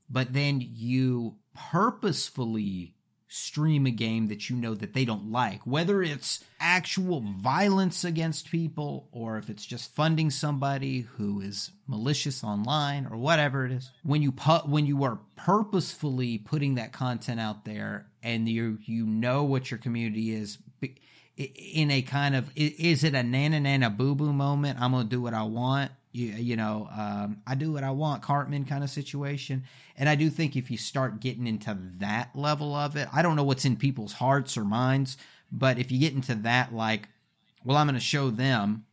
but 0.10 0.31
then 0.34 0.61
you 0.61 1.35
purposefully 1.53 2.94
stream 3.34 3.88
a 3.88 3.91
game 3.91 4.27
that 4.27 4.47
you 4.47 4.55
know 4.55 4.76
that 4.76 4.93
they 4.93 5.03
don't 5.03 5.31
like, 5.31 5.65
whether 5.65 6.03
it's 6.03 6.43
actual 6.60 7.19
violence 7.19 8.03
against 8.03 8.51
people 8.51 9.10
or 9.11 9.39
if 9.39 9.49
it's 9.49 9.65
just 9.65 9.93
funding 9.95 10.30
somebody 10.30 11.01
who 11.01 11.41
is 11.41 11.72
malicious 11.88 12.43
online 12.43 13.07
or 13.10 13.18
whatever 13.18 13.65
it 13.65 13.72
is. 13.72 13.89
When 14.03 14.22
you 14.22 14.31
pu- 14.31 14.69
when 14.69 14.85
you 14.85 15.03
are 15.03 15.19
purposefully 15.35 16.38
putting 16.38 16.76
that 16.76 16.93
content 16.93 17.39
out 17.39 17.65
there 17.65 18.05
and 18.22 18.47
you 18.47 18.77
you 18.85 19.07
know 19.07 19.43
what 19.43 19.72
your 19.72 19.80
community 19.80 20.31
is 20.31 20.60
in 21.35 21.89
a 21.89 22.03
kind 22.03 22.35
of 22.35 22.51
is 22.55 23.03
it 23.03 23.15
a 23.15 23.23
nana 23.23 23.60
nana 23.60 23.89
boo 23.89 24.14
boo 24.14 24.31
moment? 24.31 24.80
I'm 24.80 24.91
gonna 24.91 25.05
do 25.05 25.22
what 25.22 25.34
I 25.34 25.43
want. 25.43 25.91
You, 26.14 26.27
you 26.27 26.56
know, 26.56 26.88
um, 26.95 27.41
I 27.45 27.56
do 27.56 27.73
what 27.73 27.84
I 27.84 27.90
want, 27.91 28.22
Cartman 28.22 28.65
kind 28.65 28.84
of 28.84 28.90
situation. 28.90 29.64
And 29.98 30.07
I 30.07 30.15
do 30.15 30.30
think 30.30 30.56
if 30.56 30.69
you 30.72 30.77
start 30.77 31.19
getting 31.19 31.48
into 31.48 31.76
that 31.98 32.30
level 32.35 32.73
of 32.76 32.95
it, 32.95 33.07
I 33.11 33.22
don't 33.23 33.35
know 33.35 33.44
what's 33.44 33.65
in 33.65 33.76
people's 33.76 34.14
hearts 34.14 34.56
or 34.56 34.64
minds, 34.64 35.18
but 35.52 35.80
if 35.80 35.91
you 35.91 35.99
get 35.99 36.14
into 36.14 36.35
that, 36.35 36.73
like, 36.73 37.10
well, 37.65 37.77
I'm 37.77 37.88
going 37.88 37.95
to 37.95 37.99
show 37.99 38.30
them. 38.30 38.85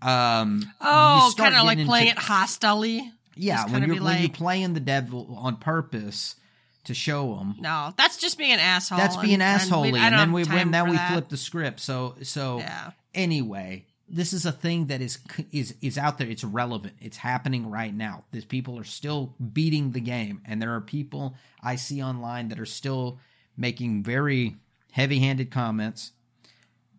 Um, 0.00 0.62
oh, 0.80 1.32
kind 1.36 1.54
of 1.56 1.64
like 1.64 1.76
getting 1.78 1.86
playing 1.88 2.08
into- 2.08 2.20
it 2.20 2.24
hostily. 2.24 3.10
Yeah, 3.36 3.64
when 3.66 3.82
you're 3.84 3.96
be 3.96 4.00
when 4.00 4.20
you're 4.20 4.30
playing 4.30 4.74
the 4.74 4.80
devil 4.80 5.34
on 5.40 5.56
purpose 5.56 6.36
to 6.84 6.94
show 6.94 7.34
them. 7.36 7.56
No, 7.58 7.92
that's 7.96 8.16
just 8.18 8.38
being 8.38 8.52
an 8.52 8.60
asshole. 8.60 8.98
That's 8.98 9.16
being 9.16 9.40
and- 9.40 9.42
and 9.42 9.92
we- 9.92 9.98
and, 9.98 10.14
then 10.14 10.32
we 10.32 10.44
when 10.44 10.70
now 10.70 10.84
we 10.84 10.96
that. 10.96 11.10
flip 11.12 11.28
the 11.30 11.36
script. 11.36 11.80
So 11.80 12.14
so 12.22 12.58
Yeah. 12.58 12.90
anyway, 13.14 13.86
this 14.14 14.32
is 14.32 14.46
a 14.46 14.52
thing 14.52 14.86
that 14.86 15.00
is 15.00 15.18
is 15.50 15.74
is 15.82 15.98
out 15.98 16.18
there. 16.18 16.28
It's 16.28 16.44
relevant. 16.44 16.94
It's 17.00 17.16
happening 17.16 17.68
right 17.68 17.92
now. 17.92 18.24
These 18.30 18.44
people 18.44 18.78
are 18.78 18.84
still 18.84 19.34
beating 19.52 19.90
the 19.90 20.00
game, 20.00 20.40
and 20.44 20.62
there 20.62 20.72
are 20.74 20.80
people 20.80 21.34
I 21.60 21.74
see 21.74 22.00
online 22.00 22.48
that 22.48 22.60
are 22.60 22.66
still 22.66 23.18
making 23.56 24.04
very 24.04 24.56
heavy-handed 24.92 25.50
comments, 25.50 26.12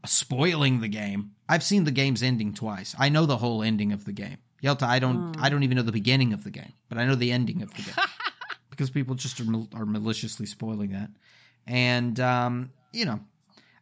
spoiling 0.05 0.81
the 0.81 0.89
game. 0.89 1.31
I've 1.47 1.63
seen 1.63 1.85
the 1.85 1.91
game's 1.91 2.21
ending 2.21 2.53
twice. 2.53 2.93
I 2.99 3.07
know 3.07 3.25
the 3.25 3.37
whole 3.37 3.63
ending 3.63 3.93
of 3.93 4.03
the 4.03 4.11
game. 4.11 4.37
Yelta, 4.61 4.83
I 4.83 4.99
don't. 4.99 5.37
I 5.39 5.47
don't 5.47 5.63
even 5.63 5.77
know 5.77 5.83
the 5.83 5.93
beginning 5.93 6.33
of 6.33 6.43
the 6.43 6.51
game, 6.51 6.73
but 6.89 6.97
I 6.97 7.05
know 7.05 7.15
the 7.15 7.31
ending 7.31 7.61
of 7.61 7.73
the 7.75 7.81
game 7.81 8.05
because 8.69 8.89
people 8.89 9.15
just 9.15 9.39
are, 9.39 9.45
mal- 9.45 9.69
are 9.73 9.85
maliciously 9.85 10.47
spoiling 10.47 10.91
that. 10.91 11.11
And 11.65 12.19
um, 12.19 12.71
you 12.91 13.05
know, 13.05 13.21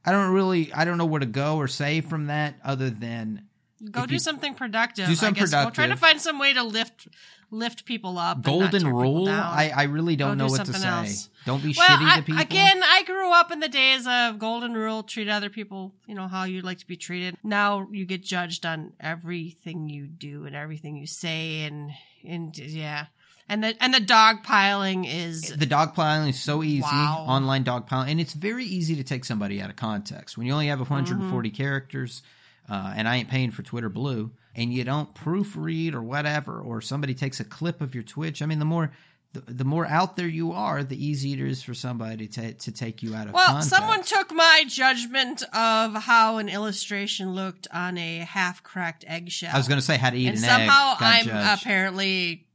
I 0.06 0.12
don't 0.12 0.34
really, 0.34 0.72
I 0.74 0.86
don't 0.86 0.98
know 0.98 1.06
where 1.06 1.20
to 1.20 1.26
go 1.26 1.58
or 1.58 1.68
say 1.68 2.02
from 2.02 2.28
that 2.28 2.56
other 2.64 2.90
than 2.90 3.48
Go 3.92 4.06
do 4.06 4.14
you- 4.14 4.20
something 4.20 4.54
productive. 4.54 5.08
do 5.08 5.16
something 5.16 5.44
I 5.44 5.46
guess. 5.46 5.52
Go 5.66 5.70
try 5.70 5.88
to 5.88 5.96
find 5.98 6.20
some 6.22 6.40
way 6.40 6.54
to 6.54 6.64
lift 6.64 7.08
lift 7.52 7.86
people 7.86 8.18
up. 8.18 8.42
golden 8.42 8.88
rule. 8.88 9.30
I, 9.30 9.72
I 9.76 9.84
really 9.84 10.16
don't 10.16 10.38
Go 10.40 10.46
know 10.46 10.48
do 10.48 10.54
what 10.54 10.66
to 10.66 10.74
say. 10.74 10.88
else. 10.88 11.30
Don't 11.46 11.62
be 11.62 11.76
well, 11.78 11.88
shitty 11.88 12.08
I, 12.10 12.16
to 12.18 12.24
people. 12.24 12.42
again, 12.42 12.82
I 12.84 13.04
grew 13.04 13.32
up 13.32 13.52
in 13.52 13.60
the 13.60 13.68
days 13.70 14.08
of 14.08 14.40
golden 14.40 14.74
rule, 14.74 15.04
treat 15.04 15.30
other 15.30 15.50
people, 15.52 15.94
you 16.08 16.16
know, 16.16 16.28
how 16.28 16.46
you'd 16.46 16.64
like 16.66 16.80
to 16.80 16.88
be 16.88 16.96
treated. 16.98 17.38
Now 17.44 17.88
you 17.92 18.06
get 18.06 18.24
judged 18.24 18.66
on 18.66 18.94
everything 19.00 19.88
you 19.88 20.08
do 20.08 20.46
and 20.46 20.56
everything 20.56 20.96
you 20.98 21.06
say, 21.06 21.62
and 21.62 21.92
and 22.28 22.58
yeah, 22.58 23.06
and 23.50 23.64
the 23.64 23.76
and 23.84 23.94
the 23.94 24.00
dog 24.00 24.44
piling 24.44 25.06
is 25.06 25.42
the 25.56 25.66
dog 25.66 25.94
piling 25.96 26.30
is 26.30 26.40
so 26.40 26.64
easy. 26.64 26.82
Wow. 26.84 27.26
Online 27.28 27.64
dogpiling, 27.64 28.10
and 28.12 28.20
it's 28.22 28.34
very 28.34 28.66
easy 28.66 28.96
to 28.96 29.04
take 29.04 29.26
somebody 29.26 29.62
out 29.62 29.70
of 29.70 29.76
context 29.76 30.38
when 30.38 30.48
you 30.48 30.54
only 30.54 30.68
have 30.68 30.80
140 30.80 31.50
Mm-hmm. 31.50 31.56
characters. 31.56 32.24
Uh, 32.70 32.94
and 32.96 33.10
I 33.10 33.18
ain't 33.18 33.28
paying 33.30 33.52
for 33.52 33.62
Twitter 33.62 33.90
Blue, 33.90 34.32
and 34.56 34.74
you 34.74 34.86
don't 34.86 35.14
proofread 35.14 35.94
or 35.94 36.02
whatever, 36.02 36.62
or 36.62 36.80
somebody 36.80 37.14
takes 37.14 37.42
a 37.42 37.44
clip 37.44 37.82
of 37.82 37.94
your 37.94 38.06
Twitch. 38.06 38.42
I 38.42 38.46
mean, 38.46 38.60
the 38.60 38.66
more 38.66 38.92
the, 39.34 39.42
the 39.52 39.64
more 39.66 39.86
out 39.86 40.16
there 40.16 40.28
you 40.30 40.54
are, 40.54 40.82
the 40.82 40.96
easier 41.06 41.46
it 41.46 41.52
is 41.52 41.62
for 41.62 41.74
somebody 41.74 42.28
to 42.30 42.54
to 42.54 42.72
take 42.72 43.04
you 43.04 43.16
out 43.16 43.28
of 43.28 43.34
Well, 43.34 43.46
context. 43.48 43.70
someone 43.70 44.02
took 44.04 44.32
my 44.32 44.64
judgment 44.70 45.44
of 45.54 45.94
how 45.96 46.38
an 46.38 46.48
illustration 46.48 47.34
looked 47.36 47.68
on 47.74 47.98
a 47.98 48.20
half-cracked 48.20 49.04
eggshell. 49.08 49.52
I 49.54 49.58
was 49.58 49.68
going 49.68 49.80
to 49.80 49.86
say 49.86 49.98
how 49.98 50.12
to 50.12 50.18
eat 50.18 50.28
and 50.28 50.38
an 50.38 50.44
somehow 50.44 50.94
egg. 50.94 51.00
got 51.00 51.02
I'm 51.02 51.26
judged. 51.26 51.62
apparently 51.64 52.48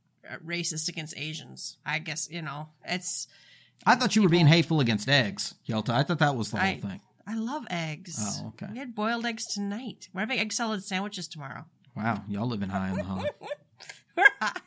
racist 0.47 0.89
against 0.89 1.17
Asians. 1.17 1.79
I 1.85 1.99
guess 1.99 2.29
you 2.31 2.43
know 2.43 2.69
it's. 2.85 3.27
I 3.87 3.95
thought 3.95 4.17
you 4.17 4.23
were 4.23 4.29
being 4.29 4.47
hateful 4.47 4.81
against 4.81 5.09
eggs, 5.09 5.55
Yelta. 5.69 5.91
I 5.91 6.03
thought 6.03 6.19
that 6.19 6.35
was 6.37 6.51
the 6.51 6.59
whole 6.59 6.69
I- 6.69 6.81
thing. 6.81 7.01
I 7.31 7.35
love 7.35 7.67
eggs. 7.69 8.17
Oh, 8.19 8.49
okay. 8.49 8.69
We 8.73 8.79
had 8.79 8.95
boiled 8.95 9.27
eggs 9.27 9.45
tonight. 9.53 10.09
We're 10.15 10.21
having 10.23 10.39
egg 10.39 10.51
salad 10.51 10.83
sandwiches 10.83 11.29
tomorrow. 11.29 11.67
Wow, 11.95 12.23
y'all 12.27 12.47
living 12.49 12.71
high 12.71 12.89
on 12.89 12.97
the 12.97 13.05
hog. 13.05 13.27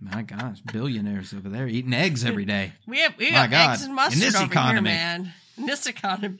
My 0.00 0.20
gosh, 0.22 0.60
billionaires 0.60 1.32
over 1.32 1.48
there 1.48 1.66
eating 1.66 1.94
eggs 1.94 2.24
every 2.24 2.44
day. 2.44 2.72
we 2.86 2.98
have 3.00 3.16
we 3.16 3.30
have 3.30 3.50
eggs 3.52 3.82
and 3.84 3.94
mustard 3.94 4.14
In 4.22 4.26
this 4.32 4.38
economy. 4.40 4.90
here, 4.90 4.98
man. 4.98 5.32
In 5.56 5.66
this 5.66 5.86
economy, 5.86 6.38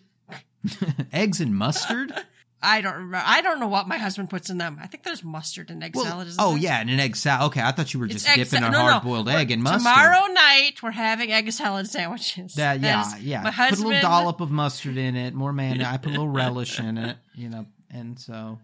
eggs 1.12 1.40
and 1.40 1.56
mustard? 1.56 2.12
I 2.64 2.80
don't 2.80 2.94
remember. 2.94 3.22
I 3.24 3.40
don't 3.42 3.60
know 3.60 3.68
what 3.68 3.86
my 3.86 3.98
husband 3.98 4.30
puts 4.30 4.50
in 4.50 4.58
them. 4.58 4.78
I 4.82 4.86
think 4.86 5.02
there's 5.04 5.22
mustard 5.22 5.70
and 5.70 5.82
egg 5.84 5.94
Well, 5.94 6.04
salad. 6.04 6.28
Oh 6.38 6.50
there? 6.52 6.58
yeah, 6.58 6.80
and 6.80 6.90
an 6.90 6.98
egg 6.98 7.14
salad. 7.16 7.46
Okay, 7.48 7.60
I 7.62 7.70
thought 7.72 7.92
you 7.94 8.00
were 8.00 8.06
just 8.06 8.26
dipping 8.26 8.44
sa- 8.46 8.56
a 8.56 8.60
no, 8.60 8.70
no. 8.70 8.78
hard 8.78 9.02
boiled 9.04 9.28
egg 9.28 9.50
in 9.50 9.62
mustard. 9.62 9.80
Tomorrow 9.92 10.26
night 10.32 10.82
we're 10.82 10.90
having 10.90 11.30
egg 11.32 11.50
salad 11.52 11.86
sandwiches. 11.88 12.54
That, 12.54 12.80
yeah, 12.80 13.04
That 13.04 13.20
yeah. 13.22 13.42
My 13.42 13.50
Put 13.50 13.78
a 13.78 13.82
little 13.82 14.00
dollop 14.02 14.40
of 14.40 14.50
mustard 14.50 14.96
in 14.96 15.14
it, 15.16 15.34
more 15.34 15.52
mayonnaise. 15.52 15.86
I 15.86 15.96
put 15.98 16.08
a 16.08 16.12
little 16.12 16.28
relish 16.28 16.80
in 16.80 16.98
it, 16.98 17.16
you 17.34 17.48
know, 17.50 17.66
and 17.90 18.18
so 18.18 18.58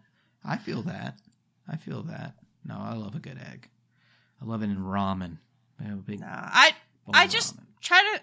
I 0.44 0.56
feel 0.56 0.82
that. 0.82 1.18
I 1.68 1.76
feel 1.76 2.02
that. 2.04 2.34
No, 2.64 2.78
I 2.80 2.94
love 2.94 3.14
a 3.14 3.20
good 3.20 3.38
egg. 3.52 3.68
I 4.42 4.46
love 4.46 4.62
it 4.62 4.70
in 4.70 4.76
ramen. 4.78 5.36
I 5.80 5.84
No, 5.84 6.26
I 6.26 6.72
I 7.12 7.26
just 7.26 7.56
ramen. 7.56 7.64
try 7.80 8.00
to. 8.02 8.20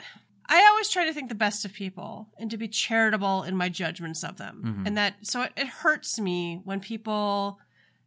I 0.49 0.65
always 0.69 0.89
try 0.89 1.05
to 1.05 1.13
think 1.13 1.29
the 1.29 1.35
best 1.35 1.65
of 1.65 1.73
people 1.73 2.29
and 2.37 2.49
to 2.51 2.57
be 2.57 2.67
charitable 2.67 3.43
in 3.43 3.55
my 3.57 3.69
judgments 3.69 4.23
of 4.23 4.37
them, 4.37 4.61
Mhm. 4.83 4.87
and 4.87 4.97
that 4.97 5.15
so 5.27 5.41
it, 5.43 5.51
it 5.57 5.67
hurts 5.67 6.19
me 6.19 6.61
when 6.63 6.79
people 6.79 7.59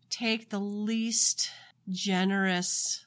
take 0.09 0.51
the 0.51 0.59
least 0.61 1.51
generous 1.89 3.05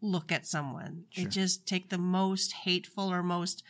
look 0.00 0.30
at 0.32 0.46
someone. 0.46 1.04
They 1.16 1.24
just 1.24 1.66
take 1.66 1.88
the 1.88 1.98
most 1.98 2.52
hateful 2.52 3.10
or 3.12 3.22
most. 3.22 3.62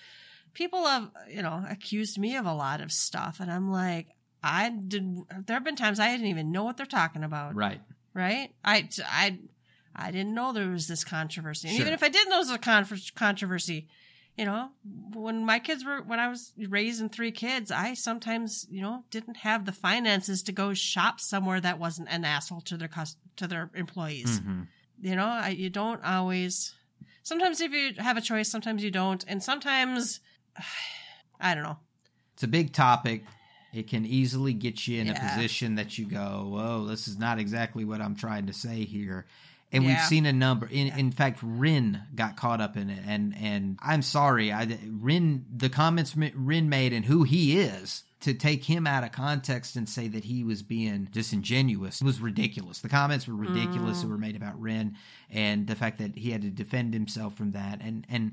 People 0.54 0.86
have 0.86 1.10
you 1.30 1.42
know 1.42 1.64
accused 1.68 2.18
me 2.18 2.36
of 2.36 2.46
a 2.46 2.54
lot 2.54 2.80
of 2.80 2.90
stuff, 2.92 3.38
and 3.40 3.50
I'm 3.52 3.70
like, 3.70 4.08
I 4.42 4.70
did. 4.70 5.14
There 5.46 5.54
have 5.56 5.64
been 5.64 5.76
times 5.76 6.00
I 6.00 6.10
didn't 6.10 6.26
even 6.26 6.50
know 6.52 6.64
what 6.64 6.76
they're 6.76 6.86
talking 6.86 7.22
about 7.22 7.54
right. 7.54 7.80
right? 8.14 8.50
I, 8.64 8.88
I, 9.06 9.38
I 9.94 10.10
didn't 10.10 10.34
know 10.34 10.52
there 10.52 10.68
was 10.68 10.88
this 10.88 11.04
controversy. 11.04 11.68
And 11.68 11.76
Sure. 11.76 11.82
even 11.84 11.94
if 11.94 12.02
I 12.02 12.08
did 12.08 12.26
know 12.28 12.36
there 12.36 12.38
was 12.38 12.50
a 12.50 12.58
con- 12.58 12.86
controversy, 13.14 13.88
you 14.38 14.44
know, 14.46 14.70
when 15.12 15.44
my 15.44 15.58
kids 15.58 15.84
were, 15.84 16.00
when 16.02 16.18
I 16.18 16.28
was 16.28 16.52
raising 16.68 17.08
three 17.10 17.32
kids, 17.32 17.70
I 17.70 17.94
sometimes, 17.94 18.66
you 18.70 18.80
know, 18.80 19.04
didn't 19.10 19.38
have 19.38 19.66
the 19.66 19.72
finances 19.72 20.42
to 20.44 20.52
go 20.52 20.72
shop 20.74 21.20
somewhere 21.20 21.60
that 21.60 21.78
wasn't 21.78 22.08
an 22.10 22.24
asshole 22.24 22.62
to 22.62 22.76
their 22.76 22.88
cus- 22.88 23.16
to 23.36 23.46
their 23.46 23.70
employees. 23.74 24.40
Mhm. 24.40 24.66
You 25.00 25.16
know, 25.16 25.26
I, 25.26 25.48
you 25.48 25.68
don't 25.70 26.02
always. 26.04 26.74
Sometimes 27.22 27.60
if 27.60 27.72
you 27.72 27.94
have 27.98 28.16
a 28.16 28.20
choice, 28.20 28.48
sometimes 28.48 28.82
you 28.82 28.90
don't, 28.90 29.24
and 29.28 29.42
sometimes, 29.42 30.20
I 31.40 31.54
don't 31.54 31.64
know. 31.64 31.78
It's 32.34 32.42
a 32.42 32.48
big 32.48 32.72
topic. 32.72 33.24
It 33.72 33.88
can 33.88 34.04
easily 34.04 34.52
get 34.52 34.86
you 34.86 35.00
in 35.00 35.08
a 35.08 35.14
position 35.34 35.76
that 35.76 35.96
you 35.98 36.06
go, 36.06 36.48
"Whoa, 36.52 36.86
this 36.86 37.08
is 37.08 37.18
not 37.18 37.38
exactly 37.38 37.84
what 37.84 38.00
I'm 38.00 38.14
trying 38.16 38.46
to 38.46 38.52
say 38.52 38.84
here." 38.84 39.26
And 39.72 39.86
we've 39.86 40.00
seen 40.00 40.26
a 40.26 40.32
number. 40.32 40.66
In 40.66 40.88
Yeah. 40.88 40.96
in 40.98 41.12
fact, 41.12 41.38
Rin 41.42 42.00
got 42.14 42.36
caught 42.36 42.60
up 42.60 42.76
in 42.76 42.90
it, 42.90 43.02
and 43.06 43.34
and 43.36 43.78
I'm 43.80 44.02
sorry, 44.02 44.52
I 44.52 44.78
Rin 44.88 45.46
the 45.54 45.68
comments 45.70 46.14
Rin 46.16 46.68
made 46.68 46.92
and 46.92 47.04
who 47.06 47.22
he 47.24 47.58
is 47.58 48.04
to 48.20 48.34
take 48.34 48.64
him 48.64 48.86
out 48.86 49.02
of 49.02 49.10
context 49.10 49.74
and 49.74 49.88
say 49.88 50.06
that 50.08 50.24
he 50.24 50.44
was 50.44 50.62
being 50.62 51.08
disingenuous 51.10 52.00
was 52.02 52.20
ridiculous. 52.20 52.78
The 52.80 52.88
comments 52.88 53.26
were 53.26 53.34
ridiculous 53.34 53.98
Mm. 53.98 54.02
that 54.02 54.08
were 54.08 54.18
made 54.18 54.36
about 54.36 54.60
Rin, 54.60 54.96
and 55.30 55.66
the 55.66 55.74
fact 55.74 55.98
that 55.98 56.16
he 56.18 56.30
had 56.30 56.42
to 56.42 56.50
defend 56.50 56.92
himself 56.94 57.34
from 57.36 57.52
that, 57.52 57.80
and 57.82 58.06
and 58.08 58.32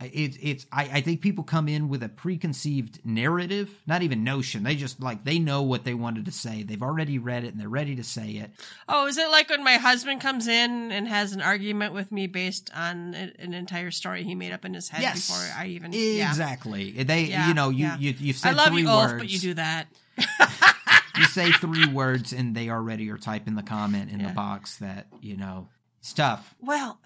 it's 0.00 0.38
it's 0.40 0.66
I, 0.72 0.84
I 0.94 1.00
think 1.02 1.20
people 1.20 1.44
come 1.44 1.68
in 1.68 1.88
with 1.88 2.02
a 2.02 2.08
preconceived 2.08 3.00
narrative 3.04 3.70
not 3.86 4.02
even 4.02 4.24
notion 4.24 4.62
they 4.62 4.74
just 4.74 5.00
like 5.00 5.24
they 5.24 5.38
know 5.38 5.62
what 5.62 5.84
they 5.84 5.94
wanted 5.94 6.24
to 6.24 6.32
say 6.32 6.62
they've 6.62 6.82
already 6.82 7.18
read 7.18 7.44
it 7.44 7.48
and 7.48 7.60
they're 7.60 7.68
ready 7.68 7.96
to 7.96 8.04
say 8.04 8.30
it 8.30 8.50
Oh, 8.88 9.06
is 9.06 9.18
it 9.18 9.30
like 9.30 9.50
when 9.50 9.62
my 9.62 9.74
husband 9.76 10.20
comes 10.20 10.48
in 10.48 10.90
and 10.90 11.06
has 11.06 11.32
an 11.32 11.42
argument 11.42 11.92
with 11.94 12.10
me 12.12 12.26
based 12.26 12.70
on 12.74 13.14
an 13.14 13.52
entire 13.52 13.90
story 13.90 14.24
he 14.24 14.34
made 14.34 14.52
up 14.52 14.64
in 14.64 14.72
his 14.74 14.88
head 14.88 15.02
yes 15.02 15.28
before 15.28 15.44
I 15.56 15.66
even 15.66 15.92
yeah. 15.92 16.28
exactly 16.30 16.92
they 17.02 17.24
Yeah, 17.24 17.48
you 17.48 17.54
know 17.54 17.68
you, 17.68 17.84
yeah. 17.86 17.98
you 17.98 18.14
you've 18.18 18.40
I 18.44 18.52
love 18.52 18.68
three 18.68 18.82
you, 18.82 18.88
words 18.88 19.12
Ulf, 19.12 19.18
but 19.20 19.28
you 19.30 19.38
do 19.38 19.54
that. 19.54 19.86
you 21.18 21.24
say 21.24 21.52
three 21.52 21.86
words 21.86 22.32
and 22.32 22.54
they 22.54 22.70
already 22.70 23.10
are 23.10 23.18
typing 23.18 23.54
the 23.54 23.62
comment 23.62 24.10
in 24.10 24.20
Yeah. 24.20 24.28
the 24.28 24.32
box 24.34 24.76
that 24.78 25.06
you 25.20 25.36
know 25.36 25.68
stuff. 26.00 26.54
Well, 26.60 26.98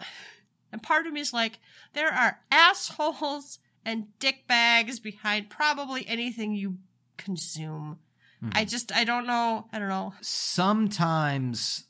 and 0.74 0.82
part 0.82 1.06
of 1.06 1.12
me 1.14 1.20
is 1.20 1.32
like, 1.32 1.58
there 1.94 2.12
are 2.12 2.40
assholes 2.50 3.58
and 3.86 4.08
dickbags 4.20 5.00
behind 5.02 5.48
probably 5.48 6.06
anything 6.06 6.54
you 6.54 6.76
consume. 7.16 7.98
Hmm. 8.40 8.50
I 8.52 8.64
just, 8.64 8.92
I 8.94 9.04
don't 9.04 9.26
know. 9.26 9.66
I 9.72 9.78
don't 9.78 9.88
know. 9.88 10.12
sometimes 10.20 11.84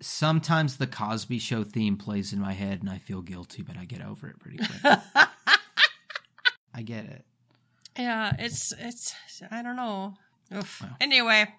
sometimes 0.00 0.76
the 0.76 0.86
cosby 0.86 1.40
show 1.40 1.64
theme 1.64 1.96
plays 1.96 2.32
in 2.32 2.38
my 2.38 2.52
head 2.52 2.80
and 2.82 2.88
i 2.88 2.98
feel 2.98 3.20
guilty 3.20 3.62
but 3.62 3.76
i 3.76 3.84
get 3.84 4.00
over 4.00 4.28
it 4.28 4.38
pretty 4.38 4.56
quick 4.58 4.80
i 6.72 6.82
get 6.82 7.04
it 7.04 7.24
Yeah, 7.98 8.32
it's 8.38 8.72
it's 8.78 9.12
I 9.50 9.60
don't 9.62 9.74
know. 9.74 10.14
Wow. 10.52 10.62
Anyway. 11.00 11.52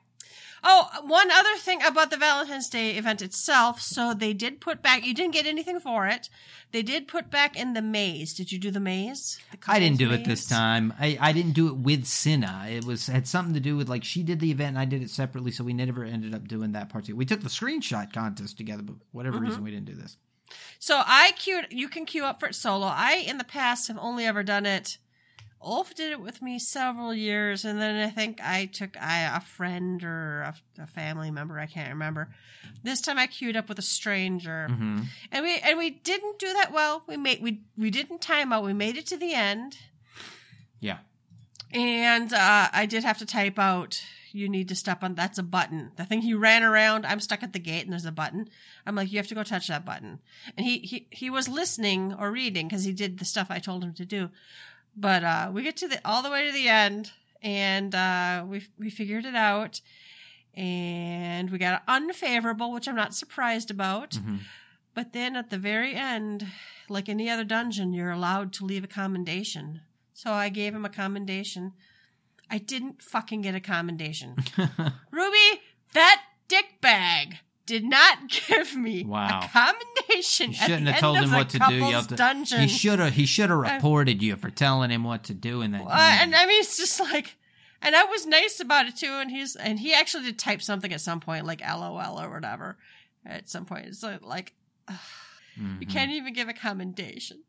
Oh, 0.64 0.90
one 1.04 1.32
other 1.32 1.56
thing 1.56 1.82
about 1.84 2.10
the 2.12 2.18
Valentine's 2.18 2.70
Day 2.70 2.92
event 2.98 3.22
itself. 3.22 3.82
So 3.82 4.14
they 4.14 4.34
did 4.34 4.60
put 4.62 4.82
back. 4.82 5.06
You 5.06 5.14
didn't 5.14 5.34
get 5.34 5.46
anything 5.46 5.80
for 5.80 6.08
it. 6.08 6.30
They 6.72 6.84
did 6.84 7.08
put 7.08 7.32
back 7.32 7.56
in 7.60 7.74
the 7.74 7.82
maze. 7.82 8.34
Did 8.34 8.52
you 8.52 8.60
do 8.60 8.70
the 8.70 8.80
maze? 8.80 9.40
The 9.52 9.58
I 9.68 9.80
didn't 9.80 9.98
do 9.98 10.12
it 10.12 10.26
this 10.26 10.46
time. 10.46 10.94
I, 11.00 11.18
I 11.20 11.32
didn't 11.32 11.54
do 11.54 11.68
it 11.68 11.78
with 11.78 12.06
Cinna. 12.06 12.68
It 12.70 12.86
was 12.86 13.08
had 13.08 13.28
something 13.28 13.54
to 13.56 13.60
do 13.60 13.76
with 13.76 13.90
like 13.90 14.04
she 14.04 14.22
did 14.22 14.40
the 14.40 14.52
event 14.52 14.70
and 14.70 14.80
I 14.80 14.86
did 14.86 15.02
it 15.02 15.10
separately, 15.10 15.52
so 15.52 15.64
we 15.64 15.74
never 15.74 16.04
ended 16.04 16.36
up 16.36 16.48
doing 16.48 16.74
that 16.74 16.90
part. 16.90 17.08
We 17.10 17.26
took 17.26 17.42
the 17.42 17.50
screenshot 17.50 18.14
contest 18.14 18.58
together, 18.58 18.84
but 18.84 18.96
whatever 19.12 19.38
Mm-hmm. 19.38 19.46
reason 19.46 19.64
we 19.64 19.72
didn't 19.72 19.86
do 19.86 19.96
this. 19.96 20.18
So 20.80 21.02
I 21.06 21.32
queued. 21.38 21.68
You 21.72 21.88
can 21.90 22.06
queue 22.06 22.26
up 22.26 22.40
for 22.40 22.48
it 22.48 22.56
solo. 22.56 22.88
I 22.88 23.24
in 23.28 23.38
the 23.38 23.44
past 23.44 23.88
have 23.88 23.98
only 24.00 24.26
ever 24.26 24.44
done 24.44 24.66
it. 24.66 24.98
Ulf 25.62 25.94
did 25.94 26.12
it 26.12 26.22
with 26.22 26.42
me 26.42 26.58
several 26.58 27.14
years, 27.14 27.66
and 27.66 27.82
then 27.82 28.02
I 28.02 28.10
think 28.10 28.40
I 28.42 28.66
took 28.66 28.96
I, 29.02 29.24
a 29.36 29.42
friend 29.42 30.02
or 30.04 30.42
a, 30.42 30.56
a 30.84 30.88
family 30.88 31.32
member. 31.32 31.60
I 31.60 31.66
can't 31.66 31.90
remember. 31.90 32.30
This 32.82 33.02
time 33.02 33.18
I 33.18 33.28
queued 33.28 33.58
up 33.58 33.68
with 33.68 33.78
a 33.78 33.82
stranger, 33.84 34.68
hmm 34.70 35.02
and 35.32 35.44
we 35.44 35.58
and 35.60 35.78
we 35.78 35.90
didn't 35.90 36.40
do 36.40 36.54
that 36.54 36.72
well. 36.72 37.04
We 37.08 37.18
made 37.18 37.42
we 37.42 37.62
we 37.78 37.90
didn't 37.92 38.22
time 38.22 38.54
out. 38.54 38.64
We 38.64 38.74
made 38.74 38.96
it 38.96 39.06
to 39.08 39.18
the 39.18 39.34
end, 39.34 39.78
Yeah. 40.80 41.00
and 41.72 42.32
uh, 42.34 42.70
I 42.72 42.86
did 42.86 43.04
have 43.04 43.18
to 43.20 43.26
type 43.26 43.60
out. 43.60 44.02
You 44.32 44.48
need 44.48 44.68
to 44.70 44.76
step 44.76 45.04
on. 45.04 45.16
That's 45.16 45.40
a 45.40 45.44
button. 45.44 45.92
The 45.96 46.06
thing 46.06 46.22
he 46.22 46.36
ran 46.36 46.62
around. 46.64 47.06
I'm 47.06 47.20
stuck 47.20 47.42
at 47.42 47.52
the 47.52 47.60
gate, 47.60 47.84
and 47.84 47.92
there's 47.92 48.06
a 48.06 48.12
button. 48.12 48.48
I'm 48.86 48.96
like, 48.96 49.12
you 49.12 49.18
have 49.18 49.28
to 49.28 49.36
go 49.36 49.44
touch 49.44 49.68
that 49.68 49.86
button. 49.86 50.20
And 50.56 50.66
he 50.66 50.78
he 50.80 51.08
he 51.10 51.30
was 51.30 51.50
listening 51.50 52.14
or 52.14 52.32
reading 52.32 52.68
because 52.68 52.84
he 52.84 52.94
did 52.94 53.18
the 53.18 53.26
stuff 53.26 53.48
I 53.50 53.60
told 53.60 53.84
him 53.84 53.94
to 53.96 54.06
do. 54.06 54.30
But 55.00 55.24
uh, 55.24 55.52
we 55.54 55.64
get 55.64 55.78
to 55.78 55.88
the 55.88 56.00
all 56.04 56.22
the 56.22 56.30
way 56.30 56.46
to 56.46 56.52
the 56.52 56.68
end, 56.68 57.12
and 57.42 57.96
uh, 57.96 58.44
we 58.46 58.68
we 58.78 58.90
figured 58.90 59.26
it 59.26 59.36
out, 59.36 59.80
and 60.54 61.50
we 61.50 61.58
got 61.58 61.84
unfavorable, 61.88 62.72
which 62.74 62.88
I'm 62.88 62.96
not 62.96 63.16
surprised 63.16 63.72
about. 63.72 64.16
hmm 64.16 64.38
But 64.94 65.14
then 65.14 65.36
at 65.38 65.50
the 65.50 65.58
very 65.58 65.94
end, 65.96 66.48
like 66.90 67.08
any 67.08 67.30
other 67.30 67.46
dungeon, 67.46 67.94
you're 67.94 68.12
allowed 68.12 68.52
to 68.54 68.66
leave 68.66 68.84
a 68.84 68.88
commendation. 68.88 69.82
So 70.14 70.32
I 70.34 70.50
gave 70.50 70.76
him 70.76 70.84
a 70.86 70.90
commendation. 70.90 71.74
I 72.52 72.58
didn't 72.58 73.02
fucking 73.02 73.42
get 73.44 73.56
a 73.56 73.62
commendation. 73.62 74.36
Ruby, 75.12 75.62
that 75.94 76.22
dick 76.50 76.82
bag 76.82 77.38
did 77.70 77.84
not 77.86 78.18
give 78.48 78.76
me 78.76 79.06
Wow. 79.06 79.42
a 79.44 79.48
commendation. 79.48 80.50
You 80.50 80.56
shouldn't 80.58 80.88
have 80.88 81.00
told 81.00 81.18
him 81.20 81.32
what 81.32 81.50
to 81.52 81.60
do. 81.60 81.76
You 81.76 82.02
to, 82.02 82.16
dungeon. 82.16 82.62
he 82.62 82.68
should 82.68 83.00
have. 83.00 83.14
He 83.14 83.26
should 83.26 83.50
have 83.50 83.60
I- 83.64 83.76
reported 83.76 84.22
you 84.22 84.36
for 84.36 84.50
telling 84.50 84.90
him 84.90 85.04
what 85.04 85.24
to 85.26 85.34
do 85.34 85.62
in 85.62 85.72
that. 85.72 85.82
Uh, 85.84 86.18
and 86.22 86.36
I 86.36 86.46
mean, 86.46 86.60
it's 86.62 86.78
just 86.78 87.00
like, 87.00 87.36
and 87.82 87.96
I 87.96 88.04
was 88.06 88.26
nice 88.26 88.60
about 88.60 88.88
it 88.88 88.96
too. 88.98 89.08
And 89.22 89.30
he's, 89.32 89.56
and 89.56 89.80
he 89.80 89.94
actually 89.94 90.26
did 90.26 90.40
type 90.40 90.62
something 90.62 90.92
at 90.92 91.02
some 91.02 91.20
point, 91.20 91.46
like 91.46 91.62
LOL 91.62 92.20
or 92.20 92.30
whatever. 92.32 92.78
At 93.26 93.50
some 93.50 93.66
point, 93.66 93.86
it's 93.86 94.02
like, 94.04 94.24
like 94.26 94.54
ugh, 94.88 94.96
you 95.58 95.64
Mhm. 95.88 95.90
can't 95.90 96.12
even 96.12 96.34
give 96.34 96.50
a 96.50 96.54
commendation. 96.54 97.44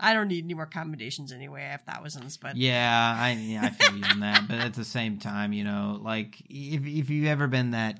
I 0.00 0.14
don't 0.14 0.28
need 0.28 0.44
any 0.44 0.54
more 0.54 0.66
commendations 0.66 1.32
anyway. 1.32 1.64
I 1.64 1.72
have 1.72 1.82
thousands, 1.82 2.36
but 2.36 2.56
Yeah, 2.56 3.16
I 3.18 3.32
yeah, 3.32 3.64
I 3.64 3.70
feel 3.70 3.96
you 3.96 4.04
on 4.04 4.20
that, 4.20 4.46
but 4.46 4.58
at 4.60 4.74
the 4.74 4.84
same 4.84 5.18
time, 5.18 5.52
you 5.52 5.64
know, 5.64 5.98
like 6.00 6.40
if 6.48 6.86
if 6.86 7.10
you've 7.10 7.26
ever 7.26 7.48
been 7.48 7.72
that 7.72 7.98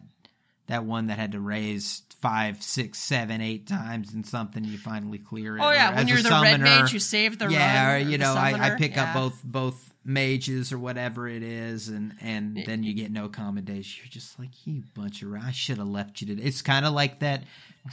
that 0.69 0.85
one 0.85 1.09
that 1.09 1.19
had 1.19 1.33
to 1.33 1.41
raise 1.41 2.03
five, 2.21 2.63
six, 2.63 2.99
seven, 2.99 3.41
eight 3.41 3.67
times 3.67 4.13
and 4.13 4.25
something, 4.27 4.65
you 4.65 4.79
finally 4.79 5.19
clear 5.19 5.57
it. 5.57 5.61
oh 5.63 5.71
yeah, 5.71 5.93
or 5.93 5.97
when 5.97 6.09
you're 6.09 6.23
the 6.23 6.31
red 6.31 6.61
mage 6.61 6.91
who 6.91 6.99
saved 6.99 7.39
the 7.39 7.49
yeah, 7.49 7.93
run, 7.93 7.95
or, 7.95 8.11
you 8.11 8.19
know, 8.19 8.35
I, 8.35 8.49
I 8.49 8.53
summoner, 8.53 8.79
pick 8.79 8.99
up 8.99 9.15
both 9.15 9.43
both 9.45 9.95
mages 10.05 10.73
or 10.73 10.79
whatever 10.79 11.27
it 11.29 11.43
is, 11.43 11.89
and 11.89 12.15
and 12.21 12.63
then 12.67 12.83
you 12.83 12.95
get 12.95 13.11
no 13.11 13.29
commendation. 13.29 14.05
You're 14.05 14.11
just 14.11 14.39
like 14.39 14.51
you 14.67 14.83
bunch 14.95 15.23
of. 15.23 15.33
I 15.35 15.53
should 15.53 15.79
have 15.79 15.89
left 15.89 16.21
you 16.21 16.35
to. 16.35 16.43
It's 16.43 16.63
kind 16.63 16.85
of 16.85 16.93
like 16.93 17.21
that, 17.21 17.45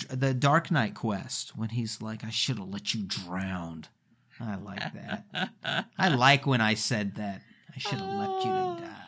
the 0.09 0.33
Dark 0.33 0.69
Knight 0.69 0.95
quest 0.95 1.55
when 1.55 1.69
he's 1.69 2.01
like, 2.01 2.23
I 2.23 2.29
should 2.29 2.57
have 2.57 2.69
let 2.69 2.93
you 2.93 3.03
drown. 3.03 3.85
I 4.39 4.55
like 4.55 4.93
that. 4.93 5.85
I 5.97 6.09
like 6.09 6.45
when 6.45 6.61
I 6.61 6.73
said 6.73 7.15
that. 7.15 7.41
I 7.73 7.79
should 7.79 7.99
have 7.99 8.19
left 8.19 8.45
you 8.45 8.51
to 8.51 8.57
oh. 8.57 8.77
die. 8.79 9.04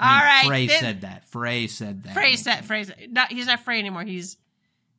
Oh. 0.00 0.04
All 0.04 0.18
right, 0.20 0.44
Frey 0.46 0.66
then- 0.66 0.80
said 0.80 1.00
that. 1.02 1.28
Frey 1.28 1.66
said 1.66 2.04
that. 2.04 2.14
Frey 2.14 2.36
said, 2.36 2.64
Frey 2.64 2.84
said, 2.84 3.08
not, 3.10 3.32
he's 3.32 3.46
not 3.46 3.60
Frey 3.60 3.78
anymore. 3.78 4.04
He's 4.04 4.36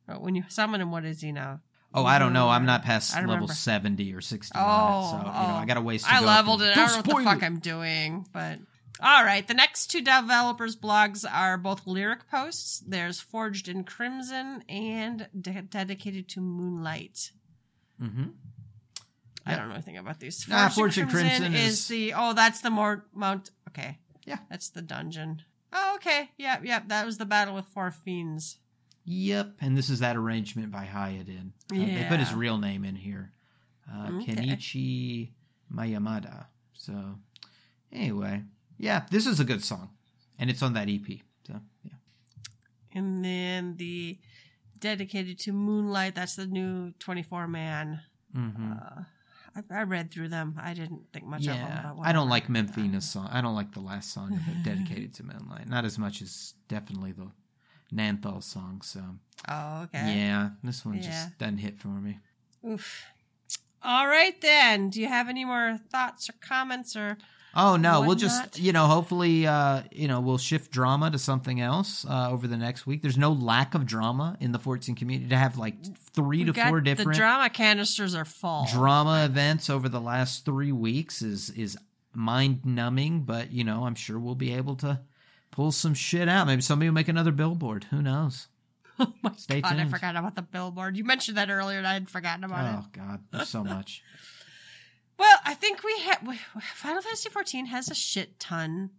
uh, 0.08 0.14
when 0.14 0.34
you 0.34 0.44
summon 0.48 0.80
him. 0.80 0.90
What 0.90 1.04
is 1.04 1.20
he 1.20 1.32
now? 1.32 1.60
Oh, 1.92 2.04
I 2.04 2.18
don't 2.20 2.32
know. 2.32 2.48
I'm 2.48 2.66
not 2.66 2.84
past 2.84 3.14
level 3.16 3.30
remember. 3.34 3.52
seventy 3.54 4.12
or 4.12 4.20
sixty. 4.20 4.56
on 4.56 4.64
Oh, 4.64 4.98
it, 5.06 5.10
so 5.10 5.16
you 5.18 5.22
know, 5.24 5.30
oh. 5.34 5.54
I 5.56 5.64
got 5.66 5.76
a 5.76 5.80
ways 5.80 6.04
to 6.04 6.12
I 6.14 6.20
go. 6.20 6.26
leveled 6.26 6.62
it. 6.62 6.70
I 6.72 6.74
Don't 6.74 6.88
know 6.88 6.96
what 6.96 7.04
the 7.24 7.24
fuck 7.30 7.42
it. 7.42 7.46
I'm 7.46 7.58
doing, 7.58 8.26
but 8.32 8.58
all 9.02 9.24
right. 9.24 9.46
The 9.48 9.54
next 9.54 9.88
two 9.88 10.00
developers' 10.02 10.76
blogs 10.76 11.24
are 11.28 11.56
both 11.58 11.86
lyric 11.86 12.28
posts. 12.30 12.80
There's 12.86 13.20
Forged 13.20 13.68
in 13.68 13.82
Crimson 13.84 14.62
and 14.68 15.28
de- 15.40 15.62
dedicated 15.62 16.28
to 16.28 16.40
Moonlight. 16.40 17.32
Mhm. 18.00 18.34
I 19.46 19.52
Yeah. 19.52 19.56
don't 19.58 19.68
know 19.70 19.74
anything 19.74 19.96
about 19.96 20.20
these. 20.20 20.46
Nah, 20.46 20.68
Forged, 20.68 20.74
Forged 20.74 20.98
in 20.98 21.04
in 21.04 21.10
Crimson, 21.10 21.38
Crimson 21.38 21.54
is, 21.54 21.72
is- 21.80 21.88
the 21.88 22.12
oh, 22.14 22.34
that's 22.34 22.60
the 22.60 22.70
more 22.70 23.06
mount. 23.14 23.50
Okay, 23.68 23.98
Yeah. 24.30 24.38
that's 24.50 24.68
the 24.70 24.82
dungeon. 24.82 25.42
Oh, 25.72 25.92
okay. 25.96 26.30
Yep, 26.38 26.64
yep. 26.64 26.88
That 26.88 27.06
was 27.06 27.18
the 27.18 27.26
battle 27.26 27.54
with 27.54 27.66
four 27.66 27.90
fiends. 27.90 28.58
Yep, 29.04 29.56
and 29.60 29.76
this 29.76 29.88
is 29.88 30.00
that 30.00 30.16
arrangement 30.16 30.70
by 30.70 30.84
Hayadin. 30.84 31.52
Uh, 31.72 31.76
They 31.76 32.06
put 32.08 32.20
his 32.20 32.32
real 32.34 32.58
name 32.58 32.84
in 32.84 32.94
here, 32.96 33.32
uh, 33.90 34.10
Okay. 34.20 34.34
Kenichi 34.34 35.30
Maeyamada. 35.72 36.46
So, 36.74 37.18
anyway, 37.92 38.42
yeah, 38.78 39.06
this 39.10 39.26
is 39.26 39.40
a 39.40 39.44
good 39.44 39.64
song, 39.64 39.90
and 40.38 40.50
it's 40.50 40.62
on 40.62 40.74
that 40.74 40.88
EP. 40.88 41.22
So, 41.46 41.60
yeah. 41.84 41.92
And 42.92 43.24
then 43.24 43.76
the 43.76 44.18
dedicated 44.78 45.38
to 45.40 45.52
Moonlight. 45.52 46.14
That's 46.14 46.36
the 46.36 46.46
new 46.46 46.92
24 46.98 47.46
man. 47.48 48.00
hmm 48.34 48.72
Uh, 48.72 49.02
I, 49.56 49.62
I 49.80 49.82
read 49.82 50.10
through 50.10 50.28
them. 50.28 50.58
I 50.62 50.74
didn't 50.74 51.02
think 51.12 51.26
much 51.26 51.40
of 51.40 51.46
them. 51.54 51.54
yeah, 51.68 51.92
I 52.02 52.12
don't 52.12 52.28
like 52.28 52.48
Menphina's 52.48 53.08
song. 53.08 53.28
I 53.32 53.40
don't 53.40 53.54
like 53.54 53.72
the 53.72 53.80
last 53.80 54.12
song 54.12 54.32
of 54.32 54.40
it, 54.48 54.62
dedicated 54.64 55.14
to 55.14 55.24
Moonlight. 55.24 55.68
Not 55.68 55.84
as 55.84 55.98
much 55.98 56.22
as 56.22 56.54
definitely 56.68 57.12
the 57.12 57.30
Nald'thal 57.94 58.42
song. 58.42 58.80
So, 58.82 59.02
Oh, 59.48 59.82
okay. 59.84 60.14
yeah, 60.16 60.50
this 60.62 60.84
one 60.84 60.96
Yeah. 60.96 61.02
just 61.02 61.38
doesn't 61.38 61.58
hit 61.58 61.78
for 61.78 61.88
me. 61.88 62.18
Oof. 62.68 63.04
All 63.82 64.06
right 64.06 64.38
then. 64.40 64.90
Do 64.90 65.00
you 65.00 65.08
have 65.08 65.28
any 65.28 65.44
more 65.44 65.78
thoughts 65.90 66.28
or 66.28 66.34
comments 66.40 66.94
or? 66.96 67.16
Oh 67.54 67.76
no, 67.76 68.02
we'll 68.02 68.14
just 68.16 68.58
you 68.58 68.72
know 68.72 68.86
hopefully 68.86 69.46
uh 69.46 69.82
you 69.90 70.06
know 70.08 70.20
we'll 70.20 70.38
shift 70.38 70.70
drama 70.70 71.10
to 71.10 71.18
something 71.18 71.60
else 71.60 72.04
uh 72.08 72.30
over 72.30 72.46
the 72.46 72.56
next 72.56 72.86
week. 72.86 73.02
There's 73.02 73.18
no 73.18 73.32
lack 73.32 73.74
of 73.74 73.86
drama 73.86 74.36
in 74.40 74.52
the 74.52 74.58
14 74.58 74.94
community 74.94 75.28
to 75.30 75.36
have 75.36 75.58
like 75.58 75.74
3 76.14 76.38
We 76.38 76.44
to 76.44 76.52
got- 76.52 76.68
4 76.68 76.78
The 76.80 76.84
different 76.84 77.14
drama 77.18 77.50
canisters 77.50 78.14
are 78.14 78.24
full. 78.24 78.66
drama 78.72 79.24
events 79.24 79.68
over 79.68 79.88
the 79.88 80.00
last 80.00 80.44
3 80.44 80.70
weeks 80.72 81.22
is 81.22 81.50
is 81.50 81.76
mind 82.14 82.64
numbing, 82.64 83.22
but 83.22 83.52
you 83.52 83.64
know, 83.64 83.84
I'm 83.84 83.94
sure 83.94 84.18
we'll 84.18 84.34
be 84.34 84.52
able 84.54 84.76
to 84.76 85.00
pull 85.50 85.72
some 85.72 85.94
shit 85.94 86.28
out. 86.28 86.46
Maybe 86.46 86.62
somebody 86.62 86.88
will 86.88 86.94
make 86.94 87.08
another 87.08 87.32
billboard. 87.32 87.84
Who 87.90 88.00
knows? 88.02 88.46
oh 89.00 89.12
my 89.22 89.32
Stay 89.36 89.60
god! 89.60 89.76
I 89.78 89.84
forgot 89.86 90.14
about 90.16 90.34
the 90.36 90.42
billboard. 90.42 90.96
You 90.96 91.04
mentioned 91.04 91.36
that 91.38 91.50
earlier, 91.50 91.78
and 91.78 91.86
I 91.86 91.94
had 91.94 92.10
forgotten 92.10 92.44
about 92.44 92.64
it. 92.66 92.78
Oh 92.84 93.20
god, 93.32 93.46
so 93.46 93.64
much. 93.64 94.02
Well, 95.20 95.38
I 95.44 95.54
think 95.54 95.84
we 95.84 95.96
have 96.00 96.20
Final 96.74 97.02
Fantasy 97.02 97.28
XIV 97.28 97.66
has 97.68 97.90
a 97.90 97.94
shit 97.94 98.40
ton 98.40 98.90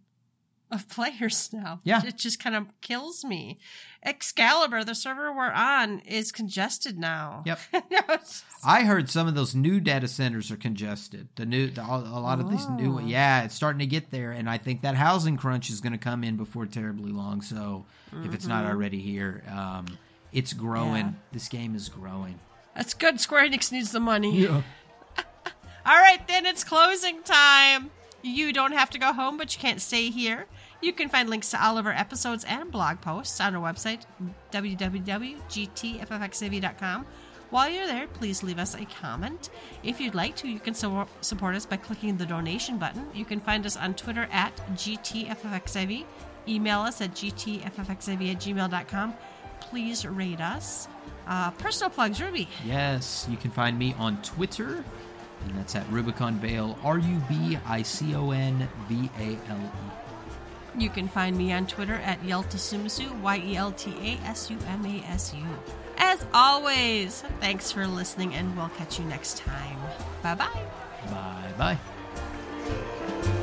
of 0.70 0.88
players 0.88 1.50
now. 1.52 1.80
Yeah. 1.84 2.00
it 2.06 2.16
just 2.16 2.38
kind 2.42 2.56
of 2.56 2.66
kills 2.80 3.24
me. 3.24 3.58
Excalibur, 4.04 4.84
the 4.84 4.94
server 4.94 5.32
we're 5.32 5.50
on, 5.50 5.98
is 6.00 6.32
congested 6.32 6.98
now. 6.98 7.42
Yep. 7.44 7.58
No, 7.90 7.98
it's- 8.08 8.44
I 8.64 8.84
heard 8.84 9.10
some 9.10 9.26
of 9.28 9.34
those 9.34 9.54
new 9.54 9.80
data 9.80 10.06
centers 10.08 10.50
are 10.50 10.56
congested. 10.56 11.28
The 11.34 11.44
new, 11.44 11.68
the, 11.68 11.82
a 11.82 11.98
lot 12.20 12.38
of 12.40 12.50
these 12.50 12.66
new, 12.70 12.98
Oh. 12.98 13.00
yeah, 13.00 13.42
it's 13.42 13.54
starting 13.54 13.80
to 13.80 13.86
get 13.86 14.10
there, 14.12 14.30
and 14.32 14.48
I 14.48 14.56
think 14.58 14.82
that 14.82 14.94
housing 14.94 15.36
crunch 15.36 15.68
is 15.70 15.80
going 15.80 15.92
to 15.92 15.98
come 15.98 16.22
in 16.24 16.36
before 16.36 16.66
terribly 16.66 17.10
long. 17.12 17.42
So 17.42 17.84
if 18.24 18.32
it's 18.32 18.46
not 18.46 18.64
already 18.64 19.00
here, 19.00 19.42
um, 19.50 19.86
it's 20.32 20.52
growing. 20.52 21.04
Mm-hmm. 21.06 21.14
Yeah. 21.14 21.32
This 21.32 21.48
game 21.48 21.74
is 21.74 21.88
growing. 21.88 22.38
That's 22.74 22.94
good. 22.94 23.20
Square 23.20 23.50
Enix 23.50 23.70
needs 23.72 23.92
the 23.92 24.00
money. 24.00 24.48
All 25.84 25.96
right, 25.96 26.26
then 26.28 26.46
it's 26.46 26.62
closing 26.64 27.22
time. 27.22 27.90
You 28.22 28.52
don't 28.52 28.72
have 28.72 28.90
to 28.90 28.98
go 28.98 29.12
home, 29.12 29.36
but 29.36 29.54
you 29.54 29.60
can't 29.60 29.80
stay 29.80 30.10
here. 30.10 30.46
You 30.80 30.92
can 30.92 31.08
find 31.08 31.28
links 31.28 31.50
to 31.50 31.64
all 31.64 31.76
of 31.78 31.86
our 31.86 31.92
episodes 31.92 32.44
and 32.44 32.70
blog 32.70 33.00
posts 33.00 33.40
on 33.40 33.56
our 33.56 33.72
website, 33.72 34.02
www.gtffxiv.com. 34.52 37.06
While 37.50 37.68
you're 37.68 37.86
there, 37.86 38.06
please 38.06 38.42
leave 38.42 38.58
us 38.58 38.74
a 38.74 38.84
comment. 38.86 39.50
If 39.82 40.00
you'd 40.00 40.14
like 40.14 40.36
to, 40.36 40.48
you 40.48 40.58
can 40.58 40.74
so- 40.74 41.06
support 41.20 41.54
us 41.54 41.66
by 41.66 41.76
clicking 41.76 42.16
the 42.16 42.24
donation 42.24 42.78
button. 42.78 43.06
You 43.12 43.24
can 43.24 43.40
find 43.40 43.66
us 43.66 43.76
on 43.76 43.94
Twitter 43.94 44.26
at 44.32 44.56
GTFFXIV. 44.74 46.04
Email 46.48 46.80
us 46.80 47.00
at 47.00 47.14
gtffxiv 47.14 48.30
at 48.30 48.40
gmail.com. 48.40 49.14
Please 49.60 50.06
rate 50.06 50.40
us. 50.40 50.88
Uh, 51.26 51.50
personal 51.52 51.90
plugs, 51.90 52.20
Ruby. 52.22 52.48
Yes, 52.64 53.26
you 53.30 53.36
can 53.36 53.50
find 53.50 53.78
me 53.78 53.94
on 53.98 54.20
Twitter, 54.22 54.82
and 55.46 55.56
that's 55.56 55.76
at 55.76 55.88
Rubicon 55.90 56.38
Vale, 56.38 56.78
R 56.82 56.98
U 56.98 57.22
B 57.28 57.58
I 57.66 57.82
C 57.82 58.14
O 58.14 58.30
N 58.30 58.68
V 58.88 59.10
A 59.18 59.38
L 59.50 59.60
E. 59.60 60.80
You 60.82 60.88
can 60.88 61.06
find 61.08 61.36
me 61.36 61.52
on 61.52 61.66
Twitter 61.66 61.94
at 61.96 62.22
Yeltasumasu, 62.22 63.20
Y 63.20 63.42
E 63.44 63.56
L 63.56 63.72
T 63.72 63.92
A 64.00 64.26
S 64.26 64.50
U 64.50 64.56
M 64.68 64.86
A 64.86 65.04
S 65.10 65.34
U. 65.34 65.44
As 65.98 66.24
always, 66.32 67.22
thanks 67.40 67.70
for 67.70 67.86
listening, 67.86 68.34
and 68.34 68.56
we'll 68.56 68.70
catch 68.70 68.98
you 68.98 69.04
next 69.04 69.38
time. 69.38 69.78
Bye 70.22 70.34
bye. 70.34 70.62
Bye 71.58 71.76
bye. 73.18 73.38